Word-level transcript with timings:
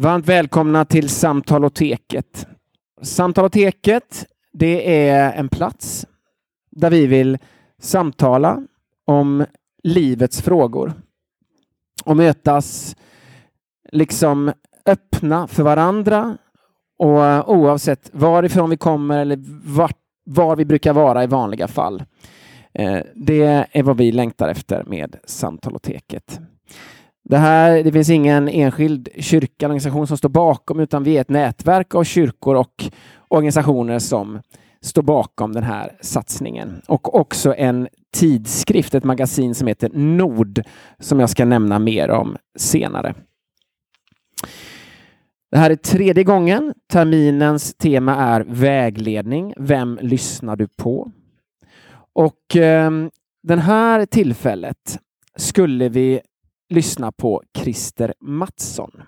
Varmt 0.00 0.28
välkomna 0.28 0.84
till 0.84 1.08
Samtaloteket. 1.08 2.46
Samtaloteket, 3.02 4.26
det 4.52 5.08
är 5.08 5.32
en 5.32 5.48
plats 5.48 6.06
där 6.70 6.90
vi 6.90 7.06
vill 7.06 7.38
samtala 7.80 8.62
om 9.06 9.44
livets 9.82 10.42
frågor 10.42 10.92
och 12.04 12.16
mötas 12.16 12.96
liksom 13.92 14.52
öppna 14.86 15.46
för 15.46 15.62
varandra 15.62 16.38
och 16.98 17.54
oavsett 17.54 18.10
varifrån 18.12 18.70
vi 18.70 18.76
kommer 18.76 19.18
eller 19.18 19.38
vart, 19.64 19.98
var 20.24 20.56
vi 20.56 20.64
brukar 20.64 20.92
vara 20.92 21.24
i 21.24 21.26
vanliga 21.26 21.68
fall. 21.68 22.04
Eh, 22.74 22.98
det 23.14 23.66
är 23.72 23.82
vad 23.82 23.96
vi 23.96 24.12
längtar 24.12 24.48
efter 24.48 24.84
med 24.84 25.16
Samtaloteket. 25.24 26.40
Det, 27.30 27.38
här, 27.38 27.84
det 27.84 27.92
finns 27.92 28.10
ingen 28.10 28.48
enskild 28.48 29.08
kyrka 29.18 29.66
organisation 29.66 30.06
som 30.06 30.18
står 30.18 30.28
bakom 30.28 30.80
utan 30.80 31.04
vi 31.04 31.16
är 31.16 31.20
ett 31.20 31.28
nätverk 31.28 31.94
av 31.94 32.04
kyrkor 32.04 32.56
och 32.56 32.84
organisationer 33.28 33.98
som 33.98 34.40
står 34.82 35.02
bakom 35.02 35.52
den 35.52 35.62
här 35.62 35.96
satsningen. 36.00 36.82
Och 36.88 37.14
också 37.14 37.54
en 37.54 37.88
tidskrift, 38.12 38.94
ett 38.94 39.04
magasin 39.04 39.54
som 39.54 39.66
heter 39.66 39.90
Nord 39.94 40.62
som 40.98 41.20
jag 41.20 41.30
ska 41.30 41.44
nämna 41.44 41.78
mer 41.78 42.10
om 42.10 42.36
senare. 42.58 43.14
Det 45.50 45.58
här 45.58 45.70
är 45.70 45.76
tredje 45.76 46.24
gången. 46.24 46.74
Terminens 46.92 47.74
tema 47.74 48.16
är 48.16 48.44
vägledning. 48.48 49.54
Vem 49.56 49.98
lyssnar 50.02 50.56
du 50.56 50.68
på? 50.68 51.10
Och 52.12 52.56
eh, 52.56 52.90
den 53.42 53.58
här 53.58 54.06
tillfället 54.06 54.98
skulle 55.36 55.88
vi 55.88 56.20
lyssna 56.70 57.12
på 57.12 57.42
Christer 57.58 58.14
Mattsson. 58.20 59.02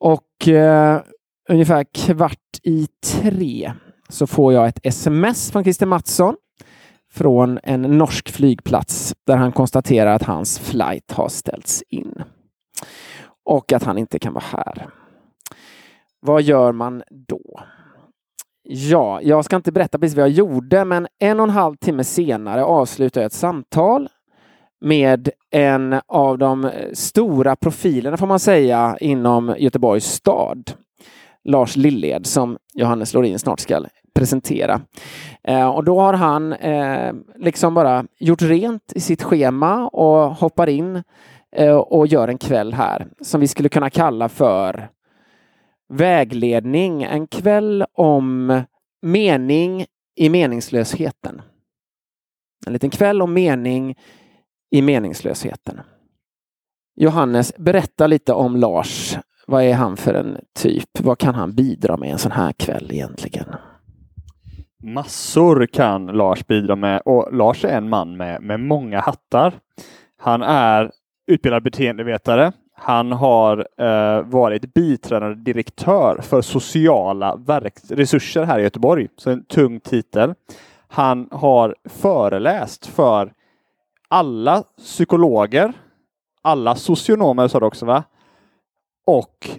Och 0.00 0.48
eh, 0.48 1.02
ungefär 1.48 1.84
kvart 1.94 2.58
i 2.62 2.88
tre 3.06 3.72
så 4.08 4.26
får 4.26 4.52
jag 4.52 4.68
ett 4.68 4.80
sms 4.82 5.50
från 5.50 5.64
Christer 5.64 5.86
Mattsson 5.86 6.36
från 7.12 7.58
en 7.62 7.82
norsk 7.82 8.30
flygplats 8.30 9.14
där 9.26 9.36
han 9.36 9.52
konstaterar 9.52 10.14
att 10.14 10.22
hans 10.22 10.58
flight 10.58 11.12
har 11.12 11.28
ställts 11.28 11.82
in 11.88 12.22
och 13.44 13.72
att 13.72 13.82
han 13.82 13.98
inte 13.98 14.18
kan 14.18 14.32
vara 14.32 14.44
här. 14.44 14.88
Vad 16.20 16.42
gör 16.42 16.72
man 16.72 17.02
då? 17.28 17.60
Ja, 18.62 19.20
jag 19.22 19.44
ska 19.44 19.56
inte 19.56 19.72
berätta 19.72 19.98
precis 19.98 20.16
vad 20.16 20.22
jag 20.22 20.30
gjorde, 20.30 20.84
men 20.84 21.06
en 21.18 21.40
och 21.40 21.44
en 21.44 21.50
halv 21.50 21.76
timme 21.76 22.04
senare 22.04 22.64
avslutar 22.64 23.20
jag 23.20 23.26
ett 23.26 23.32
samtal 23.32 24.08
med 24.84 25.28
en 25.50 26.00
av 26.06 26.38
de 26.38 26.70
stora 26.92 27.56
profilerna 27.56 28.16
får 28.16 28.26
man 28.26 28.40
säga 28.40 28.96
inom 29.00 29.54
Göteborgs 29.58 30.04
stad. 30.04 30.72
Lars 31.44 31.76
Lilled 31.76 32.26
som 32.26 32.58
Johannes 32.74 33.14
Lorin 33.14 33.38
snart 33.38 33.60
ska 33.60 33.84
presentera. 34.14 34.80
Eh, 35.44 35.68
och 35.68 35.84
då 35.84 36.00
har 36.00 36.12
han 36.12 36.52
eh, 36.52 37.12
liksom 37.36 37.74
bara 37.74 38.04
gjort 38.18 38.42
rent 38.42 38.92
i 38.94 39.00
sitt 39.00 39.22
schema 39.22 39.88
och 39.88 40.30
hoppar 40.30 40.68
in 40.68 41.02
eh, 41.56 41.76
och 41.76 42.06
gör 42.06 42.28
en 42.28 42.38
kväll 42.38 42.74
här 42.74 43.06
som 43.20 43.40
vi 43.40 43.48
skulle 43.48 43.68
kunna 43.68 43.90
kalla 43.90 44.28
för 44.28 44.88
vägledning. 45.88 47.02
En 47.02 47.26
kväll 47.26 47.84
om 47.92 48.62
mening 49.02 49.86
i 50.16 50.28
meningslösheten. 50.28 51.42
En 52.66 52.72
liten 52.72 52.90
kväll 52.90 53.22
om 53.22 53.32
mening 53.32 53.96
i 54.74 54.82
meningslösheten. 54.82 55.80
Johannes, 56.96 57.56
berätta 57.56 58.06
lite 58.06 58.32
om 58.32 58.56
Lars. 58.56 59.18
Vad 59.46 59.62
är 59.62 59.74
han 59.74 59.96
för 59.96 60.14
en 60.14 60.38
typ? 60.54 61.00
Vad 61.00 61.18
kan 61.18 61.34
han 61.34 61.54
bidra 61.54 61.96
med 61.96 62.12
en 62.12 62.18
sån 62.18 62.32
här 62.32 62.52
kväll 62.52 62.90
egentligen? 62.92 63.44
Massor 64.82 65.66
kan 65.66 66.06
Lars 66.06 66.46
bidra 66.46 66.76
med 66.76 67.02
och 67.04 67.28
Lars 67.32 67.64
är 67.64 67.76
en 67.76 67.88
man 67.88 68.16
med, 68.16 68.42
med 68.42 68.60
många 68.60 69.00
hattar. 69.00 69.54
Han 70.16 70.42
är 70.42 70.90
utbildad 71.26 71.62
beteendevetare. 71.62 72.52
Han 72.76 73.12
har 73.12 73.66
eh, 73.78 74.22
varit 74.22 74.74
biträdande 74.74 75.52
direktör 75.52 76.20
för 76.22 76.42
sociala 76.42 77.40
resurser 77.88 78.44
här 78.44 78.58
i 78.58 78.62
Göteborg, 78.62 79.08
så 79.16 79.30
en 79.30 79.44
tung 79.44 79.80
titel. 79.80 80.34
Han 80.88 81.28
har 81.30 81.76
föreläst 81.84 82.86
för 82.86 83.32
alla 84.14 84.62
psykologer, 84.78 85.72
alla 86.42 86.76
socionomer 86.76 87.48
sa 87.48 87.60
du 87.60 87.66
också 87.66 87.86
va? 87.86 88.04
Och 89.06 89.50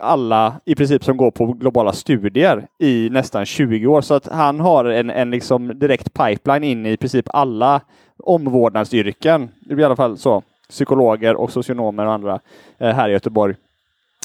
alla 0.00 0.60
i 0.64 0.74
princip 0.74 1.04
som 1.04 1.16
går 1.16 1.30
på 1.30 1.46
globala 1.46 1.92
studier 1.92 2.66
i 2.78 3.08
nästan 3.10 3.46
20 3.46 3.86
år. 3.86 4.00
Så 4.00 4.14
att 4.14 4.26
han 4.26 4.60
har 4.60 4.84
en, 4.84 5.10
en 5.10 5.30
liksom 5.30 5.78
direkt 5.78 6.12
pipeline 6.12 6.64
in 6.64 6.86
i 6.86 6.96
princip 6.96 7.28
alla 7.28 7.80
omvårdnadsyrken. 8.24 9.48
I 9.70 9.84
alla 9.84 9.96
fall 9.96 10.18
så. 10.18 10.42
Psykologer 10.68 11.34
och 11.34 11.52
socionomer 11.52 12.06
och 12.06 12.12
andra 12.12 12.40
eh, 12.78 12.94
här 12.94 13.08
i 13.08 13.12
Göteborg. 13.12 13.54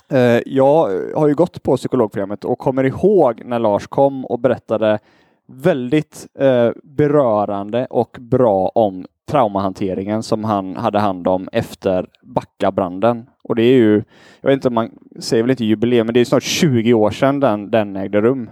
Eh, 0.10 0.40
jag 0.46 0.90
har 1.16 1.28
ju 1.28 1.36
gått 1.36 1.64
på 1.64 1.78
psykologprogrammet 1.78 2.46
och 2.46 2.60
kommer 2.60 2.84
ihåg 2.84 3.42
när 3.46 3.60
Lars 3.60 3.88
kom 3.88 4.26
och 4.26 4.40
berättade 4.40 5.00
väldigt 5.46 6.28
eh, 6.40 6.70
berörande 6.84 7.88
och 7.90 8.18
bra 8.20 8.72
om 8.76 9.06
traumahanteringen 9.32 10.24
som 10.24 10.44
han 10.44 10.76
hade 10.76 11.00
hand 11.00 11.28
om 11.28 11.50
efter 11.52 12.08
Backabranden. 12.24 13.26
Och 13.44 13.56
det 13.56 13.64
är 13.64 13.76
ju, 13.78 14.04
jag 14.42 14.50
vet 14.50 14.54
inte 14.54 14.68
om 14.68 14.74
man 14.74 14.92
säger 15.20 15.44
väl 15.44 15.52
inte 15.52 15.66
jubileum, 15.66 16.08
men 16.08 16.14
det 16.14 16.20
är 16.20 16.26
snart 16.26 16.44
20 16.44 16.94
år 16.94 17.12
sedan 17.12 17.40
den, 17.40 17.72
den 17.72 17.96
ägde 17.96 18.22
rum. 18.22 18.50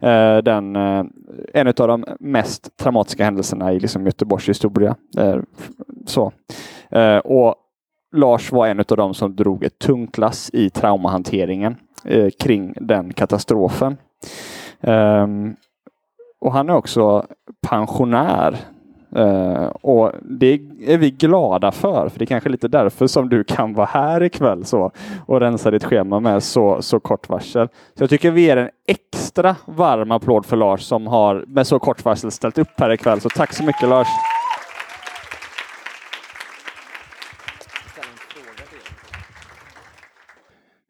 Eh, 0.00 0.36
den, 0.36 0.76
eh, 0.76 1.04
en 1.54 1.66
av 1.66 1.74
de 1.74 2.04
mest 2.20 2.76
traumatiska 2.76 3.24
händelserna 3.24 3.72
i 3.72 3.80
liksom 3.80 4.06
Göteborgs 4.06 4.48
historia. 4.48 4.96
Eh, 5.18 5.36
så. 6.06 6.32
Eh, 6.90 7.18
och 7.18 7.54
Lars 8.16 8.52
var 8.52 8.66
en 8.66 8.78
av 8.78 8.96
dem 8.96 9.14
som 9.14 9.36
drog 9.36 9.64
ett 9.64 9.78
tungt 9.78 10.18
lass 10.18 10.50
i 10.52 10.70
traumahanteringen 10.70 11.76
eh, 12.04 12.30
kring 12.38 12.74
den 12.76 13.12
katastrofen. 13.12 13.96
Ehm, 14.80 15.56
och 16.40 16.52
han 16.52 16.68
är 16.68 16.74
också 16.74 17.26
pensionär. 17.68 18.56
Uh, 19.16 19.66
och 19.66 20.12
det 20.22 20.60
är 20.86 20.98
vi 20.98 21.10
glada 21.10 21.72
för, 21.72 22.08
för 22.08 22.18
det 22.18 22.24
är 22.24 22.26
kanske 22.26 22.48
lite 22.48 22.68
därför 22.68 23.06
som 23.06 23.28
du 23.28 23.44
kan 23.44 23.74
vara 23.74 23.86
här 23.86 24.22
ikväll 24.22 24.64
så, 24.64 24.92
och 25.26 25.40
rensa 25.40 25.70
ditt 25.70 25.84
schema 25.84 26.20
med 26.20 26.42
så, 26.42 26.82
så 26.82 27.00
kort 27.00 27.28
varsel. 27.28 27.68
Så 27.68 28.02
jag 28.02 28.10
tycker 28.10 28.30
vi 28.30 28.40
ger 28.40 28.56
en 28.56 28.70
extra 28.86 29.56
varm 29.66 30.10
applåd 30.10 30.46
för 30.46 30.56
Lars 30.56 30.82
som 30.82 31.06
har 31.06 31.44
med 31.46 31.66
så 31.66 31.78
kort 31.78 32.04
varsel 32.04 32.30
ställt 32.30 32.58
upp 32.58 32.80
här 32.80 32.92
ikväll. 32.92 33.20
Så 33.20 33.28
tack 33.28 33.52
så 33.52 33.64
mycket 33.64 33.88
Lars! 33.88 34.08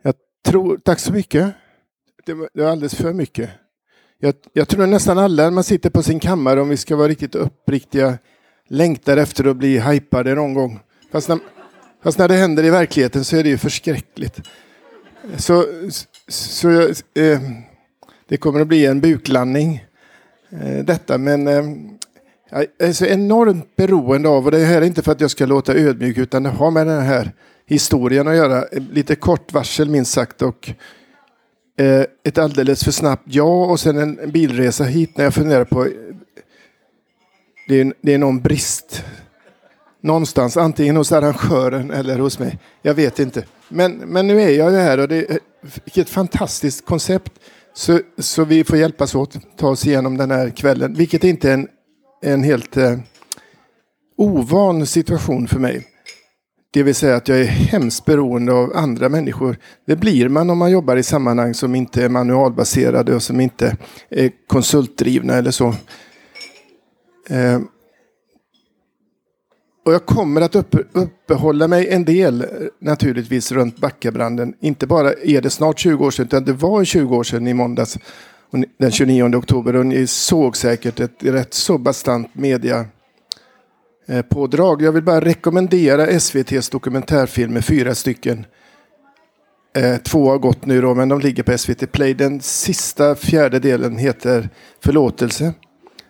Jag 0.03 0.15
tror, 0.47 0.77
tack 0.77 0.99
så 0.99 1.13
mycket. 1.13 1.55
Det 2.27 2.35
var, 2.35 2.49
det 2.55 2.63
var 2.63 2.71
alldeles 2.71 2.95
för 2.95 3.13
mycket. 3.13 3.51
Jag, 4.25 4.35
jag 4.53 4.69
tror 4.69 4.87
nästan 4.87 5.19
alla 5.19 5.43
när 5.43 5.51
man 5.51 5.65
sitter 5.65 5.91
på 5.91 6.03
sin 6.03 6.21
kammare, 6.21 6.61
om 6.61 6.69
vi 6.69 6.77
ska 6.77 6.97
vara 6.97 7.09
riktigt 7.09 7.35
uppriktiga, 7.35 8.19
längtar 8.69 9.17
efter 9.17 9.45
att 9.45 9.57
bli 9.57 9.79
hypade 9.79 10.35
någon 10.35 10.55
gång. 10.55 10.81
Fast 11.13 11.29
när, 11.29 11.39
fast 12.03 12.19
när 12.19 12.29
det 12.29 12.35
händer 12.35 12.65
i 12.65 12.71
verkligheten 12.71 13.25
så 13.25 13.37
är 13.37 13.43
det 13.43 13.49
ju 13.49 13.59
förskräckligt. 13.59 14.41
Så, 15.37 15.65
så 16.29 16.71
eh, 17.15 17.41
det 18.29 18.37
kommer 18.37 18.61
att 18.61 18.67
bli 18.67 18.87
en 18.87 19.01
buklandning 19.01 19.85
eh, 20.51 20.85
detta, 20.85 21.19
men 21.19 21.49
eh, 21.49 21.65
jag 22.51 22.67
är 22.79 22.93
så 22.93 23.07
enormt 23.07 23.77
beroende 23.77 24.29
av, 24.29 24.45
och 24.45 24.51
det 24.51 24.59
här 24.59 24.83
är 24.83 24.87
inte 24.87 25.03
för 25.03 25.13
att 25.13 25.21
jag 25.21 25.31
ska 25.31 25.47
låta 25.47 25.75
ödmjuk, 25.75 26.19
utan 26.19 26.43
det 26.43 26.51
har 26.51 26.71
med 26.71 26.87
den 26.87 27.03
här 27.03 27.33
historien 27.67 28.29
att 28.29 28.37
göra. 28.37 28.65
Lite 28.73 29.17
kort 29.17 29.53
varsel 29.53 29.91
minst 29.91 30.13
sagt 30.13 30.43
och 30.43 30.71
Eh, 31.77 32.05
ett 32.25 32.39
alldeles 32.39 32.85
för 32.85 32.93
snabbt 32.93 33.23
ja 33.27 33.67
och 33.67 33.81
sen 33.81 33.99
en 33.99 34.31
bilresa 34.31 34.85
hit 34.85 35.17
när 35.17 35.25
jag 35.25 35.35
funderar 35.35 35.65
på 35.65 35.89
det 37.69 37.81
är, 37.81 37.95
det 38.01 38.15
är 38.15 38.19
någon 38.19 38.41
brist 38.41 39.05
någonstans, 40.01 40.57
antingen 40.57 40.97
hos 40.97 41.13
arrangören 41.13 41.91
eller 41.91 42.19
hos 42.19 42.39
mig. 42.39 42.59
Jag 42.83 42.95
vet 42.95 43.19
inte. 43.19 43.45
Men, 43.69 43.93
men 43.93 44.27
nu 44.27 44.41
är 44.41 44.51
jag 44.51 44.71
här 44.71 45.01
och 45.01 45.09
det 45.09 45.31
är 45.31 45.39
ett 45.95 46.09
fantastiskt 46.09 46.87
koncept. 46.87 47.33
Så, 47.75 48.01
så 48.19 48.45
vi 48.45 48.65
får 48.65 48.79
hjälpas 48.79 49.15
åt 49.15 49.37
ta 49.57 49.69
oss 49.69 49.87
igenom 49.87 50.17
den 50.17 50.31
här 50.31 50.51
kvällen, 50.51 50.95
vilket 50.95 51.25
inte 51.25 51.51
är 51.51 51.55
en, 51.55 51.69
en 52.23 52.43
helt 52.43 52.77
eh, 52.77 52.99
ovan 54.17 54.87
situation 54.87 55.49
för 55.49 55.59
mig. 55.59 55.87
Det 56.75 56.83
vill 56.83 56.95
säga 56.95 57.17
att 57.17 57.29
jag 57.29 57.41
är 57.41 57.45
hemskt 57.45 58.05
beroende 58.05 58.53
av 58.53 58.77
andra 58.77 59.09
människor. 59.09 59.57
Det 59.87 59.97
blir 59.97 60.29
man 60.29 60.51
om 60.51 60.59
man 60.59 60.71
jobbar 60.71 60.97
i 60.97 61.03
sammanhang 61.03 61.55
som 61.55 61.75
inte 61.75 62.05
är 62.05 62.09
manualbaserade 62.09 63.15
och 63.15 63.23
som 63.23 63.41
inte 63.41 63.77
är 64.09 64.31
konsultdrivna 64.47 65.35
eller 65.35 65.51
så. 65.51 65.75
Eh, 67.29 67.61
och 69.85 69.95
jag 69.95 70.07
kommer 70.07 70.41
att 70.41 70.55
upp, 70.55 70.75
uppehålla 70.93 71.69
mig 71.69 71.89
en 71.89 72.05
del 72.05 72.41
eh, 72.41 72.49
naturligtvis 72.81 73.53
runt 73.53 73.79
Backabranden. 73.79 74.55
Inte 74.61 74.87
bara 74.87 75.13
är 75.13 75.41
det 75.41 75.51
snart 75.51 75.79
20 75.79 76.05
år 76.07 76.11
sedan, 76.11 76.27
utan 76.27 76.45
det 76.45 76.53
var 76.53 76.85
20 76.85 77.17
år 77.17 77.25
sedan 77.25 77.49
i 77.49 77.55
måndags 77.55 77.99
den 78.79 78.91
29 78.91 79.37
oktober. 79.37 79.77
Och 79.77 79.87
ni 79.87 80.07
såg 80.07 80.57
säkert 80.57 81.01
ett 81.01 81.25
rätt 81.25 81.55
så 81.55 81.79
bastant 81.79 82.35
media 82.35 82.87
Eh, 84.07 84.23
pådrag. 84.23 84.83
Jag 84.83 84.93
vill 84.93 85.03
bara 85.03 85.21
rekommendera 85.21 86.07
SVTs 86.07 86.69
dokumentärfilmer, 86.69 87.61
fyra 87.61 87.95
stycken. 87.95 88.47
Eh, 89.77 89.97
två 89.97 90.31
har 90.31 90.39
gått 90.39 90.67
nu 90.67 90.81
då, 90.81 90.95
men 90.95 91.09
de 91.09 91.21
ligger 91.21 91.43
på 91.43 91.59
SVT 91.59 91.93
Play. 91.93 92.15
Den 92.15 92.41
sista 92.41 93.15
fjärde 93.15 93.59
delen 93.59 93.97
heter 93.99 94.49
Förlåtelse. 94.81 95.53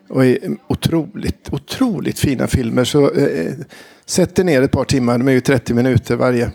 Och 0.08 0.25
är 0.25 0.38
otroligt, 0.69 1.52
otroligt 1.52 2.19
fina 2.19 2.46
filmer. 2.46 2.85
Så 2.85 3.11
eh, 3.11 3.25
eh 3.25 3.55
sätt 4.06 4.38
er 4.38 4.44
ner 4.44 4.62
ett 4.62 4.70
par 4.70 4.85
timmar, 4.85 5.19
de 5.19 5.29
är 5.29 5.32
ju 5.32 5.41
30 5.41 5.75
minuter 5.75 6.17
varje. 6.17 6.50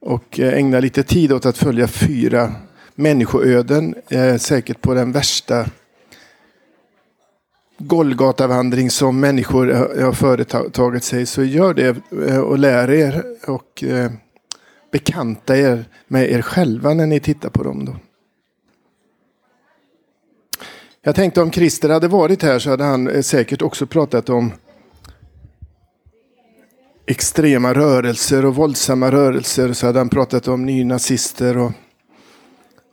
Och 0.00 0.40
eh, 0.40 0.54
ägna 0.54 0.80
lite 0.80 1.02
tid 1.02 1.32
åt 1.32 1.46
att 1.46 1.58
följa 1.58 1.86
fyra 1.86 2.52
människoöden. 2.94 3.94
Eh, 4.08 4.36
säkert 4.36 4.80
på 4.80 4.94
den 4.94 5.12
värsta 5.12 5.66
Golgatavandring 7.78 8.90
som 8.90 9.20
människor 9.20 9.66
har 10.02 10.12
företagit 10.12 11.04
sig. 11.04 11.26
Så 11.26 11.44
gör 11.44 11.74
det 11.74 11.96
eh, 12.28 12.38
och 12.38 12.58
lär 12.58 12.90
er 12.90 13.24
och 13.46 13.84
eh, 13.84 14.10
bekanta 14.92 15.56
er 15.56 15.84
med 16.08 16.30
er 16.30 16.42
själva 16.42 16.94
när 16.94 17.06
ni 17.06 17.20
tittar 17.20 17.50
på 17.50 17.62
dem. 17.62 17.84
Då. 17.84 17.96
Jag 21.02 21.14
tänkte 21.14 21.42
om 21.42 21.50
Christer 21.50 21.88
hade 21.88 22.08
varit 22.08 22.42
här 22.42 22.58
så 22.58 22.70
hade 22.70 22.84
han 22.84 23.08
eh, 23.08 23.20
säkert 23.20 23.62
också 23.62 23.86
pratat 23.86 24.28
om 24.28 24.52
extrema 27.06 27.74
rörelser 27.74 28.44
och 28.44 28.54
våldsamma 28.54 29.10
rörelser. 29.10 29.72
Så 29.72 29.86
hade 29.86 29.98
han 29.98 30.08
pratat 30.08 30.48
om 30.48 30.66
nynazister 30.66 31.56
och, 31.56 31.72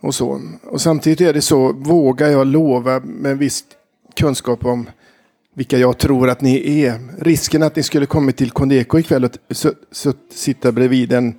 och 0.02 0.16
så. 0.16 0.42
Och 0.64 0.82
samtidigt 0.82 1.22
är 1.22 1.34
det 1.34 1.42
så, 1.42 1.74
vågar 1.74 2.28
jag 2.28 2.48
lova 2.48 3.00
med 3.00 3.38
visst 3.38 3.66
kunskap 4.20 4.66
om 4.66 4.90
vilka 5.56 5.78
jag 5.78 5.98
tror 5.98 6.30
att 6.30 6.42
ni 6.42 6.84
är. 6.84 7.00
Risken 7.24 7.64
att 7.64 7.76
ni 7.76 7.84
skulle 7.84 8.06
kommit 8.06 8.38
till 8.38 8.52
Kondeko 8.52 9.00
ikväll 9.00 9.26
och 9.26 9.32
så, 9.52 9.72
så 9.92 10.14
sitta 10.34 10.72
bredvid 10.72 11.14
en 11.14 11.36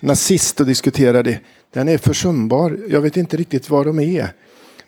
nazist 0.00 0.60
och 0.60 0.66
diskutera 0.66 1.22
det, 1.22 1.40
den 1.72 1.88
är 1.88 1.98
försumbar. 1.98 2.78
Jag 2.88 3.00
vet 3.00 3.16
inte 3.16 3.36
riktigt 3.36 3.70
var 3.70 3.84
de 3.84 4.00
är 4.00 4.28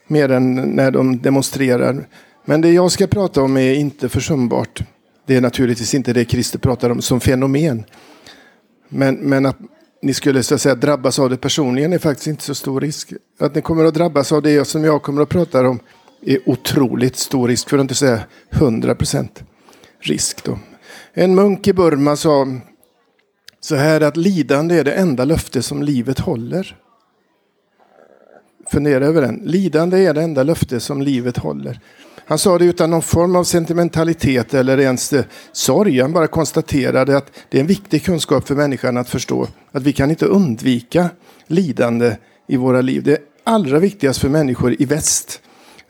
mer 0.07 0.31
än 0.31 0.55
när 0.55 0.91
de 0.91 1.19
demonstrerar. 1.19 2.09
Men 2.45 2.61
det 2.61 2.73
jag 2.73 2.93
ska 2.93 3.07
prata 3.07 3.43
om 3.43 3.57
är 3.57 3.75
inte 3.75 4.09
försumbart. 4.09 4.83
Det 5.27 5.37
är 5.37 5.41
naturligtvis 5.41 5.95
inte 5.95 6.13
det 6.13 6.31
Christer 6.31 6.59
pratar 6.59 6.91
om 6.91 7.03
som 7.03 7.21
fenomen. 7.21 7.85
Men, 8.89 9.15
men 9.15 9.47
att 9.47 9.59
ni 10.03 10.15
skulle 10.15 10.43
så 10.43 10.55
att 10.55 10.61
säga 10.61 10.75
drabbas 10.75 11.19
av 11.19 11.31
det 11.31 11.37
personligen 11.37 11.93
är 11.93 11.99
faktiskt 11.99 12.27
inte 12.27 12.43
så 12.43 12.55
stor 12.55 12.81
risk. 12.81 13.13
Att 13.39 13.55
ni 13.55 13.63
kommer 13.63 13.85
att 13.85 13.95
drabbas 13.95 14.33
av 14.33 14.43
det 14.43 14.65
som 14.65 14.85
jag 14.85 15.03
kommer 15.03 15.23
att 15.23 15.29
prata 15.29 15.69
om 15.69 15.81
är 16.27 16.39
otroligt 16.49 17.17
stor 17.17 17.49
risk, 17.49 17.69
för 17.69 17.79
att 17.79 17.83
inte 17.83 17.95
säga 17.95 18.21
100 18.51 18.95
procent 18.95 19.45
risk. 20.01 20.45
Då. 20.45 20.59
En 21.13 21.35
munk 21.35 21.69
i 21.69 21.73
Burma 21.73 22.17
sa 22.17 22.47
så 23.61 23.77
här 23.77 24.01
att 24.01 24.17
lidande 24.17 24.79
är 24.79 24.85
det 24.85 24.93
enda 24.93 25.25
löfte 25.25 25.63
som 25.63 25.83
livet 25.83 26.19
håller. 26.19 26.77
Fundera 28.71 29.07
över 29.07 29.23
den. 29.23 29.43
Lidande 29.45 30.05
är 30.05 30.15
det 30.15 30.23
enda 30.23 30.43
löfte 30.43 30.81
som 30.81 31.03
livet 31.03 31.37
håller. 31.37 31.81
Han 32.27 32.39
sa 32.39 32.59
det 32.59 32.65
utan 32.65 32.91
någon 32.91 33.03
form 33.03 33.37
av 33.37 33.45
sentimentalitet 33.45 34.55
eller 34.55 34.79
ens 34.79 35.13
eh, 35.13 35.25
sorg. 35.53 36.01
Han 36.01 36.13
bara 36.13 36.27
konstaterade 36.27 37.17
att 37.17 37.33
det 37.49 37.59
är 37.59 37.61
en 37.61 37.67
viktig 37.67 38.05
kunskap 38.05 38.49
för 38.49 38.55
människan 38.55 38.97
att 38.97 39.09
förstå 39.09 39.49
att 39.73 39.83
vi 39.83 39.93
kan 39.93 40.11
inte 40.11 40.27
undvika 40.27 41.11
lidande 41.47 42.17
i 42.49 42.57
våra 42.57 42.81
liv. 42.81 43.03
Det 43.03 43.13
är 43.13 43.19
allra 43.45 43.79
viktigast 43.79 44.21
för 44.21 44.29
människor 44.29 44.77
i 44.79 44.85
väst 44.85 45.41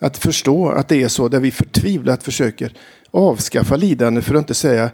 att 0.01 0.19
förstå 0.19 0.69
att 0.69 0.89
det 0.89 1.03
är 1.03 1.09
så 1.09 1.29
där 1.29 1.41
vi 1.41 1.51
förtvivlat 1.51 2.23
försöker 2.23 2.73
avskaffa 3.11 3.77
lidande 3.77 4.23
för 4.23 4.35
att 4.35 4.39
inte 4.39 4.55
säga 4.55 4.91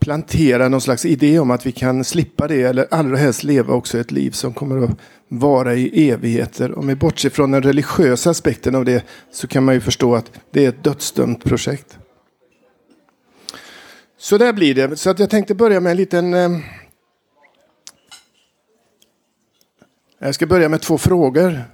plantera 0.00 0.68
någon 0.68 0.80
slags 0.80 1.04
idé 1.04 1.38
om 1.38 1.50
att 1.50 1.66
vi 1.66 1.72
kan 1.72 2.04
slippa 2.04 2.48
det 2.48 2.62
eller 2.62 2.86
allra 2.90 3.16
helst 3.16 3.44
leva 3.44 3.74
också 3.74 3.98
ett 3.98 4.10
liv 4.10 4.30
som 4.30 4.54
kommer 4.54 4.84
att 4.84 4.90
vara 5.28 5.74
i 5.74 6.10
evigheter. 6.10 6.78
Om 6.78 6.86
vi 6.86 6.94
bortser 6.94 7.30
från 7.30 7.50
den 7.50 7.62
religiösa 7.62 8.30
aspekten 8.30 8.74
av 8.74 8.84
det 8.84 9.04
så 9.30 9.46
kan 9.46 9.64
man 9.64 9.74
ju 9.74 9.80
förstå 9.80 10.14
att 10.14 10.30
det 10.50 10.64
är 10.64 10.68
ett 10.68 10.84
dödsdömt 10.84 11.44
projekt. 11.44 11.98
Så 14.18 14.38
där 14.38 14.52
blir 14.52 14.74
det. 14.74 14.96
Så 14.96 15.10
att 15.10 15.18
jag 15.18 15.30
tänkte 15.30 15.54
börja 15.54 15.80
med 15.80 15.90
en 15.90 15.96
liten... 15.96 16.34
Eh, 16.34 16.50
jag 20.18 20.34
ska 20.34 20.46
börja 20.46 20.68
med 20.68 20.80
två 20.80 20.98
frågor. 20.98 21.64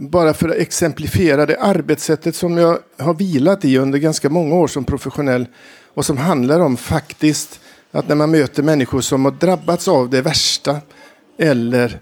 Bara 0.00 0.34
för 0.34 0.48
att 0.48 0.56
exemplifiera 0.56 1.46
det 1.46 1.56
arbetssättet 1.60 2.34
som 2.36 2.58
jag 2.58 2.78
har 2.98 3.14
vilat 3.14 3.64
i 3.64 3.78
under 3.78 3.98
ganska 3.98 4.28
många 4.28 4.54
år 4.54 4.66
som 4.66 4.84
professionell 4.84 5.46
och 5.94 6.06
som 6.06 6.16
handlar 6.16 6.60
om 6.60 6.76
faktiskt 6.76 7.60
att 7.90 8.08
när 8.08 8.14
man 8.14 8.30
möter 8.30 8.62
människor 8.62 9.00
som 9.00 9.24
har 9.24 9.32
drabbats 9.32 9.88
av 9.88 10.10
det 10.10 10.22
värsta 10.22 10.76
eller 11.38 11.98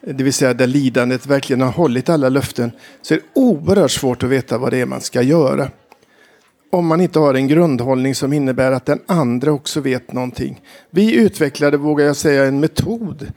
det 0.00 0.24
vill 0.24 0.32
säga 0.32 0.54
där 0.54 0.66
lidandet 0.66 1.26
verkligen 1.26 1.60
har 1.60 1.70
hållit 1.70 2.08
alla 2.08 2.28
löften, 2.28 2.72
så 3.02 3.14
är 3.14 3.18
det 3.18 3.40
oerhört 3.40 3.90
svårt 3.90 4.22
att 4.22 4.30
veta 4.30 4.58
vad 4.58 4.70
det 4.70 4.80
är 4.80 4.86
man 4.86 5.00
ska 5.00 5.22
göra. 5.22 5.70
Om 6.72 6.86
man 6.86 7.00
inte 7.00 7.18
har 7.18 7.34
en 7.34 7.48
grundhållning 7.48 8.14
som 8.14 8.32
innebär 8.32 8.72
att 8.72 8.86
den 8.86 9.00
andra 9.06 9.52
också 9.52 9.80
vet 9.80 10.12
någonting. 10.12 10.60
Vi 10.90 11.14
utvecklade, 11.14 11.76
vågar 11.76 12.06
jag 12.06 12.16
säga, 12.16 12.44
en 12.44 12.60
metod. 12.60 13.32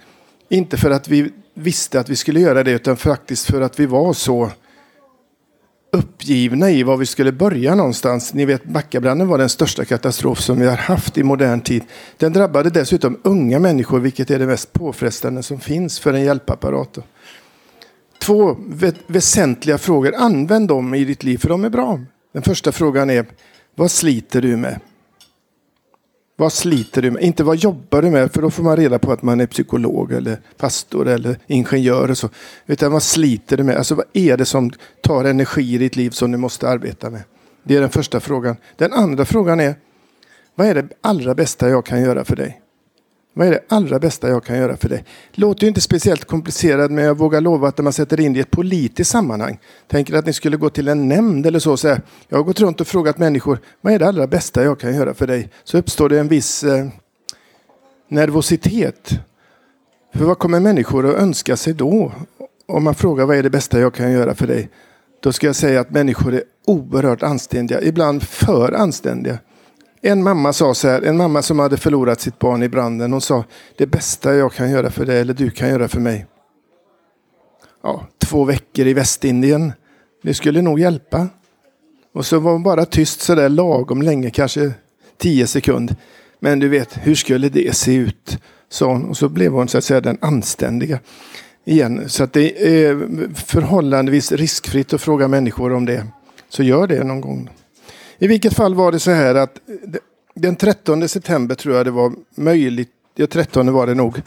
Inte 0.49 0.77
för 0.77 0.91
att 0.91 1.07
vi 1.07 1.31
visste 1.53 1.99
att 1.99 2.09
vi 2.09 2.15
skulle 2.15 2.39
göra 2.39 2.63
det, 2.63 2.71
utan 2.71 2.97
faktiskt 2.97 3.45
för 3.45 3.61
att 3.61 3.79
vi 3.79 3.85
var 3.85 4.13
så 4.13 4.51
uppgivna 5.91 6.71
i 6.71 6.83
var 6.83 6.97
vi 6.97 7.05
skulle 7.05 7.31
börja 7.31 7.75
någonstans. 7.75 8.33
Ni 8.33 8.45
vet, 8.45 8.63
Backabranden 8.63 9.27
var 9.27 9.37
den 9.37 9.49
största 9.49 9.85
katastrof 9.85 10.39
som 10.39 10.59
vi 10.59 10.67
har 10.67 10.77
haft 10.77 11.17
i 11.17 11.23
modern 11.23 11.61
tid. 11.61 11.83
Den 12.17 12.33
drabbade 12.33 12.69
dessutom 12.69 13.19
unga 13.23 13.59
människor, 13.59 13.99
vilket 13.99 14.31
är 14.31 14.39
det 14.39 14.47
mest 14.47 14.73
påfrestande 14.73 15.43
som 15.43 15.59
finns 15.59 15.99
för 15.99 16.13
en 16.13 16.23
hjälpapparat. 16.23 16.97
Två 18.19 18.57
väsentliga 19.07 19.77
frågor. 19.77 20.13
Använd 20.15 20.67
dem 20.67 20.93
i 20.93 21.05
ditt 21.05 21.23
liv, 21.23 21.37
för 21.37 21.49
de 21.49 21.63
är 21.63 21.69
bra. 21.69 21.99
Den 22.33 22.43
första 22.43 22.71
frågan 22.71 23.09
är, 23.09 23.25
vad 23.75 23.91
sliter 23.91 24.41
du 24.41 24.57
med? 24.57 24.79
Vad 26.43 26.53
sliter 26.53 27.01
du 27.01 27.11
med? 27.11 27.23
Inte 27.23 27.43
vad 27.43 27.55
jobbar 27.55 28.01
du 28.01 28.09
med? 28.09 28.31
För 28.31 28.41
då 28.41 28.49
får 28.49 28.63
man 28.63 28.77
reda 28.77 28.99
på 28.99 29.11
att 29.11 29.21
man 29.21 29.39
är 29.39 29.47
psykolog 29.47 30.11
eller 30.11 30.37
pastor 30.57 31.07
eller 31.07 31.39
ingenjör. 31.47 32.11
Och 32.11 32.17
så. 32.17 32.29
Utan 32.65 32.91
vad 32.91 33.03
sliter 33.03 33.57
du 33.57 33.63
med? 33.63 33.77
Alltså 33.77 33.95
vad 33.95 34.05
är 34.13 34.37
det 34.37 34.45
som 34.45 34.71
tar 35.01 35.23
energi 35.23 35.73
i 35.73 35.77
ditt 35.77 35.95
liv 35.95 36.09
som 36.09 36.31
du 36.31 36.37
måste 36.37 36.69
arbeta 36.69 37.09
med? 37.09 37.21
Det 37.63 37.75
är 37.75 37.81
den 37.81 37.89
första 37.89 38.19
frågan. 38.19 38.55
Den 38.75 38.93
andra 38.93 39.25
frågan 39.25 39.59
är, 39.59 39.75
vad 40.55 40.67
är 40.67 40.75
det 40.75 40.87
allra 41.01 41.35
bästa 41.35 41.69
jag 41.69 41.85
kan 41.85 42.01
göra 42.01 42.25
för 42.25 42.35
dig? 42.35 42.61
Vad 43.35 43.47
är 43.47 43.51
det 43.51 43.63
allra 43.67 43.99
bästa 43.99 44.29
jag 44.29 44.43
kan 44.43 44.57
göra 44.57 44.77
för 44.77 44.89
dig? 44.89 45.05
Låter 45.31 45.61
ju 45.63 45.67
inte 45.67 45.81
speciellt 45.81 46.25
komplicerat 46.25 46.91
men 46.91 47.03
jag 47.03 47.17
vågar 47.17 47.41
lova 47.41 47.67
att 47.67 47.77
när 47.77 47.83
man 47.83 47.93
sätter 47.93 48.19
in 48.19 48.33
det 48.33 48.39
i 48.39 48.41
ett 48.41 48.51
politiskt 48.51 49.11
sammanhang. 49.11 49.59
Tänker 49.87 50.13
att 50.13 50.25
ni 50.25 50.33
skulle 50.33 50.57
gå 50.57 50.69
till 50.69 50.87
en 50.87 51.07
nämnd 51.07 51.45
eller 51.45 51.59
så. 51.59 51.77
så 51.77 51.87
här, 51.87 52.01
jag 52.27 52.37
har 52.37 52.43
gått 52.43 52.59
runt 52.59 52.81
och 52.81 52.87
frågat 52.87 53.17
människor 53.17 53.59
vad 53.81 53.93
är 53.93 53.99
det 53.99 54.07
allra 54.07 54.27
bästa 54.27 54.63
jag 54.63 54.79
kan 54.79 54.95
göra 54.95 55.13
för 55.13 55.27
dig? 55.27 55.49
Så 55.63 55.77
uppstår 55.77 56.09
det 56.09 56.19
en 56.19 56.27
viss 56.27 56.63
eh, 56.63 56.87
nervositet. 58.07 59.11
För 60.13 60.25
vad 60.25 60.39
kommer 60.39 60.59
människor 60.59 61.09
att 61.09 61.15
önska 61.15 61.57
sig 61.57 61.73
då? 61.73 62.11
Om 62.65 62.83
man 62.83 62.95
frågar 62.95 63.25
vad 63.25 63.37
är 63.37 63.43
det 63.43 63.49
bästa 63.49 63.79
jag 63.79 63.93
kan 63.93 64.11
göra 64.11 64.35
för 64.35 64.47
dig? 64.47 64.69
Då 65.19 65.31
ska 65.31 65.47
jag 65.47 65.55
säga 65.55 65.81
att 65.81 65.89
människor 65.89 66.33
är 66.33 66.43
oerhört 66.65 67.23
anständiga, 67.23 67.81
ibland 67.81 68.23
för 68.23 68.71
anständiga. 68.71 69.39
En 70.05 70.23
mamma 70.23 70.53
sa 70.53 70.73
så 70.73 70.87
här, 70.87 71.01
en 71.01 71.17
mamma 71.17 71.41
som 71.41 71.59
hade 71.59 71.77
förlorat 71.77 72.21
sitt 72.21 72.39
barn 72.39 72.63
i 72.63 72.69
branden. 72.69 73.11
Hon 73.11 73.21
sa, 73.21 73.43
det 73.77 73.85
bästa 73.85 74.35
jag 74.35 74.53
kan 74.53 74.71
göra 74.71 74.91
för 74.91 75.05
dig, 75.05 75.21
eller 75.21 75.33
du 75.33 75.49
kan 75.49 75.69
göra 75.69 75.87
för 75.87 75.99
mig. 75.99 76.25
Ja, 77.83 78.07
två 78.17 78.43
veckor 78.43 78.87
i 78.87 78.93
Västindien. 78.93 79.73
Det 80.23 80.33
skulle 80.33 80.61
nog 80.61 80.79
hjälpa. 80.79 81.27
Och 82.13 82.25
så 82.25 82.39
var 82.39 82.51
hon 82.51 82.63
bara 82.63 82.85
tyst 82.85 83.21
så 83.21 83.35
där 83.35 83.49
lagom 83.49 84.01
länge, 84.01 84.29
kanske 84.29 84.71
tio 85.17 85.47
sekunder. 85.47 85.95
Men 86.39 86.59
du 86.59 86.69
vet, 86.69 86.97
hur 87.01 87.15
skulle 87.15 87.49
det 87.49 87.75
se 87.75 87.95
ut? 87.95 88.37
Sa 88.69 88.85
hon. 88.85 89.05
Och 89.05 89.17
så 89.17 89.29
blev 89.29 89.51
hon 89.51 89.67
så 89.67 89.77
att 89.77 89.83
säga 89.83 90.01
den 90.01 90.17
anständiga. 90.21 90.99
Igen. 91.65 92.09
Så 92.09 92.23
att 92.23 92.33
det 92.33 92.77
är 92.83 93.07
förhållandevis 93.35 94.31
riskfritt 94.31 94.93
att 94.93 95.01
fråga 95.01 95.27
människor 95.27 95.73
om 95.73 95.85
det. 95.85 96.07
Så 96.49 96.63
gör 96.63 96.87
det 96.87 97.03
någon 97.03 97.21
gång. 97.21 97.49
I 98.23 98.27
vilket 98.27 98.53
fall 98.53 98.75
var 98.75 98.91
det 98.91 98.99
så 98.99 99.11
här 99.11 99.35
att 99.35 99.59
den 100.35 100.55
13 100.55 101.09
september 101.09 101.55
tror 101.55 101.75
jag 101.75 101.85
det 101.85 101.91
var 101.91 102.13
möjligt, 102.35 102.89
ja 103.15 103.27
13 103.27 103.73
var 103.73 103.87
det 103.87 103.93
nog, 103.93 104.21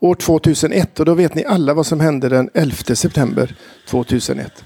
år 0.00 0.14
2001 0.14 1.00
och 1.00 1.06
då 1.06 1.14
vet 1.14 1.34
ni 1.34 1.44
alla 1.44 1.74
vad 1.74 1.86
som 1.86 2.00
hände 2.00 2.28
den 2.28 2.50
11 2.54 2.76
september 2.94 3.56
2001. 3.88 4.64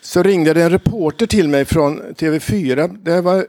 så 0.00 0.22
ringde 0.22 0.54
det 0.54 0.62
en 0.62 0.70
reporter 0.70 1.26
till 1.26 1.48
mig 1.48 1.64
från 1.64 2.02
TV4. 2.02 2.98
Det 3.02 3.20
var, 3.20 3.46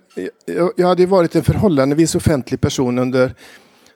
jag 0.75 0.88
hade 0.88 1.06
varit 1.06 1.36
en 1.36 1.44
förhållandevis 1.44 2.15
offentlig 2.15 2.62
person 2.62 3.00
under 3.00 3.36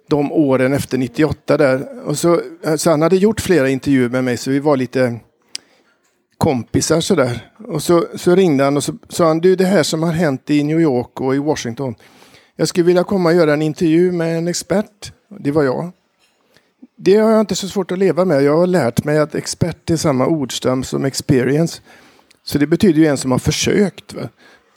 de 0.07 0.31
åren 0.31 0.73
efter 0.73 0.97
98 0.97 1.57
där. 1.57 2.07
Och 2.07 2.17
så, 2.17 2.41
så 2.77 2.89
han 2.89 3.01
hade 3.01 3.17
gjort 3.17 3.41
flera 3.41 3.69
intervjuer 3.69 4.09
med 4.09 4.23
mig 4.23 4.37
så 4.37 4.51
vi 4.51 4.59
var 4.59 4.77
lite 4.77 5.19
kompisar 6.41 7.01
sådär. 7.01 7.51
Och 7.67 7.83
så, 7.83 8.05
så 8.15 8.35
ringde 8.35 8.63
han 8.63 8.77
och 8.77 8.83
så 8.83 8.93
sa 9.09 9.27
han, 9.27 9.39
du 9.39 9.55
det 9.55 9.65
här 9.65 9.83
som 9.83 10.03
har 10.03 10.11
hänt 10.11 10.49
i 10.49 10.63
New 10.63 10.79
York 10.79 11.21
och 11.21 11.35
i 11.35 11.37
Washington. 11.37 11.95
Jag 12.55 12.67
skulle 12.67 12.85
vilja 12.85 13.03
komma 13.03 13.29
och 13.29 13.35
göra 13.35 13.53
en 13.53 13.61
intervju 13.61 14.11
med 14.11 14.37
en 14.37 14.47
expert. 14.47 15.13
Det 15.39 15.51
var 15.51 15.63
jag. 15.63 15.91
Det 16.97 17.17
har 17.17 17.31
jag 17.31 17.39
inte 17.39 17.55
så 17.55 17.67
svårt 17.67 17.91
att 17.91 17.97
leva 17.97 18.25
med. 18.25 18.43
Jag 18.43 18.57
har 18.57 18.67
lärt 18.67 19.03
mig 19.03 19.19
att 19.19 19.35
expert 19.35 19.89
är 19.89 19.95
samma 19.95 20.27
ordstam 20.27 20.83
som 20.83 21.05
experience. 21.05 21.81
Så 22.43 22.57
det 22.57 22.67
betyder 22.67 22.99
ju 22.99 23.07
en 23.07 23.17
som 23.17 23.31
har 23.31 23.39
försökt. 23.39 24.13
Va? 24.13 24.29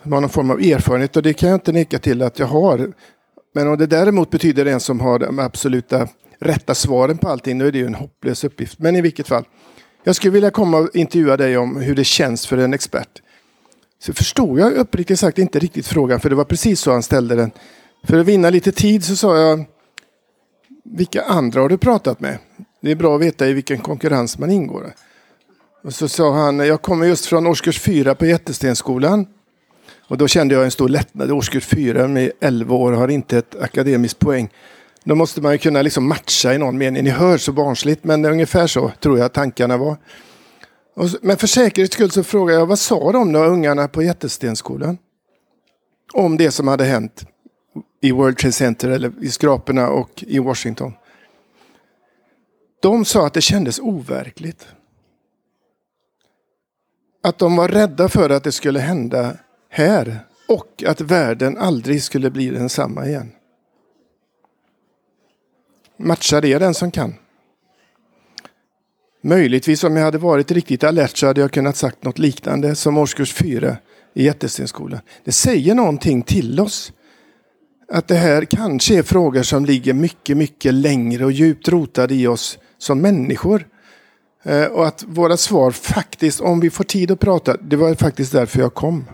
Som 0.02 0.12
har 0.12 0.20
någon 0.20 0.30
form 0.30 0.50
av 0.50 0.60
erfarenhet 0.60 1.16
och 1.16 1.22
det 1.22 1.32
kan 1.32 1.48
jag 1.48 1.56
inte 1.56 1.72
neka 1.72 1.98
till 1.98 2.22
att 2.22 2.38
jag 2.38 2.46
har. 2.46 2.92
Men 3.54 3.68
om 3.68 3.78
det 3.78 3.86
däremot 3.86 4.30
betyder 4.30 4.66
en 4.66 4.80
som 4.80 5.00
har 5.00 5.18
de 5.18 5.38
absoluta 5.38 6.08
rätta 6.38 6.74
svaren 6.74 7.18
på 7.18 7.28
allting, 7.28 7.58
då 7.58 7.64
är 7.64 7.72
det 7.72 7.78
ju 7.78 7.86
en 7.86 7.94
hopplös 7.94 8.44
uppgift. 8.44 8.78
Men 8.78 8.96
i 8.96 9.00
vilket 9.00 9.28
fall. 9.28 9.44
Jag 10.06 10.16
skulle 10.16 10.32
vilja 10.32 10.50
komma 10.50 10.78
och 10.78 10.96
intervjua 10.96 11.36
dig 11.36 11.56
om 11.58 11.76
hur 11.76 11.94
det 11.94 12.04
känns 12.04 12.46
för 12.46 12.58
en 12.58 12.74
expert. 12.74 13.22
Så 13.98 14.12
förstod 14.12 14.58
jag 14.58 14.72
uppriktigt 14.72 15.20
sagt 15.20 15.38
inte 15.38 15.58
riktigt 15.58 15.86
frågan, 15.86 16.20
för 16.20 16.30
det 16.30 16.36
var 16.36 16.44
precis 16.44 16.80
så 16.80 16.92
han 16.92 17.02
ställde 17.02 17.34
den. 17.34 17.50
För 18.04 18.18
att 18.18 18.26
vinna 18.26 18.50
lite 18.50 18.72
tid 18.72 19.04
så 19.04 19.16
sa 19.16 19.38
jag, 19.38 19.64
vilka 20.84 21.22
andra 21.22 21.60
har 21.60 21.68
du 21.68 21.78
pratat 21.78 22.20
med? 22.20 22.38
Det 22.80 22.90
är 22.90 22.94
bra 22.94 23.14
att 23.14 23.22
veta 23.22 23.46
i 23.46 23.52
vilken 23.52 23.78
konkurrens 23.78 24.38
man 24.38 24.50
ingår. 24.50 24.92
Och 25.82 25.94
så 25.94 26.08
sa 26.08 26.34
han, 26.34 26.58
jag 26.58 26.82
kommer 26.82 27.06
just 27.06 27.26
från 27.26 27.46
årskurs 27.46 27.80
fyra 27.80 28.14
på 28.14 28.26
Jättestenskolan. 28.26 29.26
Och 30.08 30.18
då 30.18 30.28
kände 30.28 30.54
jag 30.54 30.64
en 30.64 30.70
stor 30.70 30.88
lättnad. 30.88 31.30
Årskurs 31.30 31.64
fyra 31.64 32.08
med 32.08 32.32
11 32.40 32.74
år 32.74 32.92
har 32.92 33.08
inte 33.08 33.38
ett 33.38 33.62
akademiskt 33.62 34.18
poäng. 34.18 34.50
Då 35.04 35.14
måste 35.14 35.40
man 35.40 35.52
ju 35.52 35.58
kunna 35.58 35.82
liksom 35.82 36.08
matcha 36.08 36.54
i 36.54 36.58
någon 36.58 36.78
mening. 36.78 37.04
Ni 37.04 37.10
hör 37.10 37.38
så 37.38 37.52
barnsligt, 37.52 38.04
men 38.04 38.22
det 38.22 38.28
är 38.28 38.32
ungefär 38.32 38.66
så 38.66 38.92
tror 39.00 39.18
jag 39.18 39.32
tankarna 39.32 39.76
var. 39.76 39.96
Och, 40.96 41.08
men 41.22 41.36
för 41.36 41.46
säkerhets 41.46 41.94
skull 41.94 42.10
så 42.10 42.24
frågade 42.24 42.58
jag, 42.58 42.66
vad 42.66 42.78
sa 42.78 43.12
de 43.12 43.32
då, 43.32 43.44
ungarna 43.44 43.88
på 43.88 44.02
Jättestenskolan? 44.02 44.98
Om 46.12 46.36
det 46.36 46.50
som 46.50 46.68
hade 46.68 46.84
hänt 46.84 47.26
i 48.00 48.12
World 48.12 48.38
Trade 48.38 48.52
Center 48.52 48.90
eller 48.90 49.12
i 49.20 49.30
skraporna 49.30 49.88
och 49.88 50.24
i 50.26 50.38
Washington. 50.38 50.92
De 52.82 53.04
sa 53.04 53.26
att 53.26 53.34
det 53.34 53.40
kändes 53.40 53.78
overkligt. 53.78 54.66
Att 57.22 57.38
de 57.38 57.56
var 57.56 57.68
rädda 57.68 58.08
för 58.08 58.30
att 58.30 58.44
det 58.44 58.52
skulle 58.52 58.80
hända 58.80 59.36
här 59.68 60.18
och 60.48 60.84
att 60.86 61.00
världen 61.00 61.58
aldrig 61.58 62.02
skulle 62.02 62.30
bli 62.30 62.50
densamma 62.50 63.06
igen. 63.06 63.32
Matchar 66.04 66.40
det 66.40 66.58
den 66.58 66.74
som 66.74 66.90
kan? 66.90 67.14
Möjligtvis 69.22 69.84
om 69.84 69.96
jag 69.96 70.04
hade 70.04 70.18
varit 70.18 70.50
riktigt 70.50 70.84
alert 70.84 71.16
så 71.16 71.26
hade 71.26 71.40
jag 71.40 71.52
kunnat 71.52 71.76
sagt 71.76 72.04
något 72.04 72.18
liknande 72.18 72.74
som 72.74 72.98
årskurs 72.98 73.32
fyra 73.32 73.76
i 74.14 74.24
Jättestenskolan. 74.24 75.00
Det 75.24 75.32
säger 75.32 75.74
någonting 75.74 76.22
till 76.22 76.60
oss. 76.60 76.92
Att 77.92 78.08
det 78.08 78.14
här 78.14 78.44
kanske 78.44 78.98
är 78.98 79.02
frågor 79.02 79.42
som 79.42 79.64
ligger 79.64 79.92
mycket, 79.92 80.36
mycket 80.36 80.74
längre 80.74 81.24
och 81.24 81.32
djupt 81.32 81.68
rotade 81.68 82.14
i 82.14 82.26
oss 82.26 82.58
som 82.78 83.00
människor. 83.00 83.66
Eh, 84.42 84.64
och 84.64 84.86
att 84.86 85.04
våra 85.06 85.36
svar 85.36 85.70
faktiskt, 85.70 86.40
om 86.40 86.60
vi 86.60 86.70
får 86.70 86.84
tid 86.84 87.10
att 87.10 87.20
prata, 87.20 87.56
det 87.56 87.76
var 87.76 87.94
faktiskt 87.94 88.32
därför 88.32 88.60
jag 88.60 88.74
kom. 88.74 89.04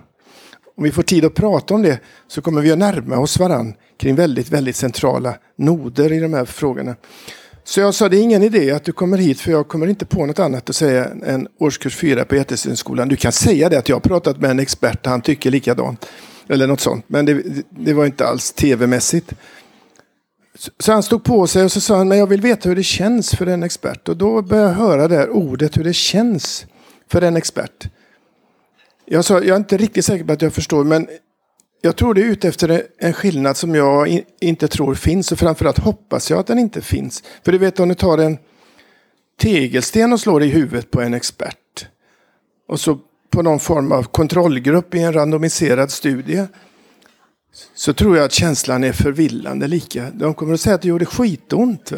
Om 0.80 0.84
vi 0.84 0.92
får 0.92 1.02
tid 1.02 1.24
att 1.24 1.34
prata 1.34 1.74
om 1.74 1.82
det 1.82 2.00
så 2.28 2.42
kommer 2.42 2.60
vi 2.60 2.72
att 2.72 2.78
närma 2.78 3.18
oss 3.18 3.38
varann 3.38 3.74
kring 3.96 4.14
väldigt, 4.14 4.50
väldigt 4.50 4.76
centrala 4.76 5.34
noder 5.56 6.12
i 6.12 6.18
de 6.18 6.34
här 6.34 6.44
frågorna. 6.44 6.96
Så 7.64 7.80
jag 7.80 7.94
sa, 7.94 8.08
det 8.08 8.16
är 8.16 8.22
ingen 8.22 8.42
idé 8.42 8.70
att 8.70 8.84
du 8.84 8.92
kommer 8.92 9.18
hit 9.18 9.40
för 9.40 9.50
jag 9.50 9.68
kommer 9.68 9.86
inte 9.86 10.06
på 10.06 10.26
något 10.26 10.38
annat 10.38 10.70
att 10.70 10.76
säga 10.76 11.08
än 11.26 11.48
årskurs 11.58 11.96
4 11.96 12.24
på 12.24 12.36
Jättestenskolan. 12.36 13.08
Du 13.08 13.16
kan 13.16 13.32
säga 13.32 13.68
det 13.68 13.78
att 13.78 13.88
jag 13.88 13.96
har 13.96 14.00
pratat 14.00 14.40
med 14.40 14.50
en 14.50 14.60
expert 14.60 15.06
och 15.06 15.10
han 15.10 15.20
tycker 15.20 15.50
likadant. 15.50 16.06
Eller 16.48 16.66
något 16.66 16.80
sånt. 16.80 17.04
Men 17.06 17.26
det, 17.26 17.42
det 17.70 17.92
var 17.92 18.06
inte 18.06 18.26
alls 18.26 18.52
tv-mässigt. 18.52 19.34
Så, 20.54 20.70
så 20.78 20.92
han 20.92 21.02
stod 21.02 21.24
på 21.24 21.46
sig 21.46 21.64
och 21.64 21.72
så 21.72 21.80
sa 21.80 21.96
han, 21.96 22.08
men 22.08 22.18
jag 22.18 22.26
vill 22.26 22.40
veta 22.40 22.68
hur 22.68 22.76
det 22.76 22.82
känns 22.82 23.34
för 23.34 23.46
en 23.46 23.62
expert. 23.62 24.08
Och 24.08 24.16
då 24.16 24.42
började 24.42 24.68
jag 24.68 24.76
höra 24.76 25.08
det 25.08 25.16
här 25.16 25.30
ordet, 25.30 25.78
hur 25.78 25.84
det 25.84 25.94
känns 25.94 26.66
för 27.10 27.22
en 27.22 27.36
expert. 27.36 27.88
Jag 29.12 29.24
sa, 29.24 29.34
jag 29.34 29.48
är 29.48 29.56
inte 29.56 29.76
riktigt 29.76 30.04
säker 30.04 30.24
på 30.24 30.32
att 30.32 30.42
jag 30.42 30.52
förstår, 30.52 30.84
men 30.84 31.08
jag 31.80 31.96
tror 31.96 32.14
det 32.14 32.20
är 32.20 32.24
ute 32.24 32.48
efter 32.48 32.82
en 32.98 33.12
skillnad 33.12 33.56
som 33.56 33.74
jag 33.74 34.22
inte 34.40 34.68
tror 34.68 34.94
finns 34.94 35.32
och 35.32 35.38
framförallt 35.38 35.78
hoppas 35.78 36.30
jag 36.30 36.38
att 36.38 36.46
den 36.46 36.58
inte 36.58 36.82
finns. 36.82 37.22
För 37.44 37.52
du 37.52 37.58
vet 37.58 37.80
om 37.80 37.88
du 37.88 37.94
tar 37.94 38.18
en 38.18 38.38
tegelsten 39.40 40.12
och 40.12 40.20
slår 40.20 40.42
i 40.42 40.46
huvudet 40.46 40.90
på 40.90 41.00
en 41.00 41.14
expert 41.14 41.86
och 42.68 42.80
så 42.80 42.98
på 43.30 43.42
någon 43.42 43.60
form 43.60 43.92
av 43.92 44.02
kontrollgrupp 44.02 44.94
i 44.94 44.98
en 44.98 45.12
randomiserad 45.12 45.90
studie 45.90 46.46
så 47.74 47.92
tror 47.92 48.16
jag 48.16 48.24
att 48.24 48.32
känslan 48.32 48.84
är 48.84 48.92
förvillande 48.92 49.66
lika. 49.66 50.10
De 50.10 50.34
kommer 50.34 50.54
att 50.54 50.60
säga 50.60 50.74
att 50.74 50.82
det 50.82 50.88
gjorde 50.88 51.06
skitont. 51.06 51.92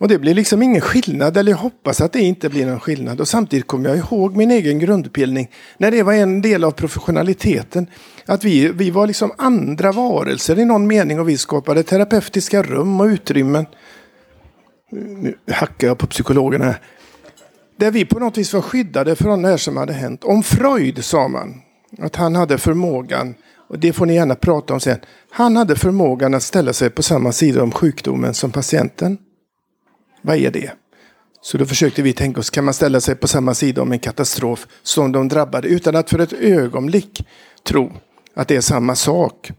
Och 0.00 0.08
det 0.08 0.18
blir 0.18 0.34
liksom 0.34 0.62
ingen 0.62 0.80
skillnad, 0.80 1.36
eller 1.36 1.52
jag 1.52 1.58
hoppas 1.58 2.00
att 2.00 2.12
det 2.12 2.20
inte 2.20 2.48
blir 2.48 2.66
någon 2.66 2.80
skillnad. 2.80 3.20
Och 3.20 3.28
samtidigt 3.28 3.66
kommer 3.66 3.88
jag 3.88 3.98
ihåg 3.98 4.36
min 4.36 4.50
egen 4.50 4.78
grundutbildning, 4.78 5.50
när 5.78 5.90
det 5.90 6.02
var 6.02 6.12
en 6.12 6.42
del 6.42 6.64
av 6.64 6.70
professionaliteten. 6.70 7.86
Att 8.26 8.44
vi, 8.44 8.68
vi 8.68 8.90
var 8.90 9.06
liksom 9.06 9.32
andra 9.38 9.92
varelser 9.92 10.58
i 10.58 10.64
någon 10.64 10.86
mening 10.86 11.20
och 11.20 11.28
vi 11.28 11.38
skapade 11.38 11.82
terapeutiska 11.82 12.62
rum 12.62 13.00
och 13.00 13.04
utrymmen. 13.04 13.66
Nu 14.90 15.34
hackar 15.50 15.86
jag 15.86 15.98
på 15.98 16.06
psykologerna 16.06 16.64
här. 16.64 16.80
Där 17.76 17.90
vi 17.90 18.04
på 18.04 18.18
något 18.18 18.38
vis 18.38 18.54
var 18.54 18.60
skyddade 18.60 19.16
från 19.16 19.42
det 19.42 19.48
här 19.48 19.56
som 19.56 19.76
hade 19.76 19.92
hänt. 19.92 20.24
Om 20.24 20.42
Freud 20.42 21.04
sa 21.04 21.28
man 21.28 21.54
att 21.98 22.16
han 22.16 22.36
hade 22.36 22.58
förmågan, 22.58 23.34
och 23.68 23.78
det 23.78 23.92
får 23.92 24.06
ni 24.06 24.14
gärna 24.14 24.34
prata 24.34 24.74
om 24.74 24.80
sen. 24.80 24.98
Han 25.30 25.56
hade 25.56 25.76
förmågan 25.76 26.34
att 26.34 26.42
ställa 26.42 26.72
sig 26.72 26.90
på 26.90 27.02
samma 27.02 27.32
sida 27.32 27.62
om 27.62 27.72
sjukdomen 27.72 28.34
som 28.34 28.50
patienten. 28.50 29.18
Vad 30.22 30.36
är 30.36 30.50
det? 30.50 30.72
Så 31.42 31.58
då 31.58 31.66
försökte 31.66 32.02
vi 32.02 32.12
tänka 32.12 32.40
oss, 32.40 32.50
kan 32.50 32.64
man 32.64 32.74
ställa 32.74 33.00
sig 33.00 33.14
på 33.14 33.28
samma 33.28 33.54
sida 33.54 33.82
om 33.82 33.92
en 33.92 33.98
katastrof 33.98 34.66
som 34.82 35.12
de 35.12 35.28
drabbade 35.28 35.68
utan 35.68 35.96
att 35.96 36.10
för 36.10 36.18
ett 36.18 36.32
ögonblick 36.32 37.26
tro 37.62 37.92
att 38.34 38.48
det 38.48 38.56
är 38.56 38.60
samma 38.60 38.94
sak. 38.94 39.52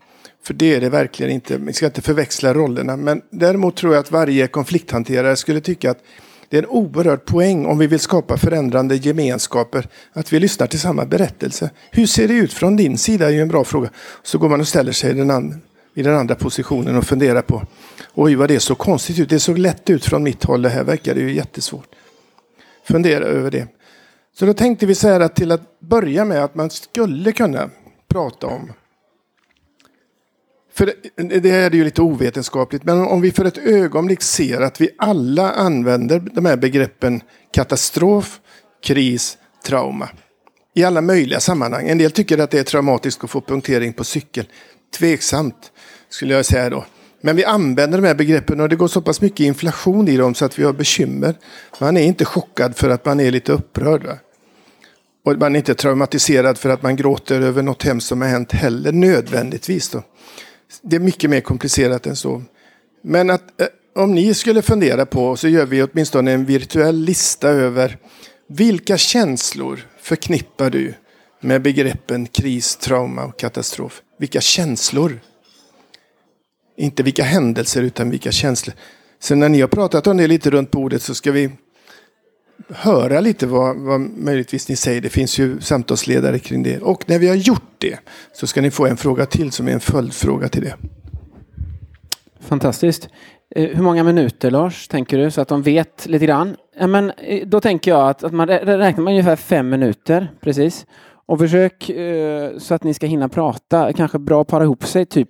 För 0.43 0.53
det 0.53 0.75
är 0.75 0.81
det 0.81 0.89
verkligen 0.89 1.31
inte. 1.31 1.57
Vi 1.57 1.73
ska 1.73 1.85
inte 1.85 2.01
förväxla 2.01 2.53
rollerna. 2.53 2.97
Men 2.97 3.21
däremot 3.29 3.75
tror 3.75 3.93
jag 3.93 3.99
att 3.99 4.11
varje 4.11 4.47
konflikthanterare 4.47 5.35
skulle 5.35 5.61
tycka 5.61 5.91
att 5.91 6.03
det 6.49 6.57
är 6.57 6.63
en 6.63 6.69
oerhörd 6.69 7.25
poäng 7.25 7.65
om 7.65 7.77
vi 7.77 7.87
vill 7.87 7.99
skapa 7.99 8.37
förändrande 8.37 8.95
gemenskaper. 8.95 9.87
Att 10.13 10.33
vi 10.33 10.39
lyssnar 10.39 10.67
till 10.67 10.79
samma 10.79 11.05
berättelse. 11.05 11.69
Hur 11.91 12.05
ser 12.05 12.27
det 12.27 12.33
ut 12.33 12.53
från 12.53 12.75
din 12.75 12.97
sida 12.97 13.25
är 13.25 13.29
ju 13.29 13.41
en 13.41 13.47
bra 13.47 13.63
fråga. 13.63 13.89
Så 14.23 14.37
går 14.37 14.49
man 14.49 14.61
och 14.61 14.67
ställer 14.67 14.91
sig 14.91 15.11
i 15.11 15.13
den, 15.13 15.31
andra, 15.31 15.57
i 15.93 16.03
den 16.03 16.15
andra 16.15 16.35
positionen 16.35 16.95
och 16.95 17.03
fundera 17.03 17.41
på. 17.41 17.63
Oj 18.13 18.35
vad 18.35 18.49
det 18.49 18.59
såg 18.59 18.77
konstigt 18.77 19.19
ut. 19.19 19.29
Det 19.29 19.39
såg 19.39 19.57
lätt 19.57 19.89
ut 19.89 20.05
från 20.05 20.23
mitt 20.23 20.43
håll. 20.43 20.61
Det 20.61 20.69
här 20.69 20.83
verkar 20.83 21.15
ju 21.15 21.33
jättesvårt. 21.33 21.87
Fundera 22.87 23.25
över 23.25 23.51
det. 23.51 23.67
Så 24.33 24.45
då 24.45 24.53
tänkte 24.53 24.85
vi 24.85 24.95
så 24.95 25.07
här 25.07 25.19
att 25.19 25.35
till 25.35 25.51
att 25.51 25.79
börja 25.79 26.25
med 26.25 26.43
att 26.43 26.55
man 26.55 26.69
skulle 26.69 27.31
kunna 27.31 27.69
prata 28.07 28.47
om 28.47 28.71
för 30.73 30.85
det, 31.15 31.39
det 31.39 31.49
är 31.49 31.71
ju 31.71 31.83
lite 31.83 32.01
ovetenskapligt, 32.01 32.83
men 32.83 32.97
om 32.97 33.21
vi 33.21 33.31
för 33.31 33.45
ett 33.45 33.57
ögonblick 33.57 34.21
ser 34.21 34.61
att 34.61 34.81
vi 34.81 34.89
alla 34.97 35.51
använder 35.51 36.19
de 36.19 36.45
här 36.45 36.57
begreppen 36.57 37.21
katastrof, 37.53 38.39
kris, 38.83 39.37
trauma. 39.65 40.09
I 40.73 40.83
alla 40.83 41.01
möjliga 41.01 41.39
sammanhang. 41.39 41.89
En 41.89 41.97
del 41.97 42.11
tycker 42.11 42.37
att 42.37 42.51
det 42.51 42.59
är 42.59 42.63
traumatiskt 42.63 43.23
att 43.23 43.29
få 43.29 43.41
punktering 43.41 43.93
på 43.93 44.03
cykel. 44.03 44.45
Tveksamt, 44.97 45.70
skulle 46.11 46.33
jag 46.33 46.45
säga 46.45 46.69
då. 46.69 46.85
Men 47.21 47.35
vi 47.35 47.45
använder 47.45 48.01
de 48.01 48.07
här 48.07 48.15
begreppen 48.15 48.59
och 48.59 48.69
det 48.69 48.75
går 48.75 48.87
så 48.87 49.01
pass 49.01 49.21
mycket 49.21 49.39
inflation 49.39 50.07
i 50.07 50.17
dem 50.17 50.35
så 50.35 50.45
att 50.45 50.59
vi 50.59 50.63
har 50.63 50.73
bekymmer. 50.73 51.35
Man 51.79 51.97
är 51.97 52.01
inte 52.01 52.25
chockad 52.25 52.77
för 52.77 52.89
att 52.89 53.05
man 53.05 53.19
är 53.19 53.31
lite 53.31 53.51
upprörd. 53.51 54.03
Va? 54.03 54.17
Och 55.25 55.37
man 55.37 55.55
är 55.55 55.59
inte 55.59 55.75
traumatiserad 55.75 56.57
för 56.57 56.69
att 56.69 56.81
man 56.81 56.95
gråter 56.95 57.41
över 57.41 57.61
något 57.61 57.83
hemskt 57.83 58.07
som 58.07 58.21
har 58.21 58.27
hänt 58.27 58.51
heller 58.51 58.91
nödvändigtvis. 58.91 59.89
Då. 59.89 60.03
Det 60.81 60.95
är 60.95 60.99
mycket 60.99 61.29
mer 61.29 61.41
komplicerat 61.41 62.07
än 62.07 62.15
så. 62.15 62.43
Men 63.03 63.29
att, 63.29 63.61
eh, 63.61 63.67
om 63.95 64.15
ni 64.15 64.33
skulle 64.33 64.61
fundera 64.61 65.05
på, 65.05 65.35
så 65.35 65.47
gör 65.47 65.65
vi 65.65 65.83
åtminstone 65.83 66.31
en 66.31 66.45
virtuell 66.45 66.95
lista 66.95 67.49
över 67.49 67.97
vilka 68.49 68.97
känslor 68.97 69.87
förknippar 70.01 70.69
du 70.69 70.93
med 71.39 71.61
begreppen 71.61 72.27
kris, 72.27 72.75
trauma 72.75 73.23
och 73.25 73.39
katastrof? 73.39 74.01
Vilka 74.19 74.41
känslor? 74.41 75.19
Inte 76.75 77.03
vilka 77.03 77.23
händelser 77.23 77.81
utan 77.81 78.09
vilka 78.09 78.31
känslor. 78.31 78.75
Sen 79.19 79.39
när 79.39 79.49
ni 79.49 79.61
har 79.61 79.67
pratat 79.67 80.07
om 80.07 80.17
det 80.17 80.27
lite 80.27 80.49
runt 80.49 80.71
bordet 80.71 81.01
så 81.01 81.15
ska 81.15 81.31
vi 81.31 81.49
höra 82.69 83.19
lite 83.19 83.47
vad, 83.47 83.77
vad 83.77 84.01
möjligtvis 84.01 84.69
ni 84.69 84.75
säger. 84.75 85.01
Det 85.01 85.09
finns 85.09 85.39
ju 85.39 85.61
samtalsledare 85.61 86.39
kring 86.39 86.63
det. 86.63 86.79
Och 86.79 87.09
när 87.09 87.19
vi 87.19 87.27
har 87.27 87.35
gjort 87.35 87.75
det 87.77 87.99
så 88.33 88.47
ska 88.47 88.61
ni 88.61 88.71
få 88.71 88.85
en 88.85 88.97
fråga 88.97 89.25
till 89.25 89.51
som 89.51 89.67
är 89.67 89.71
en 89.71 89.79
följdfråga 89.79 90.49
till 90.49 90.61
det. 90.61 90.75
Fantastiskt. 92.39 93.09
Eh, 93.55 93.69
hur 93.69 93.83
många 93.83 94.03
minuter 94.03 94.51
Lars, 94.51 94.87
tänker 94.87 95.17
du? 95.17 95.31
Så 95.31 95.41
att 95.41 95.47
de 95.47 95.61
vet 95.61 96.05
lite 96.05 96.25
grann. 96.25 96.55
Ja, 96.79 96.87
men, 96.87 97.11
eh, 97.17 97.47
då 97.47 97.61
tänker 97.61 97.91
jag 97.91 98.09
att, 98.09 98.23
att 98.23 98.33
man 98.33 98.47
räknar 98.47 99.03
med 99.03 99.11
ungefär 99.11 99.35
fem 99.35 99.69
minuter. 99.69 100.31
Precis. 100.41 100.85
Och 101.25 101.39
försök 101.39 101.89
eh, 101.89 102.57
så 102.57 102.73
att 102.73 102.83
ni 102.83 102.93
ska 102.93 103.07
hinna 103.07 103.29
prata. 103.29 103.93
Kanske 103.93 104.19
bra 104.19 104.41
att 104.41 104.47
para 104.47 104.63
ihop 104.63 104.85
sig 104.85 105.05
typ 105.05 105.29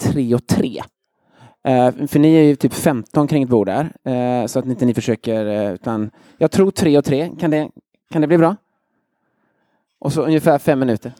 tre 0.00 0.34
och 0.34 0.46
tre. 0.46 0.82
Uh, 1.68 2.06
för 2.06 2.18
ni 2.18 2.34
är 2.34 2.42
ju 2.42 2.56
typ 2.56 2.74
15 2.74 3.28
kring 3.28 3.42
ett 3.42 3.48
bord 3.48 3.66
där. 3.66 3.84
uh, 4.08 4.46
så 4.46 4.58
att 4.58 4.66
inte 4.66 4.84
ni 4.84 4.94
försöker, 4.94 5.46
uh, 5.46 5.74
utan 5.74 6.10
jag 6.38 6.50
tror 6.50 6.70
tre 6.70 6.98
och 6.98 7.04
tre. 7.04 7.30
Kan 7.40 7.50
det, 7.50 7.70
kan 8.10 8.20
det 8.20 8.26
bli 8.26 8.38
bra? 8.38 8.56
Och 9.98 10.12
så 10.12 10.22
ungefär 10.22 10.58
fem 10.58 10.78
minuter. 10.78 11.12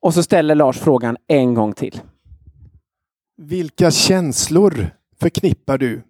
Och 0.00 0.14
så 0.14 0.22
ställer 0.22 0.54
Lars 0.54 0.78
frågan 0.78 1.16
en 1.26 1.54
gång 1.54 1.72
till. 1.72 2.00
Vilka 3.36 3.90
känslor 3.90 4.90
förknippar 5.20 5.78
du? 5.78 6.02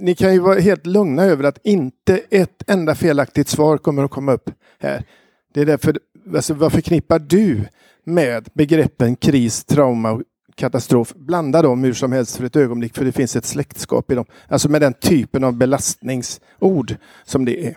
Ni 0.00 0.14
kan 0.14 0.32
ju 0.32 0.38
vara 0.38 0.60
helt 0.60 0.86
lugna 0.86 1.22
över 1.22 1.44
att 1.44 1.58
inte 1.64 2.20
ett 2.30 2.70
enda 2.70 2.94
felaktigt 2.94 3.48
svar 3.48 3.78
kommer 3.78 4.04
att 4.04 4.10
komma 4.10 4.32
upp 4.32 4.50
här. 4.78 5.04
Det 5.54 5.60
är 5.60 5.66
därför, 5.66 5.98
alltså, 6.34 6.54
vad 6.54 6.72
förknippar 6.72 7.18
du 7.18 7.64
med 8.06 8.48
begreppen 8.54 9.16
kris, 9.16 9.64
trauma 9.64 10.22
katastrof. 10.54 11.14
Blanda 11.14 11.62
dem 11.62 11.84
hur 11.84 11.92
som 11.92 12.12
helst 12.12 12.36
för 12.36 12.44
ett 12.44 12.56
ögonblick 12.56 12.96
för 12.96 13.04
det 13.04 13.12
finns 13.12 13.36
ett 13.36 13.44
släktskap 13.44 14.10
i 14.10 14.14
dem. 14.14 14.24
Alltså 14.48 14.68
med 14.68 14.80
den 14.80 14.94
typen 14.94 15.44
av 15.44 15.52
belastningsord 15.52 16.96
som 17.24 17.44
det 17.44 17.66
är. 17.66 17.76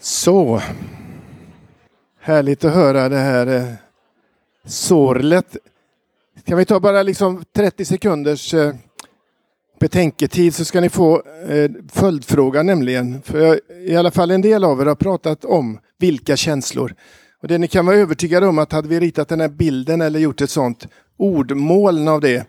Så. 0.00 0.60
Härligt 2.20 2.64
att 2.64 2.74
höra 2.74 3.08
det 3.08 3.18
här 3.18 3.46
eh, 3.46 3.72
sorlet. 4.64 5.56
Kan 6.44 6.58
vi 6.58 6.64
ta 6.64 6.80
bara 6.80 7.02
liksom 7.02 7.44
30 7.52 7.84
sekunders 7.84 8.54
eh, 8.54 8.74
betänketid 9.80 10.54
så 10.54 10.64
ska 10.64 10.80
ni 10.80 10.88
få 10.88 11.22
eh, 11.48 11.70
följdfrågan 11.92 12.66
nämligen. 12.66 13.22
För 13.22 13.40
jag, 13.40 13.58
i 13.86 13.96
alla 13.96 14.10
fall 14.10 14.30
en 14.30 14.42
del 14.42 14.64
av 14.64 14.80
er 14.80 14.86
har 14.86 14.94
pratat 14.94 15.44
om 15.44 15.78
vilka 15.98 16.36
känslor. 16.36 16.94
Och 17.44 17.48
det 17.48 17.58
ni 17.58 17.68
kan 17.68 17.86
vara 17.86 17.96
övertygade 17.96 18.46
om 18.46 18.58
att 18.58 18.72
hade 18.72 18.88
vi 18.88 19.00
ritat 19.00 19.28
den 19.28 19.40
här 19.40 19.48
bilden 19.48 20.00
eller 20.00 20.20
gjort 20.20 20.40
ett 20.40 20.50
sånt 20.50 20.88
ordmoln 21.16 22.08
av 22.08 22.20
det 22.20 22.46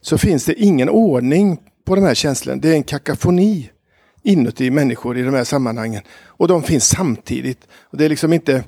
så 0.00 0.18
finns 0.18 0.44
det 0.44 0.54
ingen 0.54 0.88
ordning 0.88 1.60
på 1.84 1.94
de 1.94 2.04
här 2.04 2.14
känslorna. 2.14 2.60
Det 2.60 2.68
är 2.68 2.74
en 2.74 2.82
kakafoni 2.82 3.70
inuti 4.22 4.70
människor 4.70 5.18
i 5.18 5.22
de 5.22 5.34
här 5.34 5.44
sammanhangen. 5.44 6.02
Och 6.26 6.48
de 6.48 6.62
finns 6.62 6.88
samtidigt. 6.88 7.68
Och 7.82 7.98
det 7.98 8.04
är 8.04 8.08
liksom 8.08 8.32
inte 8.32 8.64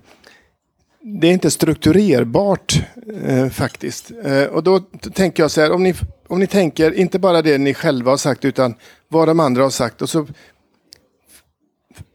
det 1.01 1.27
är 1.27 1.33
inte 1.33 1.51
strukturerbart 1.51 2.83
eh, 3.25 3.49
faktiskt. 3.49 4.11
Eh, 4.25 4.45
och 4.45 4.63
då 4.63 4.81
tänker 5.15 5.43
jag 5.43 5.51
så 5.51 5.61
här, 5.61 5.73
om 5.73 5.83
ni, 5.83 5.95
om 6.29 6.39
ni 6.39 6.47
tänker 6.47 6.93
inte 6.93 7.19
bara 7.19 7.43
det 7.43 7.59
ni 7.59 7.75
själva 7.75 8.11
har 8.11 8.17
sagt 8.17 8.45
utan 8.45 8.75
vad 9.09 9.29
de 9.29 9.41
andra 9.41 9.63
har 9.63 9.71
sagt 9.71 10.03
och 10.03 10.11
så 10.11 10.27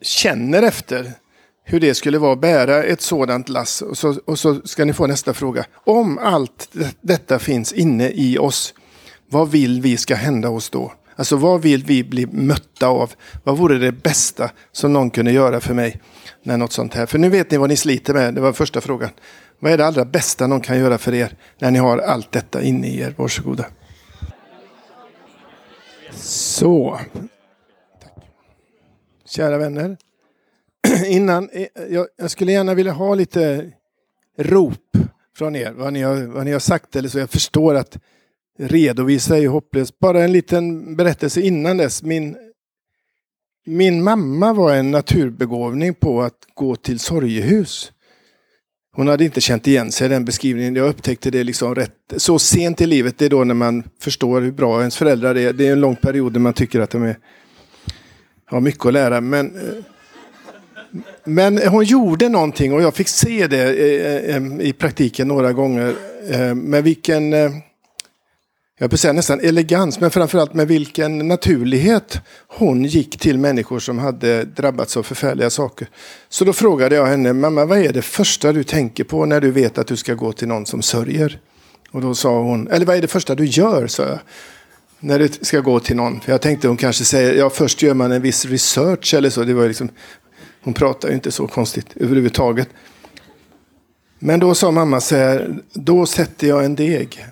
känner 0.01 0.63
efter 0.63 1.13
hur 1.67 1.79
det 1.79 1.95
skulle 1.95 2.17
vara 2.17 2.33
att 2.33 2.41
bära 2.41 2.83
ett 2.83 3.01
sådant 3.01 3.49
lass. 3.49 3.81
Och 3.81 3.97
så, 3.97 4.19
och 4.25 4.39
så 4.39 4.61
ska 4.65 4.85
ni 4.85 4.93
få 4.93 5.07
nästa 5.07 5.33
fråga. 5.33 5.65
Om 5.83 6.17
allt 6.17 6.69
detta 7.01 7.39
finns 7.39 7.73
inne 7.73 8.09
i 8.09 8.37
oss, 8.37 8.73
vad 9.29 9.51
vill 9.51 9.81
vi 9.81 9.97
ska 9.97 10.15
hända 10.15 10.49
oss 10.49 10.69
då? 10.69 10.93
Alltså 11.15 11.35
vad 11.35 11.61
vill 11.61 11.83
vi 11.83 12.03
bli 12.03 12.25
mötta 12.25 12.87
av? 12.87 13.13
Vad 13.43 13.57
vore 13.57 13.77
det 13.77 13.91
bästa 13.91 14.51
som 14.71 14.93
någon 14.93 15.09
kunde 15.09 15.31
göra 15.31 15.59
för 15.59 15.73
mig? 15.73 16.01
När 16.43 16.57
något 16.57 16.71
sånt 16.71 16.93
här. 16.93 17.05
För 17.05 17.17
nu 17.17 17.29
vet 17.29 17.51
ni 17.51 17.57
vad 17.57 17.69
ni 17.69 17.75
sliter 17.75 18.13
med. 18.13 18.33
Det 18.33 18.41
var 18.41 18.53
första 18.53 18.81
frågan. 18.81 19.09
Vad 19.59 19.71
är 19.71 19.77
det 19.77 19.85
allra 19.85 20.05
bästa 20.05 20.47
någon 20.47 20.61
kan 20.61 20.79
göra 20.79 20.97
för 20.97 21.13
er 21.13 21.35
när 21.59 21.71
ni 21.71 21.79
har 21.79 21.97
allt 21.97 22.31
detta 22.31 22.61
inne 22.61 22.87
i 22.87 22.99
er? 22.99 23.13
Varsågoda. 23.17 23.65
Så. 26.11 26.99
Tack. 28.01 28.13
Kära 29.25 29.57
vänner. 29.57 29.97
innan, 31.07 31.49
eh, 31.49 31.67
jag, 31.89 32.07
jag, 32.17 32.31
skulle 32.31 32.51
gärna 32.51 32.73
vilja 32.73 32.91
ha 32.91 33.15
lite 33.15 33.71
rop 34.37 34.97
från 35.37 35.55
er, 35.55 35.71
vad 35.71 35.93
ni 35.93 36.01
har, 36.01 36.15
vad 36.15 36.45
ni 36.45 36.51
har 36.51 36.59
sagt 36.59 36.95
eller 36.95 37.09
så. 37.09 37.19
Jag 37.19 37.29
förstår 37.29 37.75
att 37.75 37.97
redovisa 38.59 39.37
är 39.37 39.47
hopplöst. 39.47 39.99
Bara 39.99 40.23
en 40.23 40.31
liten 40.31 40.95
berättelse 40.95 41.41
innan 41.41 41.77
dess. 41.77 42.03
Min, 42.03 42.37
min 43.65 44.03
mamma 44.03 44.53
var 44.53 44.75
en 44.75 44.91
naturbegåvning 44.91 45.93
på 45.93 46.21
att 46.21 46.47
gå 46.53 46.75
till 46.75 46.99
sorgehus. 46.99 47.91
Hon 48.95 49.07
hade 49.07 49.23
inte 49.23 49.41
känt 49.41 49.67
igen 49.67 49.91
sig 49.91 50.05
i 50.05 50.09
den 50.09 50.25
beskrivningen. 50.25 50.75
Jag 50.75 50.89
upptäckte 50.89 51.31
det 51.31 51.43
liksom 51.43 51.75
rätt 51.75 52.13
så 52.17 52.39
sent 52.39 52.81
i 52.81 52.85
livet. 52.85 53.17
Det 53.17 53.25
är 53.25 53.29
då 53.29 53.43
när 53.43 53.53
man 53.53 53.83
förstår 54.01 54.41
hur 54.41 54.51
bra 54.51 54.79
ens 54.79 54.97
föräldrar 54.97 55.37
är. 55.37 55.53
Det 55.53 55.67
är 55.67 55.71
en 55.71 55.79
lång 55.79 55.95
period 55.95 56.33
där 56.33 56.39
man 56.39 56.53
tycker 56.53 56.79
att 56.79 56.89
de 56.89 57.03
är, 57.03 57.17
har 58.45 58.61
mycket 58.61 58.85
att 58.85 58.93
lära. 58.93 59.21
Men 59.21 59.55
eh, 59.55 59.83
men 61.23 61.67
hon 61.67 61.83
gjorde 61.83 62.29
någonting 62.29 62.73
och 62.73 62.81
jag 62.81 62.93
fick 62.95 63.07
se 63.07 63.47
det 63.47 63.61
eh, 63.61 64.35
eh, 64.35 64.43
i 64.59 64.73
praktiken 64.73 65.27
några 65.27 65.53
gånger. 65.53 65.95
Eh, 66.29 66.55
med 66.55 66.83
vilken, 66.83 67.31
jag 68.79 68.89
vill 68.89 68.99
säga 68.99 69.13
nästan 69.13 69.39
elegans, 69.39 69.99
men 69.99 70.11
framförallt 70.11 70.53
med 70.53 70.67
vilken 70.67 71.27
naturlighet 71.27 72.19
hon 72.47 72.83
gick 72.83 73.19
till 73.19 73.37
människor 73.37 73.79
som 73.79 73.99
hade 73.99 74.43
drabbats 74.43 74.97
av 74.97 75.03
förfärliga 75.03 75.49
saker. 75.49 75.87
Så 76.29 76.45
då 76.45 76.53
frågade 76.53 76.95
jag 76.95 77.05
henne, 77.05 77.33
mamma 77.33 77.65
vad 77.65 77.77
är 77.77 77.93
det 77.93 78.01
första 78.01 78.51
du 78.51 78.63
tänker 78.63 79.03
på 79.03 79.25
när 79.25 79.41
du 79.41 79.51
vet 79.51 79.77
att 79.77 79.87
du 79.87 79.97
ska 79.97 80.13
gå 80.13 80.31
till 80.31 80.47
någon 80.47 80.65
som 80.65 80.81
sörjer? 80.81 81.39
Och 81.91 82.01
då 82.01 82.15
sa 82.15 82.41
hon, 82.41 82.67
eller 82.67 82.85
vad 82.85 82.97
är 82.97 83.01
det 83.01 83.07
första 83.07 83.35
du 83.35 83.45
gör? 83.45 83.87
sa 83.87 84.03
jag 84.03 84.19
när 85.05 85.19
du 85.19 85.27
ska 85.41 85.59
gå 85.59 85.79
till 85.79 85.95
någon. 85.95 86.21
För 86.21 86.31
jag 86.31 86.41
tänkte 86.41 86.67
hon 86.67 86.77
kanske 86.77 87.05
säger, 87.05 87.33
ja 87.33 87.49
först 87.49 87.81
gör 87.81 87.93
man 87.93 88.11
en 88.11 88.21
viss 88.21 88.45
research 88.45 89.13
eller 89.13 89.29
så. 89.29 89.43
Det 89.43 89.53
var 89.53 89.67
liksom, 89.67 89.89
hon 90.65 90.73
pratar 90.73 91.09
ju 91.09 91.15
inte 91.15 91.31
så 91.31 91.47
konstigt 91.47 91.87
överhuvudtaget. 91.95 92.69
Men 94.19 94.39
då 94.39 94.55
sa 94.55 94.71
mamma 94.71 95.01
så 95.01 95.15
här, 95.15 95.59
då 95.73 96.05
sätter 96.05 96.47
jag 96.47 96.65
en 96.65 96.75
deg. 96.75 97.25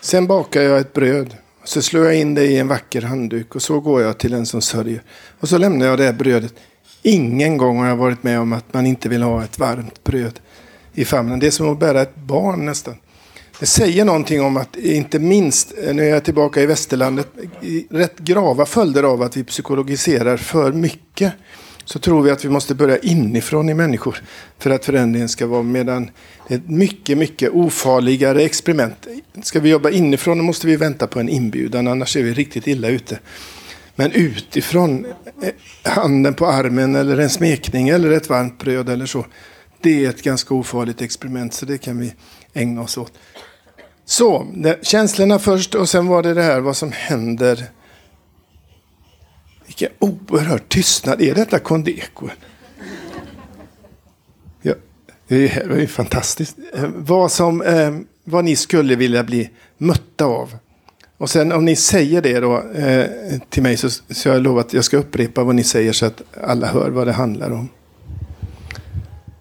Sen 0.00 0.26
bakar 0.26 0.62
jag 0.62 0.78
ett 0.78 0.92
bröd. 0.92 1.36
Så 1.64 1.82
slår 1.82 2.04
jag 2.04 2.16
in 2.16 2.34
det 2.34 2.44
i 2.44 2.58
en 2.58 2.68
vacker 2.68 3.02
handduk 3.02 3.54
och 3.54 3.62
så 3.62 3.80
går 3.80 4.02
jag 4.02 4.18
till 4.18 4.34
en 4.34 4.46
som 4.46 4.62
sörjer. 4.62 5.02
Och 5.40 5.48
så 5.48 5.58
lämnar 5.58 5.86
jag 5.86 5.98
det 5.98 6.04
här 6.04 6.12
brödet. 6.12 6.54
Ingen 7.02 7.56
gång 7.56 7.78
har 7.78 7.86
jag 7.86 7.96
varit 7.96 8.22
med 8.22 8.40
om 8.40 8.52
att 8.52 8.74
man 8.74 8.86
inte 8.86 9.08
vill 9.08 9.22
ha 9.22 9.44
ett 9.44 9.58
varmt 9.58 10.04
bröd 10.04 10.40
i 10.92 11.04
famnen. 11.04 11.38
Det 11.38 11.46
är 11.46 11.50
som 11.50 11.72
att 11.72 11.78
bära 11.78 12.02
ett 12.02 12.16
barn 12.16 12.66
nästan. 12.66 12.96
Det 13.62 13.66
säger 13.66 14.04
någonting 14.04 14.42
om 14.42 14.56
att, 14.56 14.76
inte 14.76 15.18
minst, 15.18 15.72
eh, 15.82 15.94
nu 15.94 16.04
är 16.04 16.08
jag 16.08 16.24
tillbaka 16.24 16.62
i 16.62 16.66
västerlandet, 16.66 17.28
rätt 17.90 18.18
grava 18.18 18.66
följder 18.66 19.02
av 19.02 19.22
att 19.22 19.36
vi 19.36 19.44
psykologiserar 19.44 20.36
för 20.36 20.72
mycket. 20.72 21.32
Så 21.84 21.98
tror 21.98 22.22
vi 22.22 22.30
att 22.30 22.44
vi 22.44 22.48
måste 22.48 22.74
börja 22.74 22.98
inifrån 22.98 23.68
i 23.68 23.74
människor 23.74 24.22
för 24.58 24.70
att 24.70 24.84
förändringen 24.84 25.28
ska 25.28 25.46
vara 25.46 25.62
medan 25.62 26.10
det 26.48 26.54
är 26.54 26.58
ett 26.58 26.68
mycket, 26.68 27.18
mycket 27.18 27.50
ofarligare 27.50 28.42
experiment. 28.42 29.06
Ska 29.42 29.60
vi 29.60 29.70
jobba 29.70 29.90
inifrån 29.90 30.38
då 30.38 30.44
måste 30.44 30.66
vi 30.66 30.76
vänta 30.76 31.06
på 31.06 31.20
en 31.20 31.28
inbjudan, 31.28 31.88
annars 31.88 32.16
är 32.16 32.22
vi 32.22 32.34
riktigt 32.34 32.66
illa 32.66 32.88
ute. 32.88 33.18
Men 33.94 34.12
utifrån, 34.12 35.06
eh, 35.42 35.90
handen 35.92 36.34
på 36.34 36.46
armen 36.46 36.94
eller 36.94 37.18
en 37.18 37.30
smekning 37.30 37.88
eller 37.88 38.10
ett 38.10 38.28
varmt 38.28 38.58
bröd 38.58 38.88
eller 38.88 39.06
så. 39.06 39.26
Det 39.80 40.04
är 40.04 40.08
ett 40.08 40.22
ganska 40.22 40.54
ofarligt 40.54 41.02
experiment 41.02 41.54
så 41.54 41.66
det 41.66 41.78
kan 41.78 41.98
vi 41.98 42.14
ägna 42.54 42.82
oss 42.82 42.98
åt. 42.98 43.12
Så, 44.12 44.46
det, 44.54 44.86
känslorna 44.86 45.38
först 45.38 45.74
och 45.74 45.88
sen 45.88 46.06
var 46.06 46.22
det 46.22 46.34
det 46.34 46.42
här 46.42 46.60
vad 46.60 46.76
som 46.76 46.92
händer. 46.92 47.64
Vilken 49.66 49.88
oerhörd 49.98 50.68
tystnad. 50.68 51.20
Är 51.20 51.34
detta 51.34 51.58
Kondeko? 51.58 52.28
Ja, 54.62 54.74
det 55.28 55.56
är 55.56 55.78
ju 55.78 55.86
fantastiskt. 55.86 56.58
Eh, 56.74 56.88
vad, 56.96 57.32
som, 57.32 57.62
eh, 57.62 57.94
vad 58.24 58.44
ni 58.44 58.56
skulle 58.56 58.96
vilja 58.96 59.24
bli 59.24 59.50
mötta 59.78 60.24
av. 60.24 60.56
Och 61.18 61.30
sen 61.30 61.52
om 61.52 61.64
ni 61.64 61.76
säger 61.76 62.22
det 62.22 62.40
då 62.40 62.62
eh, 62.70 63.06
till 63.48 63.62
mig 63.62 63.76
så, 63.76 63.90
så 63.90 64.28
jag 64.28 64.42
lovar 64.42 64.60
att 64.60 64.72
jag 64.72 64.84
ska 64.84 64.96
upprepa 64.96 65.44
vad 65.44 65.54
ni 65.54 65.64
säger 65.64 65.92
så 65.92 66.06
att 66.06 66.22
alla 66.42 66.66
hör 66.66 66.90
vad 66.90 67.06
det 67.06 67.12
handlar 67.12 67.50
om. 67.50 67.68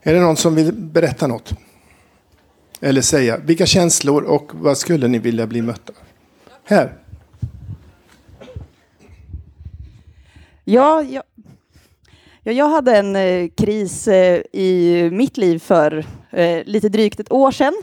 Är 0.01 0.13
det 0.13 0.19
någon 0.19 0.37
som 0.37 0.55
vill 0.55 0.73
berätta 0.73 1.27
något? 1.27 1.53
Eller 2.81 3.01
säga, 3.01 3.37
vilka 3.37 3.65
känslor 3.65 4.23
och 4.23 4.51
vad 4.53 4.77
skulle 4.77 5.07
ni 5.07 5.19
vilja 5.19 5.47
bli 5.47 5.61
mötta 5.61 5.93
Här. 6.63 6.93
Ja, 10.63 11.03
jag, 11.03 11.23
ja, 12.43 12.51
jag 12.51 12.69
hade 12.69 12.97
en 12.97 13.15
eh, 13.15 13.49
kris 13.57 14.07
eh, 14.07 14.41
i 14.53 15.09
mitt 15.11 15.37
liv 15.37 15.59
för 15.59 16.05
eh, 16.29 16.63
lite 16.65 16.89
drygt 16.89 17.19
ett 17.19 17.31
år 17.31 17.51
sedan. 17.51 17.73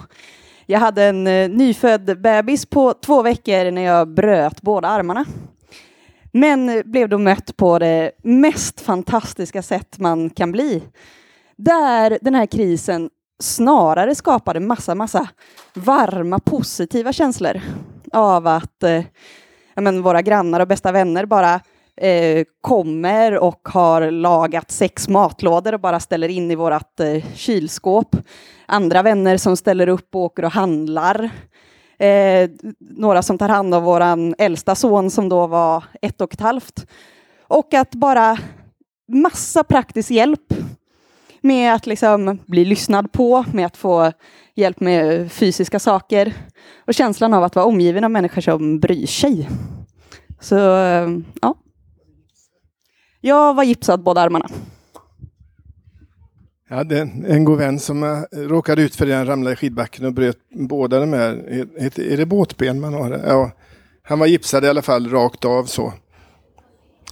Jag 0.67 0.79
hade 0.79 1.05
en 1.05 1.27
eh, 1.27 1.49
nyfödd 1.49 2.21
bebis 2.21 2.67
på 2.67 2.95
två 2.95 3.23
veckor 3.23 3.71
när 3.71 3.83
jag 3.83 4.09
bröt 4.09 4.63
båda 4.63 4.89
armarna. 4.89 5.25
Men 6.33 6.69
eh, 6.69 6.83
blev 6.85 7.09
då 7.09 7.19
mött 7.19 7.57
på 7.57 7.79
det 7.79 8.11
mest 8.23 8.81
fantastiska 8.81 9.63
sätt 9.63 9.99
man 9.99 10.31
kan 10.31 10.53
bli. 10.53 10.83
Där 11.57 12.19
den 12.23 12.35
här 12.35 12.47
krisen 12.47 13.11
snarare 13.43 14.15
skapade 14.15 14.61
massa, 14.61 14.95
massa 14.95 15.29
varma, 15.75 16.39
positiva 16.39 17.13
känslor 17.13 17.61
av 18.13 18.47
att 18.47 18.83
eh, 18.83 19.03
men, 19.75 20.03
våra 20.03 20.23
grannar 20.23 20.61
och 20.61 20.69
bästa 20.69 20.93
vänner 20.93 21.27
bara 21.27 21.61
eh, 21.97 22.45
kommer 22.61 23.39
och 23.39 23.69
har 23.69 24.11
lagat 24.11 24.71
sex 24.71 25.09
matlådor 25.09 25.75
och 25.75 25.81
bara 25.81 26.01
ställer 26.01 26.29
in 26.29 26.51
i 26.51 26.55
vårt 26.55 27.01
eh, 27.01 27.25
kylskåp. 27.35 28.17
Andra 28.67 29.03
vänner 29.03 29.37
som 29.37 29.57
ställer 29.57 29.89
upp 29.89 30.15
och 30.15 30.21
åker 30.21 30.45
och 30.45 30.53
handlar. 30.53 31.31
Eh, 31.99 32.51
några 32.81 33.23
som 33.23 33.39
tar 33.39 33.49
hand 33.49 33.75
om 33.75 33.85
våran 33.85 34.35
äldsta 34.39 34.75
son 34.75 35.11
som 35.11 35.29
då 35.29 35.47
var 35.47 35.85
ett 36.03 36.21
och 36.21 36.35
ett 36.35 36.41
halvt. 36.41 36.87
Och 37.43 37.75
att 37.75 37.91
bara 37.91 38.39
massa 39.13 39.65
praktisk 39.65 40.11
hjälp 40.11 40.55
med 41.41 41.75
att 41.75 41.87
liksom 41.87 42.39
bli 42.47 42.65
lyssnad 42.65 43.13
på, 43.13 43.45
med 43.53 43.67
att 43.67 43.77
få 43.77 44.13
hjälp 44.55 44.81
med 44.81 45.33
fysiska 45.33 45.79
saker 45.79 46.35
och 46.87 46.95
känslan 46.95 47.35
av 47.35 47.45
att 47.45 47.55
vara 47.55 47.67
omgiven 47.67 48.05
av 48.05 48.11
människor 48.11 48.41
som 48.41 48.81
bryr 48.81 49.07
sig. 49.07 49.49
Så 50.41 50.55
ja. 51.41 51.55
Jag 53.21 53.55
var 53.55 53.65
gipsad 53.65 54.03
båda 54.03 54.21
armarna. 54.21 54.49
Jag 56.69 56.77
hade 56.77 57.01
en, 57.01 57.45
god 57.45 57.59
vän 57.59 57.79
som 57.79 58.03
eh, 58.03 58.39
råkade 58.39 58.83
ut 58.83 58.97
för 58.97 59.07
det. 59.07 59.15
Han 59.15 59.27
ramlade 59.27 59.53
i 59.53 59.57
skidbacken 59.57 60.05
och 60.05 60.13
bröt 60.13 60.39
båda 60.51 61.01
de 61.01 61.13
här. 61.13 61.33
Är, 61.79 62.01
är 62.01 62.17
det 62.17 62.27
båtben 62.27 62.81
man 62.81 62.95
har? 62.95 63.21
Ja, 63.27 63.51
han 64.03 64.19
var 64.19 64.27
gipsad 64.27 64.65
i 64.65 64.69
alla 64.69 64.83
fall 64.83 65.11
rakt 65.11 65.45
av 65.45 65.65
så. 65.65 65.93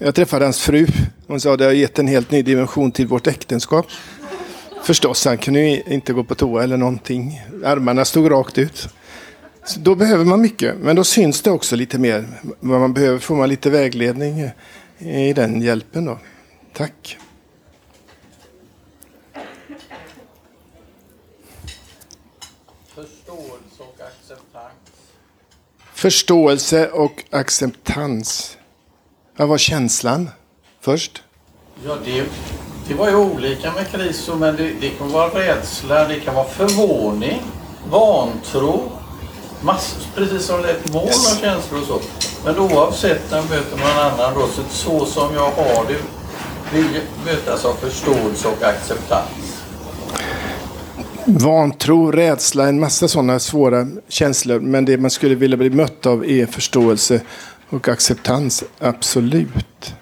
Jag 0.01 0.15
träffade 0.15 0.45
hans 0.45 0.61
fru. 0.61 0.87
Hon 1.27 1.41
sa 1.41 1.57
det 1.57 1.65
har 1.65 1.73
gett 1.73 1.99
en 1.99 2.09
helt 2.09 2.31
ny 2.31 2.43
dimension 2.43 2.93
till 2.93 3.07
vårt 3.07 3.27
äktenskap. 3.27 3.87
Förstås, 4.83 5.25
han 5.25 5.39
kunde 5.39 5.93
inte 5.93 6.13
gå 6.13 6.25
på 6.25 6.35
toa 6.35 6.65
eller 6.65 6.77
någonting. 6.77 7.43
Armarna 7.65 8.05
stod 8.05 8.31
rakt 8.31 8.59
ut. 8.59 8.89
Så 9.65 9.81
då 9.81 9.95
behöver 9.95 10.25
man 10.25 10.41
mycket, 10.41 10.77
men 10.79 10.97
då 10.97 11.05
syns 11.05 11.43
det 11.43 11.51
också 11.51 11.77
lite 11.77 11.99
mer. 11.99 12.27
Vad 12.61 12.81
man 12.81 12.93
behöver 12.93 13.19
får 13.19 13.37
man 13.37 13.49
lite 13.49 13.71
vägledning 13.71 14.51
i 14.99 15.33
den 15.33 15.63
hjälpen. 15.63 16.05
Då. 16.05 16.19
Tack. 16.73 17.19
Förståelse 22.95 23.83
och 23.83 24.01
acceptans. 24.01 24.73
Förståelse 25.95 26.89
och 26.89 27.25
acceptans. 27.31 28.59
Vad 29.37 29.49
var 29.49 29.59
känslan 29.59 30.31
först? 30.87 31.23
Ja, 31.85 31.97
det, 32.05 32.25
det 32.89 32.95
var 32.95 33.09
ju 33.09 33.17
olika 33.17 33.73
med 33.73 33.89
kriser, 33.91 34.35
men 34.35 34.57
det, 34.57 34.73
det 34.81 34.89
kan 34.89 35.13
vara 35.13 35.29
rädsla, 35.29 36.09
det 36.09 36.21
kan 36.21 36.35
vara 36.35 36.49
förvåning, 36.49 37.43
vantro, 37.91 38.93
massor, 39.61 40.03
precis 40.15 40.47
som 40.47 40.63
det 40.63 40.69
är 40.71 40.75
ett 40.75 40.93
moln 40.93 41.09
av 41.09 41.41
känslor 41.41 41.81
och 41.81 41.87
så. 41.87 42.01
Men 42.45 42.59
oavsett 42.59 43.31
när 43.31 43.43
möter 43.43 43.77
man 43.77 44.13
annan 44.13 44.35
då, 44.35 44.47
så, 44.47 44.63
så 44.69 45.07
som 45.07 45.35
jag 45.35 45.51
har 45.51 45.87
det, 45.89 45.99
vill 46.77 47.01
mötas 47.25 47.65
av 47.65 47.75
förståelse 47.75 48.49
och 48.49 48.63
acceptans. 48.63 49.63
Vantro, 51.25 52.11
rädsla, 52.11 52.69
en 52.69 52.81
massa 52.81 53.09
sådana 53.09 53.39
svåra 53.39 53.87
känslor. 54.09 54.61
Men 54.61 54.85
det 54.85 54.99
man 54.99 55.11
skulle 55.11 55.35
vilja 55.35 55.57
bli 55.57 55.71
mött 55.71 56.07
av 56.07 56.25
är 56.27 56.47
förståelse 56.47 57.21
och 57.71 57.89
acceptans. 57.89 58.65
Absolut. 58.79 59.95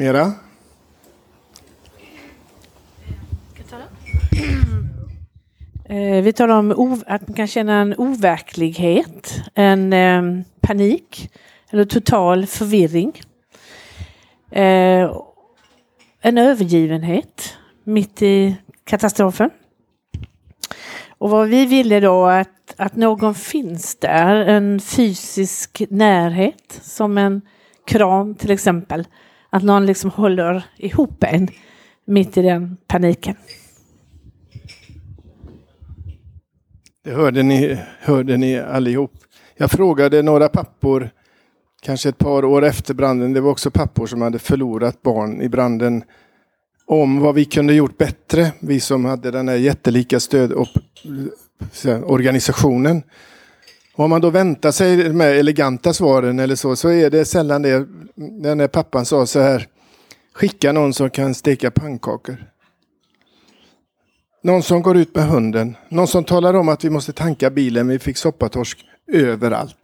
Mera? 0.00 0.32
Eh, 5.84 6.22
vi 6.22 6.32
talar 6.32 6.54
om 6.54 7.02
att 7.06 7.28
man 7.28 7.36
kan 7.36 7.46
känna 7.46 7.80
en 7.80 7.94
overklighet, 7.98 9.42
en 9.54 9.92
eh, 9.92 10.22
panik 10.60 11.30
eller 11.70 11.84
total 11.84 12.46
förvirring. 12.46 13.20
Eh, 14.50 15.16
en 16.20 16.38
övergivenhet 16.38 17.56
mitt 17.84 18.22
i 18.22 18.56
katastrofen. 18.84 19.50
Och 21.08 21.30
vad 21.30 21.48
vi 21.48 21.66
ville 21.66 22.00
då 22.00 22.26
att, 22.26 22.74
att 22.76 22.96
någon 22.96 23.34
finns 23.34 23.96
där, 23.96 24.36
en 24.36 24.80
fysisk 24.80 25.82
närhet 25.90 26.80
som 26.82 27.18
en 27.18 27.42
kram 27.86 28.34
till 28.34 28.50
exempel. 28.50 29.06
Att 29.50 29.62
någon 29.62 29.86
liksom 29.86 30.10
håller 30.10 30.64
ihop 30.76 31.24
en 31.24 31.48
mitt 32.04 32.36
i 32.36 32.42
den 32.42 32.76
paniken. 32.86 33.36
Det 37.04 37.10
hörde 37.10 37.42
ni, 37.42 37.78
hörde 38.00 38.36
ni 38.36 38.58
allihop. 38.58 39.12
Jag 39.56 39.70
frågade 39.70 40.22
några 40.22 40.48
pappor, 40.48 41.10
kanske 41.82 42.08
ett 42.08 42.18
par 42.18 42.44
år 42.44 42.64
efter 42.64 42.94
branden, 42.94 43.32
det 43.32 43.40
var 43.40 43.50
också 43.50 43.70
pappor 43.70 44.06
som 44.06 44.22
hade 44.22 44.38
förlorat 44.38 45.02
barn 45.02 45.42
i 45.42 45.48
branden, 45.48 46.04
om 46.86 47.20
vad 47.20 47.34
vi 47.34 47.44
kunde 47.44 47.74
gjort 47.74 47.98
bättre, 47.98 48.52
vi 48.60 48.80
som 48.80 49.04
hade 49.04 49.30
den 49.30 49.48
här 49.48 49.56
jättelika 49.56 50.20
stödorganisationen. 50.20 53.02
Om 54.00 54.10
man 54.10 54.20
då 54.20 54.30
väntar 54.30 54.70
sig 54.70 55.12
med 55.12 55.38
eleganta 55.38 55.92
svaren 55.92 56.38
eller 56.38 56.54
så, 56.56 56.76
så 56.76 56.88
är 56.88 57.10
det 57.10 57.24
sällan 57.24 57.62
det. 57.62 57.86
Den 58.14 58.60
här 58.60 58.68
pappan 58.68 59.06
sa 59.06 59.26
så 59.26 59.40
här, 59.40 59.66
skicka 60.32 60.72
någon 60.72 60.94
som 60.94 61.10
kan 61.10 61.34
steka 61.34 61.70
pannkakor. 61.70 62.36
Någon 64.42 64.62
som 64.62 64.82
går 64.82 64.96
ut 64.96 65.14
med 65.14 65.24
hunden. 65.24 65.76
Någon 65.88 66.06
som 66.08 66.24
talar 66.24 66.54
om 66.54 66.68
att 66.68 66.84
vi 66.84 66.90
måste 66.90 67.12
tanka 67.12 67.50
bilen, 67.50 67.88
vi 67.88 67.98
fick 67.98 68.16
soppatorsk 68.16 68.84
överallt. 69.12 69.76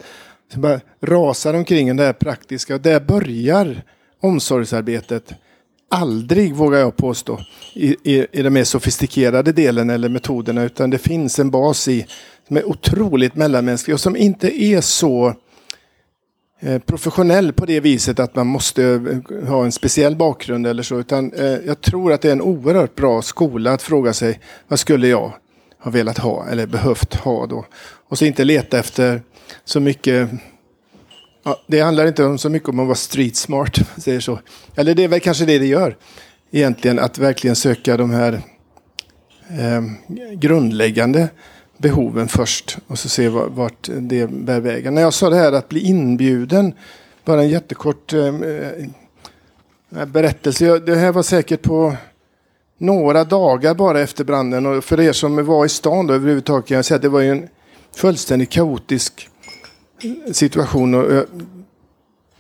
Så 0.53 0.61
bara 0.61 0.81
rasar 1.03 1.55
omkring 1.55 1.97
det 1.97 2.05
här 2.05 2.13
praktiska 2.13 2.75
och 2.75 2.81
där 2.81 3.01
börjar 3.01 3.83
omsorgsarbetet. 4.21 5.33
Aldrig, 5.91 6.55
vågar 6.55 6.79
jag 6.79 6.97
påstå, 6.97 7.41
i, 7.75 7.97
i, 8.03 8.27
i 8.33 8.43
den 8.43 8.53
mer 8.53 8.65
sofistikerade 8.65 9.53
delen 9.53 9.91
eller 9.91 10.09
metoderna, 10.09 10.63
utan 10.63 10.91
det 10.91 10.99
finns 10.99 11.39
en 11.39 11.51
bas 11.51 11.89
i 11.89 12.07
som 12.47 12.57
är 12.57 12.69
otroligt 12.69 13.35
mellanmänsklig 13.35 13.95
och 13.95 14.01
som 14.01 14.17
inte 14.17 14.63
är 14.63 14.81
så 14.81 15.35
eh, 16.61 16.79
professionell 16.79 17.53
på 17.53 17.67
det 17.67 17.81
viset 17.81 18.21
att 18.21 18.35
man 18.35 18.47
måste 18.47 18.85
eh, 18.85 19.49
ha 19.49 19.65
en 19.65 19.73
speciell 19.73 20.17
bakgrund 20.17 20.67
eller 20.67 20.83
så. 20.83 20.99
Utan 20.99 21.33
eh, 21.33 21.45
jag 21.47 21.81
tror 21.81 22.13
att 22.13 22.23
det 22.23 22.29
är 22.29 22.33
en 22.33 22.43
oerhört 22.43 22.95
bra 22.95 23.23
skola 23.23 23.73
att 23.73 23.83
fråga 23.83 24.13
sig 24.13 24.41
vad 24.69 24.79
skulle 24.79 25.09
jag 25.09 25.33
ha 25.79 25.91
velat 25.91 26.19
ha 26.19 26.47
eller 26.49 26.67
behövt 26.67 27.15
ha 27.15 27.47
då. 27.47 27.67
Och 28.09 28.19
så 28.19 28.25
inte 28.25 28.45
leta 28.45 28.79
efter 28.79 29.23
så 29.65 29.81
mycket 29.81 30.31
Ja, 31.45 31.61
det 31.67 31.81
handlar 31.81 32.07
inte 32.07 32.25
om 32.25 32.39
så 32.39 32.49
mycket 32.49 32.69
om 32.69 32.81
att 32.81 32.87
vara 32.87 32.97
street 32.97 33.37
smart, 33.37 33.79
säger 33.97 34.21
så. 34.21 34.39
Eller 34.75 34.95
det 34.95 35.05
är 35.05 35.09
väl 35.09 35.21
kanske 35.21 35.45
det 35.45 35.59
det 35.59 35.67
gör. 35.67 35.97
Egentligen 36.51 36.99
att 36.99 37.19
verkligen 37.19 37.57
söka 37.57 37.97
de 37.97 38.11
här 38.11 38.33
eh, 39.49 39.83
grundläggande 40.35 41.29
behoven 41.79 42.29
först 42.29 42.79
och 42.87 42.99
så 42.99 43.09
se 43.09 43.29
vart 43.29 43.89
det 44.01 44.31
bär 44.31 44.61
vägen. 44.61 44.95
När 44.95 45.03
jag 45.03 45.15
sa 45.15 45.31
det 45.31 45.37
här 45.37 45.53
att 45.53 45.69
bli 45.69 45.81
inbjuden, 45.81 46.73
bara 47.25 47.43
en 47.43 47.49
jättekort 47.49 48.13
eh, 48.13 48.27
eh 48.27 48.89
berättelse. 50.07 50.79
Det 50.79 50.95
här 50.95 51.13
var 51.13 51.23
säkert 51.23 51.63
på 51.63 51.97
några 52.79 53.25
dagar 53.25 53.75
bara 53.75 54.01
efter 54.01 54.25
branden 54.25 54.67
och 54.67 54.85
för 54.85 55.01
er 55.01 55.13
som 55.13 55.47
var 55.47 55.67
i 55.67 55.69
stan 55.69 56.07
då 56.07 56.15
överhuvudtaget 56.15 56.67
kan 56.67 56.77
jag 56.77 56.85
säga 56.85 56.97
att 56.97 57.03
det 57.03 57.09
var 57.09 57.23
en 57.23 57.49
fullständigt 57.97 58.51
kaotisk 58.51 59.29
situation. 60.33 60.95
Och, 60.95 61.13
eh, 61.13 61.23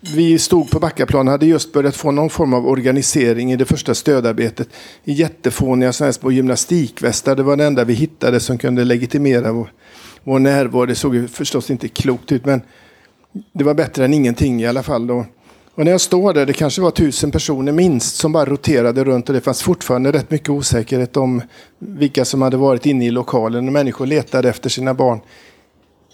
vi 0.01 0.39
stod 0.39 0.71
på 0.71 0.81
Backaplan 0.81 1.29
och 1.29 1.33
hade 1.33 1.47
just 1.47 1.73
börjat 1.73 1.97
få 1.97 2.11
någon 2.11 2.31
form 2.31 2.55
av 2.55 2.67
organisering 2.69 3.53
i 3.53 3.57
det 3.57 3.65
första 3.65 3.95
stödarbetet. 3.95 4.69
I 5.05 5.13
jättefåniga 5.13 5.93
små 5.93 6.31
gymnastikvästar. 6.31 7.37
Det 7.37 7.43
var 7.43 7.57
det 7.57 7.65
enda 7.65 7.85
vi 7.85 7.95
hittade 7.95 8.41
som 8.41 8.59
kunde 8.59 8.85
legitimera 8.85 9.53
vår, 9.53 9.73
vår 10.25 10.39
närvaro. 10.39 10.87
Det 10.87 10.95
såg 10.95 11.15
ju 11.15 11.29
förstås 11.29 11.71
inte 11.71 11.89
klokt 11.89 12.33
ut 12.33 12.45
men 12.45 12.61
det 13.53 13.65
var 13.65 13.75
bättre 13.75 14.05
än 14.05 14.15
ingenting 14.15 14.63
i 14.63 14.67
alla 14.67 14.83
fall. 14.83 15.07
Då. 15.07 15.27
Och 15.75 15.85
när 15.85 15.93
jag 15.93 16.01
står 16.01 16.33
där, 16.33 16.47
det 16.47 16.53
kanske 16.53 16.83
var 16.83 16.91
tusen 16.91 17.31
personer 17.31 17.73
minst 17.73 18.17
som 18.17 18.33
bara 18.33 18.45
roterade 18.45 19.05
runt 19.05 19.29
och 19.29 19.35
det 19.35 19.41
fanns 19.41 19.63
fortfarande 19.63 20.13
rätt 20.13 20.31
mycket 20.31 20.49
osäkerhet 20.49 21.17
om 21.17 21.43
vilka 21.79 22.25
som 22.25 22.43
hade 22.43 22.57
varit 22.57 22.87
inne 22.87 23.07
i 23.07 23.11
lokalen. 23.11 23.67
Och 23.67 23.73
människor 23.73 24.07
letade 24.07 24.49
efter 24.49 24.71
sina 24.71 24.95
barn 24.95 25.21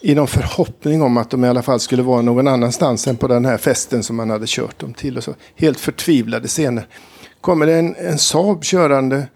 i 0.03 0.15
någon 0.15 0.29
förhoppning 0.29 1.03
om 1.03 1.17
att 1.17 1.31
de 1.31 1.45
i 1.45 1.49
alla 1.49 1.63
fall 1.63 1.81
skulle 1.81 2.03
vara 2.03 2.23
någon 2.23 2.49
annanstans 2.49 3.07
än 3.07 3.17
på 3.17 3.29
den 3.29 3.45
här 3.45 3.59
festen 3.59 4.03
som 4.03 4.17
man 4.17 4.31
hade 4.31 4.45
kört 4.49 4.79
dem 4.79 4.95
till. 4.95 5.17
Och 5.17 5.25
så. 5.25 5.35
Helt 5.57 5.81
förtvivlade 5.81 6.49
scener. 6.49 6.87
Kommer 7.41 7.67
det 7.67 7.75
en, 7.75 7.95
en 7.97 8.19
Saab 8.19 8.65
körande 8.65 9.27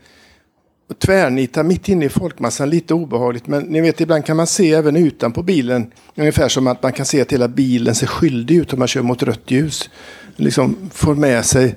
och 0.88 0.98
tvärnitar 0.98 1.62
mitt 1.62 1.88
inne 1.88 2.04
i 2.04 2.08
folkmassan, 2.08 2.70
lite 2.70 2.94
obehagligt. 2.94 3.46
Men 3.46 3.62
ni 3.62 3.80
vet, 3.80 4.00
ibland 4.00 4.24
kan 4.24 4.36
man 4.36 4.46
se 4.46 4.72
även 4.72 4.96
utanpå 4.96 5.42
bilen, 5.42 5.92
ungefär 6.14 6.48
som 6.48 6.66
att 6.66 6.82
man 6.82 6.92
kan 6.92 7.06
se 7.06 7.20
att 7.20 7.32
hela 7.32 7.48
bilen 7.48 7.94
ser 7.94 8.06
skyldig 8.06 8.56
ut 8.56 8.72
om 8.72 8.78
man 8.78 8.88
kör 8.88 9.02
mot 9.02 9.22
rött 9.22 9.50
ljus. 9.50 9.90
Liksom 10.36 10.76
får 10.92 11.14
med 11.14 11.44
sig 11.44 11.74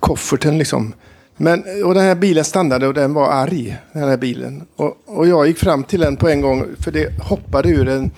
kofferten 0.00 0.58
liksom. 0.58 0.94
Men, 1.36 1.64
och 1.84 1.94
den 1.94 2.02
här 2.02 2.14
bilen 2.14 2.44
stannade 2.44 2.86
och 2.86 2.94
den 2.94 3.14
var 3.14 3.30
arg, 3.30 3.76
den 3.92 4.08
här 4.08 4.16
bilen. 4.16 4.66
Och, 4.76 4.96
och 5.06 5.28
jag 5.28 5.46
gick 5.46 5.58
fram 5.58 5.84
till 5.84 6.00
den 6.00 6.16
på 6.16 6.28
en 6.28 6.40
gång, 6.40 6.66
för 6.80 6.90
det 6.90 7.22
hoppade 7.22 7.68
ur 7.68 7.88
en 7.88 8.10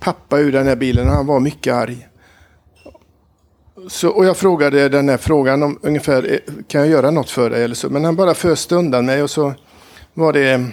pappa 0.00 0.38
ur 0.38 0.52
den 0.52 0.66
här 0.66 0.76
bilen 0.76 1.08
och 1.08 1.14
han 1.14 1.26
var 1.26 1.40
mycket 1.40 1.74
arg. 1.74 2.08
Så, 3.88 4.08
och 4.08 4.24
jag 4.24 4.36
frågade 4.36 4.88
den 4.88 5.08
här 5.08 5.16
frågan 5.16 5.62
om 5.62 5.78
ungefär, 5.82 6.32
eh, 6.32 6.54
kan 6.68 6.80
jag 6.80 6.90
göra 6.90 7.10
något 7.10 7.30
för 7.30 7.50
dig 7.50 7.64
eller 7.64 7.74
så? 7.74 7.90
Men 7.90 8.04
han 8.04 8.16
bara 8.16 8.34
föste 8.34 8.74
undan 8.74 9.06
mig 9.06 9.22
och 9.22 9.30
så 9.30 9.54
var 10.14 10.32
det 10.32 10.64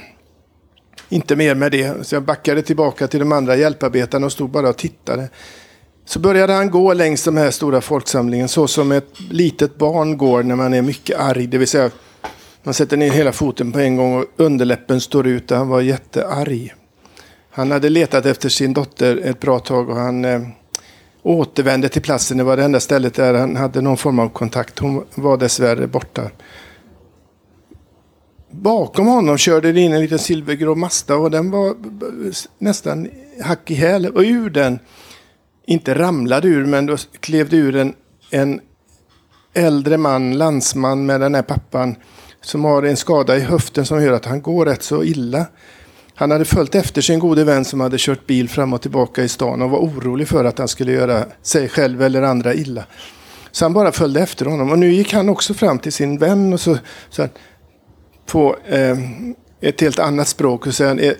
inte 1.09 1.35
mer 1.35 1.55
med 1.55 1.71
det. 1.71 2.07
Så 2.07 2.15
jag 2.15 2.23
backade 2.23 2.61
tillbaka 2.61 3.07
till 3.07 3.19
de 3.19 3.31
andra 3.31 3.55
hjälparbetarna 3.55 4.25
och 4.25 4.31
stod 4.31 4.49
bara 4.49 4.69
och 4.69 4.77
tittade. 4.77 5.29
Så 6.05 6.19
började 6.19 6.53
han 6.53 6.69
gå 6.69 6.93
längs 6.93 7.23
den 7.23 7.37
här 7.37 7.51
stora 7.51 7.81
folksamlingen 7.81 8.47
så 8.47 8.67
som 8.67 8.91
ett 8.91 9.19
litet 9.29 9.77
barn 9.77 10.17
går 10.17 10.43
när 10.43 10.55
man 10.55 10.73
är 10.73 10.81
mycket 10.81 11.19
arg. 11.19 11.47
Det 11.47 11.57
vill 11.57 11.67
säga 11.67 11.89
man 12.63 12.73
sätter 12.73 12.97
ner 12.97 13.11
hela 13.11 13.31
foten 13.31 13.71
på 13.71 13.79
en 13.79 13.95
gång 13.95 14.19
och 14.19 14.25
underläppen 14.37 15.01
står 15.01 15.27
ut 15.27 15.51
och 15.51 15.57
han 15.57 15.67
var 15.67 15.81
jättearg. 15.81 16.73
Han 17.51 17.71
hade 17.71 17.89
letat 17.89 18.25
efter 18.25 18.49
sin 18.49 18.73
dotter 18.73 19.21
ett 19.23 19.39
bra 19.39 19.59
tag 19.59 19.89
och 19.89 19.95
han 19.95 20.25
eh, 20.25 20.41
återvände 21.23 21.89
till 21.89 22.01
platsen. 22.01 22.37
Det 22.37 22.43
var 22.43 22.57
det 22.57 22.63
enda 22.63 22.79
stället 22.79 23.13
där 23.13 23.33
han 23.33 23.55
hade 23.55 23.81
någon 23.81 23.97
form 23.97 24.19
av 24.19 24.29
kontakt. 24.29 24.79
Hon 24.79 25.05
var 25.15 25.37
dessvärre 25.37 25.87
borta. 25.87 26.31
Bakom 28.49 29.07
honom 29.07 29.37
körde 29.37 29.71
det 29.71 29.81
in 29.81 29.93
en 29.93 30.01
liten 30.01 30.19
silvergrå 30.19 30.75
Mazda 30.75 31.15
och 31.15 31.31
den 31.31 31.51
var 31.51 31.75
nästan 32.57 33.09
hack 33.41 33.71
i 33.71 33.73
häl. 33.73 34.07
Och 34.07 34.21
ur 34.21 34.49
den, 34.49 34.79
inte 35.67 35.95
ramlade 35.95 36.47
ur, 36.47 36.65
men 36.65 36.85
då 36.85 36.97
klev 37.19 37.49
det 37.49 37.57
ur 37.57 37.75
en, 37.75 37.93
en 38.31 38.61
äldre 39.53 39.97
man, 39.97 40.37
landsman 40.37 41.05
med 41.05 41.21
den 41.21 41.35
här 41.35 41.41
pappan 41.41 41.95
som 42.41 42.63
har 42.63 42.83
en 42.83 42.97
skada 42.97 43.37
i 43.37 43.39
höften 43.39 43.85
som 43.85 44.03
gör 44.03 44.13
att 44.13 44.25
han 44.25 44.41
går 44.41 44.65
rätt 44.65 44.83
så 44.83 45.03
illa. 45.03 45.45
Han 46.15 46.31
hade 46.31 46.45
följt 46.45 46.75
efter 46.75 47.01
sin 47.01 47.19
gode 47.19 47.43
vän 47.43 47.65
som 47.65 47.79
hade 47.79 47.97
kört 47.99 48.27
bil 48.27 48.49
fram 48.49 48.73
och 48.73 48.81
tillbaka 48.81 49.23
i 49.23 49.29
stan 49.29 49.61
och 49.61 49.69
var 49.69 49.79
orolig 49.79 50.27
för 50.27 50.45
att 50.45 50.57
han 50.57 50.67
skulle 50.67 50.91
göra 50.91 51.25
sig 51.41 51.69
själv 51.69 52.01
eller 52.01 52.21
andra 52.21 52.53
illa. 52.53 52.83
Så 53.51 53.65
han 53.65 53.73
bara 53.73 53.91
följde 53.91 54.21
efter 54.21 54.45
honom. 54.45 54.71
Och 54.71 54.79
nu 54.79 54.93
gick 54.93 55.13
han 55.13 55.29
också 55.29 55.53
fram 55.53 55.79
till 55.79 55.93
sin 55.93 56.17
vän 56.17 56.53
och 56.53 56.59
så, 56.59 56.77
så 57.09 57.27
på 58.25 58.57
eh, 58.65 58.97
ett 59.61 59.81
helt 59.81 59.99
annat 59.99 60.27
språk 60.27 60.67
och 60.67 60.73
sa 60.73 60.83
eh, 60.83 60.91
eh, 60.93 61.13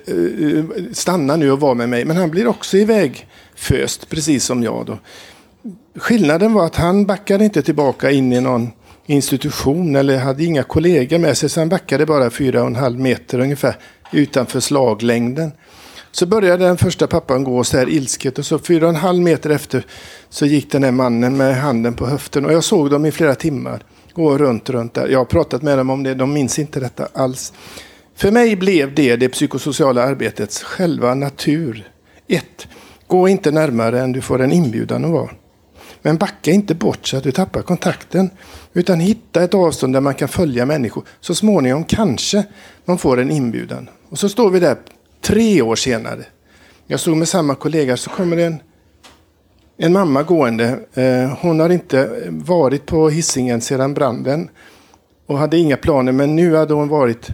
eh, 0.58 0.66
stanna 0.94 1.36
nu 1.36 1.52
och 1.52 1.60
var 1.60 1.76
med 1.76 1.90
mig. 1.90 2.06
Men 2.06 2.18
han 2.18 2.32
blir 2.32 2.48
också 2.48 2.78
iväg 2.78 3.28
föst, 3.56 4.10
precis 4.10 4.46
som 4.46 4.64
jag. 4.64 4.86
Då. 4.86 5.00
Skillnaden 5.96 6.54
var 6.54 6.66
att 6.66 6.76
han 6.76 7.06
backade 7.06 7.44
inte 7.44 7.62
tillbaka 7.62 8.12
in 8.12 8.34
i 8.34 8.42
någon 8.42 8.72
institution 9.06 9.96
eller 9.96 10.18
hade 10.18 10.44
inga 10.44 10.64
kollegor 10.64 11.18
med 11.18 11.38
sig. 11.38 11.50
Så 11.50 11.62
han 11.62 11.70
backade 11.70 12.06
bara 12.06 12.30
fyra 12.30 12.62
och 12.62 12.68
en 12.68 12.76
halv 12.76 13.00
meter 13.00 13.40
ungefär 13.40 13.76
utanför 14.12 14.60
slaglängden. 14.60 15.52
Så 16.12 16.26
började 16.26 16.66
den 16.66 16.78
första 16.78 17.08
pappan 17.08 17.44
gå 17.44 17.64
så 17.64 17.78
här 17.78 17.90
ilsket 17.90 18.40
och 18.40 18.46
så 18.46 18.60
fyra 18.60 18.86
och 18.86 18.90
en 18.90 18.96
halv 18.96 19.22
meter 19.22 19.50
efter 19.50 19.86
så 20.30 20.46
gick 20.46 20.72
den 20.72 20.84
här 20.84 20.92
mannen 20.92 21.38
med 21.38 21.56
handen 21.56 21.94
på 21.94 22.08
höften 22.08 22.46
och 22.46 22.54
jag 22.54 22.64
såg 22.64 22.90
dem 22.90 23.06
i 23.06 23.12
flera 23.12 23.36
timmar 23.36 23.84
gå 24.16 24.38
runt, 24.38 24.70
runt 24.70 24.94
där. 24.94 25.08
Jag 25.08 25.20
har 25.20 25.26
pratat 25.26 25.62
med 25.62 25.78
dem 25.78 25.90
om 25.90 26.04
det, 26.04 26.14
de 26.14 26.34
minns 26.34 26.60
inte 26.60 26.80
detta 26.80 27.08
alls. 27.14 27.54
För 28.16 28.32
mig 28.32 28.56
blev 28.56 28.96
det 28.96 29.16
det 29.16 29.30
psykosociala 29.30 30.04
arbetets 30.04 30.64
själva 30.64 31.16
natur. 31.16 31.92
Ett. 32.28 32.68
Gå 33.08 33.28
inte 33.28 33.52
närmare 33.52 34.02
än 34.02 34.12
du 34.12 34.22
får 34.22 34.42
en 34.42 34.52
inbjudan 34.52 35.06
att 35.06 35.12
vara. 35.12 35.30
Men 36.02 36.18
backa 36.18 36.52
inte 36.52 36.76
bort 36.76 37.08
så 37.08 37.18
att 37.18 37.24
du 37.24 37.32
tappar 37.32 37.62
kontakten. 37.62 38.30
Utan 38.74 39.00
hitta 39.00 39.44
ett 39.44 39.54
avstånd 39.54 39.94
där 39.94 40.02
man 40.02 40.14
kan 40.14 40.28
följa 40.28 40.66
människor. 40.66 41.04
Så 41.20 41.36
småningom 41.36 41.84
kanske 41.84 42.44
man 42.86 42.98
får 42.98 43.20
en 43.20 43.32
inbjudan. 43.32 43.90
Och 44.10 44.20
så 44.20 44.30
står 44.30 44.50
vi 44.50 44.60
där 44.60 44.78
tre 45.22 45.62
år 45.62 45.76
senare. 45.76 46.26
Jag 46.88 47.00
stod 47.00 47.18
med 47.18 47.28
samma 47.28 47.56
kollega 47.56 47.98
så 47.98 48.10
kommer 48.10 48.38
en, 48.38 48.60
en 49.78 49.94
mamma 49.94 50.24
gående. 50.24 50.80
Eh, 50.94 51.38
hon 51.42 51.60
har 51.60 51.70
inte 51.70 52.24
varit 52.30 52.86
på 52.86 53.10
hissingen 53.10 53.62
sedan 53.62 53.94
branden. 53.94 54.50
Och 55.28 55.38
hade 55.38 55.58
inga 55.58 55.78
planer 55.78 56.12
men 56.12 56.36
nu 56.36 56.56
hade 56.56 56.74
hon 56.74 56.88
varit 56.88 57.30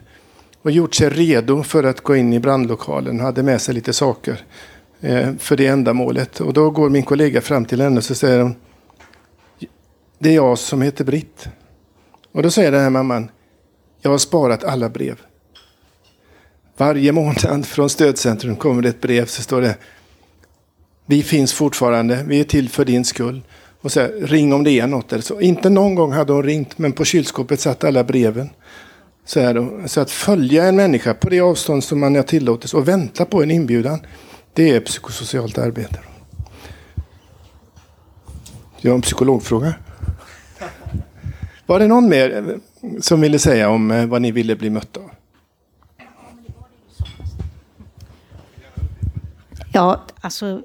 och 0.62 0.72
gjort 0.72 0.96
sig 0.96 1.10
redo 1.10 1.64
för 1.64 1.84
att 1.84 2.02
gå 2.02 2.16
in 2.16 2.34
i 2.34 2.40
brandlokalen. 2.40 3.20
Hade 3.20 3.44
med 3.44 3.62
sig 3.62 3.76
lite 3.76 3.94
saker 3.94 4.42
Eh, 5.02 5.36
för 5.40 5.58
det 5.58 5.68
ändamålet. 5.68 6.40
Och 6.42 6.54
då 6.54 6.70
går 6.70 6.90
min 6.90 7.04
kollega 7.04 7.42
fram 7.42 7.66
till 7.66 7.82
henne 7.82 7.98
och 7.98 8.04
så 8.04 8.16
säger 8.16 8.40
hon 8.40 8.56
Det 10.20 10.30
är 10.30 10.36
jag 10.36 10.58
som 10.58 10.82
heter 10.82 11.06
Britt. 11.06 11.48
Och 12.32 12.44
då 12.44 12.52
säger 12.52 12.72
den 12.72 12.82
här 12.82 12.90
mamman 12.90 13.32
Jag 14.02 14.12
har 14.12 14.18
sparat 14.18 14.64
alla 14.64 14.90
brev. 14.90 15.20
Varje 16.78 17.12
månad 17.12 17.66
från 17.66 17.90
Stödcentrum 17.90 18.56
kommer 18.56 18.82
det 18.82 18.90
ett 18.90 19.02
brev 19.02 19.26
så 19.26 19.42
står 19.42 19.62
det 19.62 19.78
Vi 21.06 21.24
finns 21.24 21.54
fortfarande, 21.54 22.24
vi 22.28 22.40
är 22.40 22.44
till 22.44 22.70
för 22.70 22.86
din 22.86 23.06
skull. 23.06 23.42
Och 23.82 23.92
så 23.92 24.00
här, 24.00 24.10
ring 24.10 24.54
om 24.54 24.64
det 24.64 24.72
är 24.72 24.88
något 24.88 25.14
eller 25.14 25.24
så. 25.24 25.42
Inte 25.42 25.70
någon 25.70 25.96
gång 25.96 26.12
hade 26.12 26.34
hon 26.34 26.44
ringt 26.44 26.78
men 26.78 26.92
på 26.92 27.06
kylskåpet 27.06 27.60
satt 27.60 27.84
alla 27.84 28.04
breven. 28.04 28.50
Så, 29.26 29.40
här, 29.40 29.88
så 29.88 30.02
att 30.02 30.12
följa 30.12 30.66
en 30.66 30.76
människa 30.76 31.14
på 31.14 31.30
det 31.30 31.40
avstånd 31.40 31.84
som 31.84 32.00
man 32.00 32.16
har 32.16 32.24
tillåtelse 32.24 32.78
och 32.78 32.88
vänta 32.88 33.26
på 33.26 33.44
en 33.44 33.52
inbjudan. 33.52 34.00
Det 34.54 34.70
är 34.70 34.80
psykosocialt 34.80 35.58
arbete. 35.58 36.00
Jag 38.78 38.92
har 38.92 38.96
en 38.96 39.02
psykologfråga. 39.02 39.74
Var 41.66 41.80
det 41.80 41.88
någon 41.88 42.10
mer 42.10 42.38
eh, 42.38 42.56
som 43.00 43.22
ville 43.22 43.40
säga 43.40 43.70
om 43.70 43.92
eh, 43.92 44.06
vad 44.06 44.22
ni 44.22 44.32
ville 44.32 44.56
bli 44.56 44.70
mötta 44.70 45.00
av? 45.00 45.12
Ja, 49.74 50.06
alltså 50.22 50.62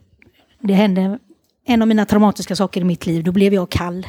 det 0.60 0.74
hände 0.74 1.18
en 1.64 1.82
av 1.82 1.88
mina 1.88 2.06
traumatiska 2.06 2.56
saker 2.56 2.80
i 2.80 2.84
mitt 2.84 3.06
liv. 3.06 3.24
Då 3.24 3.32
blev 3.32 3.54
jag 3.54 3.70
kall. 3.70 4.06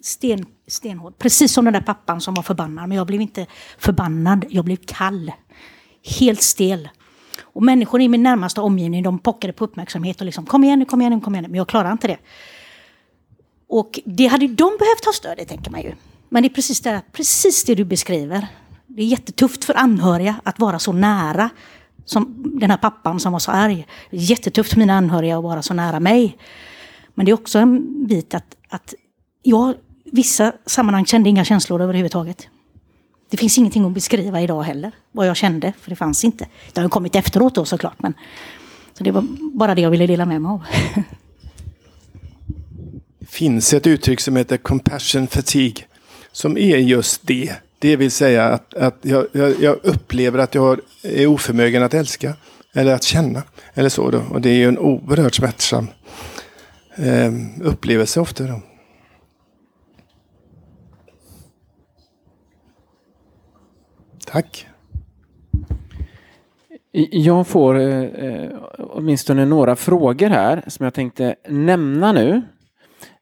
Sten, 0.00 0.46
stenhård. 0.66 1.18
Precis 1.18 1.52
som 1.52 1.64
den 1.64 1.74
där 1.74 1.80
pappan 1.80 2.20
som 2.20 2.34
var 2.34 2.42
förbannad. 2.42 2.88
Men 2.88 2.98
jag 2.98 3.06
blev 3.06 3.20
inte 3.20 3.46
förbannad. 3.78 4.44
Jag 4.48 4.64
blev 4.64 4.76
kall. 4.86 5.32
Helt 6.18 6.42
stel. 6.42 6.88
Och 7.42 7.62
människor 7.62 8.00
i 8.00 8.08
min 8.08 8.22
närmaste 8.22 8.60
omgivning 8.60 9.02
de 9.02 9.18
pockade 9.18 9.52
på 9.52 9.64
uppmärksamhet 9.64 10.20
och 10.20 10.26
liksom 10.26 10.46
kom 10.46 10.64
igen 10.64 10.78
nu, 10.78 10.84
kom 10.84 11.00
igen 11.00 11.12
nu, 11.12 11.20
kom 11.20 11.34
igen 11.34 11.42
nu. 11.42 11.48
Men 11.48 11.58
jag 11.58 11.68
klarar 11.68 11.92
inte 11.92 12.08
det. 12.08 12.18
Och 13.68 14.00
det 14.04 14.26
hade 14.26 14.46
de 14.46 14.76
behövt 14.78 15.04
ha 15.04 15.12
stöd 15.12 15.38
i, 15.40 15.44
tänker 15.44 15.70
man 15.70 15.80
ju. 15.80 15.92
Men 16.28 16.42
det 16.42 16.46
är 16.46 16.54
precis 16.54 16.80
det, 16.80 17.02
precis 17.12 17.64
det 17.64 17.74
du 17.74 17.84
beskriver. 17.84 18.46
Det 18.86 19.02
är 19.02 19.06
jättetufft 19.06 19.64
för 19.64 19.74
anhöriga 19.74 20.40
att 20.44 20.58
vara 20.58 20.78
så 20.78 20.92
nära 20.92 21.50
som 22.04 22.52
den 22.60 22.70
här 22.70 22.76
pappan 22.76 23.20
som 23.20 23.32
var 23.32 23.38
så 23.38 23.50
arg. 23.50 23.86
Det 24.10 24.16
är 24.16 24.20
jättetufft 24.20 24.72
för 24.72 24.78
mina 24.78 24.94
anhöriga 24.94 25.38
att 25.38 25.42
vara 25.42 25.62
så 25.62 25.74
nära 25.74 26.00
mig. 26.00 26.38
Men 27.14 27.26
det 27.26 27.32
är 27.32 27.34
också 27.34 27.58
en 27.58 28.06
bit 28.06 28.34
att, 28.34 28.56
att 28.68 28.94
jag 29.42 29.74
vissa 30.04 30.52
sammanhang 30.66 31.06
kände 31.06 31.28
inga 31.28 31.44
känslor 31.44 31.82
överhuvudtaget. 31.82 32.48
Det 33.30 33.36
finns 33.36 33.58
ingenting 33.58 33.84
att 33.84 33.92
beskriva 33.92 34.40
idag 34.40 34.62
heller, 34.62 34.92
vad 35.12 35.26
jag 35.26 35.36
kände, 35.36 35.72
för 35.80 35.90
det 35.90 35.96
fanns 35.96 36.24
inte. 36.24 36.46
Det 36.72 36.80
har 36.80 36.88
kommit 36.88 37.16
efteråt 37.16 37.54
då 37.54 37.64
såklart, 37.64 38.02
men 38.02 38.14
så 38.92 39.04
det 39.04 39.10
var 39.10 39.24
bara 39.52 39.74
det 39.74 39.80
jag 39.80 39.90
ville 39.90 40.06
dela 40.06 40.26
med 40.26 40.42
mig 40.42 40.50
av. 40.50 40.62
Det 43.18 43.26
finns 43.26 43.74
ett 43.74 43.86
uttryck 43.86 44.20
som 44.20 44.36
heter 44.36 44.56
compassion 44.56 45.26
fatigue, 45.26 45.84
som 46.32 46.56
är 46.58 46.76
just 46.76 47.26
det. 47.26 47.52
Det 47.78 47.96
vill 47.96 48.10
säga 48.10 48.44
att, 48.44 48.74
att 48.74 48.98
jag, 49.02 49.26
jag, 49.32 49.54
jag 49.60 49.76
upplever 49.82 50.38
att 50.38 50.54
jag 50.54 50.80
är 51.02 51.26
oförmögen 51.26 51.82
att 51.82 51.94
älska, 51.94 52.34
eller 52.74 52.94
att 52.94 53.02
känna, 53.02 53.42
eller 53.74 53.88
så. 53.88 54.10
Då. 54.10 54.22
Och 54.30 54.40
det 54.40 54.50
är 54.50 54.54
ju 54.54 54.68
en 54.68 54.78
oerhört 54.78 55.34
smärtsam 55.34 55.88
eh, 56.96 57.32
upplevelse 57.62 58.20
ofta. 58.20 58.44
Då. 58.44 58.60
Tack. 64.30 64.66
Jag 67.10 67.46
får 67.46 67.78
eh, 67.78 68.02
eh, 68.02 68.50
åtminstone 68.78 69.44
några 69.44 69.76
frågor 69.76 70.28
här 70.28 70.64
som 70.66 70.84
jag 70.84 70.94
tänkte 70.94 71.36
nämna 71.48 72.12
nu. 72.12 72.42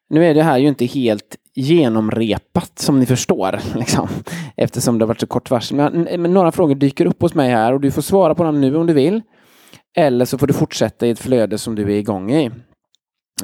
Nu 0.08 0.24
är 0.24 0.34
det 0.34 0.42
här 0.42 0.58
ju 0.58 0.68
inte 0.68 0.84
helt 0.84 1.36
genomrepat 1.54 2.78
som 2.78 3.00
ni 3.00 3.06
förstår, 3.06 3.60
liksom, 3.78 4.08
eftersom 4.56 4.98
det 4.98 5.02
har 5.02 5.08
varit 5.08 5.20
så 5.20 5.26
kort 5.26 5.50
varsel. 5.50 5.76
Men, 5.76 6.06
eh, 6.06 6.18
men, 6.18 6.34
några 6.34 6.52
frågor 6.52 6.74
dyker 6.74 7.06
upp 7.06 7.22
hos 7.22 7.34
mig 7.34 7.50
här 7.50 7.72
och 7.72 7.80
du 7.80 7.90
får 7.90 8.02
svara 8.02 8.34
på 8.34 8.44
dem 8.44 8.60
nu 8.60 8.76
om 8.76 8.86
du 8.86 8.92
vill. 8.92 9.22
Eller 9.96 10.24
så 10.24 10.38
får 10.38 10.46
du 10.46 10.52
fortsätta 10.52 11.06
i 11.06 11.10
ett 11.10 11.18
flöde 11.18 11.58
som 11.58 11.74
du 11.74 11.82
är 11.82 11.98
igång 11.98 12.32
i. 12.32 12.50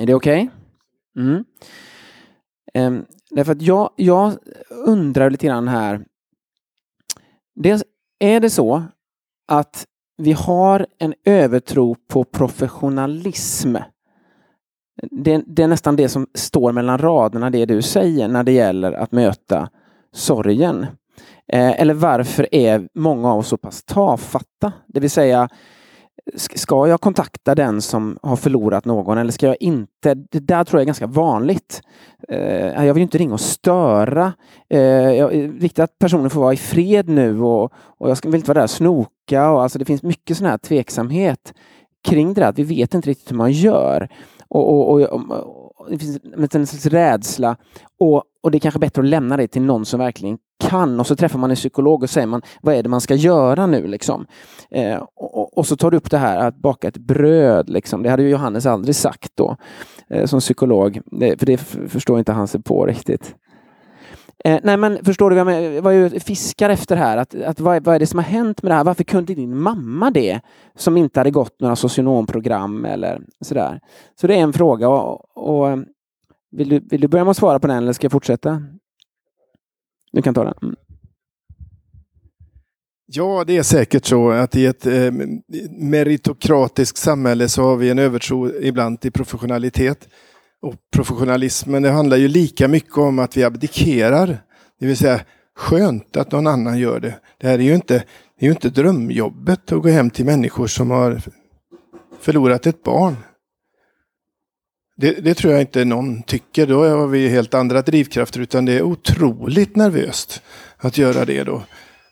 Är 0.00 0.06
det 0.06 0.14
okej? 0.14 0.50
Okay? 1.14 1.24
Mm. 1.24 1.44
Um, 2.74 3.04
därför 3.30 3.52
att 3.52 3.62
jag, 3.62 3.90
jag 3.96 4.32
undrar 4.86 5.30
lite 5.30 5.46
grann 5.46 5.68
här 5.68 6.04
Dels 7.54 7.84
är 8.18 8.40
det 8.40 8.50
så 8.50 8.82
att 9.48 9.86
vi 10.16 10.32
har 10.32 10.86
en 10.98 11.14
övertro 11.24 11.96
på 12.08 12.24
professionalism. 12.24 13.76
Det, 15.10 15.42
det, 15.46 15.62
är 15.62 15.68
nästan 15.68 15.96
det 15.96 16.08
som 16.08 16.26
står 16.34 16.72
mellan 16.72 16.98
raderna, 16.98 17.50
det 17.50 17.66
du 17.66 17.82
säger, 17.82 18.28
när 18.28 18.44
det 18.44 18.52
gäller 18.52 18.92
att 18.92 19.12
möta 19.12 19.68
sorgen. 20.12 20.86
Eh, 21.48 21.80
eller 21.80 21.94
varför 21.94 22.54
är 22.54 22.88
många 22.94 23.32
av 23.32 23.38
oss 23.38 23.48
så 23.48 23.56
pass 23.56 23.84
tafatta? 23.84 24.72
Det 24.86 25.00
vill 25.00 25.10
säga, 25.10 25.48
ska 26.34 26.88
jag 26.88 27.00
kontakta 27.00 27.54
den 27.54 27.82
som 27.82 28.18
har 28.22 28.36
förlorat 28.36 28.84
någon 28.84 29.18
eller 29.18 29.32
ska 29.32 29.46
jag 29.46 29.56
inte? 29.60 30.14
Det 30.14 30.38
där 30.38 30.64
tror 30.64 30.78
jag 30.78 30.82
är 30.82 30.86
ganska 30.86 31.06
vanligt. 31.06 31.80
Eh, 32.28 32.84
jag 32.86 32.94
vill 32.94 33.02
inte 33.02 33.18
ringa 33.18 33.34
och 33.34 33.40
störa. 33.40 34.32
Eh, 34.70 34.80
jag, 34.80 35.34
eh, 35.34 35.50
viktigt 35.50 35.78
att 35.78 35.98
personen 35.98 36.30
får 36.30 36.40
vara 36.40 36.52
i 36.52 36.56
fred 36.56 37.08
nu 37.08 37.40
och, 37.40 37.72
och 37.74 38.10
jag 38.10 38.18
vill 38.24 38.34
inte 38.34 38.48
vara 38.48 38.58
där 38.58 38.64
och 38.64 38.70
snoka. 38.70 39.50
Och 39.50 39.62
alltså 39.62 39.78
det 39.78 39.84
finns 39.84 40.02
mycket 40.02 40.36
sån 40.36 40.46
här 40.46 40.58
tveksamhet 40.58 41.54
kring 42.04 42.34
det 42.34 42.40
där. 42.40 42.52
Vi 42.52 42.62
vet 42.62 42.94
inte 42.94 43.10
riktigt 43.10 43.30
hur 43.30 43.36
man 43.36 43.52
gör. 43.52 44.08
Och, 44.48 44.90
och, 44.90 45.00
och, 45.00 45.72
och 45.76 45.90
det 45.90 45.98
finns 45.98 46.20
en 46.54 46.66
slags 46.66 46.86
rädsla. 46.86 47.56
Och, 47.98 48.24
och 48.42 48.50
det 48.50 48.58
är 48.58 48.60
kanske 48.60 48.80
bättre 48.80 49.02
att 49.02 49.08
lämna 49.08 49.36
det 49.36 49.48
till 49.48 49.62
någon 49.62 49.84
som 49.84 50.00
verkligen 50.00 50.38
kan 50.68 51.00
och 51.00 51.06
så 51.06 51.16
träffar 51.16 51.38
man 51.38 51.50
en 51.50 51.56
psykolog 51.56 52.02
och 52.02 52.10
säger 52.10 52.26
man 52.26 52.42
vad 52.62 52.74
är 52.74 52.82
det 52.82 52.88
man 52.88 53.00
ska 53.00 53.14
göra 53.14 53.66
nu 53.66 53.86
liksom. 53.86 54.26
Eh, 54.70 55.02
och, 55.16 55.58
och, 55.58 55.66
så 55.66 55.76
tar 55.76 55.90
du 55.90 55.96
upp 55.96 56.10
det 56.10 56.18
här 56.18 56.48
att 56.48 56.56
baka 56.56 56.88
ett 56.88 56.96
bröd 56.96 57.70
liksom. 57.70 58.02
Det 58.02 58.10
hade 58.10 58.22
ju 58.22 58.28
Johannes 58.28 58.66
aldrig 58.66 58.96
sagt 58.96 59.32
då 59.34 59.56
eh, 60.10 60.26
som 60.26 60.40
psykolog. 60.40 61.00
Det, 61.06 61.38
för 61.38 61.46
det 61.46 61.56
förstår 61.88 62.18
inte 62.18 62.32
han 62.32 62.48
sig 62.48 62.62
på 62.62 62.86
riktigt. 62.86 63.34
Eh, 64.44 64.60
nej 64.62 64.76
men 64.76 65.04
förstår 65.04 65.30
du 65.30 65.44
vad 65.44 65.64
jag, 65.64 65.82
vad 65.82 65.94
jag 65.94 66.22
fiskar 66.22 66.70
efter 66.70 66.96
här? 66.96 67.16
Att, 67.16 67.34
att 67.34 67.60
vad, 67.60 67.84
vad 67.84 67.94
är 67.94 67.98
det 67.98 68.06
som 68.06 68.18
har 68.18 68.24
hänt 68.24 68.62
med 68.62 68.70
det 68.70 68.76
här? 68.76 68.84
Varför 68.84 69.04
kunde 69.04 69.34
din 69.34 69.56
mamma 69.56 70.10
det? 70.10 70.40
Som 70.76 70.96
inte 70.96 71.20
hade 71.20 71.30
gått 71.30 71.60
några 71.60 71.76
socionomprogram 71.76 72.84
eller 72.84 73.22
sådär. 73.40 73.80
Så 74.20 74.26
det 74.26 74.34
är 74.34 74.38
en 74.38 74.52
fråga. 74.52 74.88
Och, 74.88 75.36
och 75.36 75.70
eh, 75.70 75.76
vill, 76.50 76.68
du, 76.68 76.80
vill 76.90 77.00
du 77.00 77.08
börja 77.08 77.24
med 77.24 77.30
att 77.30 77.36
svara 77.36 77.58
på 77.58 77.66
den 77.66 77.76
eller 77.76 77.92
ska 77.92 78.04
jag 78.04 78.12
fortsätta? 78.12 78.62
Du 80.12 80.22
kan 80.22 80.34
ta 80.34 80.44
den. 80.44 80.54
Mm. 80.62 80.76
Ja, 83.06 83.44
det 83.46 83.56
är 83.56 83.62
säkert 83.62 84.04
så 84.04 84.30
att 84.30 84.56
i 84.56 84.66
ett 84.66 84.86
eh, 84.86 85.12
meritokratiskt 85.70 86.98
samhälle 86.98 87.48
så 87.48 87.62
har 87.62 87.76
vi 87.76 87.90
en 87.90 87.98
övertro 87.98 88.50
ibland 88.60 89.00
till 89.00 89.12
professionalitet. 89.12 90.08
Och 90.62 90.74
professionalismen 90.92 91.82
det 91.82 91.90
handlar 91.90 92.16
ju 92.16 92.28
lika 92.28 92.68
mycket 92.68 92.98
om 92.98 93.18
att 93.18 93.36
vi 93.36 93.44
abdikerar. 93.44 94.26
Det 94.80 94.86
vill 94.86 94.96
säga 94.96 95.20
skönt 95.56 96.16
att 96.16 96.32
någon 96.32 96.46
annan 96.46 96.78
gör 96.78 97.00
det. 97.00 97.14
Det 97.38 97.46
här 97.46 97.58
är 97.58 97.62
ju 97.62 97.74
inte, 97.74 97.94
det 98.38 98.44
är 98.44 98.46
ju 98.46 98.50
inte 98.50 98.70
drömjobbet 98.70 99.72
att 99.72 99.82
gå 99.82 99.88
hem 99.88 100.10
till 100.10 100.24
människor 100.24 100.66
som 100.66 100.90
har 100.90 101.22
förlorat 102.20 102.66
ett 102.66 102.82
barn. 102.82 103.16
Det, 105.02 105.12
det, 105.12 105.34
tror 105.34 105.52
jag 105.52 105.62
inte 105.62 105.84
någon 105.84 106.22
tycker. 106.22 106.66
Då 106.66 106.84
har 106.84 107.06
vi 107.06 107.28
helt 107.28 107.54
andra 107.54 107.82
drivkrafter. 107.82 108.40
Utan 108.40 108.64
det 108.64 108.72
är 108.72 108.82
otroligt 108.82 109.76
nervöst 109.76 110.42
att 110.78 110.98
göra 110.98 111.24
det 111.24 111.44
då. 111.44 111.62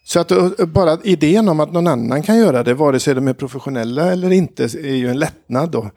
Så 0.05 0.21
att 0.21 0.59
bara 0.69 0.99
idén 1.05 1.49
om 1.49 1.61
att 1.61 1.73
någon 1.73 1.87
annan 1.87 2.23
kan 2.23 2.39
göra 2.39 2.63
det, 2.63 2.75
vare 2.75 3.01
sig 3.01 3.15
de 3.15 3.29
är 3.29 3.33
professionella 3.33 4.13
eller 4.13 4.31
inte, 4.31 4.65
är 4.65 4.95
ju 4.95 5.11
en 5.11 5.19
lättnad 5.19 5.71
då. 5.71 5.91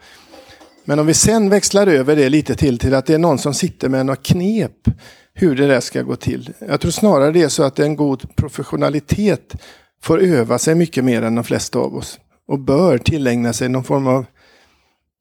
Men 0.85 0.99
om 0.99 1.05
vi 1.05 1.13
sen 1.13 1.49
växlar 1.49 1.87
över 1.87 2.15
det 2.15 2.29
lite 2.29 2.55
till, 2.55 2.79
till 2.79 2.93
att 2.93 3.05
det 3.05 3.13
är 3.13 3.17
någon 3.17 3.37
som 3.37 3.53
sitter 3.53 3.89
med 3.89 4.05
några 4.05 4.21
knep 4.21 4.87
hur 5.33 5.55
det 5.55 5.67
där 5.67 5.79
ska 5.79 6.01
gå 6.01 6.15
till. 6.15 6.53
Jag 6.59 6.81
tror 6.81 6.91
snarare 6.91 7.31
det 7.31 7.41
är 7.41 7.49
så 7.49 7.63
att 7.63 7.79
en 7.79 7.95
god 7.95 8.35
professionalitet 8.35 9.55
får 10.01 10.19
öva 10.21 10.57
sig 10.57 10.75
mycket 10.75 11.03
mer 11.03 11.21
än 11.21 11.35
de 11.35 11.43
flesta 11.43 11.79
av 11.79 11.95
oss. 11.95 12.19
Och 12.47 12.59
bör 12.59 12.97
tillägna 12.97 13.53
sig 13.53 13.69
någon 13.69 13.83
form 13.83 14.07
av 14.07 14.25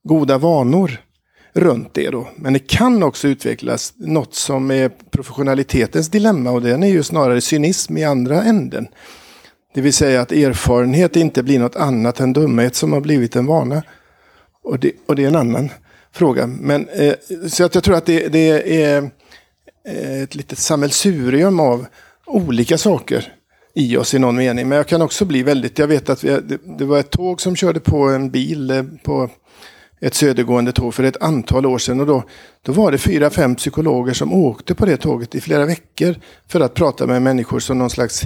goda 0.05 0.39
vanor 0.39 1.01
runt 1.55 1.95
det. 1.95 2.11
Då. 2.11 2.29
Men 2.37 2.53
det 2.53 2.59
kan 2.59 3.03
också 3.03 3.29
utvecklas 3.29 3.95
något 3.97 4.35
som 4.35 4.71
är 4.71 4.91
professionalitetens 5.11 6.09
dilemma 6.09 6.51
och 6.51 6.63
den 6.63 6.83
är 6.83 6.89
ju 6.89 7.03
snarare 7.03 7.41
cynism 7.41 7.97
i 7.97 8.05
andra 8.05 8.43
änden. 8.43 8.89
Det 9.75 9.81
vill 9.81 9.93
säga 9.93 10.21
att 10.21 10.33
erfarenhet 10.33 11.17
inte 11.17 11.43
blir 11.43 11.59
något 11.59 11.77
annat 11.77 12.21
än 12.21 12.33
dumhet 12.33 12.75
som 12.75 12.93
har 12.93 13.01
blivit 13.01 13.37
en 13.37 13.47
vana. 13.47 13.83
Och 14.65 14.79
det, 14.79 14.93
och 15.07 15.17
det 15.17 15.25
är 15.25 15.29
en 15.29 15.37
annan 15.37 15.71
fråga. 16.13 16.47
Men, 16.47 16.89
eh, 16.89 17.15
så 17.49 17.65
att 17.65 17.75
jag 17.75 17.85
tror 17.85 17.97
att 17.97 18.07
det, 18.07 18.29
det 18.29 18.83
är 18.83 19.11
eh, 19.89 20.23
ett 20.23 20.35
litet 20.35 20.59
sammelsurium 20.59 21.61
av 21.61 21.87
olika 22.27 22.79
saker 22.79 23.33
i 23.75 23.97
oss 23.97 24.15
i 24.15 24.19
någon 24.19 24.37
mening. 24.37 24.69
Men 24.69 24.77
jag 24.77 24.87
kan 24.87 25.03
också 25.03 25.25
bli 25.25 25.43
väldigt, 25.43 25.79
jag 25.79 25.87
vet 25.87 26.11
att 26.11 26.25
vi, 26.25 26.29
det, 26.29 26.59
det 26.79 26.85
var 26.85 26.99
ett 26.99 27.11
tåg 27.11 27.41
som 27.41 27.57
körde 27.57 27.81
på 27.81 28.09
en 28.09 28.31
bil 28.31 28.71
eh, 28.71 28.85
på 29.03 29.31
ett 30.03 30.15
södergående 30.15 30.73
tåg 30.73 30.95
för 30.95 31.05
ett 31.05 31.23
antal 31.23 31.67
år 31.67 31.79
sedan. 31.79 32.01
Och 32.01 32.07
då, 32.07 32.25
då 32.63 32.73
var 32.73 32.93
det 32.93 32.99
fyra, 32.99 33.31
fem 33.31 33.55
psykologer 33.55 34.13
som 34.13 34.33
åkte 34.33 34.75
på 34.75 34.87
det 34.87 34.97
tåget 34.97 35.35
i 35.35 35.41
flera 35.41 35.67
veckor 35.67 36.17
för 36.49 36.61
att 36.61 36.75
prata 36.75 37.07
med 37.07 37.23
människor 37.23 37.61
som 37.61 37.79
någon 37.79 37.91
slags 37.91 38.23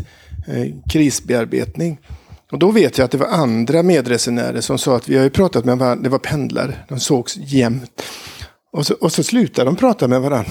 eh, 0.46 0.74
krisbearbetning. 0.92 1.98
Och 2.52 2.58
då 2.58 2.70
vet 2.70 2.98
jag 2.98 3.04
att 3.04 3.10
det 3.10 3.18
var 3.18 3.26
andra 3.26 3.82
medresenärer 3.82 4.60
som 4.60 4.78
sa 4.78 4.96
att 4.96 5.08
vi 5.08 5.16
har 5.16 5.24
ju 5.24 5.30
pratat 5.30 5.64
med 5.64 5.78
varandra, 5.78 6.02
det 6.02 6.08
var 6.08 6.18
pendlare, 6.18 6.74
de 6.88 7.00
sågs 7.00 7.36
jämt. 7.36 8.02
Och 8.72 8.86
så, 8.86 8.94
och 8.94 9.12
så 9.12 9.22
slutade 9.22 9.68
de 9.68 9.76
prata 9.76 10.08
med 10.08 10.20
varandra. 10.20 10.50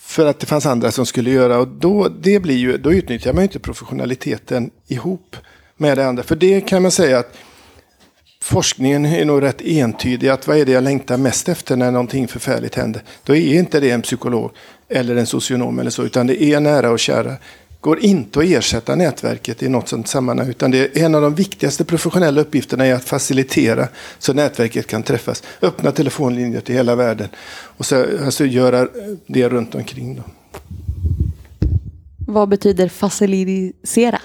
För 0.00 0.26
att 0.26 0.40
det 0.40 0.46
fanns 0.46 0.66
andra 0.66 0.90
som 0.90 1.06
skulle 1.06 1.30
göra. 1.30 1.58
Och 1.58 1.68
då, 1.68 2.08
det 2.08 2.40
blir 2.40 2.56
ju, 2.56 2.78
då 2.78 2.92
utnyttjar 2.92 3.32
man 3.32 3.42
ju 3.42 3.44
inte 3.44 3.58
professionaliteten 3.58 4.70
ihop 4.86 5.36
med 5.76 5.98
det 5.98 6.06
andra. 6.06 6.22
För 6.22 6.36
det 6.36 6.60
kan 6.60 6.82
man 6.82 6.90
säga 6.90 7.18
att 7.18 7.34
forskningen 8.48 9.06
är 9.06 9.24
nog 9.24 9.42
rätt 9.42 9.60
entydig. 9.60 10.28
att 10.28 10.46
Vad 10.46 10.56
är 10.56 10.66
det 10.66 10.72
jag 10.72 10.84
längtar 10.84 11.16
mest 11.16 11.48
efter 11.48 11.76
när 11.76 11.90
någonting 11.90 12.28
förfärligt 12.28 12.74
händer? 12.74 13.02
Då 13.24 13.36
är 13.36 13.58
inte 13.58 13.80
det 13.80 13.90
en 13.90 14.02
psykolog 14.02 14.50
eller 14.88 15.16
en 15.16 15.26
socionom 15.26 15.78
eller 15.78 15.90
så, 15.90 16.04
utan 16.04 16.26
det 16.26 16.42
är 16.42 16.60
nära 16.60 16.90
och 16.90 16.98
kära. 16.98 17.36
går 17.80 17.98
inte 17.98 18.38
att 18.38 18.44
ersätta 18.44 18.94
nätverket 18.94 19.62
i 19.62 19.68
något 19.68 19.88
sådant 19.88 20.08
sammanhang, 20.08 20.48
utan 20.48 20.70
det 20.70 20.78
är 20.78 21.04
en 21.04 21.14
av 21.14 21.22
de 21.22 21.34
viktigaste 21.34 21.84
professionella 21.84 22.40
uppgifterna 22.40 22.86
är 22.86 22.94
att 22.94 23.04
facilitera 23.04 23.88
så 24.18 24.32
nätverket 24.32 24.86
kan 24.86 25.02
träffas. 25.02 25.42
Öppna 25.62 25.92
telefonlinjer 25.92 26.60
till 26.60 26.74
hela 26.74 26.96
världen 26.96 27.28
och 27.76 27.86
så, 27.86 28.06
alltså 28.24 28.44
göra 28.44 28.88
det 29.26 29.48
runt 29.48 29.74
omkring. 29.74 30.16
Då. 30.16 30.22
Vad 32.26 32.48
betyder 32.48 32.88
facilitisera? 32.88 34.20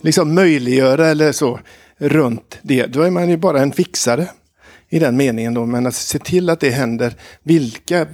Liksom 0.00 0.34
möjliggöra 0.34 1.06
eller 1.06 1.32
så 1.32 1.60
runt 1.98 2.58
det. 2.62 2.86
Då 2.86 3.02
är 3.02 3.10
man 3.10 3.30
ju 3.30 3.36
bara 3.36 3.60
en 3.60 3.72
fixare 3.72 4.28
i 4.88 4.98
den 4.98 5.16
meningen. 5.16 5.54
Då. 5.54 5.66
Men 5.66 5.86
att 5.86 5.94
se 5.94 6.18
till 6.18 6.50
att 6.50 6.60
det 6.60 6.70
händer. 6.70 7.14
Vilka 7.42 8.06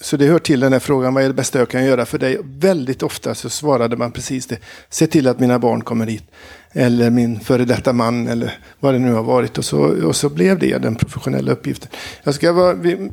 så 0.00 0.16
det 0.16 0.26
hör 0.26 0.38
till 0.38 0.60
den 0.60 0.72
här 0.72 0.80
frågan, 0.80 1.14
vad 1.14 1.24
är 1.24 1.28
det 1.28 1.34
bästa 1.34 1.58
jag 1.58 1.68
kan 1.68 1.84
göra 1.84 2.06
för 2.06 2.18
dig? 2.18 2.38
Väldigt 2.44 3.02
ofta 3.02 3.34
så 3.34 3.50
svarade 3.50 3.96
man 3.96 4.12
precis 4.12 4.46
det. 4.46 4.58
Se 4.90 5.06
till 5.06 5.28
att 5.28 5.40
mina 5.40 5.58
barn 5.58 5.80
kommer 5.80 6.06
hit. 6.06 6.24
Eller 6.72 7.10
min 7.10 7.40
före 7.40 7.64
detta 7.64 7.92
man 7.92 8.28
eller 8.28 8.58
vad 8.80 8.94
det 8.94 8.98
nu 8.98 9.12
har 9.12 9.22
varit. 9.22 9.58
Och 9.58 9.64
så, 9.64 10.06
och 10.06 10.16
så 10.16 10.28
blev 10.28 10.58
det 10.58 10.78
den 10.78 10.94
professionella 10.94 11.52
uppgiften. 11.52 11.88
Jag 12.22 12.34
ska 12.34 12.52
vara, 12.52 12.74
vi, 12.74 13.10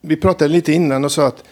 vi 0.00 0.16
pratade 0.16 0.48
lite 0.48 0.72
innan 0.72 1.04
och 1.04 1.12
sa 1.12 1.26
att 1.26 1.44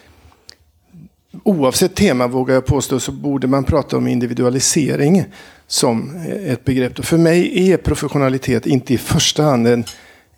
oavsett 1.43 1.95
tema 1.95 2.27
vågar 2.27 2.55
jag 2.55 2.67
påstå 2.67 3.01
så 3.01 3.13
borde 3.13 3.47
man 3.47 3.65
prata 3.65 3.97
om 3.97 4.09
individualisering 4.09 5.25
som 5.67 6.17
ett 6.47 6.65
begrepp. 6.65 6.99
Och 6.99 7.05
för 7.05 7.19
mig 7.19 7.71
är 7.71 7.77
professionalitet 7.77 8.67
inte 8.67 8.95
i 8.95 8.99
första 8.99 9.43
hand 9.43 9.67
en, 9.67 9.85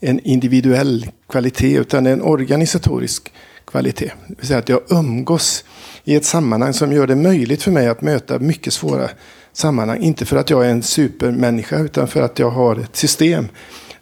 en 0.01 0.21
individuell 0.21 1.07
kvalitet 1.29 1.79
utan 1.79 2.07
en 2.07 2.23
organisatorisk 2.23 3.33
kvalitet. 3.67 4.13
Det 4.29 4.35
vill 4.39 4.47
säga 4.47 4.59
att 4.59 4.69
jag 4.69 4.81
umgås 4.89 5.65
i 6.05 6.15
ett 6.15 6.25
sammanhang 6.25 6.73
som 6.73 6.93
gör 6.93 7.07
det 7.07 7.17
möjligt 7.17 7.63
för 7.63 7.71
mig 7.71 7.89
att 7.89 8.03
möta 8.03 8.39
mycket 8.39 8.73
svåra 8.73 9.09
sammanhang. 9.53 10.03
Inte 10.03 10.25
för 10.25 10.37
att 10.37 10.51
jag 10.51 10.67
är 10.67 10.71
en 10.71 10.83
supermänniska 10.83 11.79
utan 11.79 12.09
för 12.09 12.23
att 12.23 12.39
jag 12.39 12.51
har 12.51 12.77
ett 12.77 12.97
system 12.97 13.49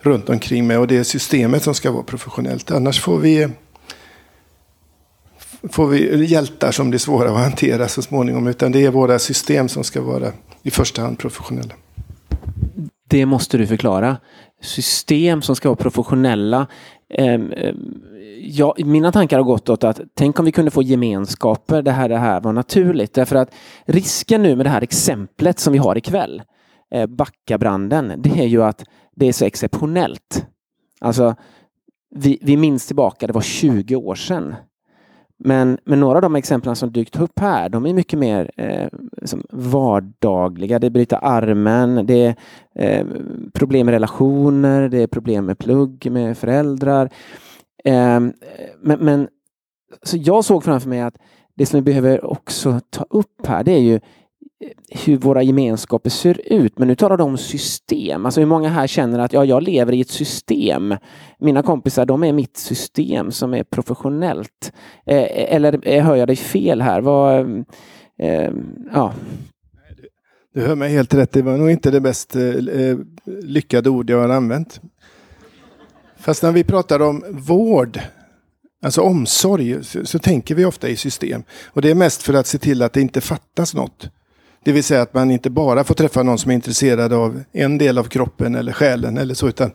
runt 0.01 0.29
omkring 0.29 0.67
mig 0.67 0.77
och 0.77 0.87
det 0.87 0.97
är 0.97 1.05
systemet 1.05 1.63
som 1.63 1.75
ska 1.75 1.91
vara 1.91 2.03
professionellt. 2.03 2.71
Annars 2.71 3.01
får 3.01 3.19
vi 3.19 3.49
får 5.71 5.87
vi 5.87 6.25
hjältar 6.25 6.73
som 6.73 6.91
blir 6.91 6.99
svåra 6.99 7.31
att 7.31 7.39
hantera 7.39 7.89
så 7.89 8.03
småningom. 8.03 8.47
Utan 8.47 8.73
det 8.73 8.85
är 8.85 8.91
våra 8.91 9.19
system 9.19 9.69
som 9.69 9.85
ska 9.85 10.03
vara 10.03 10.33
i 10.63 10.71
första 10.71 11.03
hand 11.03 11.19
professionella. 11.19 11.75
Det 13.09 13.27
måste 13.27 13.59
du 13.59 13.67
förklara. 13.67 14.17
System 14.63 15.43
som 15.43 15.57
ska 15.57 15.69
vara 15.69 15.77
professionella. 15.77 16.67
Ehm, 17.15 17.53
ehm, 17.53 17.77
ja, 18.41 18.75
mina 18.79 19.13
tankar 19.13 19.37
har 19.37 19.45
gått 19.45 19.69
åt 19.69 19.85
att 19.85 20.01
tänk 20.15 20.39
om 20.39 20.45
vi 20.45 20.53
kunde 20.53 20.71
få 20.71 20.83
gemenskaper 20.83 21.83
det 21.83 21.91
här, 21.91 22.09
det 22.09 22.19
här 22.19 22.41
var 22.41 22.53
naturligt. 22.53 23.15
Därför 23.15 23.37
att 23.37 23.55
risken 23.87 24.43
nu 24.43 24.57
med 24.57 24.67
det 24.67 24.71
här 24.71 24.83
exemplet 24.83 25.59
som 25.59 25.73
vi 25.73 25.79
har 25.79 25.99
ikväll, 25.99 26.43
eh, 26.95 27.07
Backabranden, 27.07 28.13
det 28.17 28.41
är 28.41 28.47
ju 28.47 28.63
att 28.63 28.85
det 29.17 29.27
är 29.27 29.33
så 29.33 29.45
exceptionellt. 29.45 30.47
Alltså, 31.01 31.35
vi, 32.17 32.39
vi 32.43 32.57
minns 32.57 32.87
tillbaka, 32.87 33.27
det 33.27 33.33
var 33.33 33.41
20 33.41 33.97
år 33.97 34.15
sedan. 34.15 34.55
Men, 35.47 35.79
men 35.85 36.01
några 36.01 36.19
av 36.19 36.23
de 36.23 36.37
exemplen 36.37 36.77
som 36.77 36.93
dykt 36.93 37.21
upp 37.21 37.39
här, 37.39 37.69
de 37.69 37.87
är 37.87 37.95
mycket 37.95 38.19
mer 38.19 38.51
eh, 38.57 38.89
som 39.25 39.43
vardagliga. 39.51 40.79
Det 40.79 40.87
är 40.87 40.91
bryta 40.91 41.19
armen, 41.19 42.07
det 42.07 42.25
är 42.25 42.37
eh, 42.75 43.07
problem 43.53 43.87
med 43.87 43.93
relationer, 43.93 44.89
det 44.89 44.99
är 44.99 45.07
problem 45.07 45.47
med 45.47 45.59
plugg 45.59 46.09
med 46.11 46.39
föräldrar. 46.39 47.11
Eh, 47.85 48.21
men, 48.81 48.99
men 49.01 49.29
så 50.03 50.17
jag 50.17 50.45
såg 50.45 50.65
framför 50.65 50.89
mig 50.89 51.01
att 51.01 51.17
det 51.55 51.67
som 51.67 51.77
vi 51.79 51.83
behöver 51.83 52.25
också 52.25 52.81
ta 52.91 53.07
upp 53.11 53.47
här, 53.47 53.65
det 53.65 53.73
är 53.73 53.81
ju 53.81 54.01
hur 54.89 55.17
våra 55.17 55.43
gemenskaper 55.43 56.11
ser 56.11 56.41
ut. 56.53 56.79
Men 56.79 56.89
nu 56.89 56.95
talar 56.95 57.17
de 57.17 57.31
om 57.31 57.39
system. 57.39 58.27
Alltså 58.27 58.41
hur 58.41 58.47
många 58.47 58.69
här 58.69 58.87
känner 58.87 59.19
att 59.19 59.33
ja, 59.33 59.45
jag 59.45 59.63
lever 59.63 59.93
i 59.93 60.01
ett 60.01 60.11
system. 60.11 60.95
Mina 61.39 61.63
kompisar, 61.63 62.07
de 62.07 62.25
är 62.25 62.33
mitt 62.33 62.57
system 62.57 63.33
som 63.33 63.55
är 63.55 63.65
professionellt. 63.65 64.73
Eh, 65.07 65.55
eller 65.55 65.89
eh, 65.89 66.05
hör 66.05 66.17
jag 66.17 66.29
dig 66.29 66.37
fel 66.37 66.83
här? 66.83 67.01
Vad, 67.01 67.41
eh, 67.41 68.29
eh, 68.29 68.51
ja. 68.93 69.13
Du 70.55 70.61
hör 70.61 70.75
mig 70.75 70.93
helt 70.93 71.15
rätt. 71.15 71.33
Det 71.33 71.43
var 71.43 71.57
nog 71.57 71.71
inte 71.71 71.91
det 71.91 72.01
bäst 72.01 72.37
eh, 72.37 72.43
eh, 72.43 72.99
lyckade 73.43 73.91
ord 73.91 74.11
jag 74.11 74.19
har 74.19 74.29
använt. 74.29 74.81
Fast 76.17 76.43
när 76.43 76.53
vi 76.53 76.65
pratar 76.65 77.01
om 77.01 77.25
vård, 77.31 78.01
alltså 78.85 79.01
omsorg, 79.01 79.85
så, 79.85 80.07
så 80.07 80.19
tänker 80.19 80.55
vi 80.55 80.65
ofta 80.65 80.89
i 80.89 80.97
system. 80.97 81.43
Och 81.67 81.83
det 81.83 81.91
är 81.91 81.95
mest 81.95 82.23
för 82.23 82.35
att 82.35 82.47
se 82.47 82.59
till 82.59 82.83
att 82.83 82.93
det 82.93 83.01
inte 83.01 83.21
fattas 83.21 83.75
något. 83.75 84.11
Det 84.65 84.73
vill 84.73 84.85
säga 84.85 85.03
att 85.03 85.15
man 85.15 85.31
inte 85.31 85.51
bara 85.51 85.85
får 85.85 85.95
träffa 85.95 86.23
någon 86.23 86.39
som 86.39 86.51
är 86.51 86.55
intresserad 86.55 87.13
av 87.13 87.43
en 87.53 87.79
del 87.79 87.99
av 87.99 88.05
kroppen 88.05 88.55
eller 88.55 88.73
själen 88.73 89.19
eller 89.19 89.35
så, 89.35 89.49
utan 89.49 89.71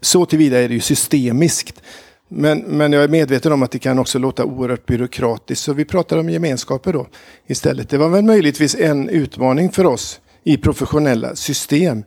så 0.00 0.26
tillvida 0.26 0.60
är 0.60 0.68
det 0.68 0.74
ju 0.74 0.80
systemiskt. 0.80 1.82
Men, 2.28 2.58
men 2.58 2.92
jag 2.92 3.04
är 3.04 3.08
medveten 3.08 3.52
om 3.52 3.62
att 3.62 3.70
det 3.70 3.78
kan 3.78 3.98
också 3.98 4.18
låta 4.18 4.44
oerhört 4.44 4.86
byråkratiskt, 4.86 5.64
så 5.64 5.72
vi 5.72 5.84
pratar 5.84 6.18
om 6.18 6.30
gemenskaper 6.30 6.92
då 6.92 7.06
istället. 7.46 7.88
Det 7.88 7.98
var 7.98 8.08
väl 8.08 8.24
möjligtvis 8.24 8.74
en 8.74 9.08
utmaning 9.08 9.70
för 9.70 9.86
oss 9.86 10.20
i 10.44 10.56
professionella 10.56 11.36
system. 11.36 12.04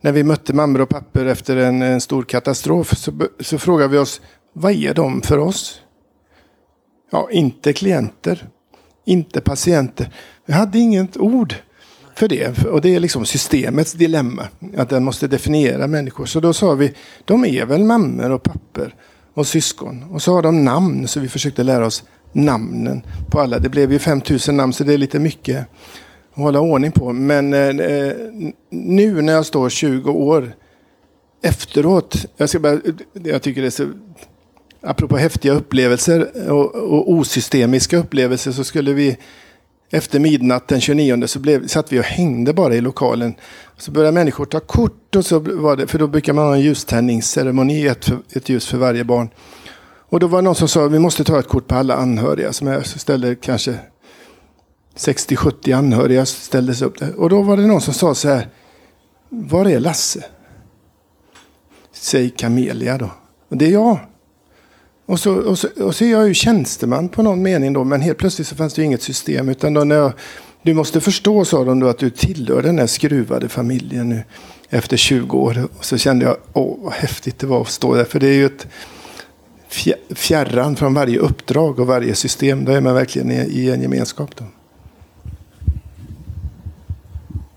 När 0.00 0.12
vi 0.12 0.24
mötte 0.24 0.52
mammor 0.52 0.80
och 0.80 0.88
papper 0.88 1.26
efter 1.26 1.56
en, 1.56 1.82
en 1.82 2.00
stor 2.00 2.22
katastrof 2.22 2.96
så, 2.96 3.12
så 3.40 3.58
frågade 3.58 3.88
vi 3.88 3.98
oss, 3.98 4.20
vad 4.52 4.72
är 4.72 4.94
de 4.94 5.22
för 5.22 5.38
oss? 5.38 5.80
Ja, 7.10 7.28
inte 7.30 7.72
klienter, 7.72 8.48
inte 9.04 9.40
patienter. 9.40 10.10
Vi 10.46 10.52
hade 10.52 10.78
inget 10.78 11.16
ord 11.16 11.54
för 12.14 12.28
det. 12.28 12.64
Och 12.64 12.80
det 12.80 12.94
är 12.94 13.00
liksom 13.00 13.24
systemets 13.24 13.92
dilemma. 13.92 14.48
Att 14.76 14.88
den 14.88 15.04
måste 15.04 15.26
definiera 15.26 15.86
människor. 15.86 16.26
Så 16.26 16.40
då 16.40 16.52
sa 16.52 16.74
vi, 16.74 16.92
de 17.24 17.44
är 17.44 17.66
väl 17.66 17.84
mammor 17.84 18.30
och 18.30 18.42
papper 18.42 18.94
och 19.34 19.46
syskon. 19.46 20.04
Och 20.10 20.22
så 20.22 20.34
har 20.34 20.42
de 20.42 20.64
namn, 20.64 21.08
så 21.08 21.20
vi 21.20 21.28
försökte 21.28 21.62
lära 21.62 21.86
oss 21.86 22.04
namnen 22.32 23.02
på 23.30 23.40
alla. 23.40 23.58
Det 23.58 23.68
blev 23.68 23.92
ju 23.92 23.98
5000 23.98 24.56
namn, 24.56 24.72
så 24.72 24.84
det 24.84 24.94
är 24.94 24.98
lite 24.98 25.18
mycket 25.18 25.60
att 25.60 26.42
hålla 26.42 26.60
ordning 26.60 26.92
på. 26.92 27.12
Men 27.12 27.52
eh, 27.54 28.14
nu 28.70 29.22
när 29.22 29.32
jag 29.32 29.46
står 29.46 29.68
20 29.68 30.10
år 30.10 30.54
efteråt, 31.42 32.26
jag, 32.36 32.48
ska 32.48 32.58
bara, 32.58 32.80
jag 33.12 33.42
tycker 33.42 33.60
det 33.60 33.68
är 33.68 33.70
så 33.70 33.90
apropå 34.84 35.16
häftiga 35.16 35.52
upplevelser 35.52 36.50
och, 36.50 36.74
och 36.74 37.12
osystemiska 37.12 37.96
upplevelser 37.96 38.52
så 38.52 38.64
skulle 38.64 38.92
vi 38.92 39.16
efter 39.90 40.20
midnatt 40.20 40.68
den 40.68 40.80
29 40.80 41.26
så 41.26 41.38
blev, 41.38 41.66
satt 41.66 41.92
vi 41.92 42.00
och 42.00 42.04
hängde 42.04 42.52
bara 42.52 42.74
i 42.74 42.80
lokalen. 42.80 43.34
Så 43.76 43.90
började 43.90 44.12
människor 44.12 44.44
ta 44.44 44.60
kort, 44.60 45.16
och 45.16 45.26
så 45.26 45.38
var 45.38 45.76
det, 45.76 45.86
för 45.86 45.98
då 45.98 46.06
brukar 46.06 46.32
man 46.32 46.44
ha 46.44 46.54
en 46.54 46.60
ljuständningsceremoni, 46.60 47.86
ett, 47.86 48.10
ett 48.32 48.48
ljus 48.48 48.66
för 48.66 48.78
varje 48.78 49.04
barn. 49.04 49.28
Och 50.14 50.20
då 50.20 50.26
var 50.26 50.38
det 50.38 50.44
någon 50.44 50.54
som 50.54 50.68
sa 50.68 50.86
att 50.86 50.92
vi 50.92 50.98
måste 50.98 51.24
ta 51.24 51.38
ett 51.38 51.48
kort 51.48 51.66
på 51.66 51.74
alla 51.74 51.94
anhöriga. 51.94 52.52
Som 52.52 52.66
jag 52.66 52.86
ställde 52.86 53.34
kanske 53.34 53.78
60-70 54.96 55.76
anhöriga 55.76 56.26
ställdes 56.26 56.82
upp 56.82 56.98
där. 56.98 57.14
Och 57.20 57.30
då 57.30 57.42
var 57.42 57.56
det 57.56 57.66
någon 57.66 57.80
som 57.80 57.94
sa 57.94 58.14
så 58.14 58.28
här. 58.28 58.48
Var 59.28 59.66
är 59.66 59.80
Lasse? 59.80 60.24
Säg 61.92 62.30
Camelia 62.30 62.98
då. 62.98 63.10
Och 63.48 63.56
det 63.56 63.66
är 63.66 63.70
jag. 63.70 63.98
Och 65.06 65.20
så, 65.20 65.34
och, 65.34 65.58
så, 65.58 65.68
och 65.80 65.94
så 65.94 66.04
är 66.04 66.10
jag 66.10 66.28
ju 66.28 66.34
tjänsteman 66.34 67.08
på 67.08 67.22
någon 67.22 67.42
mening 67.42 67.72
då, 67.72 67.84
men 67.84 68.00
helt 68.00 68.18
plötsligt 68.18 68.48
så 68.48 68.56
fanns 68.56 68.74
det 68.74 68.82
inget 68.82 69.02
system. 69.02 69.48
Utan 69.48 69.74
då 69.74 69.84
när 69.84 69.96
jag, 69.96 70.12
du 70.62 70.74
måste 70.74 71.00
förstå, 71.00 71.44
sa 71.44 71.64
de 71.64 71.80
då, 71.80 71.88
att 71.88 71.98
du 71.98 72.10
tillhör 72.10 72.62
den 72.62 72.78
här 72.78 72.86
skruvade 72.86 73.48
familjen 73.48 74.08
nu 74.08 74.22
efter 74.70 74.96
20 74.96 75.38
år. 75.38 75.68
Och 75.78 75.84
så 75.84 75.98
kände 75.98 76.24
jag, 76.24 76.36
åh 76.52 76.76
vad 76.82 76.92
häftigt 76.92 77.38
det 77.38 77.46
var 77.46 77.60
att 77.60 77.68
stå 77.68 77.94
där. 77.94 78.04
För 78.04 78.20
det 78.20 78.26
är 78.26 78.34
ju 78.34 78.46
ett 78.46 78.66
fjärran 80.10 80.76
från 80.76 80.94
varje 80.94 81.18
uppdrag 81.18 81.80
och 81.80 81.86
varje 81.86 82.14
system. 82.14 82.64
Då 82.64 82.72
är 82.72 82.80
man 82.80 82.94
verkligen 82.94 83.30
i, 83.30 83.34
i 83.34 83.70
en 83.70 83.82
gemenskap. 83.82 84.36
Då. 84.36 84.44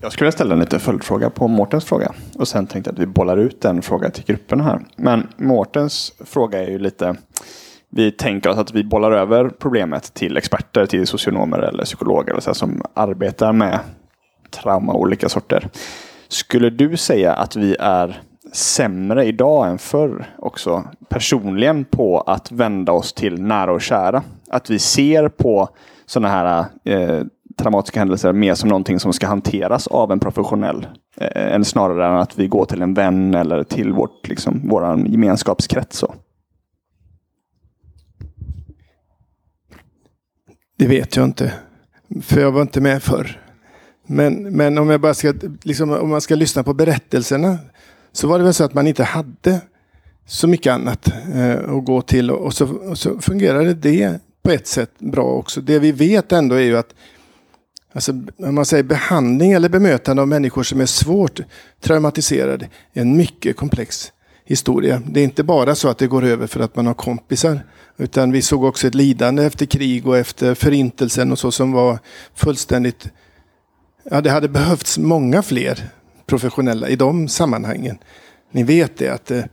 Jag 0.00 0.12
skulle 0.12 0.32
ställa 0.32 0.54
en 0.54 0.60
liten 0.60 0.80
följdfråga 0.80 1.30
på 1.30 1.48
Mårtens 1.48 1.84
fråga. 1.84 2.14
Och 2.34 2.48
sen 2.48 2.66
tänkte 2.66 2.88
jag 2.88 2.94
att 2.94 3.00
vi 3.02 3.06
bollar 3.06 3.36
ut 3.36 3.60
den 3.60 3.82
frågan 3.82 4.10
till 4.10 4.24
gruppen 4.24 4.60
här. 4.60 4.80
Men 4.96 5.28
Mårtens 5.36 6.12
fråga 6.20 6.64
är 6.64 6.70
ju 6.70 6.78
lite 6.78 7.16
vi 7.90 8.10
tänker 8.10 8.50
oss 8.50 8.58
att 8.58 8.74
vi 8.74 8.84
bollar 8.84 9.12
över 9.12 9.48
problemet 9.48 10.14
till 10.14 10.36
experter, 10.36 10.86
till 10.86 11.06
socionomer 11.06 11.58
eller 11.58 11.84
psykologer 11.84 12.30
eller 12.30 12.40
så 12.40 12.54
som 12.54 12.82
arbetar 12.94 13.52
med 13.52 13.78
trauma 14.50 14.92
av 14.92 15.00
olika 15.00 15.28
sorter. 15.28 15.68
Skulle 16.28 16.70
du 16.70 16.96
säga 16.96 17.32
att 17.32 17.56
vi 17.56 17.76
är 17.80 18.20
sämre 18.52 19.24
idag 19.24 19.68
än 19.68 19.78
förr 19.78 20.34
också 20.38 20.84
personligen 21.08 21.84
på 21.84 22.20
att 22.20 22.52
vända 22.52 22.92
oss 22.92 23.12
till 23.12 23.42
nära 23.42 23.72
och 23.72 23.82
kära? 23.82 24.22
Att 24.50 24.70
vi 24.70 24.78
ser 24.78 25.28
på 25.28 25.68
sådana 26.06 26.28
här 26.28 26.64
eh, 26.84 27.22
traumatiska 27.58 28.00
händelser 28.00 28.32
mer 28.32 28.54
som 28.54 28.68
någonting 28.68 29.00
som 29.00 29.12
ska 29.12 29.26
hanteras 29.26 29.86
av 29.86 30.12
en 30.12 30.20
professionell. 30.20 30.86
Eh, 31.16 31.54
än 31.54 31.64
snarare 31.64 32.06
än 32.06 32.14
att 32.14 32.38
vi 32.38 32.48
går 32.48 32.64
till 32.64 32.82
en 32.82 32.94
vän 32.94 33.34
eller 33.34 33.64
till 33.64 33.92
vårt, 33.92 34.28
liksom, 34.28 34.68
våran 34.68 35.06
gemenskapskrets. 35.12 35.98
Så. 35.98 36.14
Det 40.78 40.86
vet 40.86 41.16
jag 41.16 41.24
inte. 41.24 41.52
För 42.22 42.40
jag 42.40 42.52
var 42.52 42.62
inte 42.62 42.80
med 42.80 43.02
förr. 43.02 43.40
Men, 44.06 44.34
men 44.34 44.78
om, 44.78 44.90
jag 44.90 45.00
bara 45.00 45.14
ska, 45.14 45.34
liksom, 45.62 45.90
om 45.90 46.08
man 46.08 46.20
ska 46.20 46.34
lyssna 46.34 46.62
på 46.62 46.74
berättelserna 46.74 47.58
så 48.12 48.28
var 48.28 48.38
det 48.38 48.44
väl 48.44 48.54
så 48.54 48.64
att 48.64 48.74
man 48.74 48.86
inte 48.86 49.04
hade 49.04 49.60
så 50.26 50.46
mycket 50.46 50.72
annat 50.72 51.08
eh, 51.34 51.76
att 51.76 51.84
gå 51.84 52.02
till. 52.02 52.30
Och 52.30 52.54
så, 52.54 52.74
och 52.76 52.98
så 52.98 53.20
fungerade 53.20 53.74
det 53.74 54.20
på 54.42 54.50
ett 54.50 54.66
sätt 54.66 54.90
bra 54.98 55.24
också. 55.24 55.60
Det 55.60 55.78
vi 55.78 55.92
vet 55.92 56.32
ändå 56.32 56.54
är 56.54 56.60
ju 56.60 56.76
att 56.78 56.94
Alltså, 57.92 58.12
om 58.36 58.54
man 58.54 58.64
säger 58.64 58.82
behandling 58.82 59.52
eller 59.52 59.68
bemötande 59.68 60.22
av 60.22 60.28
människor 60.28 60.62
som 60.62 60.80
är 60.80 60.86
svårt 60.86 61.40
traumatiserade 61.80 62.68
är 62.92 63.00
en 63.02 63.16
mycket 63.16 63.56
komplex 63.56 64.12
historia. 64.48 65.02
Det 65.06 65.20
är 65.20 65.24
inte 65.24 65.42
bara 65.42 65.74
så 65.74 65.88
att 65.88 65.98
det 65.98 66.06
går 66.06 66.24
över 66.24 66.46
för 66.46 66.60
att 66.60 66.76
man 66.76 66.86
har 66.86 66.94
kompisar. 66.94 67.60
Utan 67.96 68.32
vi 68.32 68.42
såg 68.42 68.64
också 68.64 68.86
ett 68.86 68.94
lidande 68.94 69.44
efter 69.44 69.66
krig 69.66 70.06
och 70.06 70.18
efter 70.18 70.54
förintelsen 70.54 71.32
och 71.32 71.38
så 71.38 71.52
som 71.52 71.72
var 71.72 71.98
fullständigt... 72.34 73.08
Ja, 74.10 74.20
det 74.20 74.30
hade 74.30 74.48
behövts 74.48 74.98
många 74.98 75.42
fler 75.42 75.88
professionella 76.26 76.88
i 76.88 76.96
de 76.96 77.28
sammanhangen. 77.28 77.98
Ni 78.50 78.62
vet 78.62 78.96
det 78.96 79.08
att 79.08 79.30
eh, 79.30 79.44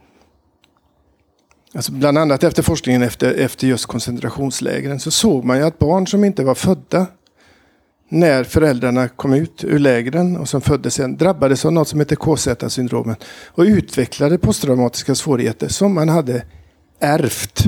Alltså 1.73 1.91
bland 1.91 2.17
annat 2.17 2.43
efter 2.43 2.63
forskningen 2.63 3.01
efter, 3.01 3.33
efter 3.33 3.67
just 3.67 3.85
koncentrationslägren 3.85 4.99
så 4.99 5.11
såg 5.11 5.45
man 5.45 5.57
ju 5.57 5.63
att 5.63 5.79
barn 5.79 6.07
som 6.07 6.23
inte 6.23 6.43
var 6.43 6.55
födda 6.55 7.07
när 8.09 8.43
föräldrarna 8.43 9.07
kom 9.07 9.33
ut 9.33 9.63
ur 9.63 9.79
lägren 9.79 10.37
och 10.37 10.49
som 10.49 10.61
föddes 10.61 10.93
sen 10.93 11.17
drabbades 11.17 11.65
av 11.65 11.73
något 11.73 11.87
som 11.87 11.99
heter 11.99 12.15
KZ-syndromet 12.15 13.23
och 13.47 13.63
utvecklade 13.63 14.37
posttraumatiska 14.37 15.15
svårigheter 15.15 15.67
som 15.67 15.93
man 15.93 16.09
hade 16.09 16.43
ärvt. 16.99 17.63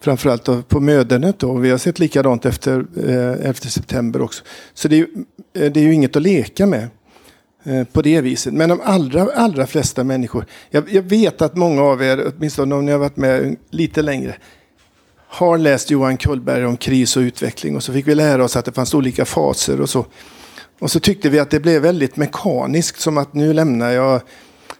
Framförallt 0.00 0.68
på 0.68 0.80
mödernet 0.80 1.42
och 1.42 1.64
vi 1.64 1.70
har 1.70 1.78
sett 1.78 1.98
likadant 1.98 2.46
efter 2.46 2.86
eh, 3.08 3.46
11 3.46 3.54
september 3.54 4.22
också. 4.22 4.44
Så 4.74 4.88
det 4.88 4.96
är, 4.96 4.98
ju, 4.98 5.06
eh, 5.54 5.72
det 5.72 5.80
är 5.80 5.84
ju 5.84 5.94
inget 5.94 6.16
att 6.16 6.22
leka 6.22 6.66
med 6.66 6.88
eh, 7.64 7.84
på 7.84 8.02
det 8.02 8.20
viset. 8.20 8.54
Men 8.54 8.68
de 8.68 8.80
allra, 8.84 9.28
allra 9.34 9.66
flesta 9.66 10.04
människor, 10.04 10.46
jag, 10.70 10.92
jag 10.92 11.02
vet 11.02 11.42
att 11.42 11.56
många 11.56 11.82
av 11.82 12.02
er, 12.02 12.32
åtminstone 12.36 12.74
om 12.74 12.84
ni 12.84 12.92
har 12.92 12.98
varit 12.98 13.16
med 13.16 13.56
lite 13.70 14.02
längre, 14.02 14.36
har 15.28 15.58
läst 15.58 15.90
Johan 15.90 16.16
Kullberg 16.16 16.66
om 16.66 16.76
kris 16.76 17.16
och 17.16 17.20
utveckling 17.20 17.76
och 17.76 17.82
så 17.82 17.92
fick 17.92 18.08
vi 18.08 18.14
lära 18.14 18.44
oss 18.44 18.56
att 18.56 18.64
det 18.64 18.72
fanns 18.72 18.94
olika 18.94 19.24
faser 19.24 19.80
och 19.80 19.90
så. 19.90 20.06
Och 20.78 20.90
så 20.90 21.00
tyckte 21.00 21.28
vi 21.28 21.38
att 21.38 21.50
det 21.50 21.60
blev 21.60 21.82
väldigt 21.82 22.16
mekaniskt 22.16 23.00
som 23.00 23.18
att 23.18 23.34
nu 23.34 23.52
lämnar 23.52 23.90
jag 23.90 24.20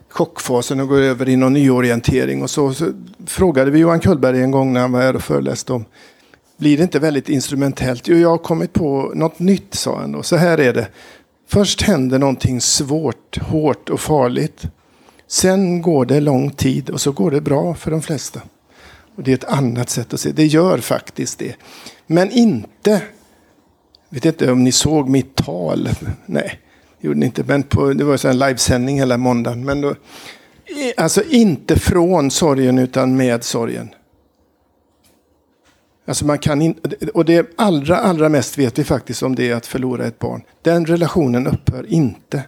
chockfasen 0.08 0.80
och 0.80 0.88
går 0.88 1.00
över 1.00 1.28
i 1.28 1.36
någon 1.36 1.52
nyorientering. 1.52 2.42
Och 2.42 2.50
så, 2.50 2.74
så 2.74 2.92
frågade 3.26 3.70
vi 3.70 3.78
Johan 3.78 4.00
Kullberg 4.00 4.42
en 4.42 4.50
gång 4.50 4.72
när 4.72 4.80
han 4.80 4.92
var 4.92 5.00
här 5.00 5.16
och 5.16 5.22
föreläste 5.22 5.72
om 5.72 5.84
blir 6.58 6.76
det 6.76 6.82
inte 6.82 6.98
väldigt 6.98 7.28
instrumentellt? 7.28 8.08
Jo, 8.08 8.16
jag 8.16 8.30
har 8.30 8.38
kommit 8.38 8.72
på 8.72 9.12
något 9.14 9.38
nytt, 9.38 9.74
sa 9.74 10.00
han. 10.00 10.12
då. 10.12 10.22
så 10.22 10.36
här 10.36 10.60
är 10.60 10.74
det. 10.74 10.88
Först 11.48 11.82
händer 11.82 12.18
någonting 12.18 12.60
svårt, 12.60 13.38
hårt 13.38 13.90
och 13.90 14.00
farligt. 14.00 14.62
Sen 15.26 15.82
går 15.82 16.06
det 16.06 16.20
lång 16.20 16.50
tid 16.50 16.90
och 16.90 17.00
så 17.00 17.12
går 17.12 17.30
det 17.30 17.40
bra 17.40 17.74
för 17.74 17.90
de 17.90 18.02
flesta. 18.02 18.40
Och 19.18 19.24
det 19.24 19.30
är 19.30 19.34
ett 19.34 19.44
annat 19.44 19.90
sätt 19.90 20.14
att 20.14 20.20
se. 20.20 20.32
Det 20.32 20.46
gör 20.46 20.78
faktiskt 20.78 21.38
det. 21.38 21.54
Men 22.06 22.30
inte, 22.30 22.90
Jag 24.08 24.14
vet 24.14 24.24
inte 24.24 24.52
om 24.52 24.64
ni 24.64 24.72
såg 24.72 25.08
mitt 25.08 25.34
tal. 25.34 25.88
Nej, 26.26 26.60
det 27.00 27.06
gjorde 27.06 27.20
ni 27.20 27.26
inte. 27.26 27.44
Men 27.44 27.62
på, 27.62 27.92
det 27.92 28.04
var 28.04 28.26
en 28.26 28.38
livesändning 28.38 28.98
hela 28.98 29.16
måndagen. 29.16 29.64
Men 29.64 29.80
då, 29.80 29.94
alltså 30.96 31.22
inte 31.22 31.78
från 31.78 32.30
sorgen 32.30 32.78
utan 32.78 33.16
med 33.16 33.44
sorgen. 33.44 33.88
Alltså 36.06 36.26
man 36.26 36.38
kan 36.38 36.62
in, 36.62 36.80
och 37.14 37.24
det 37.24 37.46
allra, 37.56 37.96
allra 37.96 38.28
mest 38.28 38.58
vet 38.58 38.78
vi 38.78 38.84
faktiskt 38.84 39.22
om 39.22 39.34
det 39.34 39.50
är 39.50 39.54
att 39.54 39.66
förlora 39.66 40.06
ett 40.06 40.18
barn. 40.18 40.42
Den 40.62 40.86
relationen 40.86 41.46
upphör 41.46 41.86
inte. 41.88 42.42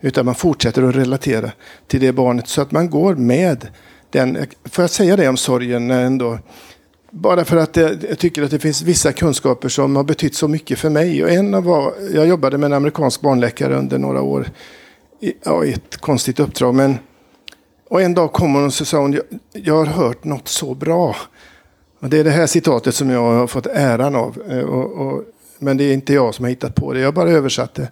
Utan 0.00 0.24
man 0.24 0.34
fortsätter 0.34 0.82
att 0.82 0.96
relatera 0.96 1.50
till 1.86 2.00
det 2.00 2.12
barnet 2.12 2.48
så 2.48 2.62
att 2.62 2.72
man 2.72 2.90
går 2.90 3.14
med 3.14 3.68
den. 4.14 4.46
Får 4.64 4.82
jag 4.82 4.90
säga 4.90 5.16
det 5.16 5.28
om 5.28 5.36
sorgen 5.36 5.90
eh, 5.90 5.98
ändå? 5.98 6.38
Bara 7.10 7.44
för 7.44 7.56
att 7.56 7.76
jag 7.76 8.18
tycker 8.18 8.42
att 8.42 8.50
det 8.50 8.58
finns 8.58 8.82
vissa 8.82 9.12
kunskaper 9.12 9.68
som 9.68 9.96
har 9.96 10.04
betytt 10.04 10.34
så 10.34 10.48
mycket 10.48 10.78
för 10.78 10.90
mig. 10.90 11.24
Och 11.24 11.30
en 11.30 11.64
var, 11.64 11.94
jag 12.14 12.26
jobbade 12.26 12.58
med 12.58 12.66
en 12.66 12.72
amerikansk 12.72 13.20
barnläkare 13.20 13.74
under 13.74 13.98
några 13.98 14.22
år. 14.22 14.50
I, 15.20 15.32
ja, 15.42 15.64
i 15.64 15.72
ett 15.72 15.96
konstigt 15.96 16.40
uppdrag. 16.40 16.74
Men, 16.74 16.98
och 17.90 18.02
en 18.02 18.14
dag 18.14 18.32
kom 18.32 18.54
hon 18.54 18.64
och 18.64 18.74
så 18.74 18.84
sa 18.84 18.98
hon, 18.98 19.12
jag, 19.12 19.22
jag 19.52 19.74
har 19.74 19.86
hört 19.86 20.24
något 20.24 20.48
så 20.48 20.74
bra. 20.74 21.16
Och 22.00 22.08
det 22.08 22.18
är 22.18 22.24
det 22.24 22.30
här 22.30 22.46
citatet 22.46 22.94
som 22.94 23.10
jag 23.10 23.20
har 23.20 23.46
fått 23.46 23.66
äran 23.66 24.16
av. 24.16 24.42
Eh, 24.50 24.58
och, 24.58 25.06
och, 25.06 25.24
men 25.58 25.76
det 25.76 25.84
är 25.84 25.92
inte 25.92 26.12
jag 26.12 26.34
som 26.34 26.44
har 26.44 26.50
hittat 26.50 26.74
på 26.74 26.92
det, 26.92 27.00
jag 27.00 27.14
bara 27.14 27.30
översatte. 27.30 27.88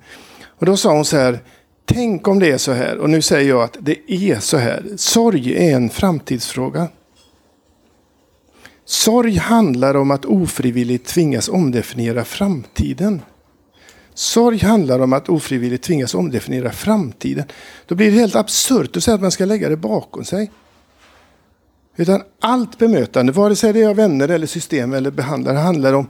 Och 0.46 0.66
då 0.66 0.76
sa 0.76 0.92
hon 0.92 1.04
så 1.04 1.16
här, 1.16 1.38
tänk 1.84 2.28
om 2.28 2.38
det 2.38 2.50
är 2.50 2.58
så 2.58 2.72
här. 2.72 2.98
Och 2.98 3.10
nu 3.10 3.22
säger 3.22 3.48
jag 3.48 3.62
att 3.62 3.76
det 3.80 4.12
är 4.12 4.40
så 4.40 4.56
här. 4.56 4.84
Sorg 4.96 5.56
är 5.56 5.76
en 5.76 5.90
framtidsfråga. 5.90 6.88
Sorg 8.84 9.36
handlar 9.36 9.94
om 9.94 10.10
att 10.10 10.24
ofrivilligt 10.24 11.06
tvingas 11.06 11.48
omdefiniera 11.48 12.24
framtiden. 12.24 13.22
Sorg 14.14 14.58
handlar 14.58 15.00
om 15.00 15.12
att 15.12 15.28
ofrivilligt 15.28 15.84
tvingas 15.84 16.14
omdefiniera 16.14 16.72
framtiden. 16.72 17.44
Då 17.86 17.94
blir 17.94 18.10
det 18.10 18.18
helt 18.18 18.36
absurt 18.36 18.96
att 18.96 19.04
säga 19.04 19.14
att 19.14 19.20
man 19.20 19.30
ska 19.30 19.44
lägga 19.44 19.68
det 19.68 19.76
bakom 19.76 20.24
sig. 20.24 20.50
Utan 21.96 22.22
allt 22.40 22.78
bemötande, 22.78 23.32
vare 23.32 23.56
sig 23.56 23.72
det 23.72 23.82
är 23.82 23.88
av 23.88 23.96
vänner 23.96 24.28
eller 24.28 24.46
system 24.46 24.92
eller 24.92 25.10
behandlare, 25.10 25.56
handlar 25.56 25.92
om 25.92 26.08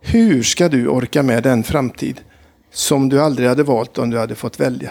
hur 0.00 0.42
ska 0.42 0.68
du 0.68 0.88
orka 0.88 1.22
med 1.22 1.42
den 1.42 1.62
framtid 1.62 2.20
som 2.72 3.08
du 3.08 3.20
aldrig 3.20 3.48
hade 3.48 3.62
valt 3.62 3.98
om 3.98 4.10
du 4.10 4.18
hade 4.18 4.34
fått 4.34 4.60
välja. 4.60 4.90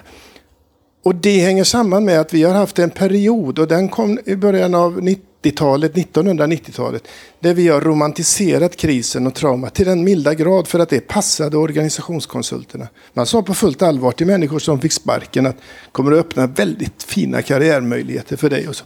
Och 1.03 1.15
det 1.15 1.39
hänger 1.39 1.63
samman 1.63 2.05
med 2.05 2.19
att 2.19 2.33
vi 2.33 2.43
har 2.43 2.53
haft 2.53 2.79
en 2.79 2.89
period, 2.89 3.59
och 3.59 3.67
den 3.67 3.89
kom 3.89 4.19
i 4.25 4.35
början 4.35 4.75
av 4.75 5.01
90-talet, 5.01 5.93
1990-talet, 5.93 7.07
där 7.39 7.53
vi 7.53 7.67
har 7.67 7.81
romantiserat 7.81 8.75
krisen 8.75 9.27
och 9.27 9.35
traumat 9.35 9.73
till 9.73 9.85
den 9.85 10.03
milda 10.03 10.33
grad 10.33 10.67
för 10.67 10.79
att 10.79 10.89
det 10.89 10.99
passade 10.99 11.57
organisationskonsulterna. 11.57 12.87
Man 13.13 13.25
sa 13.25 13.41
på 13.41 13.53
fullt 13.53 13.81
allvar 13.81 14.11
till 14.11 14.27
människor 14.27 14.59
som 14.59 14.81
fick 14.81 14.93
sparken 14.93 15.45
att 15.45 15.55
kommer 15.91 16.11
att 16.11 16.19
öppna 16.19 16.47
väldigt 16.47 17.03
fina 17.03 17.41
karriärmöjligheter 17.41 18.37
för 18.37 18.49
dig. 18.49 18.67
Och 18.67 18.75
så. 18.75 18.85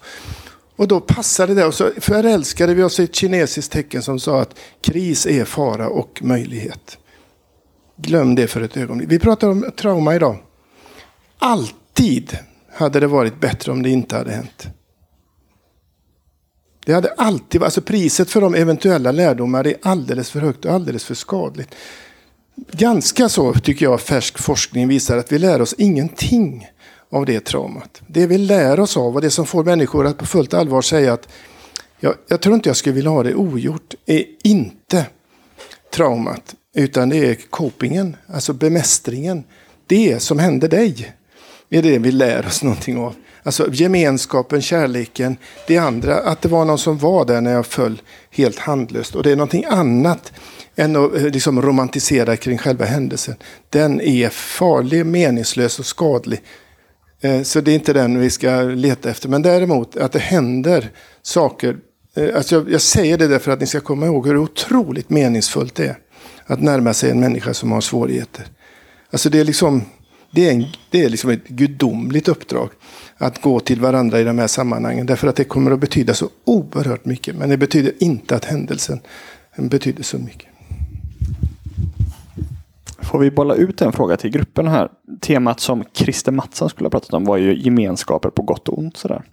Och 0.75 0.87
då 0.87 0.99
passade 0.99 1.53
det 1.53 1.65
och 1.65 1.73
så 1.73 1.91
förälskade 1.97 2.73
vi 2.73 2.83
oss 2.83 2.99
i 2.99 3.03
ett 3.03 3.15
kinesiskt 3.15 3.71
tecken 3.71 4.01
som 4.01 4.19
sa 4.19 4.41
att 4.41 4.59
kris 4.81 5.25
är 5.25 5.45
fara 5.45 5.89
och 5.89 6.19
möjlighet. 6.23 6.97
Glöm 7.95 8.35
det 8.35 8.47
för 8.47 8.61
ett 8.61 8.77
ögonblick. 8.77 9.11
Vi 9.11 9.19
pratar 9.19 9.49
om 9.49 9.71
trauma 9.75 10.15
idag. 10.15 10.37
Alltid 11.37 12.37
hade 12.73 12.99
det 12.99 13.07
varit 13.07 13.39
bättre 13.39 13.71
om 13.71 13.83
det 13.83 13.89
inte 13.89 14.15
hade 14.15 14.31
hänt. 14.31 14.67
Det 16.85 16.93
hade 16.93 17.13
alltid 17.13 17.63
alltså 17.63 17.81
priset 17.81 18.29
för 18.29 18.41
de 18.41 18.55
eventuella 18.55 19.11
lärdomar 19.11 19.67
är 19.67 19.75
alldeles 19.81 20.29
för 20.29 20.39
högt 20.39 20.65
och 20.65 20.71
alldeles 20.71 21.05
för 21.05 21.15
skadligt. 21.15 21.75
Ganska 22.55 23.29
så 23.29 23.53
tycker 23.53 23.85
jag 23.85 24.01
färsk 24.01 24.39
forskning 24.39 24.87
visar 24.87 25.17
att 25.17 25.31
vi 25.31 25.39
lär 25.39 25.61
oss 25.61 25.73
ingenting 25.77 26.67
av 27.09 27.25
det 27.25 27.39
traumat. 27.39 28.01
Det 28.07 28.27
vi 28.27 28.37
lär 28.37 28.79
oss 28.79 28.97
av 28.97 29.15
och 29.15 29.21
det 29.21 29.29
som 29.29 29.45
får 29.45 29.63
människor 29.63 30.07
att 30.07 30.17
på 30.17 30.25
fullt 30.25 30.53
allvar 30.53 30.81
säga 30.81 31.13
att 31.13 31.27
jag, 31.99 32.15
jag 32.27 32.41
tror 32.41 32.55
inte 32.55 32.69
jag 32.69 32.77
skulle 32.77 32.95
vilja 32.95 33.09
ha 33.09 33.23
det 33.23 33.35
ogjort 33.35 33.93
är 34.05 34.25
inte 34.43 35.05
traumat. 35.93 36.55
Utan 36.76 37.09
det 37.09 37.17
är 37.17 37.36
copingen, 37.36 38.15
alltså 38.28 38.53
bemästringen. 38.53 39.43
Det 39.88 40.21
som 40.21 40.39
hände 40.39 40.67
dig 40.67 41.13
är 41.69 41.82
det 41.82 41.97
vi 41.97 42.11
lär 42.11 42.47
oss 42.47 42.63
någonting 42.63 42.97
av. 42.97 43.15
Alltså 43.43 43.71
gemenskapen, 43.71 44.61
kärleken, 44.61 45.38
det 45.67 45.78
andra, 45.78 46.15
att 46.19 46.41
det 46.41 46.49
var 46.49 46.65
någon 46.65 46.78
som 46.78 46.97
var 46.97 47.26
där 47.26 47.41
när 47.41 47.53
jag 47.53 47.65
föll 47.65 48.01
helt 48.32 48.59
handlöst. 48.59 49.15
Och 49.15 49.24
det 49.24 49.32
är 49.32 49.36
någonting 49.36 49.65
annat 49.65 50.32
än 50.76 50.95
att 50.95 51.15
eh, 51.15 51.24
liksom 51.24 51.61
romantisera 51.61 52.38
kring 52.38 52.57
själva 52.57 52.86
händelsen. 52.86 53.36
Den 53.69 54.01
är 54.01 54.30
farlig, 54.30 55.05
meningslös 55.05 55.80
och 55.80 55.86
skadlig 55.86 56.41
eh, 57.21 57.41
så 57.41 57.61
det 57.61 57.71
är 57.71 57.76
inte 57.76 57.93
den 57.93 58.19
vi 58.19 58.30
ska 58.30 58.61
leta 58.61 59.09
efter. 59.09 59.30
Men 59.30 59.41
däremot 59.41 59.97
att 59.97 60.11
det 60.11 60.19
händer 60.19 60.91
saker. 61.21 61.78
Eh, 62.15 62.36
alltså 62.36 62.65
jag 62.69 62.82
säger 62.82 63.17
det 63.17 63.28
därför 63.28 63.51
att 63.51 63.59
ni 63.59 63.67
ska 63.67 63.80
komma 63.80 64.05
ihåg 64.05 64.28
hur 64.28 64.38
otroligt 64.38 65.09
meningsfullt 65.09 65.76
det 65.76 65.88
är. 65.88 65.97
Att 66.45 66.61
närma 66.61 66.93
sig 66.93 67.11
en 67.11 67.19
människa 67.19 67.53
som 67.53 67.71
har 67.71 67.81
svårigheter. 67.81 68.45
Alltså 69.11 69.29
det 69.29 69.39
är 69.39 69.43
liksom, 69.43 69.81
det 70.31 70.49
är, 70.49 70.53
en, 70.53 70.65
det 70.89 71.03
är 71.03 71.09
liksom 71.09 71.29
ett 71.29 71.47
gudomligt 71.47 72.27
uppdrag. 72.27 72.69
Att 73.17 73.41
gå 73.41 73.59
till 73.59 73.81
varandra 73.81 74.19
i 74.19 74.23
de 74.23 74.39
här 74.39 74.47
sammanhangen. 74.47 75.05
Därför 75.05 75.27
att 75.27 75.35
det 75.35 75.43
kommer 75.43 75.71
att 75.71 75.79
betyda 75.79 76.13
så 76.13 76.29
oerhört 76.43 77.05
mycket. 77.05 77.35
Men 77.35 77.49
det 77.49 77.57
betyder 77.57 77.93
inte 77.99 78.35
att 78.35 78.45
händelsen 78.45 78.99
betyder 79.55 80.03
så 80.03 80.17
mycket. 80.17 80.53
Får 83.04 83.20
vi 83.20 83.32
bolla 83.32 83.56
ut 83.56 83.82
en 83.82 83.91
fråga 83.91 84.18
till 84.18 84.30
gruppen 84.30 84.68
här? 84.68 84.89
Temat 85.22 85.60
som 85.60 85.84
Christer 85.93 86.32
Mattsson 86.32 86.70
skulle 86.70 86.86
ha 86.86 86.91
pratat 86.91 87.14
om 87.14 87.26
var 87.26 87.38
ju 87.38 87.60
gemenskaper 87.60 88.30
på 88.30 88.41
gott 88.41 88.70
och 88.70 88.78
ont. 88.78 88.97
Sådär. 88.97 89.24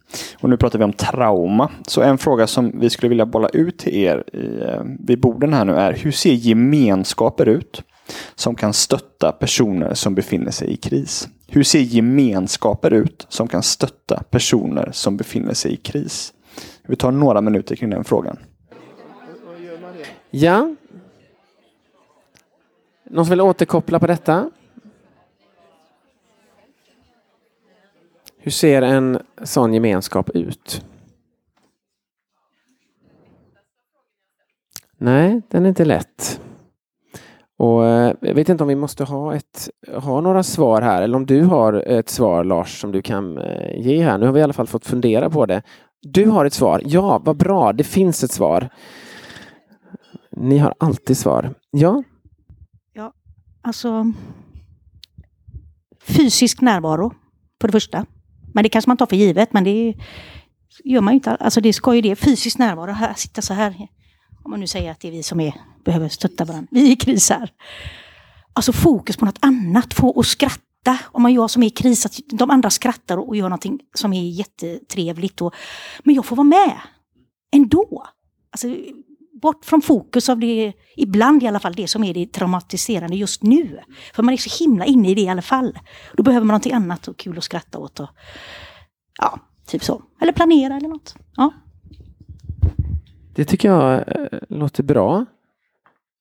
Och 0.40 0.50
nu 0.50 0.56
pratar 0.56 0.78
vi 0.78 0.84
om 0.84 0.92
trauma. 0.92 1.70
Så 1.86 2.02
en 2.02 2.18
fråga 2.18 2.46
som 2.46 2.80
vi 2.80 2.90
skulle 2.90 3.08
vilja 3.08 3.26
bolla 3.26 3.48
ut 3.48 3.78
till 3.78 3.96
er 3.96 4.24
i, 4.32 4.62
eh, 4.62 4.82
vid 4.98 5.20
borden 5.20 5.52
här 5.52 5.64
nu 5.64 5.72
är 5.72 5.92
hur 5.92 6.12
ser 6.12 6.32
gemenskaper 6.32 7.48
ut 7.48 7.82
som 8.34 8.54
kan 8.54 8.72
stötta 8.72 9.32
personer 9.32 9.94
som 9.94 10.14
befinner 10.14 10.50
sig 10.50 10.72
i 10.72 10.76
kris? 10.76 11.28
Hur 11.48 11.62
ser 11.62 11.80
gemenskaper 11.80 12.92
ut 12.92 13.26
som 13.28 13.48
kan 13.48 13.62
stötta 13.62 14.22
personer 14.30 14.90
som 14.92 15.16
befinner 15.16 15.54
sig 15.54 15.72
i 15.72 15.76
kris? 15.76 16.32
Vi 16.88 16.96
tar 16.96 17.12
några 17.12 17.40
minuter 17.40 17.76
kring 17.76 17.90
den 17.90 18.04
frågan. 18.04 18.36
Ja, 20.30 20.74
någon 23.10 23.24
som 23.24 23.30
vill 23.30 23.40
återkoppla 23.40 23.98
på 23.98 24.06
detta? 24.06 24.50
Hur 28.38 28.50
ser 28.50 28.82
en 28.82 29.18
sån 29.42 29.74
gemenskap 29.74 30.30
ut? 30.30 30.84
Nej, 34.98 35.42
den 35.48 35.64
är 35.64 35.68
inte 35.68 35.84
lätt. 35.84 36.40
Och 37.58 37.86
eh, 37.86 38.14
jag 38.20 38.34
vet 38.34 38.48
inte 38.48 38.64
om 38.64 38.68
vi 38.68 38.74
måste 38.74 39.04
ha, 39.04 39.34
ett, 39.34 39.70
ha 39.96 40.20
några 40.20 40.42
svar 40.42 40.82
här 40.82 41.02
eller 41.02 41.16
om 41.16 41.26
du 41.26 41.42
har 41.42 41.72
ett 41.72 42.08
svar 42.08 42.44
Lars 42.44 42.80
som 42.80 42.92
du 42.92 43.02
kan 43.02 43.38
eh, 43.38 43.80
ge 43.80 44.02
här. 44.02 44.18
Nu 44.18 44.26
har 44.26 44.32
vi 44.32 44.40
i 44.40 44.42
alla 44.42 44.52
fall 44.52 44.66
fått 44.66 44.86
fundera 44.86 45.30
på 45.30 45.46
det. 45.46 45.62
Du 46.02 46.26
har 46.26 46.44
ett 46.44 46.52
svar. 46.52 46.82
Ja, 46.84 47.20
vad 47.24 47.36
bra. 47.36 47.72
Det 47.72 47.84
finns 47.84 48.24
ett 48.24 48.32
svar. 48.32 48.68
Ni 50.30 50.58
har 50.58 50.74
alltid 50.78 51.16
svar. 51.16 51.54
Ja, 51.70 52.02
Alltså, 53.62 54.12
fysisk 56.02 56.60
närvaro, 56.60 57.14
för 57.60 57.68
det 57.68 57.72
första. 57.72 58.06
Men 58.54 58.62
det 58.62 58.68
kanske 58.68 58.90
man 58.90 58.96
tar 58.96 59.06
för 59.06 59.16
givet, 59.16 59.52
men 59.52 59.64
det 59.64 59.94
gör 60.84 61.00
man 61.00 61.14
ju 61.14 61.16
inte. 61.16 61.30
Alltså 61.30 61.60
det 61.60 61.72
ska 61.72 61.94
ju 61.94 62.00
det. 62.00 62.16
Fysisk 62.16 62.58
närvaro, 62.58 62.92
här, 62.92 63.14
sitta 63.14 63.42
så 63.42 63.54
här. 63.54 63.88
Om 64.44 64.50
man 64.50 64.60
nu 64.60 64.66
säger 64.66 64.90
att 64.90 65.00
det 65.00 65.08
är 65.08 65.12
vi 65.12 65.22
som 65.22 65.40
är, 65.40 65.54
behöver 65.84 66.08
stötta 66.08 66.44
varandra. 66.44 66.68
Vi 66.70 66.88
är 66.88 66.92
i 66.92 66.96
kris 66.96 67.30
här. 67.30 67.52
Alltså 68.52 68.72
fokus 68.72 69.16
på 69.16 69.24
något 69.24 69.38
annat, 69.40 69.94
få 69.94 70.20
att 70.20 70.26
skratta. 70.26 70.98
Om 71.04 71.22
man 71.22 71.32
gör 71.32 71.48
som 71.48 71.62
är 71.62 71.66
i 71.66 71.70
kris, 71.70 72.06
att 72.06 72.18
de 72.26 72.50
andra 72.50 72.70
skrattar 72.70 73.16
och 73.16 73.36
gör 73.36 73.48
någonting 73.48 73.80
som 73.94 74.12
är 74.12 74.28
jättetrevligt. 74.28 75.40
Och, 75.40 75.54
men 76.04 76.14
jag 76.14 76.24
får 76.24 76.36
vara 76.36 76.44
med 76.44 76.80
ändå. 77.52 78.06
Alltså, 78.50 78.68
bort 79.40 79.64
från 79.64 79.82
fokus 79.82 80.28
av 80.28 80.38
det, 80.38 80.72
ibland 80.96 81.42
i 81.42 81.46
alla 81.46 81.60
fall, 81.60 81.72
det 81.72 81.88
som 81.88 82.04
är 82.04 82.14
det 82.14 82.32
traumatiserande 82.32 83.16
just 83.16 83.42
nu. 83.42 83.80
För 84.14 84.22
man 84.22 84.34
är 84.34 84.38
så 84.38 84.64
himla 84.64 84.84
inne 84.84 85.10
i 85.10 85.14
det 85.14 85.20
i 85.20 85.28
alla 85.28 85.42
fall. 85.42 85.78
Då 86.16 86.22
behöver 86.22 86.44
man 86.44 86.52
någonting 86.52 86.72
annat 86.72 87.08
och 87.08 87.16
kul 87.16 87.38
att 87.38 87.44
skratta 87.44 87.78
åt. 87.78 88.00
Och, 88.00 88.08
ja, 89.18 89.38
typ 89.66 89.84
så. 89.84 90.02
Eller 90.20 90.32
planera 90.32 90.76
eller 90.76 90.88
något. 90.88 91.14
Ja. 91.36 91.52
Det 93.34 93.44
tycker 93.44 93.68
jag 93.68 93.94
eh, 93.94 94.38
låter 94.48 94.82
bra. 94.82 95.16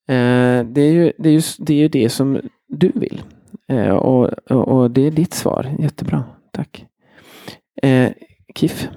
Eh, 0.07 0.65
det, 0.65 0.81
är 0.81 0.91
ju, 0.91 1.13
det, 1.17 1.29
är 1.29 1.33
just, 1.33 1.57
det 1.65 1.73
är 1.73 1.77
ju 1.77 1.87
det 1.87 2.09
som 2.09 2.41
du 2.67 2.91
vill. 2.95 3.23
Eh, 3.67 3.89
och, 3.89 4.29
och, 4.51 4.67
och, 4.67 4.91
det 4.91 5.01
är 5.01 5.11
ditt 5.11 5.33
svar. 5.33 5.75
Jättebra. 5.79 6.23
Tack. 6.51 6.85
Kif? 8.55 8.89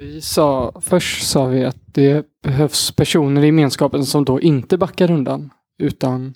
Vi 0.00 0.20
sa, 0.20 0.72
först 0.80 1.26
sa 1.26 1.46
vi 1.46 1.64
att 1.64 1.76
det 1.86 2.26
behövs 2.42 2.92
personer 2.92 3.42
i 3.42 3.46
gemenskapen 3.46 4.04
som 4.04 4.24
då 4.24 4.40
inte 4.40 4.78
backar 4.78 5.10
undan 5.10 5.50
utan 5.78 6.34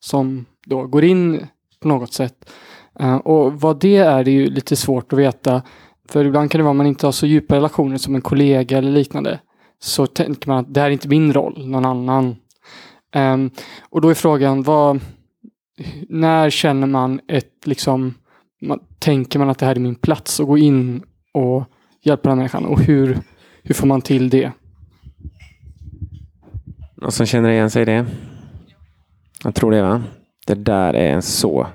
som 0.00 0.46
då 0.66 0.86
går 0.86 1.04
in 1.04 1.46
på 1.80 1.88
något 1.88 2.12
sätt. 2.12 2.50
Eh, 3.00 3.16
och 3.16 3.60
vad 3.60 3.80
det 3.80 3.96
är, 3.96 4.24
det 4.24 4.30
är 4.30 4.32
ju 4.32 4.46
lite 4.46 4.76
svårt 4.76 5.12
att 5.12 5.18
veta. 5.18 5.62
För 6.08 6.24
ibland 6.24 6.50
kan 6.50 6.58
det 6.58 6.62
vara 6.62 6.70
att 6.70 6.76
man 6.76 6.86
inte 6.86 7.06
har 7.06 7.12
så 7.12 7.26
djupa 7.26 7.56
relationer 7.56 7.96
som 7.96 8.14
en 8.14 8.20
kollega 8.20 8.78
eller 8.78 8.90
liknande. 8.90 9.40
Så 9.78 10.06
tänker 10.06 10.48
man 10.48 10.58
att 10.58 10.74
det 10.74 10.80
här 10.80 10.86
är 10.86 10.92
inte 10.92 11.08
min 11.08 11.32
roll, 11.32 11.68
någon 11.68 11.84
annan. 11.84 12.36
Ehm, 13.14 13.50
och 13.90 14.00
då 14.00 14.08
är 14.08 14.14
frågan, 14.14 14.62
vad, 14.62 15.00
när 16.08 16.50
känner 16.50 16.86
man 16.86 17.20
ett, 17.28 17.66
liksom, 17.66 18.14
man, 18.62 18.80
tänker 18.98 19.38
man 19.38 19.50
att 19.50 19.58
det 19.58 19.66
här 19.66 19.76
är 19.76 19.80
min 19.80 19.94
plats 19.94 20.40
att 20.40 20.46
gå 20.46 20.58
in 20.58 21.02
och 21.34 21.64
hjälpa 22.04 22.28
den 22.28 22.38
människan? 22.38 22.64
Och 22.64 22.80
hur, 22.80 23.18
hur 23.62 23.74
får 23.74 23.86
man 23.86 24.00
till 24.00 24.30
det? 24.30 24.52
Någon 26.96 27.12
som 27.12 27.26
känner 27.26 27.50
igen 27.50 27.70
sig 27.70 27.82
i 27.82 27.84
det? 27.84 28.06
Jag 29.44 29.54
tror 29.54 29.70
det 29.70 29.82
va? 29.82 30.02
Det 30.46 30.54
där 30.54 30.94
är 30.94 31.12
en 31.12 31.22
så 31.22 31.66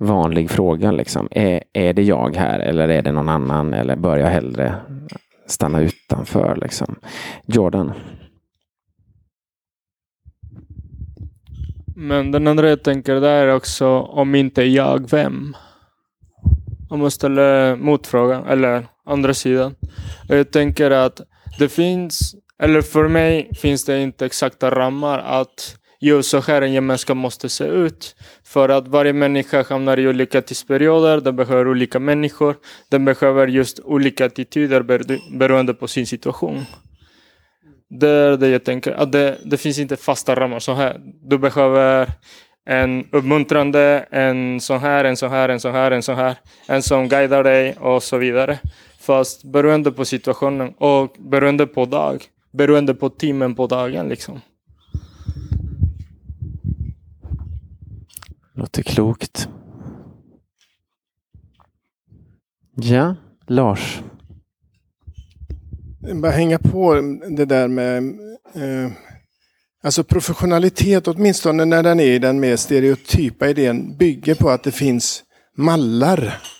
vanlig 0.00 0.50
fråga. 0.50 0.90
Liksom. 0.90 1.28
Är, 1.30 1.62
är 1.72 1.92
det 1.92 2.02
jag 2.02 2.36
här 2.36 2.58
eller 2.58 2.88
är 2.88 3.02
det 3.02 3.12
någon 3.12 3.28
annan? 3.28 3.74
Eller 3.74 3.96
bör 3.96 4.16
jag 4.16 4.28
hellre 4.28 4.74
stanna 5.46 5.80
utanför? 5.80 6.56
Liksom? 6.56 6.96
Jordan? 7.46 7.92
Men 11.96 12.30
den 12.30 12.46
andra 12.46 12.68
jag 12.68 12.82
tänker 12.82 13.14
där 13.14 13.46
är 13.46 13.54
också, 13.54 14.00
om 14.00 14.34
inte 14.34 14.62
jag, 14.62 15.10
vem? 15.10 15.56
Om 16.88 17.00
man 17.00 17.10
ställer 17.10 17.76
motfrågan, 17.76 18.44
eller 18.44 18.86
andra 19.06 19.34
sidan. 19.34 19.74
Jag 20.28 20.50
tänker 20.50 20.90
att 20.90 21.20
det 21.58 21.68
finns, 21.68 22.34
eller 22.62 22.82
för 22.82 23.08
mig 23.08 23.50
finns 23.54 23.84
det 23.84 24.02
inte 24.02 24.26
exakta 24.26 24.70
ramar 24.70 25.18
att 25.18 25.76
just 26.00 26.30
så 26.30 26.40
här 26.40 26.62
en 26.62 26.72
gemenskap 26.72 27.16
måste 27.16 27.48
se 27.48 27.64
ut. 27.64 28.16
För 28.44 28.68
att 28.68 28.88
varje 28.88 29.12
människa 29.12 29.64
hamnar 29.68 29.98
i 29.98 30.08
olika 30.08 30.42
tidsperioder, 30.42 31.20
den 31.20 31.36
behöver 31.36 31.68
olika 31.68 31.98
människor, 31.98 32.56
den 32.90 33.04
behöver 33.04 33.46
just 33.46 33.80
olika 33.80 34.26
attityder 34.26 34.82
beroende 35.38 35.74
på 35.74 35.88
sin 35.88 36.06
situation. 36.06 36.64
Det 38.00 38.08
är 38.08 38.36
det 38.36 38.48
jag 38.48 38.64
tänker, 38.64 38.92
att 38.92 39.12
det, 39.12 39.38
det 39.44 39.56
finns 39.56 39.78
inte 39.78 39.96
fasta 39.96 40.34
ramar 40.34 40.58
så 40.58 40.74
här. 40.74 41.00
Du 41.22 41.38
behöver 41.38 42.08
en 42.68 43.08
uppmuntrande, 43.12 44.06
en 44.10 44.60
sån 44.60 44.80
här, 44.80 45.04
en 45.04 45.16
sån 45.16 45.30
här, 45.30 45.48
en 45.48 45.60
sån 45.60 45.72
här, 45.72 45.90
en 45.90 46.02
sån 46.02 46.16
här, 46.16 46.36
en 46.66 46.82
som 46.82 47.08
guidar 47.08 47.44
dig 47.44 47.76
och 47.80 48.02
så 48.02 48.16
vidare. 48.16 48.58
Fast 49.06 49.44
beroende 49.44 49.92
på 49.92 50.04
situationen 50.04 50.74
och 50.78 51.16
beroende 51.18 51.66
på 51.66 51.84
dag, 51.86 52.24
beroende 52.52 52.94
på 52.94 53.10
timmen 53.10 53.54
på 53.54 53.66
dagen 53.66 54.08
liksom. 54.08 54.40
Låter 58.54 58.82
klokt. 58.82 59.48
Ja, 62.74 63.16
Lars. 63.46 64.00
Bara 66.22 66.32
hänga 66.32 66.58
på 66.58 66.94
det 67.36 67.44
där 67.44 67.68
med 67.68 68.04
eh, 68.54 68.92
alltså 69.82 70.04
professionalitet, 70.04 71.08
åtminstone 71.08 71.64
när 71.64 71.82
den 71.82 72.00
är 72.00 72.12
i 72.12 72.18
den 72.18 72.40
mer 72.40 72.56
stereotypa 72.56 73.48
idén, 73.48 73.96
bygger 73.96 74.34
på 74.34 74.50
att 74.50 74.62
det 74.62 74.72
finns 74.72 75.24
mallar. 75.56 76.55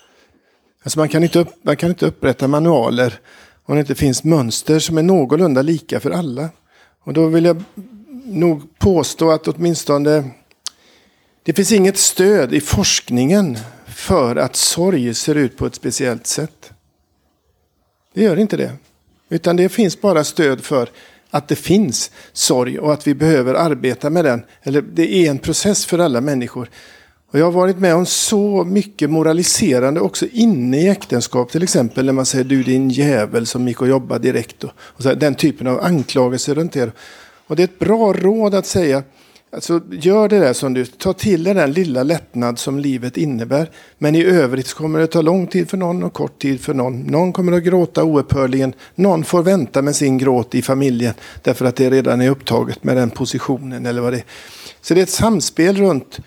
Alltså 0.86 0.98
man, 0.98 1.08
kan 1.08 1.22
inte 1.22 1.38
upp, 1.38 1.48
man 1.62 1.76
kan 1.76 1.88
inte 1.88 2.06
upprätta 2.06 2.48
manualer 2.48 3.20
om 3.64 3.74
det 3.74 3.80
inte 3.80 3.94
finns 3.94 4.24
mönster 4.24 4.78
som 4.78 4.98
är 4.98 5.02
någorlunda 5.02 5.62
lika 5.62 6.00
för 6.00 6.10
alla. 6.10 6.48
Och 7.04 7.12
då 7.12 7.26
vill 7.26 7.44
jag 7.44 7.62
nog 8.24 8.78
påstå 8.78 9.30
att 9.30 9.48
åtminstone 9.48 10.30
det 11.42 11.52
finns 11.52 11.72
inget 11.72 11.98
stöd 11.98 12.54
i 12.54 12.60
forskningen 12.60 13.58
för 13.86 14.36
att 14.36 14.56
sorg 14.56 15.14
ser 15.14 15.34
ut 15.34 15.56
på 15.56 15.66
ett 15.66 15.74
speciellt 15.74 16.26
sätt. 16.26 16.72
Det 18.14 18.22
gör 18.22 18.36
inte 18.36 18.56
det. 18.56 18.72
Utan 19.28 19.56
det 19.56 19.68
finns 19.68 20.00
bara 20.00 20.24
stöd 20.24 20.64
för 20.64 20.88
att 21.30 21.48
det 21.48 21.56
finns 21.56 22.10
sorg 22.32 22.78
och 22.78 22.92
att 22.92 23.06
vi 23.06 23.14
behöver 23.14 23.54
arbeta 23.54 24.10
med 24.10 24.24
den. 24.24 24.44
Eller 24.62 24.82
det 24.82 25.14
är 25.14 25.30
en 25.30 25.38
process 25.38 25.86
för 25.86 25.98
alla 25.98 26.20
människor. 26.20 26.70
Och 27.36 27.40
jag 27.40 27.46
har 27.46 27.52
varit 27.52 27.78
med 27.78 27.94
om 27.94 28.06
så 28.06 28.64
mycket 28.64 29.10
moraliserande 29.10 30.00
också 30.00 30.26
inne 30.32 30.80
i 30.80 30.88
äktenskap. 30.88 31.50
Till 31.50 31.62
exempel 31.62 32.06
när 32.06 32.12
man 32.12 32.26
säger 32.26 32.44
du 32.44 32.62
din 32.62 32.90
jävel 32.90 33.46
som 33.46 33.68
gick 33.68 33.80
och 33.80 33.88
jobbade 33.88 34.32
direkt. 34.32 34.64
Och, 34.64 34.70
och 34.78 35.02
så, 35.02 35.14
den 35.14 35.34
typen 35.34 35.66
av 35.66 35.84
anklagelser 35.84 36.54
runt 36.54 36.72
det. 36.72 36.92
Och 37.46 37.56
det 37.56 37.62
är 37.62 37.64
ett 37.64 37.78
bra 37.78 38.12
råd 38.12 38.54
att 38.54 38.66
säga 38.66 39.02
Alltså, 39.52 39.80
gör 39.90 40.28
det 40.28 40.38
där 40.38 40.52
som 40.52 40.74
du, 40.74 40.86
ta 40.86 41.12
till 41.12 41.44
dig 41.44 41.54
den 41.54 41.72
lilla 41.72 42.02
lättnad 42.02 42.58
som 42.58 42.78
livet 42.78 43.16
innebär. 43.16 43.70
Men 43.98 44.14
i 44.14 44.24
övrigt 44.24 44.74
kommer 44.74 44.98
det 44.98 45.06
ta 45.06 45.22
lång 45.22 45.46
tid 45.46 45.70
för 45.70 45.76
någon 45.76 46.02
och 46.02 46.12
kort 46.12 46.38
tid 46.38 46.60
för 46.60 46.74
någon. 46.74 47.00
Någon 47.00 47.32
kommer 47.32 47.52
att 47.52 47.62
gråta 47.62 48.04
oupphörligen. 48.04 48.74
Någon 48.94 49.24
får 49.24 49.42
vänta 49.42 49.82
med 49.82 49.96
sin 49.96 50.18
gråt 50.18 50.54
i 50.54 50.62
familjen 50.62 51.14
därför 51.42 51.64
att 51.64 51.76
det 51.76 51.90
redan 51.90 52.20
är 52.20 52.30
upptaget 52.30 52.84
med 52.84 52.96
den 52.96 53.10
positionen 53.10 53.86
eller 53.86 54.00
vad 54.00 54.12
det 54.12 54.18
är. 54.18 54.24
Så 54.80 54.94
det 54.94 55.00
är 55.00 55.02
ett 55.02 55.10
samspel 55.10 55.76
runt, 55.76 56.20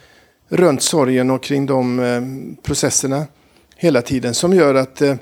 runt 0.50 0.82
sorgen 0.82 1.30
och 1.30 1.44
kring 1.44 1.66
de 1.66 2.00
eh, 2.00 2.22
processerna 2.64 3.26
hela 3.76 4.02
tiden 4.02 4.34
som 4.34 4.54
gör 4.54 4.76
att 4.76 5.02
eh, 5.02 5.16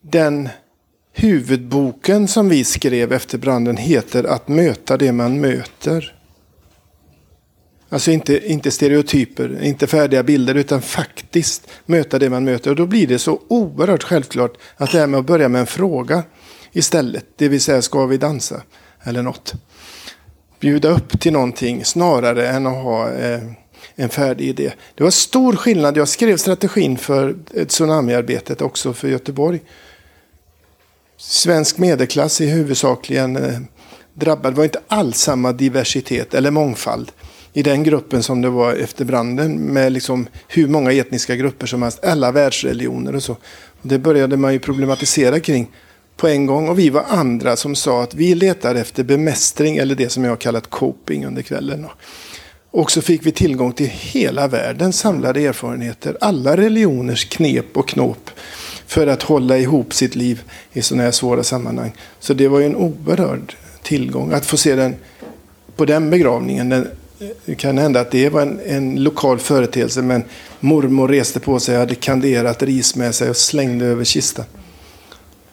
den 0.00 0.48
huvudboken 1.12 2.28
som 2.28 2.48
vi 2.48 2.64
skrev 2.64 3.12
efter 3.12 3.38
branden 3.38 3.76
heter 3.76 4.24
Att 4.24 4.48
möta 4.48 4.96
det 4.96 5.12
man 5.12 5.40
möter. 5.40 6.16
Alltså 7.92 8.10
inte, 8.10 8.50
inte 8.52 8.70
stereotyper, 8.70 9.62
inte 9.62 9.86
färdiga 9.86 10.22
bilder, 10.22 10.54
utan 10.54 10.82
faktiskt 10.82 11.68
möta 11.86 12.18
det 12.18 12.30
man 12.30 12.44
möter. 12.44 12.70
Och 12.70 12.76
då 12.76 12.86
blir 12.86 13.06
det 13.06 13.18
så 13.18 13.40
oerhört 13.48 14.02
självklart 14.02 14.56
att 14.76 14.92
det 14.92 14.98
här 14.98 15.06
med 15.06 15.20
att 15.20 15.26
börja 15.26 15.48
med 15.48 15.60
en 15.60 15.66
fråga 15.66 16.22
istället. 16.72 17.26
Det 17.36 17.48
vill 17.48 17.60
säga, 17.60 17.82
ska 17.82 18.06
vi 18.06 18.16
dansa? 18.16 18.62
Eller 19.02 19.22
något. 19.22 19.54
Bjuda 20.60 20.88
upp 20.88 21.20
till 21.20 21.32
någonting 21.32 21.84
snarare 21.84 22.48
än 22.48 22.66
att 22.66 22.82
ha 22.82 23.12
eh, 23.12 23.40
en 23.94 24.08
färdig 24.08 24.48
idé. 24.48 24.72
Det 24.94 25.04
var 25.04 25.10
stor 25.10 25.56
skillnad. 25.56 25.96
Jag 25.96 26.08
skrev 26.08 26.36
strategin 26.36 26.98
för 26.98 27.36
tsunamiarbetet 27.64 28.62
också 28.62 28.92
för 28.92 29.08
Göteborg. 29.08 29.60
Svensk 31.16 31.78
medelklass 31.78 32.40
är 32.40 32.46
huvudsakligen 32.46 33.36
eh, 33.36 33.58
drabbad. 34.14 34.52
Det 34.52 34.56
var 34.56 34.64
inte 34.64 34.80
alls 34.88 35.18
samma 35.18 35.52
diversitet 35.52 36.34
eller 36.34 36.50
mångfald 36.50 37.12
i 37.52 37.62
den 37.62 37.82
gruppen 37.82 38.22
som 38.22 38.42
det 38.42 38.50
var 38.50 38.74
efter 38.74 39.04
branden 39.04 39.60
med 39.60 39.92
liksom 39.92 40.26
hur 40.48 40.68
många 40.68 40.92
etniska 40.92 41.36
grupper 41.36 41.66
som 41.66 41.82
helst, 41.82 42.04
alla 42.04 42.32
världsreligioner 42.32 43.14
och 43.14 43.22
så. 43.22 43.36
Det 43.82 43.98
började 43.98 44.36
man 44.36 44.52
ju 44.52 44.58
problematisera 44.58 45.40
kring 45.40 45.70
på 46.16 46.28
en 46.28 46.46
gång 46.46 46.68
och 46.68 46.78
vi 46.78 46.90
var 46.90 47.04
andra 47.08 47.56
som 47.56 47.74
sa 47.74 48.02
att 48.02 48.14
vi 48.14 48.34
letar 48.34 48.74
efter 48.74 49.04
bemästring 49.04 49.76
eller 49.76 49.94
det 49.94 50.08
som 50.08 50.24
jag 50.24 50.30
har 50.30 50.36
kallat 50.36 50.70
coping 50.70 51.26
under 51.26 51.42
kvällen. 51.42 51.86
Och 52.70 52.90
så 52.90 53.02
fick 53.02 53.26
vi 53.26 53.32
tillgång 53.32 53.72
till 53.72 53.90
hela 53.92 54.48
världens 54.48 54.98
samlade 54.98 55.40
erfarenheter, 55.46 56.16
alla 56.20 56.56
religioners 56.56 57.24
knep 57.24 57.76
och 57.76 57.88
knåp 57.88 58.30
för 58.86 59.06
att 59.06 59.22
hålla 59.22 59.58
ihop 59.58 59.94
sitt 59.94 60.14
liv 60.16 60.42
i 60.72 60.82
sådana 60.82 61.02
här 61.02 61.10
svåra 61.10 61.42
sammanhang. 61.42 61.92
Så 62.20 62.34
det 62.34 62.48
var 62.48 62.60
ju 62.60 62.66
en 62.66 62.76
oerhörd 62.76 63.54
tillgång 63.82 64.32
att 64.32 64.46
få 64.46 64.56
se 64.56 64.74
den 64.74 64.96
på 65.76 65.84
den 65.84 66.10
begravningen, 66.10 66.68
den 66.68 66.88
det 67.44 67.54
kan 67.54 67.78
hända 67.78 68.00
att 68.00 68.10
det 68.10 68.28
var 68.28 68.42
en, 68.42 68.60
en, 68.66 69.02
lokal 69.02 69.38
företeelse 69.38 70.02
men 70.02 70.24
mormor 70.60 71.08
reste 71.08 71.40
på 71.40 71.60
sig, 71.60 71.76
hade 71.76 71.94
kanderat 71.94 72.62
ris 72.62 72.96
med 72.96 73.14
sig 73.14 73.30
och 73.30 73.36
slängde 73.36 73.86
över 73.86 74.04
kistan. 74.04 74.44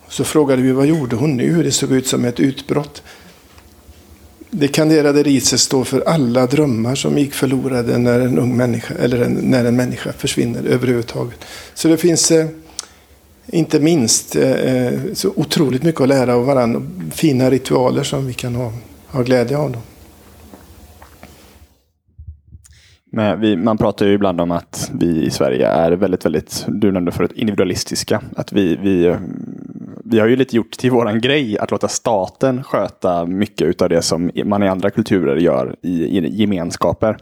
Så 0.10 0.24
frågade 0.24 0.62
vi 0.62 0.72
vad 0.72 0.86
gjorde 0.86 1.16
hon 1.16 1.38
nu? 1.38 1.64
Det 1.64 1.72
såg 1.72 1.92
ut 1.92 2.08
som 2.08 2.26
ett 2.26 2.40
utbrott. 2.40 3.04
Det 4.52 4.68
kanderade 4.68 5.24
riset 5.24 5.60
står 5.60 5.84
för 5.84 6.02
alla 6.08 6.46
drömmar 6.46 6.96
som 6.96 7.18
gick 7.18 7.34
förlorade 7.34 7.98
när 7.98 8.20
en 8.20 8.40
ung 8.40 8.58
människa 8.58 8.94
eller 8.94 9.22
en, 9.22 9.34
när 9.34 9.66
en 9.66 9.76
människa 9.76 10.12
försvinner 10.12 10.64
överhuvudtaget. 10.64 11.46
Så 11.74 11.88
det 11.88 11.98
finns 11.98 12.32
eh, 12.32 12.48
inte 13.48 13.80
minst 13.80 14.36
eh, 14.36 14.52
eh, 14.52 15.00
så 15.14 15.34
otroligt 15.36 15.84
mycket 15.84 16.02
att 16.02 16.08
lära 16.08 16.36
av 16.36 16.46
varandra. 16.46 16.82
Fina 17.12 17.50
ritualer 17.50 18.04
som 18.04 18.28
vi 18.28 18.34
kan 18.34 18.56
ha, 18.56 18.74
ha 19.08 19.22
glädje 19.22 19.58
av. 19.58 19.72
Då. 19.72 19.80
Men 23.12 23.40
vi, 23.40 23.56
man 23.56 23.78
pratar 23.78 24.06
ju 24.06 24.14
ibland 24.14 24.42
om 24.42 24.52
att 24.52 24.92
vi 25.00 25.26
i 25.26 25.30
Sverige 25.30 25.68
är 25.68 25.92
väldigt, 25.92 26.26
väldigt, 26.26 26.66
du 26.68 26.92
nämnde 26.92 27.12
förut, 27.12 27.32
individualistiska. 27.36 28.22
Att 28.36 28.54
vi, 28.54 28.76
vi, 28.76 29.06
eh, 29.06 29.18
vi 30.10 30.20
har 30.20 30.28
ju 30.28 30.36
lite 30.36 30.56
gjort 30.56 30.72
till 30.72 30.92
våran 30.92 31.22
grej 31.22 31.58
att 31.60 31.72
låta 31.72 31.88
staten 31.88 32.64
sköta 32.64 33.26
mycket 33.26 33.82
av 33.82 33.90
det 33.90 34.02
som 34.02 34.32
man 34.46 34.64
i 34.64 34.68
andra 34.68 34.90
kulturer 34.90 35.36
gör 35.36 35.76
i, 35.82 36.18
i 36.18 36.42
gemenskaper. 36.42 37.18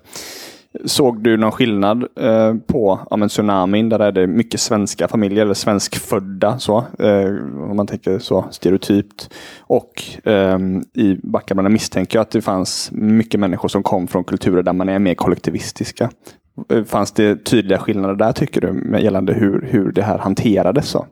Såg 0.85 1.23
du 1.23 1.37
någon 1.37 1.51
skillnad 1.51 2.05
eh, 2.19 2.53
på 2.67 2.99
ja, 3.09 3.17
men 3.17 3.29
tsunamin? 3.29 3.89
Där 3.89 3.99
är 3.99 4.11
det 4.11 4.27
mycket 4.27 4.59
svenska 4.59 5.07
familjer, 5.07 5.45
eller 5.45 5.53
svenskfödda 5.53 6.59
så, 6.59 6.77
eh, 6.99 7.27
om 7.69 7.73
man 7.75 7.87
tänker 7.87 8.19
så 8.19 8.45
stereotypt. 8.51 9.29
Och 9.59 10.03
eh, 10.23 10.59
i 10.93 11.19
Backabranden 11.23 11.73
misstänker 11.73 12.17
jag 12.17 12.21
att 12.21 12.31
det 12.31 12.41
fanns 12.41 12.89
mycket 12.91 13.39
människor 13.39 13.67
som 13.67 13.83
kom 13.83 14.07
från 14.07 14.23
kulturer 14.23 14.63
där 14.63 14.73
man 14.73 14.89
är 14.89 14.99
mer 14.99 15.15
kollektivistiska. 15.15 16.09
Eh, 16.69 16.83
fanns 16.83 17.11
det 17.11 17.45
tydliga 17.45 17.79
skillnader 17.79 18.15
där 18.15 18.31
tycker 18.31 18.61
du 18.61 18.71
med 18.71 19.03
gällande 19.03 19.33
hur, 19.33 19.67
hur 19.71 19.91
det 19.91 20.01
här 20.01 20.17
hanterades? 20.17 20.89
Så? 20.89 21.05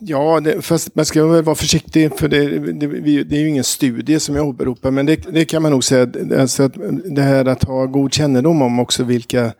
Ja, 0.00 0.40
det, 0.40 0.62
fast 0.62 0.94
man 0.94 1.04
ska 1.04 1.26
väl 1.26 1.42
vara 1.42 1.56
försiktig 1.56 2.18
för 2.18 2.28
det, 2.28 2.58
det, 2.72 3.24
det 3.24 3.36
är 3.36 3.40
ju 3.40 3.48
ingen 3.48 3.64
studie 3.64 4.20
som 4.20 4.36
jag 4.36 4.48
åberopar. 4.48 4.90
Men 4.90 5.06
det, 5.06 5.16
det 5.16 5.44
kan 5.44 5.62
man 5.62 5.72
nog 5.72 5.84
säga, 5.84 6.08
alltså 6.38 6.62
att 6.62 6.72
det 7.04 7.22
här 7.22 7.44
att 7.44 7.64
ha 7.64 7.86
god 7.86 8.14
kännedom 8.14 8.62
om 8.62 8.78
också 8.78 9.04
vilka 9.04 9.52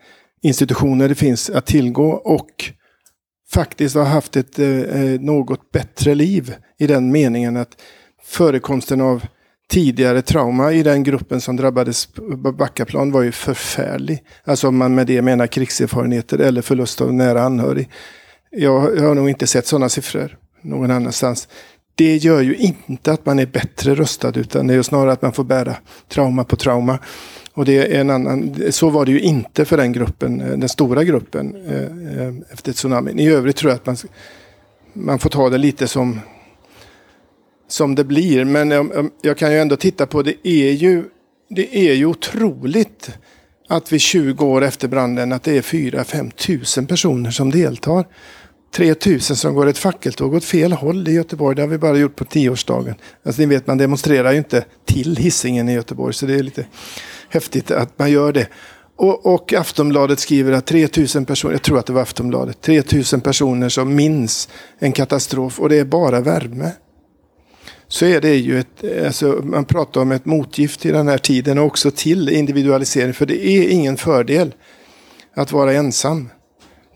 institutioner 0.43 1.09
det 1.09 1.15
finns 1.15 1.51
att 1.51 1.67
tillgå 1.67 2.11
och 2.11 2.51
faktiskt 3.53 3.95
ha 3.95 4.05
haft 4.05 4.37
ett 4.37 4.59
eh, 4.59 4.69
eh 4.69 5.21
något 5.21 5.71
bättre 5.71 6.15
liv 6.15 6.55
i 6.79 6.87
den 6.87 7.13
meningen 7.13 7.57
att 7.57 7.83
förekomsten 8.25 9.01
av 9.01 9.25
tidigare 9.71 10.23
trauma 10.23 10.73
i 10.73 10.83
den 10.83 11.03
gruppen 11.03 11.41
som 11.41 11.57
drabbades 11.57 12.07
på 12.07 12.53
Backaplan 12.53 13.13
var 13.13 13.23
ju 13.23 13.33
förfärlig. 13.33 14.23
Alltså 14.45 14.69
om 14.69 14.77
man 14.77 14.95
med 14.95 15.07
det 15.07 15.23
menar 15.23 15.47
krigserfarenheter 15.47 16.39
eller 16.39 16.63
förlust 16.63 17.01
av 17.01 17.15
nära 17.15 17.43
anhörig. 17.43 17.89
Jag, 18.51 18.97
jag 18.97 19.03
har 19.03 19.15
nog 19.15 19.29
inte 19.29 19.47
sett 19.47 19.67
sådana 19.67 19.89
siffror 19.89 20.39
någon 20.63 20.91
annanstans. 20.91 21.49
Det 21.95 22.17
gör 22.17 22.41
ju 22.41 22.57
inte 22.57 23.13
att 23.13 23.27
man 23.27 23.39
är 23.39 23.47
bättre 23.47 23.95
rustad 23.95 24.33
utan 24.35 24.67
det 24.67 24.75
är 24.75 24.77
ju 24.77 24.83
snarare 24.83 25.13
att 25.13 25.23
man 25.23 25.33
får 25.33 25.45
bära 25.45 25.77
trauma 26.09 26.45
på 26.45 26.57
trauma. 26.57 26.99
Och 27.53 27.65
det 27.65 27.95
är 27.97 28.01
en 28.01 28.11
annan, 28.11 28.57
så 28.71 28.91
var 28.91 29.05
det 29.05 29.13
ju 29.13 29.21
inte 29.21 29.65
för 29.65 29.77
den 29.77 29.93
gruppen, 29.93 30.41
eh, 30.41 30.59
den 30.59 30.69
stora 30.69 31.05
gruppen 31.05 31.57
eh, 31.67 32.23
eh, 32.23 32.35
efter 32.51 32.73
tsunamin. 32.73 33.19
I 33.19 33.29
övrigt 33.29 33.57
tror 33.57 33.71
jag 33.71 33.77
att 33.77 33.87
man, 33.87 33.97
man 34.93 35.19
får 35.19 35.31
ta 35.31 35.49
det 35.49 35.59
lite 35.59 35.89
som, 35.89 36.21
som 37.69 37.95
det 37.95 38.05
blir. 38.05 38.45
Men 38.45 38.71
jag, 38.71 39.11
jag 39.23 39.39
kan 39.39 39.53
ju 39.53 39.59
ändå 39.59 39.77
titta 39.77 40.07
på 40.07 40.23
det 40.23 40.49
är 40.49 40.73
ju, 40.73 41.05
det 41.49 41.77
är 41.77 41.95
ju 41.95 42.07
otroligt 42.07 43.11
att 43.69 43.93
vi 43.93 43.99
20 43.99 44.47
år 44.47 44.65
efter 44.65 44.89
branden 44.89 45.33
att 45.33 45.43
det 45.43 45.57
är 45.57 45.63
4-5 45.63 46.31
tusen 46.31 46.87
personer 46.87 47.31
som 47.31 47.51
deltar. 47.51 48.07
3 48.73 49.21
som 49.21 49.55
går 49.55 49.67
ett 49.67 49.79
fackeltåg 49.79 50.35
åt 50.35 50.45
fel 50.45 50.73
håll 50.73 51.09
i 51.09 51.13
Göteborg. 51.13 51.57
Det 51.57 51.63
har 51.63 51.69
vi 51.69 51.79
bara 51.79 51.97
gjort 51.97 52.17
på 52.17 52.25
tioårsdagen. 52.25 52.95
Alltså, 53.23 53.41
ni 53.41 53.47
vet, 53.47 53.67
man 53.67 53.79
demonstrerar 53.79 54.33
ju 54.33 54.39
inte 54.39 54.65
till 54.85 55.17
hissingen 55.17 55.69
i 55.69 55.73
Göteborg. 55.73 56.15
Så 56.15 56.27
det 56.27 56.35
är 56.35 56.43
lite 56.43 56.67
häftigt 57.29 57.71
att 57.71 57.99
man 57.99 58.11
gör 58.11 58.33
det. 58.33 58.49
Och, 58.97 59.35
och 59.35 59.53
Aftonbladet 59.53 60.19
skriver 60.19 60.53
att 60.53 60.67
3000 60.67 61.25
personer, 61.25 61.55
jag 61.55 61.63
tror 61.63 61.79
att 61.79 61.87
det 61.87 61.93
var 61.93 62.03
Aftonbladet, 62.03 62.61
3000 62.61 63.21
personer 63.21 63.69
som 63.69 63.95
minns 63.95 64.49
en 64.79 64.93
katastrof 64.93 65.61
och 65.61 65.69
det 65.69 65.79
är 65.79 65.85
bara 65.85 66.21
värme. 66.21 66.71
Så 67.89 68.05
är 68.05 68.21
det 68.21 68.35
ju 68.35 68.59
ett, 68.59 69.05
alltså 69.07 69.41
man 69.45 69.65
pratar 69.65 70.01
om 70.01 70.13
ett 70.13 70.25
motgift 70.25 70.87
i 70.87 70.91
den 70.91 71.09
här 71.09 71.19
tiden 71.19 71.59
och 71.59 71.65
också 71.65 71.91
till 71.91 72.29
individualisering. 72.29 73.15
För 73.15 73.27
det 73.27 73.47
är 73.47 73.69
ingen 73.69 73.97
fördel 73.97 74.55
att 75.35 75.53
vara 75.53 75.73
ensam. 75.73 76.29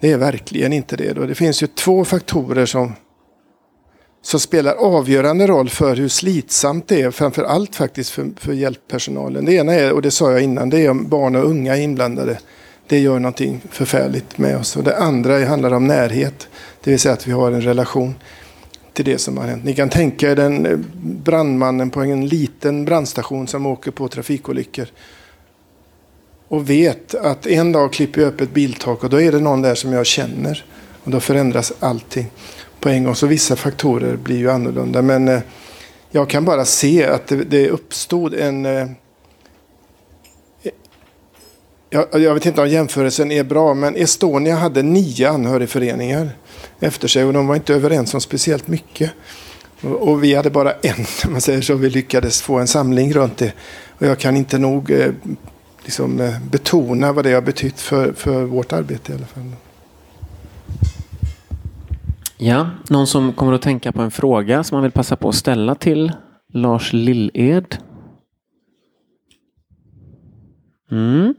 Det 0.03 0.11
är 0.11 0.19
verkligen 0.19 0.73
inte 0.73 0.97
det. 0.97 1.13
Då. 1.13 1.27
Det 1.27 1.35
finns 1.35 1.63
ju 1.63 1.67
två 1.67 2.05
faktorer 2.05 2.67
som, 2.67 2.93
som 4.23 4.41
spelar 4.41 4.75
avgörande 4.75 5.47
roll 5.47 5.69
för 5.69 5.97
hur 5.97 6.09
slitsamt 6.09 6.89
det 6.89 7.03
är. 7.03 7.11
Framför 7.11 7.43
allt 7.43 7.77
faktiskt 7.77 8.11
för, 8.11 8.31
för 8.37 8.53
hjälppersonalen. 8.53 9.45
Det 9.45 9.53
ena 9.53 9.75
är, 9.75 9.93
och 9.93 10.03
det 10.03 10.11
sa 10.11 10.33
jag 10.33 10.43
innan, 10.43 10.71
det 10.71 10.81
är 10.81 10.91
om 10.91 11.09
barn 11.09 11.37
och 11.37 11.45
unga 11.45 11.77
är 11.77 11.81
inblandade. 11.81 12.39
Det 12.87 12.99
gör 12.99 13.19
någonting 13.19 13.61
förfärligt 13.71 14.39
med 14.39 14.57
oss. 14.57 14.77
Och 14.77 14.85
det 14.85 14.97
andra 14.97 15.45
handlar 15.45 15.73
om 15.73 15.87
närhet. 15.87 16.49
Det 16.85 16.91
vill 16.91 17.01
säga 17.01 17.15
att 17.15 17.27
vi 17.27 17.33
har 17.33 17.53
en 17.53 17.63
relation 17.63 18.15
till 18.93 19.05
det 19.05 19.19
som 19.19 19.39
har 19.39 19.45
hänt. 19.45 19.65
Ni 19.65 19.75
kan 19.75 19.89
tänka 19.89 20.31
er 20.31 20.37
den 20.37 20.67
eh, 20.67 20.79
brandmannen 21.03 21.91
på 21.91 22.01
en 22.01 22.27
liten 22.27 22.85
brandstation 22.85 23.49
som 23.49 23.67
åker 23.67 23.91
på 23.91 24.09
trafikolyckor. 24.09 24.87
Och 26.53 26.71
vet 26.71 27.15
att 27.15 27.47
en 27.47 27.73
dag 27.73 27.93
klipper 27.93 28.21
jag 28.21 28.29
upp 28.29 28.41
ett 28.41 28.55
biltak 28.55 29.05
och 29.05 29.11
då 29.11 29.21
är 29.21 29.33
det 29.33 29.41
någon 29.41 29.63
där 29.63 29.75
som 29.75 29.93
jag 29.93 30.07
känner. 30.07 30.65
Och 31.05 31.11
då 31.11 31.21
förändras 31.21 31.73
allting 31.81 32.31
på 32.81 32.89
en 32.89 33.05
gång. 33.05 33.15
Så 33.15 33.27
vissa 33.27 33.57
faktorer 33.57 34.17
blir 34.17 34.37
ju 34.37 34.51
annorlunda. 34.51 35.03
Men 35.03 35.29
eh, 35.29 35.41
jag 36.11 36.29
kan 36.29 36.45
bara 36.45 36.65
se 36.65 37.05
att 37.07 37.27
det, 37.27 37.37
det 37.37 37.69
uppstod 37.69 38.35
en... 38.35 38.67
Eh, 38.67 38.87
jag, 41.91 42.07
jag 42.13 42.35
vet 42.35 42.47
inte 42.47 42.63
om 42.63 42.69
jämförelsen 42.69 43.33
är 43.33 43.45
bra, 43.45 43.75
men 43.75 43.97
Estonia 43.97 44.57
hade 44.57 44.83
nio 44.83 45.31
anhörigföreningar 45.31 46.31
efter 46.81 47.09
sig 47.09 47.25
och 47.25 47.33
de 47.33 47.47
var 47.47 47.55
inte 47.55 47.75
överens 47.75 48.15
om 48.15 48.21
speciellt 48.21 48.69
mycket. 48.69 49.11
Och, 49.81 50.09
och 50.09 50.25
vi 50.25 50.35
hade 50.35 50.51
bara 50.51 50.73
en, 50.73 51.07
om 51.27 51.33
man 51.33 51.41
säger 51.41 51.61
så. 51.61 51.75
Vi 51.75 51.91
lyckades 51.91 52.43
få 52.43 52.59
en 52.59 52.69
samling 52.69 53.13
runt 53.13 53.37
det. 53.37 53.53
Och 53.99 54.07
jag 54.07 54.19
kan 54.19 54.37
inte 54.37 54.59
nog 54.59 54.91
eh, 54.91 55.13
liksom, 55.85 56.21
eh, 56.21 56.43
betona 56.51 57.13
vad 57.13 57.25
det 57.25 57.33
har 57.33 57.43
betytt 57.43 57.81
för, 57.81 58.13
för 58.13 58.45
vårt 58.45 58.73
arbete 58.73 59.13
i 59.13 59.15
alla 59.15 59.27
fall. 59.27 59.53
Ja, 62.39 62.67
någon 62.91 63.07
som 63.07 63.33
kommer 63.33 63.53
att 63.53 63.63
tänka 63.63 63.93
på 63.93 64.03
en 64.03 64.11
fråga 64.11 64.65
som 64.65 64.77
man 64.77 64.83
vill 64.83 64.93
passa 64.93 65.17
på 65.17 65.29
att 65.29 65.35
ställa 65.35 65.75
till 65.75 66.13
Lars 66.53 66.93
Lilled? 66.93 67.77
Mm. 70.91 71.35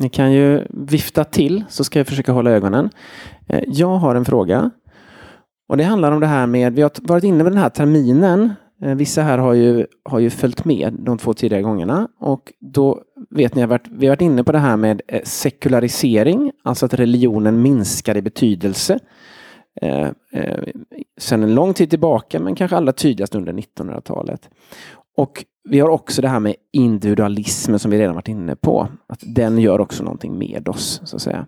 Ni 0.00 0.08
kan 0.08 0.32
ju 0.32 0.66
vifta 0.70 1.24
till 1.24 1.64
så 1.68 1.84
ska 1.84 1.98
jag 1.98 2.06
försöka 2.06 2.32
hålla 2.32 2.50
ögonen. 2.50 2.90
Eh, 3.48 3.62
jag 3.66 3.96
har 3.96 4.14
en 4.14 4.24
fråga. 4.24 4.70
Och 5.68 5.76
det 5.76 5.84
handlar 5.84 6.12
om 6.12 6.20
det 6.20 6.26
här 6.26 6.46
med, 6.46 6.72
vi 6.72 6.82
har 6.82 6.90
varit 7.02 7.24
inne 7.24 7.44
med 7.44 7.52
den 7.52 7.62
här 7.62 7.68
terminen. 7.68 8.52
Eh, 8.82 8.94
vissa 8.94 9.22
här 9.22 9.38
har 9.38 9.54
ju, 9.54 9.86
har 10.04 10.18
ju 10.18 10.30
följt 10.30 10.64
med 10.64 10.96
de 10.98 11.18
två 11.18 11.34
tidigare 11.34 11.62
gångerna. 11.62 12.08
Och 12.20 12.52
då 12.60 13.02
vet 13.30 13.54
ni, 13.54 13.66
varit, 13.66 13.88
vi 13.90 14.06
har 14.06 14.12
varit 14.12 14.20
inne 14.20 14.44
på 14.44 14.52
det 14.52 14.58
här 14.58 14.76
med 14.76 15.02
eh, 15.08 15.22
sekularisering, 15.24 16.52
alltså 16.62 16.86
att 16.86 16.94
religionen 16.94 17.62
minskar 17.62 18.16
i 18.16 18.22
betydelse 18.22 18.98
eh, 19.82 20.08
eh, 20.32 20.58
sen 21.18 21.42
en 21.42 21.54
lång 21.54 21.74
tid 21.74 21.90
tillbaka, 21.90 22.40
men 22.40 22.54
kanske 22.54 22.76
allra 22.76 22.92
tydligast 22.92 23.34
under 23.34 23.52
1900-talet. 23.52 24.50
Och 25.16 25.44
vi 25.68 25.80
har 25.80 25.88
också 25.88 26.22
det 26.22 26.28
här 26.28 26.40
med 26.40 26.54
individualismen 26.72 27.78
som 27.78 27.90
vi 27.90 27.98
redan 27.98 28.14
varit 28.14 28.28
inne 28.28 28.56
på. 28.56 28.88
Att 29.06 29.20
den 29.22 29.58
gör 29.58 29.80
också 29.80 30.02
någonting 30.02 30.38
med 30.38 30.68
oss, 30.68 31.00
så 31.04 31.16
att 31.16 31.22
säga. 31.22 31.46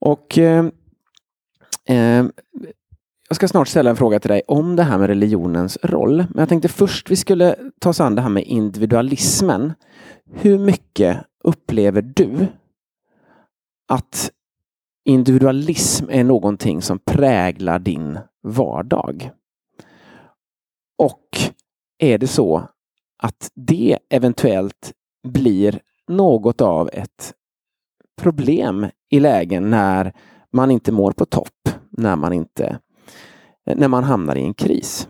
Och 0.00 0.38
eh, 0.38 0.64
eh, 1.88 2.24
jag 3.28 3.36
ska 3.36 3.48
snart 3.48 3.68
ställa 3.68 3.90
en 3.90 3.96
fråga 3.96 4.20
till 4.20 4.30
dig 4.30 4.42
om 4.46 4.76
det 4.76 4.82
här 4.82 4.98
med 4.98 5.06
religionens 5.06 5.78
roll. 5.82 6.16
Men 6.16 6.38
jag 6.38 6.48
tänkte 6.48 6.68
först 6.68 7.10
vi 7.10 7.16
skulle 7.16 7.56
ta 7.80 7.88
oss 7.88 8.00
an 8.00 8.14
det 8.14 8.22
här 8.22 8.28
med 8.28 8.44
individualismen. 8.44 9.72
Hur 10.36 10.58
mycket 10.58 11.24
upplever 11.44 12.02
du 12.02 12.46
att 13.88 14.30
individualism 15.04 16.06
är 16.10 16.24
någonting 16.24 16.82
som 16.82 16.98
präglar 16.98 17.78
din 17.78 18.18
vardag? 18.42 19.30
Och 20.98 21.28
är 21.98 22.18
det 22.18 22.26
så 22.26 22.68
att 23.22 23.50
det 23.54 23.98
eventuellt 24.10 24.92
blir 25.28 25.80
något 26.08 26.60
av 26.60 26.90
ett 26.92 27.34
problem 28.16 28.86
i 29.10 29.20
lägen 29.20 29.70
när 29.70 30.12
man 30.52 30.70
inte 30.70 30.92
mår 30.92 31.12
på 31.12 31.24
topp, 31.24 31.68
när 31.90 32.16
man 32.16 32.32
inte 32.32 32.78
när 33.66 33.88
man 33.88 34.04
hamnar 34.04 34.36
i 34.36 34.44
en 34.44 34.54
kris. 34.54 35.08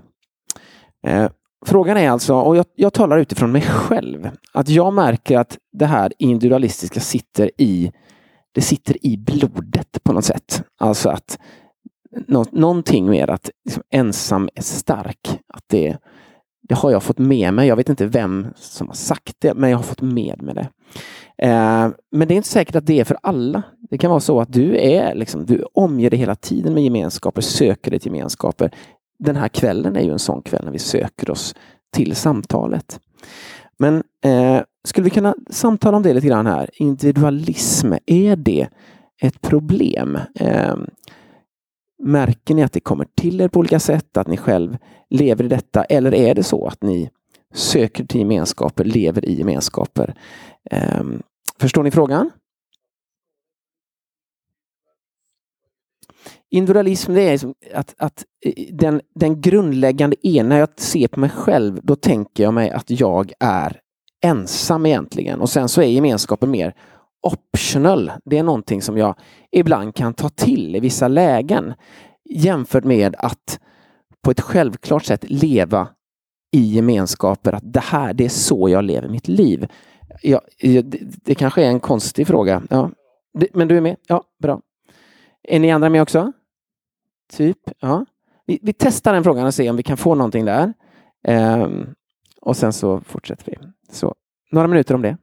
Eh, 1.02 1.30
Frågan 1.66 1.96
är 1.96 2.10
alltså, 2.10 2.34
och 2.34 2.56
jag, 2.56 2.66
jag 2.74 2.92
talar 2.92 3.18
utifrån 3.18 3.52
mig 3.52 3.62
själv, 3.62 4.30
att 4.52 4.68
jag 4.68 4.94
märker 4.94 5.38
att 5.38 5.58
det 5.72 5.86
här 5.86 6.12
individualistiska 6.18 7.00
sitter 7.00 7.50
i 7.58 7.92
det 8.54 8.60
sitter 8.60 9.06
i 9.06 9.16
blodet 9.16 10.04
på 10.04 10.12
något 10.12 10.24
sätt. 10.24 10.64
Alltså 10.78 11.08
att 11.08 11.38
nå, 12.26 12.44
någonting 12.52 13.06
med 13.10 13.30
att 13.30 13.50
liksom, 13.64 13.82
ensam 13.90 14.48
är 14.54 14.62
stark. 14.62 15.38
Att 15.48 15.64
det, 15.66 15.96
det 16.68 16.74
har 16.74 16.90
jag 16.90 17.02
fått 17.02 17.18
med 17.18 17.54
mig. 17.54 17.68
Jag 17.68 17.76
vet 17.76 17.88
inte 17.88 18.06
vem 18.06 18.46
som 18.56 18.86
har 18.88 18.94
sagt 18.94 19.36
det, 19.38 19.54
men 19.54 19.70
jag 19.70 19.78
har 19.78 19.82
fått 19.82 20.00
med 20.00 20.42
mig 20.42 20.54
det. 20.54 20.68
Eh, 21.46 21.88
men 22.12 22.28
det 22.28 22.34
är 22.34 22.36
inte 22.36 22.48
säkert 22.48 22.76
att 22.76 22.86
det 22.86 23.00
är 23.00 23.04
för 23.04 23.18
alla. 23.22 23.62
Det 23.90 23.98
kan 23.98 24.10
vara 24.10 24.20
så 24.20 24.40
att 24.40 24.52
du 24.52 24.76
är 24.76 25.14
liksom, 25.14 25.46
du 25.46 25.64
omger 25.74 26.10
dig 26.10 26.18
hela 26.18 26.34
tiden 26.34 26.74
med 26.74 26.84
gemenskaper, 26.84 27.42
söker 27.42 27.90
dig 27.90 28.00
till 28.00 28.12
gemenskaper. 28.12 28.70
Den 29.18 29.36
här 29.36 29.48
kvällen 29.48 29.96
är 29.96 30.02
ju 30.02 30.12
en 30.12 30.18
sån 30.18 30.42
kväll 30.42 30.64
när 30.64 30.72
vi 30.72 30.78
söker 30.78 31.30
oss 31.30 31.54
till 31.92 32.16
samtalet. 32.16 33.00
Men 33.78 34.02
eh, 34.24 34.62
skulle 34.84 35.04
vi 35.04 35.10
kunna 35.10 35.34
samtala 35.50 35.96
om 35.96 36.02
det 36.02 36.12
lite 36.12 36.26
grann 36.26 36.46
här? 36.46 36.70
Individualism, 36.72 37.92
är 38.06 38.36
det 38.36 38.68
ett 39.22 39.40
problem? 39.40 40.18
Eh, 40.34 40.76
märker 42.02 42.54
ni 42.54 42.62
att 42.62 42.72
det 42.72 42.80
kommer 42.80 43.06
till 43.14 43.40
er 43.40 43.48
på 43.48 43.58
olika 43.58 43.80
sätt, 43.80 44.16
att 44.16 44.28
ni 44.28 44.36
själv 44.36 44.76
lever 45.10 45.44
i 45.44 45.48
detta? 45.48 45.84
Eller 45.84 46.14
är 46.14 46.34
det 46.34 46.42
så 46.42 46.66
att 46.66 46.82
ni 46.82 47.10
söker 47.54 48.04
till 48.04 48.20
gemenskaper, 48.20 48.84
lever 48.84 49.24
i 49.24 49.34
gemenskaper. 49.34 50.14
Eh, 50.70 51.04
förstår 51.58 51.82
ni 51.82 51.90
frågan? 51.90 52.30
Individualism 56.54 57.14
det 57.14 57.22
är 57.22 57.32
liksom 57.32 57.54
att, 57.74 57.94
att 57.98 58.24
eh, 58.44 58.52
den, 58.72 59.00
den 59.14 59.40
grundläggande 59.40 60.16
är 60.22 60.44
när 60.44 60.58
jag 60.58 60.68
ser 60.76 61.08
på 61.08 61.20
mig 61.20 61.30
själv, 61.30 61.80
då 61.82 61.96
tänker 61.96 62.42
jag 62.42 62.54
mig 62.54 62.70
att 62.70 62.90
jag 62.90 63.32
är 63.40 63.80
ensam 64.24 64.86
egentligen. 64.86 65.40
Och 65.40 65.50
sen 65.50 65.68
så 65.68 65.82
är 65.82 65.86
gemenskapen 65.86 66.50
mer 66.50 66.74
optional. 67.22 68.12
Det 68.24 68.38
är 68.38 68.42
någonting 68.42 68.82
som 68.82 68.98
jag 68.98 69.14
ibland 69.52 69.94
kan 69.94 70.14
ta 70.14 70.28
till 70.28 70.76
i 70.76 70.80
vissa 70.80 71.08
lägen 71.08 71.74
jämfört 72.30 72.84
med 72.84 73.16
att 73.18 73.60
på 74.24 74.30
ett 74.30 74.40
självklart 74.40 75.04
sätt 75.04 75.30
leva 75.30 75.88
i 76.52 76.60
gemenskaper. 76.60 77.52
Att 77.52 77.72
det 77.72 77.80
här, 77.80 78.14
det 78.14 78.24
är 78.24 78.28
så 78.28 78.68
jag 78.68 78.84
lever 78.84 79.08
mitt 79.08 79.28
liv. 79.28 79.66
Ja, 80.22 80.40
det, 80.60 80.82
det 81.24 81.34
kanske 81.34 81.64
är 81.64 81.68
en 81.68 81.80
konstig 81.80 82.26
fråga. 82.26 82.62
Ja. 82.70 82.90
Men 83.52 83.68
du 83.68 83.76
är 83.76 83.80
med? 83.80 83.96
Ja, 84.06 84.24
bra. 84.42 84.60
Är 85.48 85.60
ni 85.60 85.70
andra 85.70 85.90
med 85.90 86.02
också? 86.02 86.32
Typ, 87.32 87.58
ja. 87.80 88.06
Vi, 88.46 88.58
vi 88.62 88.72
testar 88.72 89.12
den 89.12 89.24
frågan 89.24 89.46
och 89.46 89.54
ser 89.54 89.70
om 89.70 89.76
vi 89.76 89.82
kan 89.82 89.96
få 89.96 90.14
någonting 90.14 90.44
där. 90.44 90.72
Um, 91.28 91.94
och 92.40 92.56
sen 92.56 92.72
så 92.72 93.00
fortsätter 93.00 93.44
vi. 93.46 93.58
Så, 93.90 94.14
några 94.50 94.68
minuter 94.68 94.94
om 94.94 95.02
det. 95.02 95.16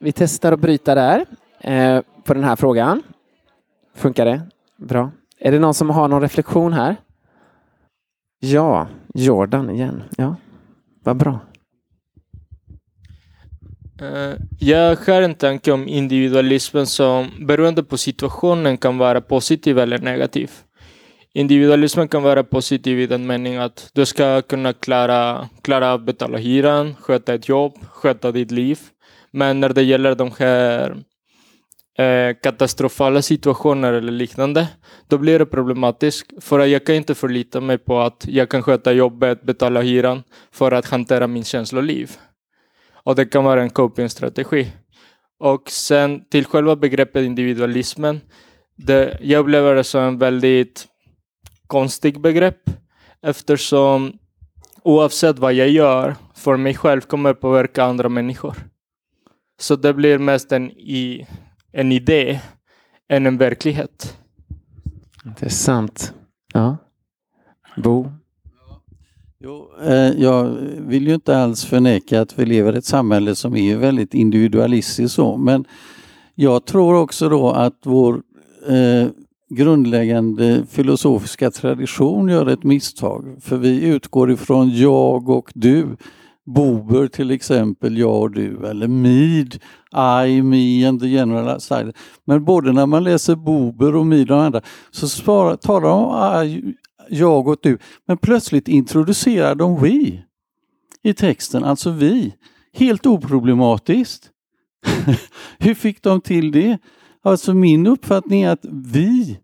Vi 0.00 0.12
testar 0.12 0.52
att 0.52 0.60
bryta 0.60 0.94
där 0.94 1.26
eh, 1.60 2.02
på 2.24 2.34
den 2.34 2.44
här 2.44 2.56
frågan. 2.56 3.02
Funkar 3.94 4.24
det? 4.24 4.42
Bra. 4.76 5.10
Är 5.38 5.52
det 5.52 5.58
någon 5.58 5.74
som 5.74 5.90
har 5.90 6.08
någon 6.08 6.22
reflektion 6.22 6.72
här? 6.72 6.96
Ja, 8.40 8.88
Jordan 9.14 9.70
igen. 9.70 10.02
Ja, 10.16 10.36
vad 11.02 11.16
bra. 11.16 11.40
Eh, 14.02 14.34
jag 14.58 14.96
har 14.96 15.22
en 15.22 15.34
tanke 15.34 15.72
om 15.72 15.88
individualismen 15.88 16.86
som 16.86 17.30
beroende 17.46 17.82
på 17.82 17.96
situationen 17.96 18.78
kan 18.78 18.98
vara 18.98 19.20
positiv 19.20 19.78
eller 19.78 19.98
negativ. 19.98 20.50
Individualismen 21.34 22.08
kan 22.08 22.22
vara 22.22 22.44
positiv 22.44 23.00
i 23.00 23.06
den 23.06 23.26
meningen 23.26 23.62
att 23.62 23.90
du 23.92 24.06
ska 24.06 24.42
kunna 24.42 24.72
klara, 24.72 25.48
klara 25.62 25.92
att 25.92 26.02
betala 26.02 26.38
hyran, 26.38 26.94
sköta 27.00 27.34
ett 27.34 27.48
jobb, 27.48 27.72
sköta 27.90 28.32
ditt 28.32 28.50
liv. 28.50 28.78
Men 29.30 29.60
när 29.60 29.68
det 29.68 29.82
gäller 29.82 30.14
de 30.14 30.32
här 30.38 30.96
eh, 31.98 32.36
katastrofala 32.42 33.22
situationer 33.22 33.92
eller 33.92 34.12
liknande, 34.12 34.68
då 35.08 35.18
blir 35.18 35.38
det 35.38 35.46
problematiskt. 35.46 36.44
För 36.44 36.66
jag 36.66 36.86
kan 36.86 36.94
inte 36.94 37.14
förlita 37.14 37.60
mig 37.60 37.78
på 37.78 38.00
att 38.00 38.24
jag 38.28 38.48
kan 38.48 38.62
sköta 38.62 38.92
jobbet, 38.92 39.42
betala 39.42 39.80
hyran 39.80 40.22
för 40.52 40.72
att 40.72 40.86
hantera 40.86 41.26
min 41.26 41.44
känsloliv. 41.44 42.10
Och 43.08 43.14
det 43.14 43.26
kan 43.26 43.44
vara 43.44 43.62
en 43.62 43.70
copingstrategi. 43.70 44.72
Och 45.38 45.70
sen 45.70 46.24
till 46.30 46.44
själva 46.44 46.76
begreppet 46.76 47.24
individualismen. 47.24 48.20
Det, 48.76 49.18
jag 49.20 49.40
upplever 49.40 49.74
det 49.74 49.84
som 49.84 50.00
en 50.00 50.18
väldigt 50.18 50.86
konstig 51.66 52.20
begrepp 52.20 52.70
eftersom 53.22 54.18
oavsett 54.82 55.38
vad 55.38 55.52
jag 55.52 55.68
gör 55.68 56.16
för 56.34 56.56
mig 56.56 56.74
själv 56.74 57.00
kommer 57.00 57.34
påverka 57.34 57.84
andra 57.84 58.08
människor. 58.08 58.56
Så 59.60 59.76
det 59.76 59.94
blir 59.94 60.18
mest 60.18 60.52
en, 60.52 60.70
i, 60.70 61.26
en 61.72 61.92
idé 61.92 62.40
än 63.08 63.26
en 63.26 63.38
verklighet. 63.38 64.18
Intressant. 65.24 66.14
Ja. 66.54 66.76
Bo? 67.76 68.12
Jo, 69.40 69.68
eh, 69.82 70.22
jag 70.22 70.56
vill 70.78 71.08
ju 71.08 71.14
inte 71.14 71.38
alls 71.38 71.64
förneka 71.64 72.20
att 72.20 72.38
vi 72.38 72.46
lever 72.46 72.74
i 72.74 72.78
ett 72.78 72.84
samhälle 72.84 73.34
som 73.34 73.56
är 73.56 73.76
väldigt 73.76 74.14
individualistiskt 74.14 75.14
så, 75.14 75.36
men 75.36 75.64
jag 76.34 76.64
tror 76.64 76.94
också 76.94 77.28
då 77.28 77.50
att 77.50 77.78
vår 77.84 78.22
eh, 78.68 79.08
grundläggande 79.50 80.62
filosofiska 80.70 81.50
tradition 81.50 82.28
gör 82.28 82.46
ett 82.46 82.64
misstag. 82.64 83.36
För 83.40 83.56
vi 83.56 83.84
utgår 83.84 84.30
ifrån 84.30 84.70
jag 84.70 85.28
och 85.28 85.50
du. 85.54 85.96
Bober 86.46 87.06
till 87.06 87.30
exempel, 87.30 87.98
jag 87.98 88.22
och 88.22 88.30
du, 88.30 88.66
eller 88.66 88.88
Mead, 88.88 89.58
I, 90.26 90.42
me 90.42 90.88
and 90.88 91.00
the 91.00 91.06
general 91.06 91.60
side. 91.60 91.96
Men 92.24 92.44
både 92.44 92.72
när 92.72 92.86
man 92.86 93.04
läser 93.04 93.36
Bober 93.36 93.96
och 93.96 94.06
Mead 94.06 94.30
och 94.30 94.42
andra 94.42 94.60
så 94.90 95.06
talar 95.56 95.88
de 95.88 96.04
om 96.04 96.44
I, 96.44 96.74
jag 97.10 97.48
och 97.48 97.56
du. 97.62 97.78
Men 98.06 98.18
plötsligt 98.18 98.68
introducerar 98.68 99.54
de 99.54 99.82
vi 99.82 100.22
i 101.02 101.14
texten, 101.14 101.64
alltså 101.64 101.90
vi. 101.90 102.34
Helt 102.72 103.06
oproblematiskt. 103.06 104.30
Hur 105.58 105.74
fick 105.74 106.02
de 106.02 106.20
till 106.20 106.52
det? 106.52 106.78
Alltså 107.22 107.54
min 107.54 107.86
uppfattning 107.86 108.42
är 108.42 108.50
att 108.50 108.64
vi, 108.72 109.38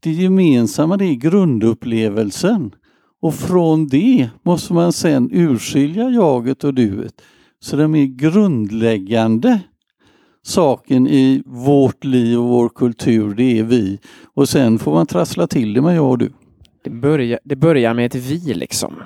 det 0.00 0.10
gemensamma, 0.10 0.96
det 0.96 1.04
är 1.04 1.14
grundupplevelsen. 1.14 2.74
Och 3.22 3.34
från 3.34 3.86
det 3.86 4.28
måste 4.42 4.72
man 4.72 4.92
sen 4.92 5.30
urskilja 5.32 6.10
jaget 6.10 6.64
och 6.64 6.74
duet. 6.74 7.22
Så 7.60 7.76
den 7.76 7.90
mer 7.90 8.04
grundläggande 8.04 9.60
saken 10.42 11.06
i 11.06 11.42
vårt 11.46 12.04
liv 12.04 12.38
och 12.38 12.48
vår 12.48 12.68
kultur, 12.68 13.34
det 13.34 13.58
är 13.58 13.64
vi. 13.64 13.98
Och 14.34 14.48
sen 14.48 14.78
får 14.78 14.92
man 14.92 15.06
trassla 15.06 15.46
till 15.46 15.72
det 15.72 15.82
med 15.82 15.96
jag 15.96 16.10
och 16.10 16.18
du. 16.18 16.32
Det 16.84 16.90
börjar, 16.90 17.38
det 17.44 17.56
börjar 17.56 17.94
med 17.94 18.06
ett 18.06 18.14
vi 18.14 18.54
liksom. 18.54 19.02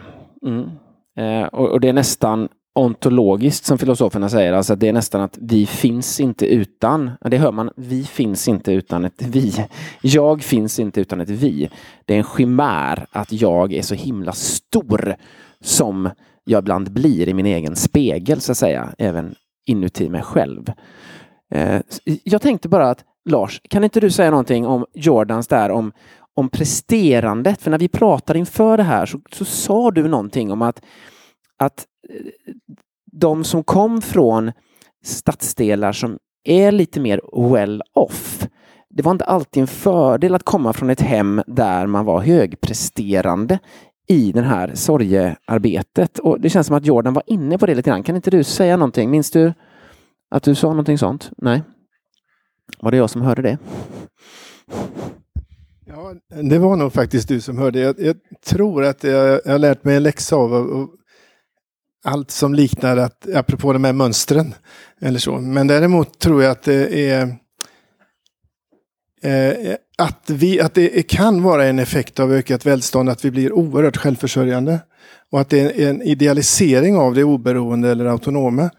Mm. 0.46 0.70
Eh, 1.18 1.46
och, 1.46 1.68
och, 1.68 1.80
det 1.80 1.88
är 1.88 1.92
nästan 1.92 2.48
ontologiskt 2.74 3.64
som 3.64 3.78
filosoferna 3.78 4.28
säger, 4.28 4.52
alltså 4.52 4.76
det 4.76 4.88
är 4.88 4.92
nästan 4.92 5.20
att 5.20 5.38
vi 5.40 5.66
finns 5.66 6.20
inte 6.20 6.46
utan, 6.46 7.10
det 7.20 7.38
hör 7.38 7.52
man, 7.52 7.70
vi 7.76 8.04
finns 8.04 8.48
inte 8.48 8.72
utan 8.72 9.04
ett 9.04 9.22
vi. 9.22 9.66
Jag 10.02 10.42
finns 10.42 10.78
inte 10.78 11.00
utan 11.00 11.20
ett 11.20 11.30
vi. 11.30 11.70
Det 12.04 12.14
är 12.14 12.18
en 12.18 12.24
chimär 12.24 13.06
att 13.12 13.32
jag 13.32 13.72
är 13.72 13.82
så 13.82 13.94
himla 13.94 14.32
stor 14.32 15.14
som 15.60 16.10
jag 16.44 16.58
ibland 16.58 16.92
blir 16.92 17.28
i 17.28 17.34
min 17.34 17.46
egen 17.46 17.76
spegel 17.76 18.40
så 18.40 18.52
att 18.52 18.58
säga, 18.58 18.94
även 18.98 19.34
inuti 19.66 20.08
mig 20.08 20.22
själv. 20.22 20.72
Eh, 21.54 21.80
jag 22.24 22.42
tänkte 22.42 22.68
bara 22.68 22.90
att 22.90 23.04
Lars, 23.28 23.60
kan 23.68 23.84
inte 23.84 24.00
du 24.00 24.10
säga 24.10 24.30
någonting 24.30 24.66
om 24.66 24.86
Jordans 24.94 25.46
där 25.46 25.70
om, 25.70 25.92
om 26.38 26.48
presterandet? 26.48 27.62
För 27.62 27.70
när 27.70 27.78
vi 27.78 27.88
pratade 27.88 28.38
inför 28.38 28.76
det 28.76 28.82
här 28.82 29.06
så, 29.06 29.20
så 29.32 29.44
sa 29.44 29.90
du 29.90 30.08
någonting 30.08 30.52
om 30.52 30.62
att, 30.62 30.82
att 31.58 31.86
eh, 32.08 32.54
de 33.12 33.44
som 33.44 33.64
kom 33.64 34.02
från 34.02 34.52
stadsdelar 35.04 35.92
som 35.92 36.18
är 36.44 36.72
lite 36.72 37.00
mer 37.00 37.20
well 37.52 37.82
off. 37.94 38.46
Det 38.90 39.02
var 39.02 39.12
inte 39.12 39.24
alltid 39.24 39.60
en 39.60 39.66
fördel 39.66 40.34
att 40.34 40.42
komma 40.42 40.72
från 40.72 40.90
ett 40.90 41.00
hem 41.00 41.42
där 41.46 41.86
man 41.86 42.04
var 42.04 42.20
högpresterande 42.20 43.58
i 44.08 44.32
det 44.32 44.42
här 44.42 44.74
sorgearbetet. 44.74 46.18
Och 46.18 46.40
det 46.40 46.50
känns 46.50 46.66
som 46.66 46.76
att 46.76 46.86
Jordan 46.86 47.14
var 47.14 47.22
inne 47.26 47.58
på 47.58 47.66
det 47.66 47.74
lite 47.74 47.90
grann. 47.90 48.02
Kan 48.02 48.16
inte 48.16 48.30
du 48.30 48.44
säga 48.44 48.76
någonting? 48.76 49.10
Minns 49.10 49.30
du 49.30 49.52
att 50.30 50.42
du 50.42 50.54
sa 50.54 50.68
någonting 50.68 50.98
sånt? 50.98 51.30
Nej? 51.36 51.62
Var 52.80 52.90
det 52.90 52.96
jag 52.96 53.10
som 53.10 53.22
hörde 53.22 53.42
det? 53.42 53.58
Ja, 55.90 56.14
det 56.42 56.58
var 56.58 56.76
nog 56.76 56.92
faktiskt 56.92 57.28
du 57.28 57.40
som 57.40 57.58
hörde. 57.58 57.80
Jag, 57.80 58.00
jag 58.00 58.16
tror 58.44 58.84
att 58.84 59.04
jag, 59.04 59.40
jag 59.44 59.52
har 59.52 59.58
lärt 59.58 59.84
mig 59.84 59.96
en 59.96 60.02
läxa 60.02 60.36
av 60.36 60.52
och, 60.52 60.88
allt 62.04 62.30
som 62.30 62.54
liknar 62.54 62.96
att, 62.96 63.34
apropå 63.34 63.72
de 63.72 63.84
här 63.84 63.92
mönstren. 63.92 64.54
Eller 65.00 65.18
så. 65.18 65.38
Men 65.38 65.66
däremot 65.66 66.18
tror 66.18 66.42
jag 66.42 66.52
att 66.52 66.62
det 66.62 67.10
är 67.10 67.22
eh, 69.22 69.74
att, 69.98 70.30
vi, 70.30 70.60
att 70.60 70.74
det 70.74 71.08
kan 71.08 71.42
vara 71.42 71.64
en 71.64 71.78
effekt 71.78 72.20
av 72.20 72.32
ökat 72.32 72.66
välstånd 72.66 73.08
att 73.08 73.24
vi 73.24 73.30
blir 73.30 73.52
oerhört 73.52 73.96
självförsörjande. 73.96 74.80
Och 75.30 75.40
att 75.40 75.50
det 75.50 75.60
är 75.60 75.90
en 75.90 76.02
idealisering 76.02 76.96
av 76.96 77.14
det 77.14 77.24
oberoende 77.24 77.90
eller 77.90 78.06
autonoma 78.06 78.70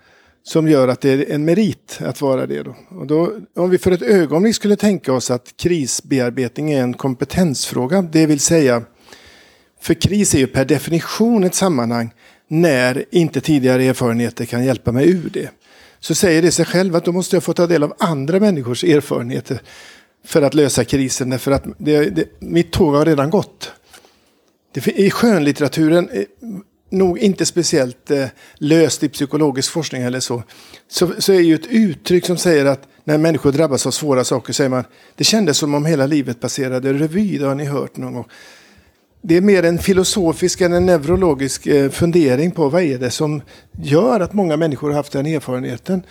som 0.49 0.67
gör 0.67 0.87
att 0.87 1.01
det 1.01 1.09
är 1.09 1.31
en 1.31 1.45
merit 1.45 1.99
att 1.99 2.21
vara 2.21 2.45
det. 2.45 2.63
Då. 2.63 2.75
Och 2.89 3.07
då, 3.07 3.33
om 3.55 3.69
vi 3.69 3.77
för 3.77 3.91
ett 3.91 4.01
ögonblick 4.01 4.55
skulle 4.55 4.75
tänka 4.75 5.13
oss 5.13 5.31
att 5.31 5.53
krisbearbetning 5.57 6.71
är 6.71 6.83
en 6.83 6.93
kompetensfråga, 6.93 8.01
det 8.01 8.25
vill 8.25 8.39
säga, 8.39 8.83
för 9.81 9.93
kris 9.93 10.33
är 10.33 10.39
ju 10.39 10.47
per 10.47 10.65
definition 10.65 11.43
ett 11.43 11.55
sammanhang 11.55 12.13
när 12.47 13.05
inte 13.11 13.41
tidigare 13.41 13.83
erfarenheter 13.83 14.45
kan 14.45 14.65
hjälpa 14.65 14.91
mig 14.91 15.09
ur 15.09 15.29
det. 15.33 15.49
Så 15.99 16.15
säger 16.15 16.41
det 16.41 16.51
sig 16.51 16.65
själv 16.65 16.95
att 16.95 17.05
då 17.05 17.11
måste 17.11 17.35
jag 17.35 17.43
få 17.43 17.53
ta 17.53 17.67
del 17.67 17.83
av 17.83 17.93
andra 17.99 18.39
människors 18.39 18.83
erfarenheter 18.83 19.61
för 20.25 20.41
att 20.41 20.53
lösa 20.53 20.83
krisen. 20.83 21.29
Därför 21.29 21.51
att 21.51 21.65
det, 21.77 22.09
det, 22.09 22.27
mitt 22.39 22.71
tåg 22.71 22.95
har 22.95 23.05
redan 23.05 23.29
gått. 23.29 23.71
Det, 24.73 24.87
I 24.87 25.11
skönlitteraturen, 25.11 26.09
eh, 26.09 26.23
nog 26.89 27.19
inte 27.19 27.45
speciellt 27.45 28.11
eh, 28.11 28.25
löst 28.57 29.03
i 29.03 29.09
psykologisk 29.09 29.71
forskning 29.71 30.01
eller 30.01 30.19
så, 30.19 30.43
så, 30.87 31.11
så 31.17 31.33
är 31.33 31.39
ju 31.39 31.55
ett 31.55 31.67
uttryck 31.67 32.25
som 32.25 32.37
säger 32.37 32.65
att 32.65 32.87
när 33.03 33.17
människor 33.17 33.51
drabbas 33.51 33.85
av 33.85 33.91
svåra 33.91 34.23
saker 34.23 34.53
säger 34.53 34.69
man 34.69 34.83
det 35.15 35.23
kändes 35.23 35.57
som 35.57 35.73
om 35.73 35.85
hela 35.85 36.05
livet 36.05 36.39
passerade 36.39 36.93
revy, 36.93 37.37
det 37.37 37.45
har 37.45 37.55
ni 37.55 37.65
hört 37.65 37.97
någon 37.97 38.13
gång. 38.13 38.25
det 39.21 39.37
är 39.37 39.41
mer 39.41 39.63
en 39.63 39.79
filosofisk 39.79 40.61
än 40.61 40.73
en 40.73 40.85
neurologisk 40.85 41.67
eh, 41.67 41.89
fundering 41.89 42.51
på 42.51 42.69
vad 42.69 42.81
är 42.81 42.97
det 42.97 43.11
som 43.11 43.41
gör 43.81 44.19
att 44.19 44.33
många 44.33 44.57
människor 44.57 44.89
har 44.89 44.95
haft 44.95 45.11
den 45.11 45.25
erfarenheten. 45.25 46.03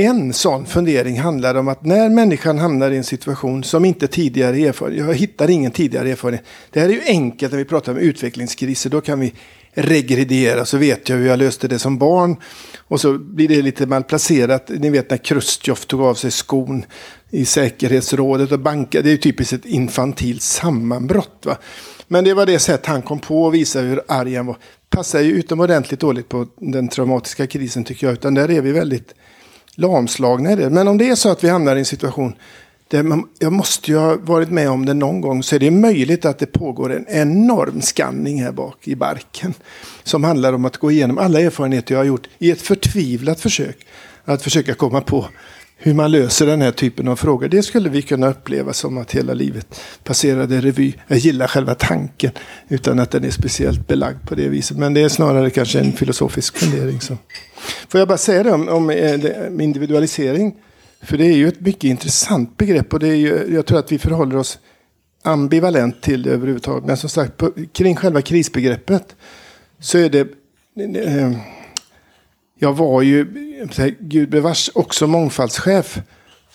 En 0.00 0.32
sån 0.32 0.66
fundering 0.66 1.20
handlar 1.20 1.54
om 1.54 1.68
att 1.68 1.84
när 1.84 2.08
människan 2.08 2.58
hamnar 2.58 2.90
i 2.90 2.96
en 2.96 3.04
situation 3.04 3.64
som 3.64 3.84
inte 3.84 4.06
tidigare 4.06 4.56
erfarenhet, 4.56 5.06
jag 5.06 5.14
hittar 5.14 5.50
ingen 5.50 5.70
tidigare 5.70 6.10
erfarenhet. 6.10 6.44
Det 6.70 6.80
här 6.80 6.88
är 6.88 6.92
ju 6.92 7.00
enkelt 7.06 7.52
när 7.52 7.58
vi 7.58 7.64
pratar 7.64 7.92
om 7.92 7.98
utvecklingskriser, 7.98 8.90
då 8.90 9.00
kan 9.00 9.20
vi 9.20 9.32
regredera, 9.74 10.64
så 10.64 10.78
vet 10.78 11.08
jag 11.08 11.16
hur 11.16 11.26
jag 11.26 11.38
löste 11.38 11.68
det 11.68 11.78
som 11.78 11.98
barn. 11.98 12.36
Och 12.78 13.00
så 13.00 13.18
blir 13.18 13.48
det 13.48 13.62
lite 13.62 13.86
malplacerat. 13.86 14.70
Ni 14.78 14.90
vet 14.90 15.10
när 15.10 15.18
Chrustjov 15.18 15.74
tog 15.74 16.00
av 16.00 16.14
sig 16.14 16.30
skon 16.30 16.84
i 17.30 17.44
säkerhetsrådet 17.44 18.52
och 18.52 18.60
bankade. 18.60 19.02
Det 19.02 19.08
är 19.08 19.12
ju 19.12 19.18
typiskt 19.18 19.52
ett 19.52 19.66
infantilt 19.66 20.42
sammanbrott. 20.42 21.42
Va? 21.46 21.56
Men 22.08 22.24
det 22.24 22.34
var 22.34 22.46
det 22.46 22.58
sätt 22.58 22.86
han 22.86 23.02
kom 23.02 23.18
på 23.18 23.44
och 23.44 23.54
visade 23.54 23.86
hur 23.86 24.02
arg 24.08 24.34
han 24.34 24.46
var. 24.46 24.56
Passar 24.90 25.20
ju 25.20 25.32
utomordentligt 25.32 26.00
dåligt 26.00 26.28
på 26.28 26.46
den 26.56 26.88
traumatiska 26.88 27.46
krisen 27.46 27.84
tycker 27.84 28.06
jag. 28.06 28.14
Utan 28.14 28.34
där 28.34 28.50
är 28.50 28.60
vi 28.60 28.72
väldigt 28.72 29.14
lamslagna 29.80 30.52
i 30.52 30.56
det. 30.56 30.70
Men 30.70 30.88
om 30.88 30.98
det 30.98 31.08
är 31.08 31.14
så 31.14 31.28
att 31.28 31.44
vi 31.44 31.48
hamnar 31.48 31.76
i 31.76 31.78
en 31.78 31.84
situation 31.84 32.34
där 32.88 33.02
man, 33.02 33.28
jag 33.38 33.52
måste 33.52 33.90
ju 33.90 33.96
ha 33.96 34.16
varit 34.16 34.50
med 34.50 34.70
om 34.70 34.86
det 34.86 34.94
någon 34.94 35.20
gång 35.20 35.42
så 35.42 35.54
är 35.54 35.58
det 35.58 35.70
möjligt 35.70 36.24
att 36.24 36.38
det 36.38 36.46
pågår 36.46 36.92
en 36.92 37.06
enorm 37.08 37.82
skanning 37.82 38.42
här 38.42 38.52
bak 38.52 38.88
i 38.88 38.96
barken. 38.96 39.54
Som 40.02 40.24
handlar 40.24 40.52
om 40.52 40.64
att 40.64 40.76
gå 40.76 40.90
igenom 40.90 41.18
alla 41.18 41.40
erfarenheter 41.40 41.94
jag 41.94 42.00
har 42.00 42.04
gjort 42.04 42.28
i 42.38 42.50
ett 42.50 42.62
förtvivlat 42.62 43.40
försök 43.40 43.86
att 44.24 44.42
försöka 44.42 44.74
komma 44.74 45.00
på 45.00 45.26
hur 45.82 45.94
man 45.94 46.10
löser 46.10 46.46
den 46.46 46.62
här 46.62 46.72
typen 46.72 47.08
av 47.08 47.16
frågor. 47.16 47.48
Det 47.48 47.62
skulle 47.62 47.88
vi 47.88 48.02
kunna 48.02 48.30
uppleva 48.30 48.72
som 48.72 48.98
att 48.98 49.12
hela 49.12 49.34
livet 49.34 49.80
passerade 50.04 50.60
revy. 50.60 50.94
Jag 51.06 51.18
gillar 51.18 51.46
själva 51.46 51.74
tanken 51.74 52.30
utan 52.68 52.98
att 52.98 53.10
den 53.10 53.24
är 53.24 53.30
speciellt 53.30 53.86
belagd 53.86 54.28
på 54.28 54.34
det 54.34 54.48
viset. 54.48 54.76
Men 54.76 54.94
det 54.94 55.00
är 55.00 55.08
snarare 55.08 55.50
kanske 55.50 55.80
en 55.80 55.92
filosofisk 55.92 56.56
fundering. 56.56 57.00
Så. 57.00 57.16
Får 57.88 57.98
jag 57.98 58.08
bara 58.08 58.18
säga 58.18 58.42
det 58.42 58.52
om, 58.52 58.90
eh, 58.90 59.46
om 59.46 59.60
individualisering. 59.60 60.54
För 61.02 61.18
det 61.18 61.24
är 61.24 61.36
ju 61.36 61.48
ett 61.48 61.60
mycket 61.60 61.84
intressant 61.84 62.56
begrepp 62.56 62.92
och 62.92 63.00
det 63.00 63.08
är 63.08 63.14
ju, 63.14 63.54
jag 63.54 63.66
tror 63.66 63.78
att 63.78 63.92
vi 63.92 63.98
förhåller 63.98 64.36
oss 64.36 64.58
ambivalent 65.22 66.02
till 66.02 66.22
det 66.22 66.30
överhuvudtaget. 66.30 66.84
Men 66.84 66.96
som 66.96 67.10
sagt, 67.10 67.36
på, 67.36 67.52
kring 67.72 67.96
själva 67.96 68.22
krisbegreppet 68.22 69.16
så 69.78 69.98
är 69.98 70.08
det... 70.08 70.28
Eh, 70.96 71.32
jag 72.62 72.72
var 72.72 73.02
ju, 73.02 73.26
gud 73.98 74.30
bevars, 74.30 74.70
också 74.74 75.06
mångfaldschef 75.06 75.98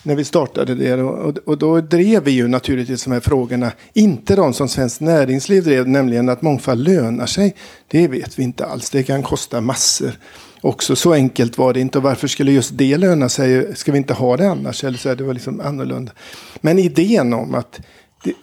när 0.02 0.14
vi 0.14 0.24
startade 0.24 0.74
det. 0.74 1.02
Och, 1.02 1.38
och 1.38 1.58
då 1.58 1.80
drev 1.80 2.24
vi 2.24 2.30
ju 2.30 2.48
naturligtvis 2.48 3.04
de 3.04 3.12
här 3.12 3.20
frågorna. 3.20 3.72
Inte 3.92 4.36
de 4.36 4.52
som 4.52 4.68
Svenskt 4.68 5.00
Näringsliv 5.00 5.64
drev, 5.64 5.88
nämligen 5.88 6.28
att 6.28 6.42
mångfald 6.42 6.88
lönar 6.88 7.26
sig. 7.26 7.54
Det 7.88 8.08
vet 8.08 8.38
vi 8.38 8.42
inte 8.42 8.66
alls. 8.66 8.90
Det 8.90 9.02
kan 9.02 9.22
kosta 9.22 9.60
massor. 9.60 10.18
Också 10.60 10.96
så 10.96 11.12
enkelt 11.12 11.58
var 11.58 11.72
det 11.72 11.80
inte. 11.80 11.98
Och 11.98 12.04
varför 12.04 12.28
skulle 12.28 12.52
just 12.52 12.78
det 12.78 12.96
löna 12.96 13.28
sig? 13.28 13.76
Ska 13.76 13.92
vi 13.92 13.98
inte 13.98 14.14
ha 14.14 14.36
det 14.36 14.48
annars? 14.48 14.84
Eller 14.84 14.98
så 14.98 15.08
är 15.08 15.16
det 15.16 15.24
var 15.24 15.34
liksom 15.34 15.60
annorlunda. 15.60 16.12
Men 16.60 16.78
idén 16.78 17.32
om 17.32 17.54
att 17.54 17.80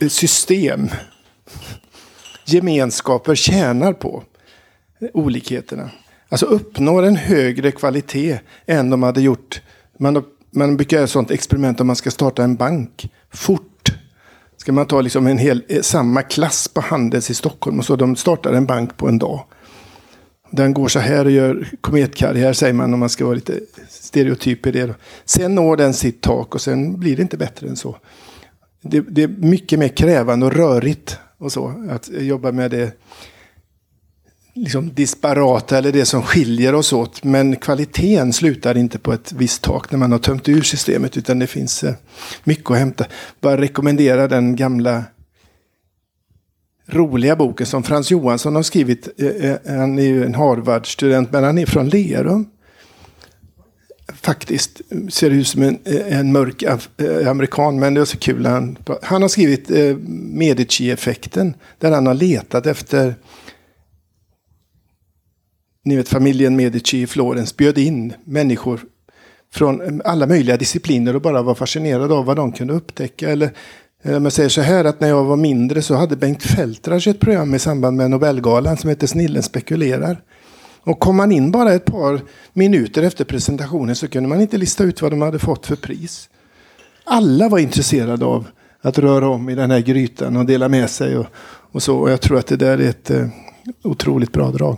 system, 0.09 0.89
gemenskaper 2.45 3.35
tjänar 3.35 3.93
på 3.93 4.23
olikheterna. 5.13 5.89
Alltså 6.33 6.45
uppnår 6.45 7.03
en 7.03 7.15
högre 7.15 7.71
kvalitet 7.71 8.39
än 8.65 8.89
de 8.89 9.03
hade 9.03 9.21
gjort. 9.21 9.61
Man, 9.99 10.23
man 10.51 10.77
brukar 10.77 10.97
göra 10.97 11.03
ett 11.03 11.09
sånt 11.09 11.31
experiment 11.31 11.81
om 11.81 11.87
man 11.87 11.95
ska 11.95 12.11
starta 12.11 12.43
en 12.43 12.55
bank 12.55 13.11
fort. 13.33 13.93
Ska 14.57 14.71
man 14.71 14.85
ta 14.85 15.01
liksom 15.01 15.27
en 15.27 15.37
hel, 15.37 15.63
eh, 15.67 15.81
samma 15.81 16.21
klass 16.21 16.67
på 16.67 16.81
Handels 16.81 17.29
i 17.29 17.33
Stockholm 17.33 17.79
och 17.79 17.85
så 17.85 17.95
de 17.95 18.15
startar 18.15 18.53
en 18.53 18.65
bank 18.65 18.97
på 18.97 19.07
en 19.07 19.19
dag. 19.19 19.45
Den 20.51 20.73
går 20.73 20.87
så 20.87 20.99
här 20.99 21.25
och 21.25 21.31
gör 21.31 21.67
kometkarriär 21.81 22.53
säger 22.53 22.73
man 22.73 22.93
om 22.93 22.99
man 22.99 23.09
ska 23.09 23.25
vara 23.25 23.35
lite 23.35 23.59
stereotyp 23.89 24.65
i 24.67 24.71
det. 24.71 24.95
Sen 25.25 25.55
når 25.55 25.77
den 25.77 25.93
sitt 25.93 26.21
tak 26.21 26.55
och 26.55 26.61
sen 26.61 26.99
blir 26.99 27.15
det 27.15 27.21
inte 27.21 27.37
bättre 27.37 27.67
än 27.67 27.75
så. 27.75 27.97
Det, 28.81 28.99
det 28.99 29.23
är 29.23 29.27
mycket 29.27 29.79
mer 29.79 29.87
krävande 29.87 30.45
och 30.45 30.53
rörigt 30.53 31.17
och 31.37 31.51
så 31.51 31.87
att 31.89 32.09
jobba 32.11 32.51
med 32.51 32.71
det 32.71 32.91
liksom 34.55 34.93
disparata 34.93 35.77
eller 35.77 35.91
det 35.91 36.05
som 36.05 36.21
skiljer 36.21 36.75
oss 36.75 36.93
åt. 36.93 37.23
Men 37.23 37.55
kvaliteten 37.55 38.33
slutar 38.33 38.77
inte 38.77 38.99
på 38.99 39.13
ett 39.13 39.31
visst 39.31 39.61
tak 39.61 39.91
när 39.91 39.99
man 39.99 40.11
har 40.11 40.19
tömt 40.19 40.49
ur 40.49 40.61
systemet. 40.61 41.17
Utan 41.17 41.39
det 41.39 41.47
finns 41.47 41.83
eh, 41.83 41.93
mycket 42.43 42.71
att 42.71 42.77
hämta. 42.77 43.05
Bara 43.41 43.61
rekommendera 43.61 44.27
den 44.27 44.55
gamla 44.55 45.03
roliga 46.85 47.35
boken 47.35 47.65
som 47.65 47.83
Frans 47.83 48.11
Johansson 48.11 48.55
har 48.55 48.63
skrivit. 48.63 49.09
Eh, 49.17 49.27
eh 49.27 49.57
han 49.65 49.99
är 49.99 50.03
ju 50.03 50.25
en 50.25 50.35
Harvard-student 50.35 51.31
men 51.31 51.43
han 51.43 51.57
är 51.57 51.65
från 51.65 51.89
Lerum. 51.89 52.45
Faktiskt 54.21 54.81
eh, 54.89 55.07
ser 55.07 55.29
ut 55.29 55.47
som 55.47 55.61
en, 55.61 55.79
eh, 55.85 56.19
en 56.19 56.31
mörk 56.31 56.63
amerikan 57.27 57.79
men 57.79 57.93
det 57.93 58.01
är 58.01 58.05
så 58.05 58.17
kul. 58.17 58.45
Han, 58.45 58.77
han 59.01 59.21
har 59.21 59.29
skrivit 59.29 59.69
Medici-effekten 60.07 61.53
där 61.79 61.91
han 61.91 62.07
har 62.07 62.13
letat 62.13 62.65
efter 62.65 63.15
ni 65.83 65.95
vet 65.95 66.09
familjen 66.09 66.55
Medici 66.55 67.01
i 67.01 67.07
Florens 67.07 67.57
bjöd 67.57 67.77
in 67.77 68.13
människor 68.25 68.79
från 69.53 69.81
eh, 69.81 70.11
alla 70.11 70.27
möjliga 70.27 70.57
discipliner 70.57 71.15
och 71.15 71.21
bara 71.21 71.41
var 71.41 71.55
fascinerade 71.55 72.13
av 72.13 72.25
vad 72.25 72.35
de 72.35 72.51
kunde 72.51 72.73
upptäcka. 72.73 73.29
Eller 73.29 73.51
eh, 74.03 74.15
om 74.15 74.23
jag 74.23 74.33
säger 74.33 74.49
så 74.49 74.61
här 74.61 74.85
att 74.85 74.99
när 74.99 75.07
jag 75.07 75.23
var 75.23 75.37
mindre 75.37 75.81
så 75.81 75.95
hade 75.95 76.15
Bengt 76.15 76.43
Feldreich 76.43 77.07
ett 77.07 77.19
program 77.19 77.55
i 77.55 77.59
samband 77.59 77.97
med 77.97 78.11
Nobelgalan 78.11 78.77
som 78.77 78.89
heter 78.89 79.07
Snillen 79.07 79.43
spekulerar. 79.43 80.21
Och 80.85 80.99
kom 80.99 81.15
man 81.15 81.31
in 81.31 81.51
bara 81.51 81.73
ett 81.73 81.85
par 81.85 82.21
minuter 82.53 83.03
efter 83.03 83.25
presentationen 83.25 83.95
så 83.95 84.07
kunde 84.07 84.29
man 84.29 84.41
inte 84.41 84.57
lista 84.57 84.83
ut 84.83 85.01
vad 85.01 85.11
de 85.11 85.21
hade 85.21 85.39
fått 85.39 85.65
för 85.65 85.75
pris. 85.75 86.29
Alla 87.03 87.49
var 87.49 87.59
intresserade 87.59 88.25
av 88.25 88.47
att 88.81 88.99
röra 88.99 89.27
om 89.27 89.49
i 89.49 89.55
den 89.55 89.71
här 89.71 89.79
grytan 89.79 90.35
och 90.35 90.45
dela 90.45 90.69
med 90.69 90.89
sig. 90.89 91.17
Och, 91.17 91.25
och 91.71 91.83
så. 91.83 91.97
Och 91.97 92.11
jag 92.11 92.21
tror 92.21 92.37
att 92.37 92.47
det 92.47 92.57
där 92.57 92.77
är 92.77 92.89
ett 92.89 93.11
eh, 93.11 93.27
otroligt 93.83 94.31
bra 94.31 94.51
drag. 94.51 94.77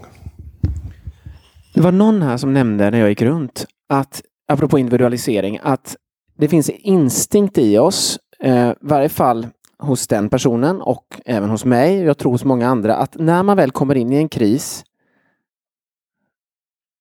Det 1.76 1.82
var 1.82 1.92
någon 1.92 2.22
här 2.22 2.38
som 2.38 2.54
nämnde 2.54 2.92
när 2.92 3.00
jag 3.00 3.10
gick 3.10 3.22
runt 3.22 3.66
att, 3.90 4.22
apropå 4.48 4.80
individualisering, 4.80 5.60
att 5.64 5.96
det 6.38 6.48
finns 6.48 6.70
instinkt 6.70 7.58
i 7.58 7.78
oss, 7.78 8.20
eh, 8.40 8.70
i 8.70 8.76
varje 8.80 9.10
fall 9.10 9.48
hos 9.78 10.08
den 10.08 10.30
personen 10.30 10.82
och 10.82 11.22
även 11.26 11.50
hos 11.50 11.66
mig, 11.66 12.00
jag 12.00 12.18
tror 12.18 12.32
hos 12.32 12.44
många 12.44 12.68
andra, 12.68 12.96
att 12.96 13.16
när 13.16 13.44
man 13.44 13.58
väl 13.58 13.72
kommer 13.72 13.96
in 13.96 14.14
i 14.14 14.16
en 14.16 14.30
kris, 14.30 14.84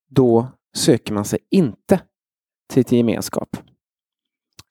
då 0.09 0.47
söker 0.75 1.13
man 1.13 1.25
sig 1.25 1.39
inte 1.51 1.99
till, 2.73 2.83
till 2.83 2.97
gemenskap. 2.97 3.57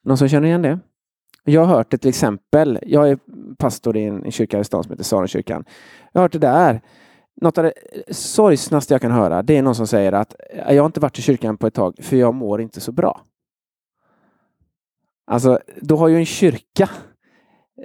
Någon 0.03 0.19
som 0.19 0.29
känner 0.29 0.49
igen 0.49 0.63
det? 0.63 0.79
Jag 1.45 1.65
har 1.65 1.77
hört 1.77 1.91
det 1.91 1.99
till 1.99 2.09
exempel, 2.09 2.79
jag 2.83 3.09
är 3.09 3.19
pastor 3.59 3.97
i 3.97 4.05
en 4.05 4.33
kyrka 4.33 4.61
i 4.61 4.65
stan 4.65 4.83
som 4.83 4.91
heter 4.91 5.05
Sarenkyrkan. 5.05 5.65
Jag 6.13 6.21
har 6.21 6.25
hört 6.25 6.33
det 6.33 6.39
där 6.39 6.81
något 7.37 7.59
av 7.59 7.65
det 7.65 7.75
sorgsnaste 8.15 8.95
jag 8.95 9.01
kan 9.01 9.11
höra, 9.11 9.43
det 9.43 9.57
är 9.57 9.63
någon 9.63 9.75
som 9.75 9.87
säger 9.87 10.13
att 10.13 10.35
jag 10.69 10.83
har 10.83 10.87
inte 10.87 11.01
varit 11.01 11.19
i 11.19 11.23
kyrkan 11.23 11.57
på 11.57 11.67
ett 11.67 11.75
tag 11.75 11.95
för 12.01 12.17
jag 12.17 12.35
mår 12.35 12.61
inte 12.61 12.81
så 12.81 12.93
bra. 12.93 13.21
Alltså, 15.27 15.59
då 15.81 15.97
har 15.97 16.09
ju 16.09 16.17
en 16.17 16.27
kyrka 16.27 16.91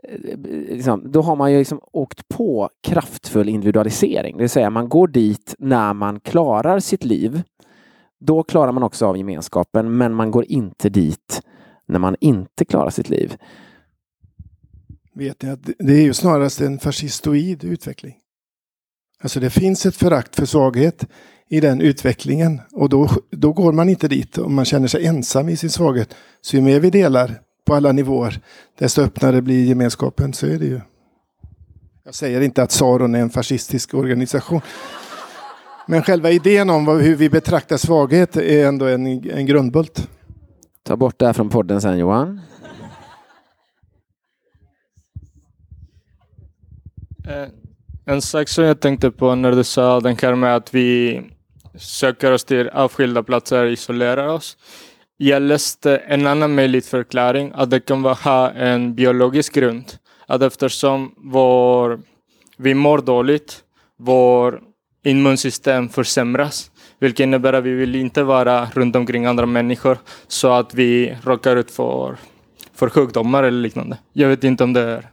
eh, 0.04 0.38
liksom, 0.70 1.12
då 1.12 1.22
har 1.22 1.36
man 1.36 1.52
ju 1.52 1.58
liksom 1.58 1.80
åkt 1.92 2.28
på 2.28 2.70
kraftfull 2.84 3.50
individualisering. 3.50 4.38
Det 4.38 4.44
vill 4.44 4.50
säga 4.50 4.70
man 4.70 4.90
går 4.90 5.08
dit 5.08 5.56
när 5.60 5.94
man 5.94 6.20
klarar 6.20 6.80
sitt 6.80 7.04
liv. 7.04 7.42
Då 8.20 8.44
klarar 8.44 8.72
man 8.72 8.84
också 8.84 9.06
av 9.06 9.18
gemenskapen, 9.18 9.98
men 9.98 10.14
man 10.14 10.32
går 10.32 10.46
inte 10.46 10.90
dit 10.90 11.42
när 11.86 12.00
man 12.00 12.16
inte 12.20 12.66
klarar 12.66 12.90
sitt 12.90 13.10
liv. 13.10 13.38
Vet 15.14 15.42
ni 15.42 15.50
att 15.50 15.70
det 15.80 15.94
är 15.94 16.02
ju 16.02 16.14
snarast 16.14 16.62
en 16.62 16.80
fascistoid 16.80 17.64
utveckling. 17.64 18.19
Alltså 19.24 19.40
det 19.40 19.50
finns 19.50 19.86
ett 19.86 19.96
förakt 19.96 20.36
för 20.36 20.46
svaghet 20.46 21.06
i 21.50 21.60
den 21.60 21.82
utvecklingen. 21.82 22.62
Och 22.72 22.90
då, 22.90 23.10
då 23.32 23.54
går 23.54 23.72
man 23.72 23.90
inte 23.90 24.08
dit 24.08 24.38
om 24.38 24.56
man 24.56 24.66
känner 24.66 24.88
sig 24.88 25.06
ensam 25.06 25.50
i 25.50 25.58
sin 25.58 25.70
svaghet. 25.70 26.16
Så 26.42 26.56
ju 26.56 26.62
mer 26.62 26.80
vi 26.80 26.90
delar 26.90 27.42
på 27.66 27.76
alla 27.76 27.92
nivåer, 27.92 28.40
desto 28.78 29.02
öppnare 29.02 29.42
blir 29.42 29.66
gemenskapen. 29.66 30.34
Så 30.34 30.46
är 30.48 30.60
det 30.60 30.66
ju. 30.66 30.82
Jag 32.04 32.16
säger 32.16 32.42
inte 32.42 32.64
att 32.64 32.72
Saron 32.72 33.16
är 33.16 33.20
en 33.20 33.30
fascistisk 33.30 33.94
organisation. 33.94 34.62
Men 35.88 36.04
själva 36.04 36.32
idén 36.32 36.70
om 36.70 36.88
hur 36.88 37.16
vi 37.16 37.30
betraktar 37.30 37.78
svaghet 37.78 38.38
är 38.38 38.68
ändå 38.68 38.86
en, 38.86 39.06
en 39.30 39.46
grundbult. 39.46 40.10
Ta 40.84 40.98
bort 40.98 41.20
det 41.20 41.26
här 41.26 41.34
från 41.34 41.50
podden 41.50 41.82
sen 41.82 41.98
Johan. 41.98 42.42
Eh, 47.28 47.48
en 48.10 48.22
sak 48.22 48.50
som 48.50 48.64
jag 48.64 48.80
tänkte 48.80 49.12
på 49.12 49.36
när 49.36 49.52
du 49.52 49.64
sa 49.64 50.00
den 50.00 50.18
här 50.22 50.36
med 50.36 50.56
att 50.56 50.74
vi 50.74 51.22
söker 51.76 52.32
oss 52.32 52.44
till 52.44 52.70
avskilda 52.70 53.24
platser 53.24 53.66
och 53.66 53.72
isolerar 53.72 54.28
oss. 54.28 54.58
Jag 55.18 55.42
läste 55.42 55.98
en 55.98 56.28
annan 56.28 56.56
möjlig 56.56 56.84
förklaring 56.84 57.52
att 57.56 57.70
det 57.70 57.80
kan 57.80 58.06
ha 58.06 58.52
en 58.52 58.96
biologisk 58.96 59.54
grund. 59.54 59.86
Att 60.28 60.42
eftersom 60.42 61.12
vår 61.18 62.00
vi 62.58 62.74
mår 62.74 62.98
dåligt. 62.98 63.64
Vår 63.98 64.62
immunsystem 65.04 65.90
försämras. 65.90 66.72
Vilket 67.00 67.24
innebär 67.24 67.54
att 67.54 67.64
vi 67.64 67.74
vill 67.74 67.96
inte 67.96 68.24
vara 68.24 68.66
runt 68.74 68.96
omkring 68.96 69.26
andra 69.26 69.46
människor 69.46 69.98
så 70.28 70.52
att 70.52 70.74
vi 70.74 71.18
råkar 71.24 71.56
ut 71.56 71.72
för, 71.72 72.18
för 72.74 72.90
sjukdomar 72.90 73.44
eller 73.44 73.62
liknande. 73.62 73.98
Jag 74.14 74.30
vet 74.30 74.44
inte 74.44 74.64
om 74.64 74.74
det 74.74 74.82
är 74.82 75.10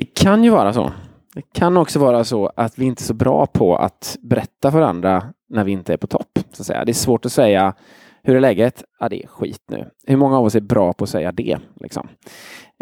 det 0.00 0.06
kan 0.06 0.44
ju 0.44 0.50
vara 0.50 0.72
så. 0.72 0.92
Det 1.34 1.42
kan 1.52 1.76
också 1.76 1.98
vara 1.98 2.24
så 2.24 2.52
att 2.56 2.78
vi 2.78 2.84
inte 2.84 3.02
är 3.02 3.04
så 3.04 3.14
bra 3.14 3.46
på 3.46 3.76
att 3.76 4.16
berätta 4.22 4.70
för 4.70 4.80
andra 4.80 5.24
när 5.48 5.64
vi 5.64 5.72
inte 5.72 5.92
är 5.92 5.96
på 5.96 6.06
topp. 6.06 6.38
Så 6.52 6.62
att 6.62 6.66
säga. 6.66 6.84
Det 6.84 6.92
är 6.92 6.94
svårt 6.94 7.26
att 7.26 7.32
säga 7.32 7.74
hur 8.22 8.36
är 8.36 8.40
läget? 8.40 8.84
Ja, 9.00 9.08
det 9.08 9.24
är 9.24 9.26
skit 9.26 9.62
nu. 9.68 9.90
Hur 10.06 10.16
många 10.16 10.38
av 10.38 10.44
oss 10.44 10.54
är 10.54 10.60
bra 10.60 10.92
på 10.92 11.04
att 11.04 11.10
säga 11.10 11.32
det? 11.32 11.58
Liksom? 11.80 12.08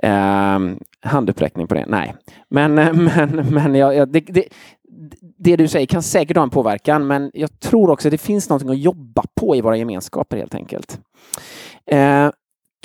Eh, 0.02 0.58
handuppräckning 1.00 1.66
på 1.66 1.74
det? 1.74 1.84
Nej. 1.88 2.14
Men, 2.50 2.78
eh, 2.78 2.92
men, 3.16 3.46
men 3.50 3.74
ja, 3.74 4.06
det, 4.06 4.20
det, 4.20 4.44
det 5.38 5.56
du 5.56 5.68
säger 5.68 5.86
kan 5.86 6.02
säkert 6.02 6.36
ha 6.36 6.44
en 6.44 6.50
påverkan, 6.50 7.06
men 7.06 7.30
jag 7.34 7.60
tror 7.60 7.90
också 7.90 8.08
att 8.08 8.12
det 8.12 8.18
finns 8.18 8.48
någonting 8.48 8.70
att 8.70 8.78
jobba 8.78 9.22
på 9.40 9.56
i 9.56 9.60
våra 9.60 9.76
gemenskaper 9.76 10.36
helt 10.36 10.54
enkelt. 10.54 11.00
Eh, 11.90 12.30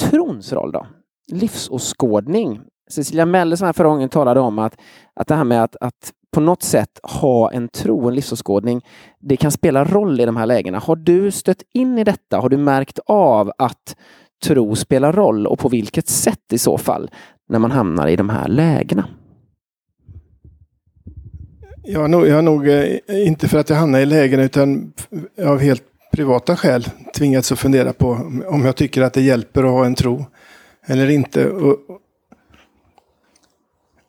trons 0.01 0.53
roll 0.53 0.71
då? 0.71 0.87
Livsåskådning. 1.31 2.61
Cecilia 2.89 3.25
Melle 3.25 3.57
som 3.57 3.65
här 3.65 3.73
förra 3.73 3.87
gången 3.87 4.09
talade 4.09 4.39
om 4.39 4.59
att, 4.59 4.77
att 5.13 5.27
det 5.27 5.35
här 5.35 5.43
med 5.43 5.63
att, 5.63 5.75
att 5.81 6.13
på 6.33 6.41
något 6.41 6.63
sätt 6.63 6.99
ha 7.03 7.51
en 7.51 7.67
tro, 7.67 8.07
en 8.07 8.15
livsåskådning, 8.15 8.81
det 9.19 9.37
kan 9.37 9.51
spela 9.51 9.83
roll 9.83 10.21
i 10.21 10.25
de 10.25 10.37
här 10.37 10.45
lägena. 10.45 10.79
Har 10.79 10.95
du 10.95 11.31
stött 11.31 11.63
in 11.73 11.97
i 11.97 12.03
detta? 12.03 12.37
Har 12.37 12.49
du 12.49 12.57
märkt 12.57 12.99
av 13.05 13.51
att 13.57 13.95
tro 14.45 14.75
spelar 14.75 15.13
roll 15.13 15.47
och 15.47 15.59
på 15.59 15.69
vilket 15.69 16.07
sätt 16.07 16.53
i 16.53 16.57
så 16.57 16.77
fall 16.77 17.11
när 17.49 17.59
man 17.59 17.71
hamnar 17.71 18.07
i 18.07 18.15
de 18.15 18.29
här 18.29 18.47
lägena? 18.47 19.05
Jag 21.83 21.99
har 21.99 22.07
nog, 22.07 22.27
jag 22.27 22.35
har 22.35 22.41
nog 22.41 22.69
eh, 22.69 22.97
inte 23.07 23.47
för 23.47 23.59
att 23.59 23.69
jag 23.69 23.77
hamnar 23.77 23.99
i 23.99 24.05
lägen 24.05 24.39
utan 24.39 24.93
av 25.45 25.59
helt 25.59 25.83
privata 26.11 26.55
skäl 26.55 26.85
tvingats 27.15 27.51
att 27.51 27.59
fundera 27.59 27.93
på 27.93 28.07
om 28.47 28.65
jag 28.65 28.75
tycker 28.75 29.01
att 29.01 29.13
det 29.13 29.21
hjälper 29.21 29.63
att 29.63 29.69
ha 29.69 29.85
en 29.85 29.95
tro 29.95 30.25
eller 30.85 31.09
inte. 31.09 31.49
Och, 31.49 31.77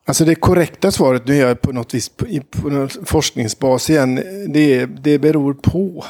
alltså 0.04 0.24
det 0.24 0.34
korrekta 0.34 0.90
svaret, 0.90 1.26
nu 1.26 1.36
är 1.36 1.46
jag 1.46 1.60
på 1.60 1.72
något 1.72 1.94
vis 1.94 2.08
på, 2.08 2.26
på 2.50 2.68
någon 2.68 2.88
forskningsbas 2.88 3.90
igen, 3.90 4.14
det, 4.48 4.86
det 4.86 5.18
beror 5.18 5.54
på. 5.54 6.04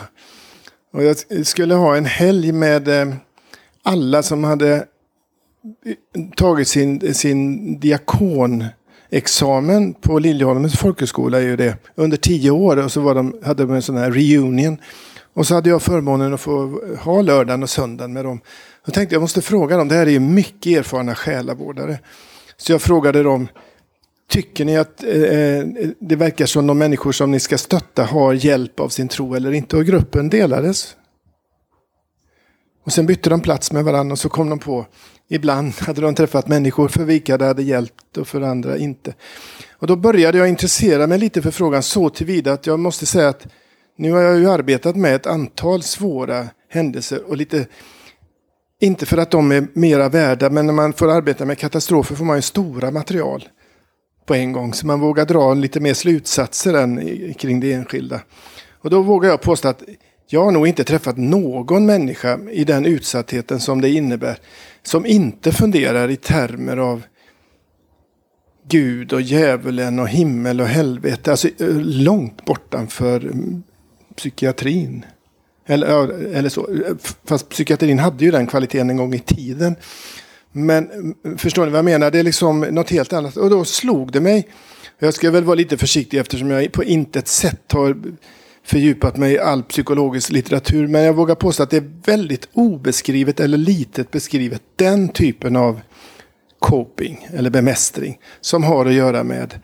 Och 0.92 1.04
jag 1.04 1.16
skulle 1.46 1.74
ha 1.74 1.96
en 1.96 2.04
helg 2.04 2.52
med 2.52 2.88
eh, 2.88 3.14
alla 3.82 4.22
som 4.22 4.44
hade 4.44 4.74
eh, 4.74 4.82
tagit 6.36 6.68
sin, 6.68 7.14
sin 7.14 7.80
diakonexamen 7.80 9.94
på 9.94 10.18
Liljeholmens 10.18 10.78
folkhögskola 10.78 11.38
är 11.38 11.42
ju 11.42 11.56
det. 11.56 11.76
Under 11.94 12.16
tio 12.16 12.50
år 12.50 12.76
och 12.76 12.92
så 12.92 13.00
var 13.00 13.14
de, 13.14 13.36
hade 13.44 13.62
de 13.62 13.74
en 13.74 13.82
sån 13.82 13.96
här 13.96 14.10
reunion. 14.10 14.78
Och 15.34 15.46
så 15.46 15.54
hade 15.54 15.68
jag 15.68 15.82
förmånen 15.82 16.34
att 16.34 16.40
få 16.40 16.80
ha 17.00 17.22
lördagen 17.22 17.62
och 17.62 17.70
söndagen 17.70 18.12
med 18.12 18.24
dem. 18.24 18.40
Jag 18.84 18.94
tänkte 18.94 19.14
jag 19.14 19.22
måste 19.22 19.42
fråga 19.42 19.76
dem, 19.76 19.88
det 19.88 19.94
här 19.94 20.06
är 20.06 20.10
ju 20.10 20.20
mycket 20.20 20.78
erfarna 20.78 21.14
själavårdare. 21.14 21.98
Så 22.56 22.72
jag 22.72 22.82
frågade 22.82 23.22
dem, 23.22 23.48
tycker 24.28 24.64
ni 24.64 24.76
att 24.76 25.04
eh, 25.04 25.22
eh, 25.22 25.66
det 26.00 26.16
verkar 26.16 26.46
som 26.46 26.66
de 26.66 26.78
människor 26.78 27.12
som 27.12 27.30
ni 27.30 27.40
ska 27.40 27.58
stötta 27.58 28.04
har 28.04 28.32
hjälp 28.32 28.80
av 28.80 28.88
sin 28.88 29.08
tro 29.08 29.34
eller 29.34 29.52
inte? 29.52 29.76
Och 29.76 29.84
gruppen 29.84 30.28
delades. 30.28 30.96
Och 32.84 32.92
sen 32.92 33.06
bytte 33.06 33.30
de 33.30 33.40
plats 33.40 33.72
med 33.72 33.84
varandra 33.84 34.12
och 34.12 34.18
så 34.18 34.28
kom 34.28 34.50
de 34.50 34.58
på, 34.58 34.86
Ibland 35.28 35.72
hade 35.72 36.00
de 36.00 36.14
träffat 36.14 36.48
människor 36.48 36.88
för 36.88 37.04
vilka 37.04 37.38
det 37.38 37.44
hade 37.44 37.62
hjälpt 37.62 38.16
och 38.16 38.28
för 38.28 38.40
andra 38.40 38.78
inte. 38.78 39.14
Och 39.72 39.86
då 39.86 39.96
började 39.96 40.38
jag 40.38 40.48
intressera 40.48 41.06
mig 41.06 41.18
lite 41.18 41.42
för 41.42 41.50
frågan 41.50 41.82
så 41.82 42.10
tillvida 42.10 42.52
att 42.52 42.66
jag 42.66 42.78
måste 42.78 43.06
säga 43.06 43.28
att 43.28 43.46
nu 43.96 44.12
har 44.12 44.20
jag 44.20 44.38
ju 44.38 44.50
arbetat 44.50 44.96
med 44.96 45.14
ett 45.14 45.26
antal 45.26 45.82
svåra 45.82 46.46
händelser 46.68 47.22
och 47.26 47.36
lite 47.36 47.66
inte 48.80 49.06
för 49.06 49.18
att 49.18 49.30
de 49.30 49.52
är 49.52 49.66
mera 49.72 50.08
värda, 50.08 50.50
men 50.50 50.66
när 50.66 50.72
man 50.72 50.92
får 50.92 51.10
arbeta 51.10 51.44
med 51.44 51.58
katastrofer 51.58 52.14
får 52.14 52.24
man 52.24 52.36
ju 52.36 52.42
stora 52.42 52.90
material 52.90 53.48
på 54.26 54.34
en 54.34 54.52
gång. 54.52 54.74
Så 54.74 54.86
man 54.86 55.00
vågar 55.00 55.26
dra 55.26 55.54
lite 55.54 55.80
mer 55.80 55.94
slutsatser 55.94 56.74
än 56.74 57.34
kring 57.34 57.60
det 57.60 57.72
enskilda. 57.72 58.20
Och 58.72 58.90
då 58.90 59.02
vågar 59.02 59.30
jag 59.30 59.40
påstå 59.40 59.68
att 59.68 59.82
jag 60.26 60.44
har 60.44 60.52
nog 60.52 60.68
inte 60.68 60.84
träffat 60.84 61.16
någon 61.16 61.86
människa 61.86 62.38
i 62.50 62.64
den 62.64 62.86
utsattheten 62.86 63.60
som 63.60 63.80
det 63.80 63.90
innebär 63.90 64.38
som 64.82 65.06
inte 65.06 65.52
funderar 65.52 66.10
i 66.10 66.16
termer 66.16 66.76
av 66.76 67.02
Gud 68.68 69.12
och 69.12 69.20
djävulen 69.20 69.98
och 69.98 70.08
himmel 70.08 70.60
och 70.60 70.66
helvete. 70.66 71.30
Alltså 71.30 71.48
eh, 71.48 71.76
långt 71.80 72.44
bortanför 72.44 73.20
mm, 73.20 73.62
psykiatrin. 74.16 75.04
Eller, 75.66 76.08
eller 76.34 76.48
så. 76.48 76.68
Fast 77.24 77.48
psykiatrin 77.48 77.98
hade 77.98 78.24
ju 78.24 78.30
den 78.30 78.46
kvaliteten 78.46 78.90
en 78.90 78.96
gång 78.96 79.14
i 79.14 79.18
tiden. 79.18 79.76
Men 80.56 80.90
mm, 80.90 81.38
förstår 81.38 81.64
ni 81.64 81.70
vad 81.70 81.78
jag 81.78 81.84
menar? 81.84 82.10
Det 82.10 82.18
är 82.18 82.22
liksom 82.22 82.60
något 82.60 82.90
helt 82.90 83.12
annat. 83.12 83.36
Och 83.36 83.50
då 83.50 83.64
slog 83.64 84.12
det 84.12 84.20
mig. 84.20 84.48
Jag 84.98 85.14
ska 85.14 85.30
väl 85.30 85.44
vara 85.44 85.54
lite 85.54 85.76
försiktig 85.76 86.18
eftersom 86.18 86.50
jag 86.50 86.72
på 86.72 86.84
intet 86.84 87.28
sätt 87.28 87.72
har 87.72 87.96
fördjupat 88.64 89.16
mig 89.16 89.32
i 89.32 89.38
all 89.38 89.62
psykologisk 89.62 90.30
litteratur. 90.30 90.86
Men 90.86 91.02
jag 91.02 91.14
vågar 91.14 91.34
påstå 91.34 91.62
att 91.62 91.70
det 91.70 91.76
är 91.76 91.92
väldigt 92.04 92.48
obeskrivet 92.52 93.40
eller 93.40 93.58
litet 93.58 94.10
beskrivet. 94.10 94.62
Den 94.76 95.08
typen 95.08 95.56
av 95.56 95.80
coping 96.58 97.28
eller 97.32 97.50
bemästring 97.50 98.18
som 98.40 98.64
har 98.64 98.86
att 98.86 98.92
göra 98.92 99.24
med 99.24 99.60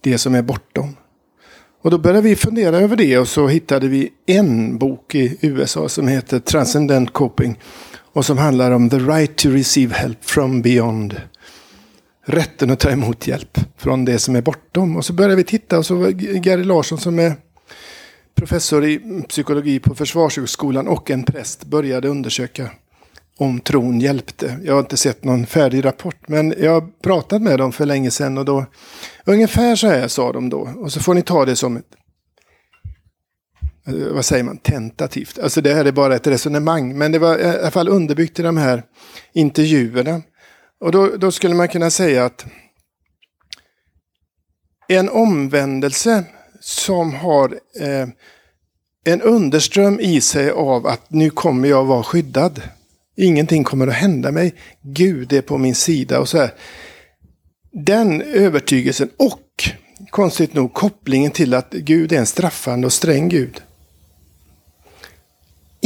det 0.00 0.18
som 0.18 0.34
är 0.34 0.42
bortom. 0.42 0.96
Och 1.82 1.90
då 1.90 1.98
började 1.98 2.28
vi 2.28 2.36
fundera 2.36 2.78
över 2.78 2.96
det 2.96 3.18
och 3.18 3.28
så 3.28 3.48
hittade 3.48 3.88
vi 3.88 4.10
en 4.26 4.78
bok 4.78 5.14
i 5.14 5.38
USA 5.40 5.88
som 5.88 6.08
heter 6.08 6.38
Transcendent 6.38 7.12
Coping. 7.12 7.58
Och 8.16 8.26
som 8.26 8.38
handlar 8.38 8.70
om 8.70 8.90
the 8.90 8.98
right 8.98 9.36
to 9.36 9.48
receive 9.48 9.94
help 9.94 10.24
from 10.24 10.62
beyond. 10.62 11.20
Rätten 12.26 12.70
att 12.70 12.80
ta 12.80 12.90
emot 12.90 13.26
hjälp 13.26 13.58
från 13.76 14.04
det 14.04 14.18
som 14.18 14.36
är 14.36 14.42
bortom. 14.42 14.96
Och 14.96 15.04
så 15.04 15.12
började 15.12 15.36
vi 15.36 15.44
titta 15.44 15.78
och 15.78 15.86
så 15.86 15.94
var 15.94 16.10
Gary 16.38 16.64
Larsson 16.64 16.98
som 16.98 17.18
är 17.18 17.34
professor 18.34 18.84
i 18.84 19.22
psykologi 19.28 19.78
på 19.78 19.94
Försvarshögskolan 19.94 20.88
och 20.88 21.10
en 21.10 21.24
präst 21.24 21.64
började 21.64 22.08
undersöka 22.08 22.70
om 23.38 23.60
tron 23.60 24.00
hjälpte. 24.00 24.56
Jag 24.64 24.72
har 24.72 24.80
inte 24.80 24.96
sett 24.96 25.24
någon 25.24 25.46
färdig 25.46 25.84
rapport, 25.84 26.28
men 26.28 26.54
jag 26.58 26.72
har 26.72 26.88
pratat 27.02 27.42
med 27.42 27.58
dem 27.58 27.72
för 27.72 27.86
länge 27.86 28.10
sedan 28.10 28.38
och 28.38 28.44
då 28.44 28.66
ungefär 29.24 29.76
så 29.76 29.86
här 29.86 30.08
sa 30.08 30.32
de 30.32 30.48
då. 30.48 30.68
Och 30.76 30.92
så 30.92 31.00
får 31.00 31.14
ni 31.14 31.22
ta 31.22 31.44
det 31.44 31.56
som 31.56 31.76
ett 31.76 31.92
Eh, 33.86 33.94
vad 33.94 34.24
säger 34.24 34.44
man, 34.44 34.58
tentativt. 34.58 35.38
Alltså 35.38 35.60
det 35.60 35.74
här 35.74 35.84
är 35.84 35.92
bara 35.92 36.16
ett 36.16 36.26
resonemang, 36.26 36.98
men 36.98 37.12
det 37.12 37.18
var 37.18 37.38
eh, 37.38 37.54
i 37.54 37.58
alla 37.58 37.70
fall 37.70 37.88
underbyggt 37.88 38.38
i 38.38 38.42
de 38.42 38.56
här 38.56 38.82
intervjuerna. 39.32 40.22
Och 40.80 40.92
då, 40.92 41.16
då 41.16 41.32
skulle 41.32 41.54
man 41.54 41.68
kunna 41.68 41.90
säga 41.90 42.24
att 42.24 42.46
en 44.88 45.08
omvändelse 45.08 46.24
som 46.60 47.14
har 47.14 47.58
eh, 47.80 48.08
en 49.04 49.22
underström 49.22 50.00
i 50.00 50.20
sig 50.20 50.50
av 50.50 50.86
att 50.86 51.10
nu 51.10 51.30
kommer 51.30 51.68
jag 51.68 51.84
vara 51.84 52.02
skyddad. 52.02 52.62
Ingenting 53.16 53.64
kommer 53.64 53.86
att 53.86 53.94
hända 53.94 54.32
mig. 54.32 54.54
Gud 54.82 55.32
är 55.32 55.42
på 55.42 55.58
min 55.58 55.74
sida 55.74 56.20
och 56.20 56.28
så 56.28 56.38
här. 56.38 56.54
Den 57.72 58.22
övertygelsen 58.22 59.10
och 59.16 59.70
konstigt 60.10 60.54
nog 60.54 60.74
kopplingen 60.74 61.30
till 61.30 61.54
att 61.54 61.70
Gud 61.72 62.12
är 62.12 62.18
en 62.18 62.26
straffande 62.26 62.86
och 62.86 62.92
sträng 62.92 63.28
Gud. 63.28 63.62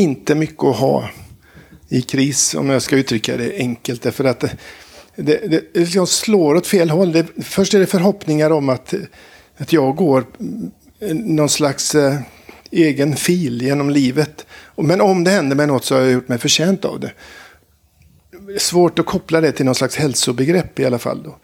Inte 0.00 0.34
mycket 0.34 0.64
att 0.64 0.76
ha 0.76 1.10
i 1.88 2.02
kris 2.02 2.54
om 2.54 2.70
jag 2.70 2.82
ska 2.82 2.96
uttrycka 2.96 3.36
det 3.36 3.56
enkelt. 3.56 4.02
Därför 4.02 4.24
att 4.24 4.40
det, 4.40 4.56
det, 5.16 5.48
det, 5.48 5.80
liksom 5.80 6.06
slår 6.06 6.54
åt 6.54 6.66
fel 6.66 6.90
håll. 6.90 7.12
Det, 7.12 7.26
först 7.42 7.74
är 7.74 7.78
det 7.78 7.86
förhoppningar 7.86 8.50
om 8.50 8.68
att 8.68 8.94
att 9.60 9.72
jag 9.72 9.96
går 9.96 10.24
någon 11.14 11.48
slags 11.48 11.94
eh, 11.94 12.20
egen 12.70 13.16
fil 13.16 13.62
genom 13.62 13.90
livet. 13.90 14.46
Men 14.76 15.00
om 15.00 15.24
det 15.24 15.30
händer 15.30 15.56
mig 15.56 15.66
något 15.66 15.84
så 15.84 15.94
har 15.94 16.02
jag 16.02 16.12
gjort 16.12 16.28
mig 16.28 16.38
förtjänt 16.38 16.84
av 16.84 17.00
det. 17.00 17.12
Svårt 18.58 18.98
att 18.98 19.06
koppla 19.06 19.40
det 19.40 19.52
till 19.52 19.64
någon 19.64 19.74
slags 19.74 19.96
hälsobegrepp 19.96 20.80
i 20.80 20.84
alla 20.84 20.98
fall. 20.98 21.22
Då. 21.22 21.36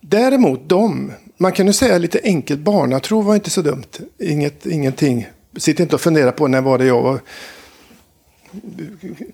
Däremot 0.00 0.68
de, 0.68 1.12
man 1.36 1.52
kan 1.52 1.66
ju 1.66 1.72
säga 1.72 1.98
lite 1.98 2.20
enkelt, 2.24 2.60
barnatro 2.60 3.20
var 3.20 3.34
inte 3.34 3.50
så 3.50 3.62
dumt. 3.62 3.98
Inget, 4.18 4.66
ingenting. 4.66 5.26
Sitt 5.56 5.80
inte 5.80 5.94
och 5.94 6.00
fundera 6.00 6.32
på 6.32 6.48
när 6.48 6.60
var 6.60 6.78
det 6.78 6.84
jag 6.84 7.02
var, 7.02 7.20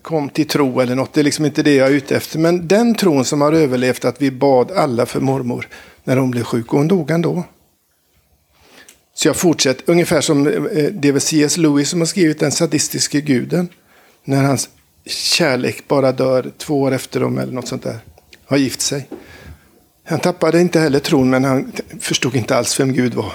kom 0.01 0.29
till 0.29 0.47
tro 0.47 0.79
eller 0.79 0.95
något. 0.95 1.13
Det 1.13 1.21
är 1.21 1.23
liksom 1.23 1.45
inte 1.45 1.63
det 1.63 1.75
jag 1.75 1.87
är 1.87 1.91
ute 1.91 2.15
efter. 2.15 2.39
Men 2.39 2.67
den 2.67 2.95
tron 2.95 3.25
som 3.25 3.41
har 3.41 3.53
överlevt 3.53 4.05
att 4.05 4.21
vi 4.21 4.31
bad 4.31 4.71
alla 4.71 5.05
för 5.05 5.19
mormor 5.19 5.67
när 6.03 6.17
hon 6.17 6.31
blev 6.31 6.43
sjuk 6.43 6.73
och 6.73 6.79
hon 6.79 6.87
dog 6.87 7.11
ändå. 7.11 7.43
Så 9.13 9.27
jag 9.27 9.35
fortsätter, 9.35 9.91
ungefär 9.91 10.21
som 10.21 10.47
eh, 10.47 10.53
det 10.91 11.07
är 11.07 11.19
C.S. 11.19 11.57
Lewis 11.57 11.89
som 11.89 12.01
har 12.01 12.05
skrivit 12.05 12.39
Den 12.39 12.51
sadistiske 12.51 13.21
guden. 13.21 13.69
När 14.23 14.43
hans 14.43 14.69
kärlek 15.05 15.87
bara 15.87 16.11
dör 16.11 16.51
två 16.57 16.81
år 16.81 16.91
efter 16.91 17.19
dem 17.19 17.37
eller 17.37 17.53
något 17.53 17.67
sånt 17.67 17.83
där. 17.83 17.97
Har 18.45 18.57
gift 18.57 18.81
sig. 18.81 19.07
Han 20.03 20.19
tappade 20.19 20.61
inte 20.61 20.79
heller 20.79 20.99
tron, 20.99 21.29
men 21.29 21.43
han 21.43 21.71
förstod 21.99 22.35
inte 22.35 22.55
alls 22.55 22.79
vem 22.79 22.93
Gud 22.93 23.13
var 23.13 23.33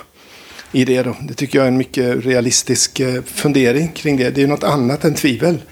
i 0.76 0.84
det. 0.84 1.02
Då. 1.02 1.16
Det 1.20 1.34
tycker 1.34 1.58
jag 1.58 1.64
är 1.64 1.68
en 1.68 1.76
mycket 1.76 2.24
realistisk 2.24 3.00
eh, 3.00 3.22
fundering 3.22 3.88
kring 3.88 4.16
det. 4.16 4.30
Det 4.30 4.42
är 4.42 4.46
något 4.46 4.64
annat 4.64 5.04
än 5.04 5.14
tvivel. 5.14 5.62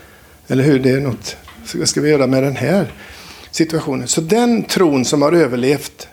Eller 0.49 0.65
hur? 0.65 0.79
Det 0.79 0.91
är 0.91 1.01
något, 1.01 1.37
vad 1.75 1.89
ska 1.89 2.01
vi 2.01 2.11
göra 2.11 2.27
med 2.27 2.43
den 2.43 2.57
här 2.57 2.93
situationen? 3.51 4.09
Så 4.09 4.21
den 4.21 4.63
tron 4.63 5.05
som 5.05 5.23
har 5.23 5.33
överlevt 5.33 6.09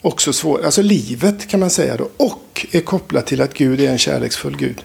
också 0.00 0.32
svår, 0.32 0.64
alltså 0.64 0.82
livet 0.82 1.48
kan 1.48 1.60
man 1.60 1.70
säga 1.70 1.96
då, 1.96 2.08
och 2.16 2.66
är 2.72 2.80
kopplat 2.80 3.26
till 3.26 3.40
att 3.40 3.54
Gud 3.54 3.80
är 3.80 3.90
en 3.90 3.98
kärleksfull 3.98 4.56
Gud. 4.56 4.84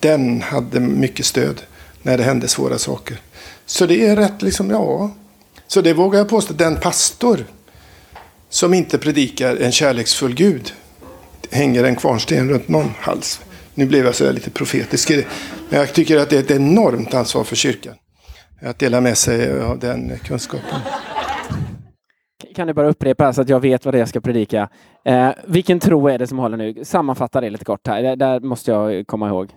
Den 0.00 0.42
hade 0.42 0.80
mycket 0.80 1.26
stöd 1.26 1.62
när 2.02 2.18
det 2.18 2.24
hände 2.24 2.48
svåra 2.48 2.78
saker. 2.78 3.20
Så 3.66 3.86
det 3.86 4.06
är 4.06 4.16
rätt, 4.16 4.42
liksom, 4.42 4.70
ja. 4.70 5.10
Så 5.66 5.80
det 5.80 5.92
vågar 5.92 6.18
jag 6.18 6.28
påstå, 6.28 6.52
den 6.54 6.76
pastor 6.76 7.44
som 8.48 8.74
inte 8.74 8.98
predikar 8.98 9.56
en 9.56 9.72
kärleksfull 9.72 10.34
Gud 10.34 10.72
hänger 11.50 11.84
en 11.84 11.96
kvarnsten 11.96 12.48
runt 12.48 12.68
någon 12.68 12.90
hals. 13.00 13.40
Nu 13.74 13.86
blev 13.86 14.04
jag 14.04 14.14
så 14.14 14.32
lite 14.32 14.50
profetisk 14.50 15.10
Men 15.68 15.78
jag 15.78 15.92
tycker 15.92 16.16
att 16.18 16.30
det 16.30 16.36
är 16.36 16.40
ett 16.40 16.50
enormt 16.50 17.14
ansvar 17.14 17.44
för 17.44 17.56
kyrkan. 17.56 17.94
Att 18.62 18.78
dela 18.78 19.00
med 19.00 19.18
sig 19.18 19.60
av 19.62 19.78
den 19.78 20.18
kunskapen. 20.24 20.80
Kan 22.54 22.66
du 22.66 22.74
bara 22.74 22.88
upprepa 22.88 23.32
så 23.32 23.40
att 23.40 23.48
jag 23.48 23.60
vet 23.60 23.84
vad 23.84 23.94
det 23.94 23.98
är 23.98 24.00
jag 24.00 24.08
ska 24.08 24.20
predika? 24.20 24.68
Eh, 25.04 25.30
vilken 25.46 25.80
tro 25.80 26.08
är 26.08 26.18
det 26.18 26.26
som 26.26 26.38
håller 26.38 26.56
nu? 26.56 26.84
Sammanfatta 26.84 27.40
det 27.40 27.50
lite 27.50 27.64
kort 27.64 27.86
här. 27.86 28.02
Det 28.02 28.16
där 28.16 28.40
måste 28.40 28.70
jag 28.70 29.06
komma 29.06 29.28
ihåg. 29.28 29.48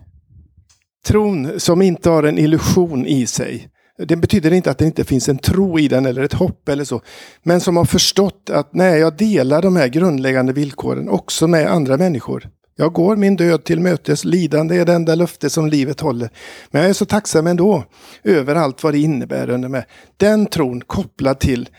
Tron 1.07 1.59
som 1.59 1.81
inte 1.81 2.09
har 2.09 2.23
en 2.23 2.37
illusion 2.37 3.05
i 3.05 3.27
sig. 3.27 3.69
Det 4.05 4.15
betyder 4.15 4.53
inte 4.53 4.71
att 4.71 4.77
det 4.77 4.85
inte 4.85 5.03
finns 5.03 5.29
en 5.29 5.37
tro 5.37 5.79
i 5.79 5.87
den 5.87 6.05
eller 6.05 6.21
ett 6.23 6.33
hopp 6.33 6.69
eller 6.69 6.83
så. 6.83 7.01
Men 7.43 7.61
som 7.61 7.77
har 7.77 7.85
förstått 7.85 8.49
att 8.49 8.73
nej, 8.73 8.99
jag 8.99 9.17
delar 9.17 9.61
de 9.61 9.75
här 9.75 9.87
grundläggande 9.87 10.53
villkoren 10.53 11.09
också 11.09 11.47
med 11.47 11.67
andra 11.67 11.97
människor. 11.97 12.49
Jag 12.75 12.93
går 12.93 13.15
min 13.15 13.35
död 13.35 13.63
till 13.63 13.79
mötes, 13.79 14.25
lidande 14.25 14.77
är 14.77 14.85
det 14.85 14.93
enda 14.93 15.15
löfte 15.15 15.49
som 15.49 15.67
livet 15.67 15.99
håller. 15.99 16.29
Men 16.71 16.81
jag 16.81 16.89
är 16.89 16.93
så 16.93 17.05
tacksam 17.05 17.47
ändå 17.47 17.83
över 18.23 18.55
allt 18.55 18.83
vad 18.83 18.93
det 18.93 18.99
innebär 18.99 19.49
under 19.49 19.69
mig. 19.69 19.85
Den 20.17 20.45
tron 20.45 20.81
kopplad 20.81 21.39
till 21.39 21.69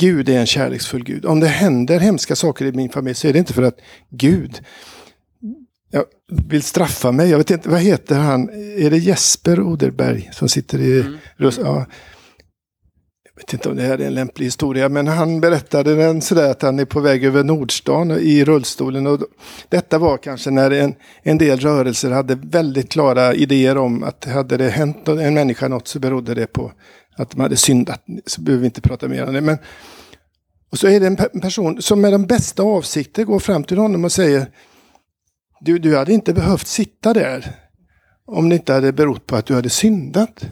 Gud 0.00 0.28
är 0.28 0.38
en 0.38 0.46
kärleksfull 0.46 1.04
Gud. 1.04 1.26
Om 1.26 1.40
det 1.40 1.46
händer 1.46 2.00
hemska 2.00 2.36
saker 2.36 2.64
i 2.64 2.72
min 2.72 2.90
familj 2.90 3.14
så 3.14 3.28
är 3.28 3.32
det 3.32 3.38
inte 3.38 3.52
för 3.52 3.62
att 3.62 3.78
Gud 4.10 4.60
vill 6.28 6.62
straffa 6.62 7.12
mig. 7.12 7.30
Jag 7.30 7.38
vet 7.38 7.50
inte, 7.50 7.68
vad 7.68 7.80
heter 7.80 8.18
han? 8.18 8.48
Är 8.76 8.90
det 8.90 8.98
Jesper 8.98 9.60
Oderberg 9.60 10.30
som 10.32 10.48
sitter 10.48 10.80
i 10.80 11.00
mm. 11.00 11.18
Ja. 11.36 11.86
Jag 13.24 13.42
vet 13.42 13.52
inte 13.52 13.68
om 13.68 13.76
det 13.76 13.82
här 13.82 13.98
är 13.98 14.06
en 14.06 14.14
lämplig 14.14 14.46
historia, 14.46 14.88
men 14.88 15.06
han 15.06 15.40
berättade 15.40 15.94
den 15.94 16.22
sådär 16.22 16.50
att 16.50 16.62
han 16.62 16.78
är 16.78 16.84
på 16.84 17.00
väg 17.00 17.24
över 17.24 17.44
Nordstan 17.44 18.10
i 18.10 18.44
rullstolen. 18.44 19.06
Och 19.06 19.20
detta 19.68 19.98
var 19.98 20.16
kanske 20.16 20.50
när 20.50 20.70
en, 20.70 20.94
en 21.22 21.38
del 21.38 21.60
rörelser 21.60 22.10
hade 22.10 22.34
väldigt 22.34 22.88
klara 22.88 23.34
idéer 23.34 23.76
om 23.76 24.02
att 24.02 24.24
hade 24.24 24.56
det 24.56 24.68
hänt 24.68 25.08
en 25.08 25.34
människa 25.34 25.68
något 25.68 25.88
så 25.88 25.98
berodde 25.98 26.34
det 26.34 26.46
på 26.46 26.72
att 27.16 27.30
de 27.30 27.40
hade 27.40 27.56
syndat. 27.56 28.04
Så 28.26 28.40
behöver 28.40 28.60
vi 28.60 28.66
inte 28.66 28.80
prata 28.80 29.08
mer 29.08 29.26
om 29.26 29.34
det. 29.34 29.40
Men, 29.40 29.58
och 30.70 30.78
så 30.78 30.88
är 30.88 31.00
det 31.00 31.06
en 31.06 31.40
person 31.40 31.82
som 31.82 32.00
med 32.00 32.12
de 32.12 32.26
bästa 32.26 32.62
avsikter 32.62 33.24
går 33.24 33.38
fram 33.38 33.64
till 33.64 33.78
honom 33.78 34.04
och 34.04 34.12
säger 34.12 34.46
du, 35.60 35.78
du 35.78 35.96
hade 35.96 36.12
inte 36.12 36.34
behövt 36.34 36.66
sitta 36.66 37.14
där 37.14 37.54
om 38.26 38.48
det 38.48 38.54
inte 38.54 38.72
hade 38.72 38.92
berott 38.92 39.26
på 39.26 39.36
att 39.36 39.46
du 39.46 39.54
hade 39.54 39.70
syndat. 39.70 40.46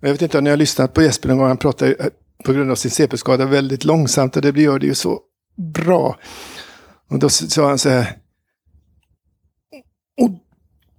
Jag 0.00 0.12
vet 0.12 0.22
inte 0.22 0.38
om 0.38 0.44
ni 0.44 0.50
har 0.50 0.56
lyssnat 0.56 0.94
på 0.94 1.02
Jesper 1.02 1.28
någon 1.28 1.38
gång. 1.38 1.48
Han 1.48 1.56
pratar 1.56 1.86
eh, 1.86 2.06
på 2.44 2.52
grund 2.52 2.70
av 2.70 2.74
sin 2.74 2.90
CP-skada 2.90 3.46
väldigt 3.46 3.84
långsamt 3.84 4.36
och 4.36 4.42
det 4.42 4.62
gör 4.62 4.78
det 4.78 4.86
ju 4.86 4.94
så 4.94 5.20
bra. 5.56 6.18
Och 7.10 7.18
då 7.18 7.28
sa 7.28 7.68
han 7.68 7.78
så 7.78 7.88
här. 7.88 8.18
Och 10.20 10.30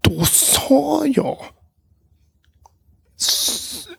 då 0.01 0.26
sa 0.26 1.05
jag. 1.05 1.38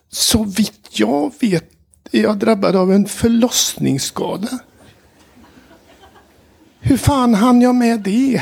Så 0.09 0.43
vitt 0.43 0.99
jag 0.99 1.33
vet 1.39 1.65
är 2.11 2.21
jag 2.21 2.39
drabbad 2.39 2.75
av 2.75 2.91
en 2.91 3.05
förlossningsskada. 3.05 4.59
Hur 6.87 6.97
fan 6.97 7.33
hann 7.33 7.61
jag 7.61 7.75
med 7.75 7.99
det? 7.99 8.41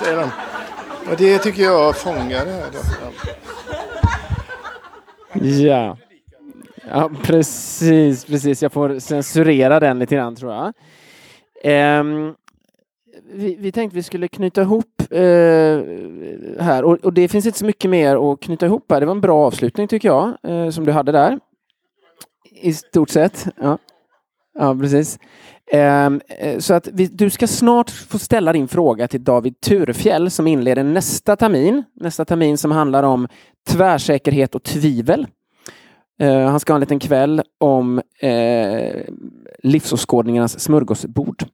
Säger 0.00 0.16
han. 0.16 0.30
Och 1.10 1.16
det 1.18 1.38
tycker 1.38 1.62
jag 1.62 1.96
fångar 1.96 2.44
det 2.44 2.52
här. 2.52 2.70
Då. 2.72 2.78
Ja. 5.44 5.96
ja, 6.90 7.10
precis, 7.22 8.24
precis. 8.24 8.62
Jag 8.62 8.72
får 8.72 8.98
censurera 8.98 9.80
den 9.80 9.98
lite 9.98 10.14
grann 10.14 10.36
tror 10.36 10.52
jag. 10.52 10.72
Um, 12.00 12.34
vi, 13.32 13.56
vi 13.56 13.72
tänkte 13.72 13.96
vi 13.96 14.02
skulle 14.02 14.28
knyta 14.28 14.62
ihop 14.62 15.02
uh, 15.12 15.18
här 16.60 16.84
och, 16.84 16.98
och, 17.04 17.12
det 17.12 17.28
finns 17.28 17.46
inte 17.46 17.58
så 17.58 17.64
mycket 17.66 17.90
mer 17.90 18.32
att 18.32 18.40
knyta 18.40 18.66
ihop 18.66 18.92
här. 18.92 19.00
Det 19.00 19.06
var 19.06 19.14
en 19.14 19.20
bra 19.20 19.46
avslutning 19.46 19.88
tycker 19.88 20.08
jag 20.08 20.36
uh, 20.48 20.70
som 20.70 20.86
du 20.86 20.92
hade 20.92 21.12
där. 21.12 21.38
I 22.50 22.72
stort 22.72 23.10
sett. 23.10 23.46
Ja, 23.60 23.78
ja 24.54 24.76
precis. 24.80 25.18
Ehm, 25.72 26.20
eh, 26.28 26.58
så 26.58 26.74
att 26.74 26.88
vi, 26.92 27.06
du 27.06 27.30
ska 27.30 27.46
snart 27.46 27.90
få 27.90 28.18
ställa 28.18 28.52
din 28.52 28.68
fråga 28.68 29.08
till 29.08 29.24
David 29.24 29.60
Turefjell 29.60 30.30
som 30.30 30.46
inleder 30.46 30.84
nästa 30.84 31.36
termin. 31.36 31.84
Nästa 32.00 32.24
termin 32.24 32.58
som 32.58 32.70
handlar 32.70 33.02
om 33.02 33.28
tvärsäkerhet 33.68 34.54
och 34.54 34.62
tvivel. 34.62 35.26
Eh, 36.20 36.40
han 36.40 36.60
ska 36.60 36.72
ha 36.72 36.76
en 36.76 36.80
liten 36.80 36.98
kväll 36.98 37.42
om 37.60 38.00
eh, 38.20 39.00
livsåskådningarnas 39.62 40.60
smörgåsbord. 40.60 41.44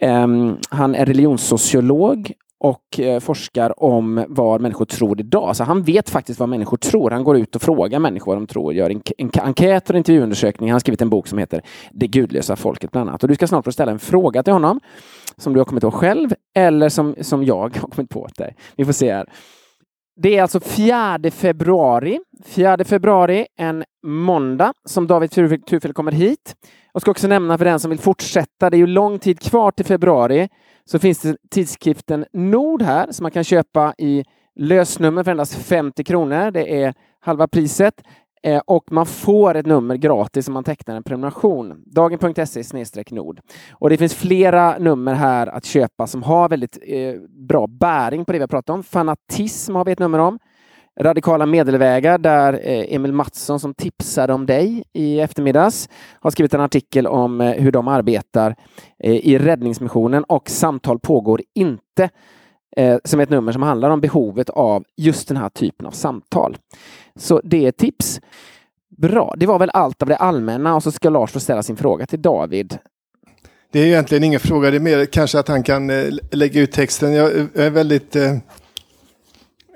Ehm, 0.00 0.56
han 0.70 0.94
är 0.94 1.06
religionssociolog 1.06 2.32
och 2.60 3.00
eh, 3.00 3.20
forskar 3.20 3.82
om 3.82 4.24
vad 4.28 4.60
människor 4.60 4.84
tror 4.84 5.20
idag. 5.20 5.56
Så 5.56 5.64
han 5.64 5.82
vet 5.82 6.10
faktiskt 6.10 6.40
vad 6.40 6.48
människor 6.48 6.76
tror. 6.76 7.10
Han 7.10 7.24
går 7.24 7.36
ut 7.36 7.56
och 7.56 7.62
frågar 7.62 7.98
människor 7.98 8.32
vad 8.32 8.42
de 8.42 8.46
tror, 8.46 8.74
gör 8.74 8.90
en, 8.90 9.02
en 9.18 9.30
enkät 9.40 9.90
och 9.90 9.96
intervjuundersökning. 9.96 10.70
Han 10.70 10.74
har 10.74 10.80
skrivit 10.80 11.02
en 11.02 11.10
bok 11.10 11.26
som 11.26 11.38
heter 11.38 11.62
Det 11.92 12.06
gudlösa 12.06 12.56
folket 12.56 12.90
bland 12.90 13.08
annat. 13.08 13.22
Och 13.22 13.28
du 13.28 13.34
ska 13.34 13.46
snart 13.46 13.64
få 13.64 13.72
ställa 13.72 13.92
en 13.92 13.98
fråga 13.98 14.42
till 14.42 14.52
honom 14.52 14.80
som 15.36 15.52
du 15.52 15.60
har 15.60 15.64
kommit 15.64 15.82
på 15.82 15.90
själv 15.90 16.30
eller 16.54 16.88
som, 16.88 17.14
som 17.20 17.44
jag 17.44 17.58
har 17.58 17.70
kommit 17.70 18.10
på 18.10 18.20
åt 18.20 18.36
dig. 18.36 18.56
Vi 18.76 18.84
får 18.84 18.92
se 18.92 19.12
här. 19.12 19.26
Det 20.22 20.36
är 20.36 20.42
alltså 20.42 20.60
4 20.60 21.18
februari. 21.30 22.20
4 22.44 22.84
februari, 22.84 23.46
en 23.56 23.84
måndag, 24.06 24.72
som 24.88 25.06
David 25.06 25.30
Tufel 25.66 25.92
kommer 25.92 26.12
hit. 26.12 26.54
Jag 26.92 27.02
ska 27.02 27.10
också 27.10 27.28
nämna 27.28 27.58
för 27.58 27.64
den 27.64 27.80
som 27.80 27.90
vill 27.90 27.98
fortsätta, 27.98 28.70
det 28.70 28.76
är 28.76 28.78
ju 28.78 28.86
lång 28.86 29.18
tid 29.18 29.40
kvar 29.40 29.70
till 29.70 29.84
februari 29.84 30.48
så 30.90 30.98
finns 30.98 31.18
det 31.18 31.36
tidskriften 31.50 32.24
Nord 32.32 32.82
här 32.82 33.12
som 33.12 33.24
man 33.24 33.30
kan 33.30 33.44
köpa 33.44 33.94
i 33.98 34.24
lösnummer 34.56 35.24
för 35.24 35.30
endast 35.30 35.54
50 35.54 36.04
kronor. 36.04 36.50
Det 36.50 36.82
är 36.82 36.94
halva 37.20 37.48
priset 37.48 37.94
eh, 38.42 38.62
och 38.66 38.92
man 38.92 39.06
får 39.06 39.54
ett 39.54 39.66
nummer 39.66 39.96
gratis 39.96 40.48
om 40.48 40.54
man 40.54 40.64
tecknar 40.64 40.96
en 40.96 41.02
prenumeration. 41.02 41.82
Dagen.se 41.86 43.04
nord. 43.10 43.40
Och 43.72 43.90
det 43.90 43.96
finns 43.96 44.14
flera 44.14 44.78
nummer 44.78 45.14
här 45.14 45.46
att 45.46 45.64
köpa 45.64 46.06
som 46.06 46.22
har 46.22 46.48
väldigt 46.48 46.78
eh, 46.82 47.14
bra 47.28 47.66
bäring 47.66 48.24
på 48.24 48.32
det 48.32 48.38
vi 48.38 48.42
har 48.42 48.48
pratat 48.48 48.74
om. 48.74 48.82
Fanatism 48.82 49.74
har 49.74 49.84
vi 49.84 49.92
ett 49.92 49.98
nummer 49.98 50.18
om. 50.18 50.38
Radikala 51.02 51.46
medelvägar 51.46 52.18
där 52.18 52.52
eh, 52.52 52.94
Emil 52.94 53.12
Mattsson 53.12 53.60
som 53.60 53.74
tipsade 53.74 54.32
om 54.32 54.46
dig 54.46 54.84
i 54.92 55.20
eftermiddags 55.20 55.88
har 56.20 56.30
skrivit 56.30 56.54
en 56.54 56.60
artikel 56.60 57.06
om 57.06 57.40
eh, 57.40 57.52
hur 57.52 57.72
de 57.72 57.88
arbetar 57.88 58.56
eh, 59.04 59.14
i 59.14 59.38
Räddningsmissionen 59.38 60.24
och 60.24 60.50
Samtal 60.50 60.98
pågår 60.98 61.42
inte 61.54 62.10
som 63.04 63.20
är 63.20 63.24
ett 63.24 63.30
nummer 63.30 63.52
som 63.52 63.62
handlar 63.62 63.90
om 63.90 64.00
behovet 64.00 64.50
av 64.50 64.84
just 64.96 65.28
den 65.28 65.36
här 65.36 65.48
typen 65.48 65.86
av 65.86 65.90
samtal. 65.90 66.56
Så 67.16 67.40
det 67.44 67.64
är 67.64 67.68
ett 67.68 67.76
tips. 67.76 68.20
Bra, 68.88 69.34
det 69.36 69.46
var 69.46 69.58
väl 69.58 69.70
allt 69.72 70.02
av 70.02 70.08
det 70.08 70.16
allmänna 70.16 70.74
och 70.74 70.82
så 70.82 70.92
ska 70.92 71.10
Lars 71.10 71.30
få 71.30 71.40
ställa 71.40 71.62
sin 71.62 71.76
fråga 71.76 72.06
till 72.06 72.22
David. 72.22 72.78
Det 73.72 73.80
är 73.80 73.86
egentligen 73.86 74.24
ingen 74.24 74.40
fråga, 74.40 74.70
det 74.70 74.76
är 74.76 74.80
mer 74.80 75.04
kanske 75.04 75.38
att 75.38 75.48
han 75.48 75.62
kan 75.62 75.86
lägga 76.32 76.60
ut 76.60 76.72
texten. 76.72 77.12
Jag 77.12 77.32
är 77.54 77.70
väldigt 77.70 78.16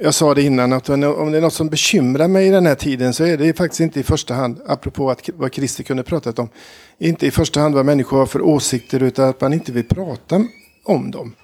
jag 0.01 0.15
sa 0.15 0.35
det 0.35 0.43
innan, 0.43 0.73
att 0.73 0.89
om 0.89 1.01
det 1.33 1.39
är 1.39 1.41
något 1.41 1.53
som 1.53 1.69
bekymrar 1.69 2.29
mig 2.29 2.47
i 2.47 2.51
den 2.51 2.66
här 2.66 2.75
tiden 2.75 3.15
så 3.15 3.25
är 3.25 3.37
det 3.37 3.57
faktiskt 3.57 3.81
inte 3.81 4.01
i 4.01 4.03
första 4.03 4.35
hand, 4.35 4.61
apropå 4.66 5.11
att, 5.11 5.31
vad 5.37 5.55
Christer 5.55 5.85
kunde 5.85 6.03
pratat 6.03 6.39
om, 6.39 6.49
inte 6.99 7.27
i 7.27 7.31
första 7.31 7.61
hand 7.61 7.75
vad 7.75 7.87
människor 7.87 8.19
har 8.19 8.27
för 8.27 8.43
åsikter 8.43 9.03
utan 9.03 9.29
att 9.29 9.41
man 9.41 9.53
inte 9.53 9.73
vill 9.73 9.85
prata 9.85 10.45
om 10.85 11.11
dem. 11.11 11.35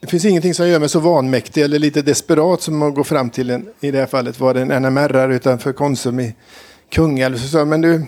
Det 0.00 0.06
finns 0.06 0.24
ingenting 0.24 0.54
som 0.54 0.68
gör 0.68 0.80
mig 0.80 0.88
så 0.88 1.00
vanmäktig 1.00 1.62
eller 1.62 1.78
lite 1.78 2.02
desperat 2.02 2.62
som 2.62 2.82
att 2.82 2.94
gå 2.94 3.04
fram 3.04 3.30
till 3.30 3.50
en, 3.50 3.68
i 3.80 3.90
det 3.90 3.98
här 3.98 4.06
fallet 4.06 4.40
var 4.40 4.54
det 4.54 4.60
en 4.60 4.82
NMR 4.82 5.32
utanför 5.32 5.72
Konsum 5.72 6.20
i 6.20 6.34
Kungälv. 6.90 7.36
Så 7.36 7.48
sa 7.48 7.64
men 7.64 7.80
du, 7.80 8.06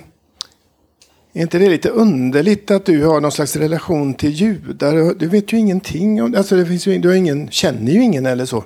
är 1.32 1.42
inte 1.42 1.58
det 1.58 1.68
lite 1.68 1.88
underligt 1.88 2.70
att 2.70 2.86
du 2.86 3.04
har 3.04 3.20
någon 3.20 3.32
slags 3.32 3.56
relation 3.56 4.14
till 4.14 4.30
judar? 4.30 5.14
Du 5.14 5.26
vet 5.26 5.52
ju 5.52 5.58
ingenting 5.58 6.22
om 6.22 6.34
alltså 6.34 6.56
det. 6.56 6.66
Finns 6.66 6.86
ju, 6.86 6.98
du 6.98 7.08
har 7.08 7.14
ingen, 7.14 7.50
känner 7.50 7.92
ju 7.92 8.02
ingen 8.02 8.26
eller 8.26 8.44
så. 8.44 8.64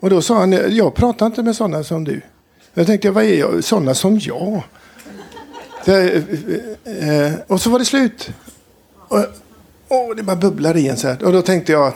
Och 0.00 0.10
då 0.10 0.22
sa 0.22 0.38
han, 0.38 0.52
jag 0.76 0.94
pratar 0.94 1.26
inte 1.26 1.42
med 1.42 1.56
sådana 1.56 1.84
som 1.84 2.04
du. 2.04 2.20
Jag 2.74 2.86
tänkte, 2.86 3.10
vad 3.10 3.24
är 3.24 3.34
jag? 3.34 3.64
Sådana 3.64 3.94
som 3.94 4.18
jag? 4.18 4.62
Det, 5.84 6.16
eh, 6.84 7.32
och 7.46 7.60
så 7.60 7.70
var 7.70 7.78
det 7.78 7.84
slut. 7.84 8.30
Och, 9.08 9.18
och 9.88 10.16
det 10.16 10.22
bara 10.22 10.36
bubblar 10.36 10.76
i 10.76 10.88
en 10.88 10.96
så 10.96 11.08
här. 11.08 11.24
Och 11.24 11.32
då 11.32 11.42
tänkte 11.42 11.72
jag 11.72 11.92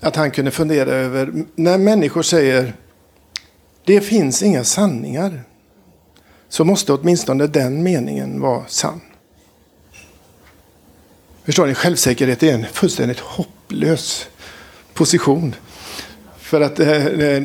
att 0.00 0.16
han 0.16 0.30
kunde 0.30 0.50
fundera 0.50 0.90
över 0.90 1.44
när 1.54 1.78
människor 1.78 2.22
säger 2.22 2.74
det 3.84 4.00
finns 4.00 4.42
inga 4.42 4.64
sanningar 4.64 5.42
så 6.48 6.64
måste 6.64 6.92
åtminstone 6.92 7.46
den 7.46 7.82
meningen 7.82 8.40
vara 8.40 8.64
sann. 8.68 9.00
Förstår 11.44 11.66
ni? 11.66 11.74
Självsäkerhet 11.74 12.42
är 12.42 12.54
en 12.54 12.64
fullständigt 12.64 13.20
hopplös 13.20 14.28
position. 14.96 15.54
För 16.38 16.60
att 16.60 16.80
eh, 16.80 17.06
eh, 17.06 17.42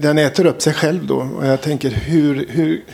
den 0.00 0.18
äter 0.18 0.46
upp 0.46 0.62
sig 0.62 0.74
själv 0.74 1.06
då. 1.06 1.16
Och 1.16 1.46
jag 1.46 1.60
tänker, 1.60 1.90
hur, 1.90 2.46
hur, 2.48 2.84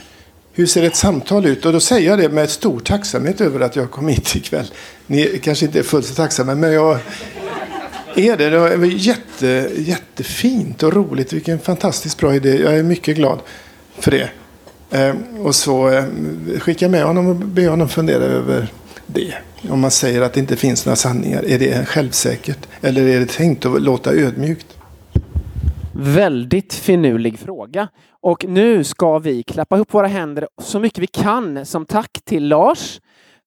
hur 0.52 0.66
ser 0.66 0.82
ett 0.82 0.96
samtal 0.96 1.46
ut? 1.46 1.66
Och 1.66 1.72
då 1.72 1.80
säger 1.80 2.10
jag 2.10 2.18
det 2.18 2.28
med 2.28 2.50
stor 2.50 2.80
tacksamhet 2.80 3.40
över 3.40 3.60
att 3.60 3.76
jag 3.76 3.90
kom 3.90 4.08
hit 4.08 4.36
ikväll. 4.36 4.66
Ni 5.06 5.40
kanske 5.42 5.66
inte 5.66 5.78
är 5.78 5.82
fullt 5.82 6.06
så 6.06 6.14
tacksamma, 6.14 6.54
men 6.54 6.72
jag 6.72 6.98
är 8.14 8.36
det. 8.36 8.50
Det 8.50 8.58
var 8.58 8.86
jätte, 8.86 9.70
jättefint 9.76 10.82
och 10.82 10.92
roligt. 10.92 11.32
Vilken 11.32 11.58
fantastiskt 11.58 12.18
bra 12.18 12.34
idé. 12.34 12.56
Jag 12.62 12.78
är 12.78 12.82
mycket 12.82 13.16
glad 13.16 13.38
för 13.98 14.10
det. 14.10 14.30
Eh, 14.90 15.14
och 15.42 15.54
så 15.54 15.90
eh, 15.90 16.04
skickar 16.58 16.88
med 16.88 17.04
honom 17.04 17.26
och 17.26 17.36
ber 17.36 17.68
honom 17.68 17.88
fundera 17.88 18.24
över 18.24 18.68
det. 19.08 19.34
Om 19.70 19.80
man 19.80 19.90
säger 19.90 20.22
att 20.22 20.32
det 20.32 20.40
inte 20.40 20.56
finns 20.56 20.86
några 20.86 20.96
sanningar, 20.96 21.44
är 21.44 21.58
det 21.58 21.88
självsäkert? 21.88 22.68
Eller 22.80 23.02
är 23.02 23.20
det 23.20 23.28
tänkt 23.28 23.66
att 23.66 23.82
låta 23.82 24.12
ödmjukt? 24.12 24.66
Väldigt 25.94 26.74
finurlig 26.74 27.38
fråga. 27.38 27.88
Och 28.22 28.44
nu 28.48 28.84
ska 28.84 29.18
vi 29.18 29.42
klappa 29.42 29.76
ihop 29.76 29.94
våra 29.94 30.06
händer 30.06 30.48
så 30.62 30.80
mycket 30.80 30.98
vi 30.98 31.06
kan 31.06 31.66
som 31.66 31.86
tack 31.86 32.20
till 32.24 32.48
Lars 32.48 33.00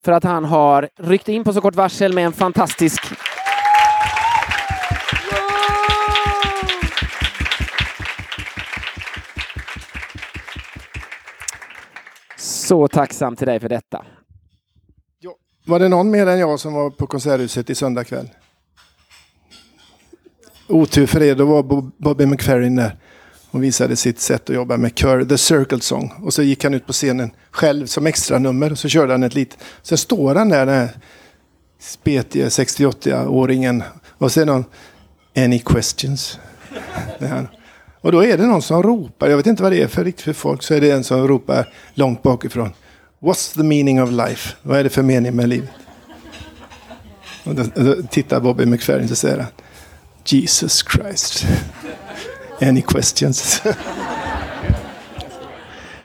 för 0.06 0.12
att 0.12 0.24
han 0.24 0.46
har 0.46 0.90
ryckt 1.00 1.30
in 1.30 1.44
på 1.44 1.54
så 1.54 1.62
kort 1.62 1.76
varsel 1.76 2.14
med 2.14 2.26
en 2.26 2.34
fantastisk 2.34 3.02
Så 12.72 12.88
tacksam 12.88 13.36
till 13.36 13.48
dig 13.48 13.60
för 13.60 13.70
detta. 13.70 14.06
Var 15.66 15.80
det 15.80 15.90
någon 15.90 16.12
mer 16.12 16.28
än 16.28 16.40
jag 16.40 16.60
som 16.60 16.74
var 16.74 16.90
på 16.90 17.08
Konserthuset 17.08 17.70
i 17.70 17.76
söndag 17.76 18.04
kväll? 18.04 18.30
Otur 20.68 21.06
för 21.06 21.24
er, 21.24 21.36
då 21.36 21.46
var 21.46 21.82
Bobby 21.98 22.26
McFerrin 22.26 22.76
där 22.76 22.98
och 23.52 23.64
visade 23.64 23.96
sitt 23.96 24.20
sätt 24.20 24.50
att 24.50 24.56
jobba 24.56 24.78
med 24.78 24.98
kör, 24.98 25.26
The 25.26 25.38
Circle 25.38 25.80
Song. 25.80 26.14
Och 26.24 26.34
så 26.34 26.44
gick 26.44 26.64
han 26.64 26.74
ut 26.74 26.88
på 26.88 26.94
scenen 26.94 27.32
själv 27.52 27.86
som 27.86 28.08
extra 28.08 28.40
nummer 28.40 28.72
och 28.72 28.80
så 28.80 28.90
körde 28.90 29.14
han 29.14 29.24
ett 29.24 29.36
litet. 29.36 29.60
Sen 29.82 29.98
står 29.98 30.36
han 30.36 30.50
där, 30.50 30.66
den 30.66 30.76
här 30.76 30.90
spetige 31.80 32.50
68-åringen 32.50 33.84
och 34.18 34.32
sen 34.32 34.48
någon 34.48 34.66
Any 35.36 35.60
questions? 35.60 36.40
och 38.02 38.12
då 38.12 38.24
är 38.24 38.38
det 38.38 38.46
någon 38.46 38.62
som 38.62 38.84
ropar, 38.84 39.30
jag 39.30 39.38
vet 39.38 39.48
inte 39.48 39.64
vad 39.64 39.72
det 39.72 39.82
är 39.82 39.88
för 39.88 40.04
riktigt 40.04 40.26
för 40.26 40.34
folk, 40.34 40.64
så 40.64 40.74
är 40.74 40.82
det 40.82 40.92
en 40.92 41.04
som 41.04 41.28
ropar 41.28 41.74
långt 41.94 42.24
bakifrån. 42.24 42.70
What's 43.24 43.54
the 43.54 43.64
meaning 43.64 44.02
of 44.02 44.12
life? 44.12 44.56
Vad 44.62 44.80
är 44.80 44.84
det 44.84 44.90
för 44.90 45.04
mening 45.04 45.36
med 45.36 45.50
livet? 45.50 45.70
Och 47.44 47.56
då, 47.56 47.64
då 47.76 48.04
tittar 48.04 48.40
Bobby 48.40 48.66
McFerrin 48.66 49.12
och 49.12 49.18
säger 49.18 49.46
Jesus 50.26 50.86
Christ. 50.92 51.46
Any 52.62 52.82
questions? 52.82 53.62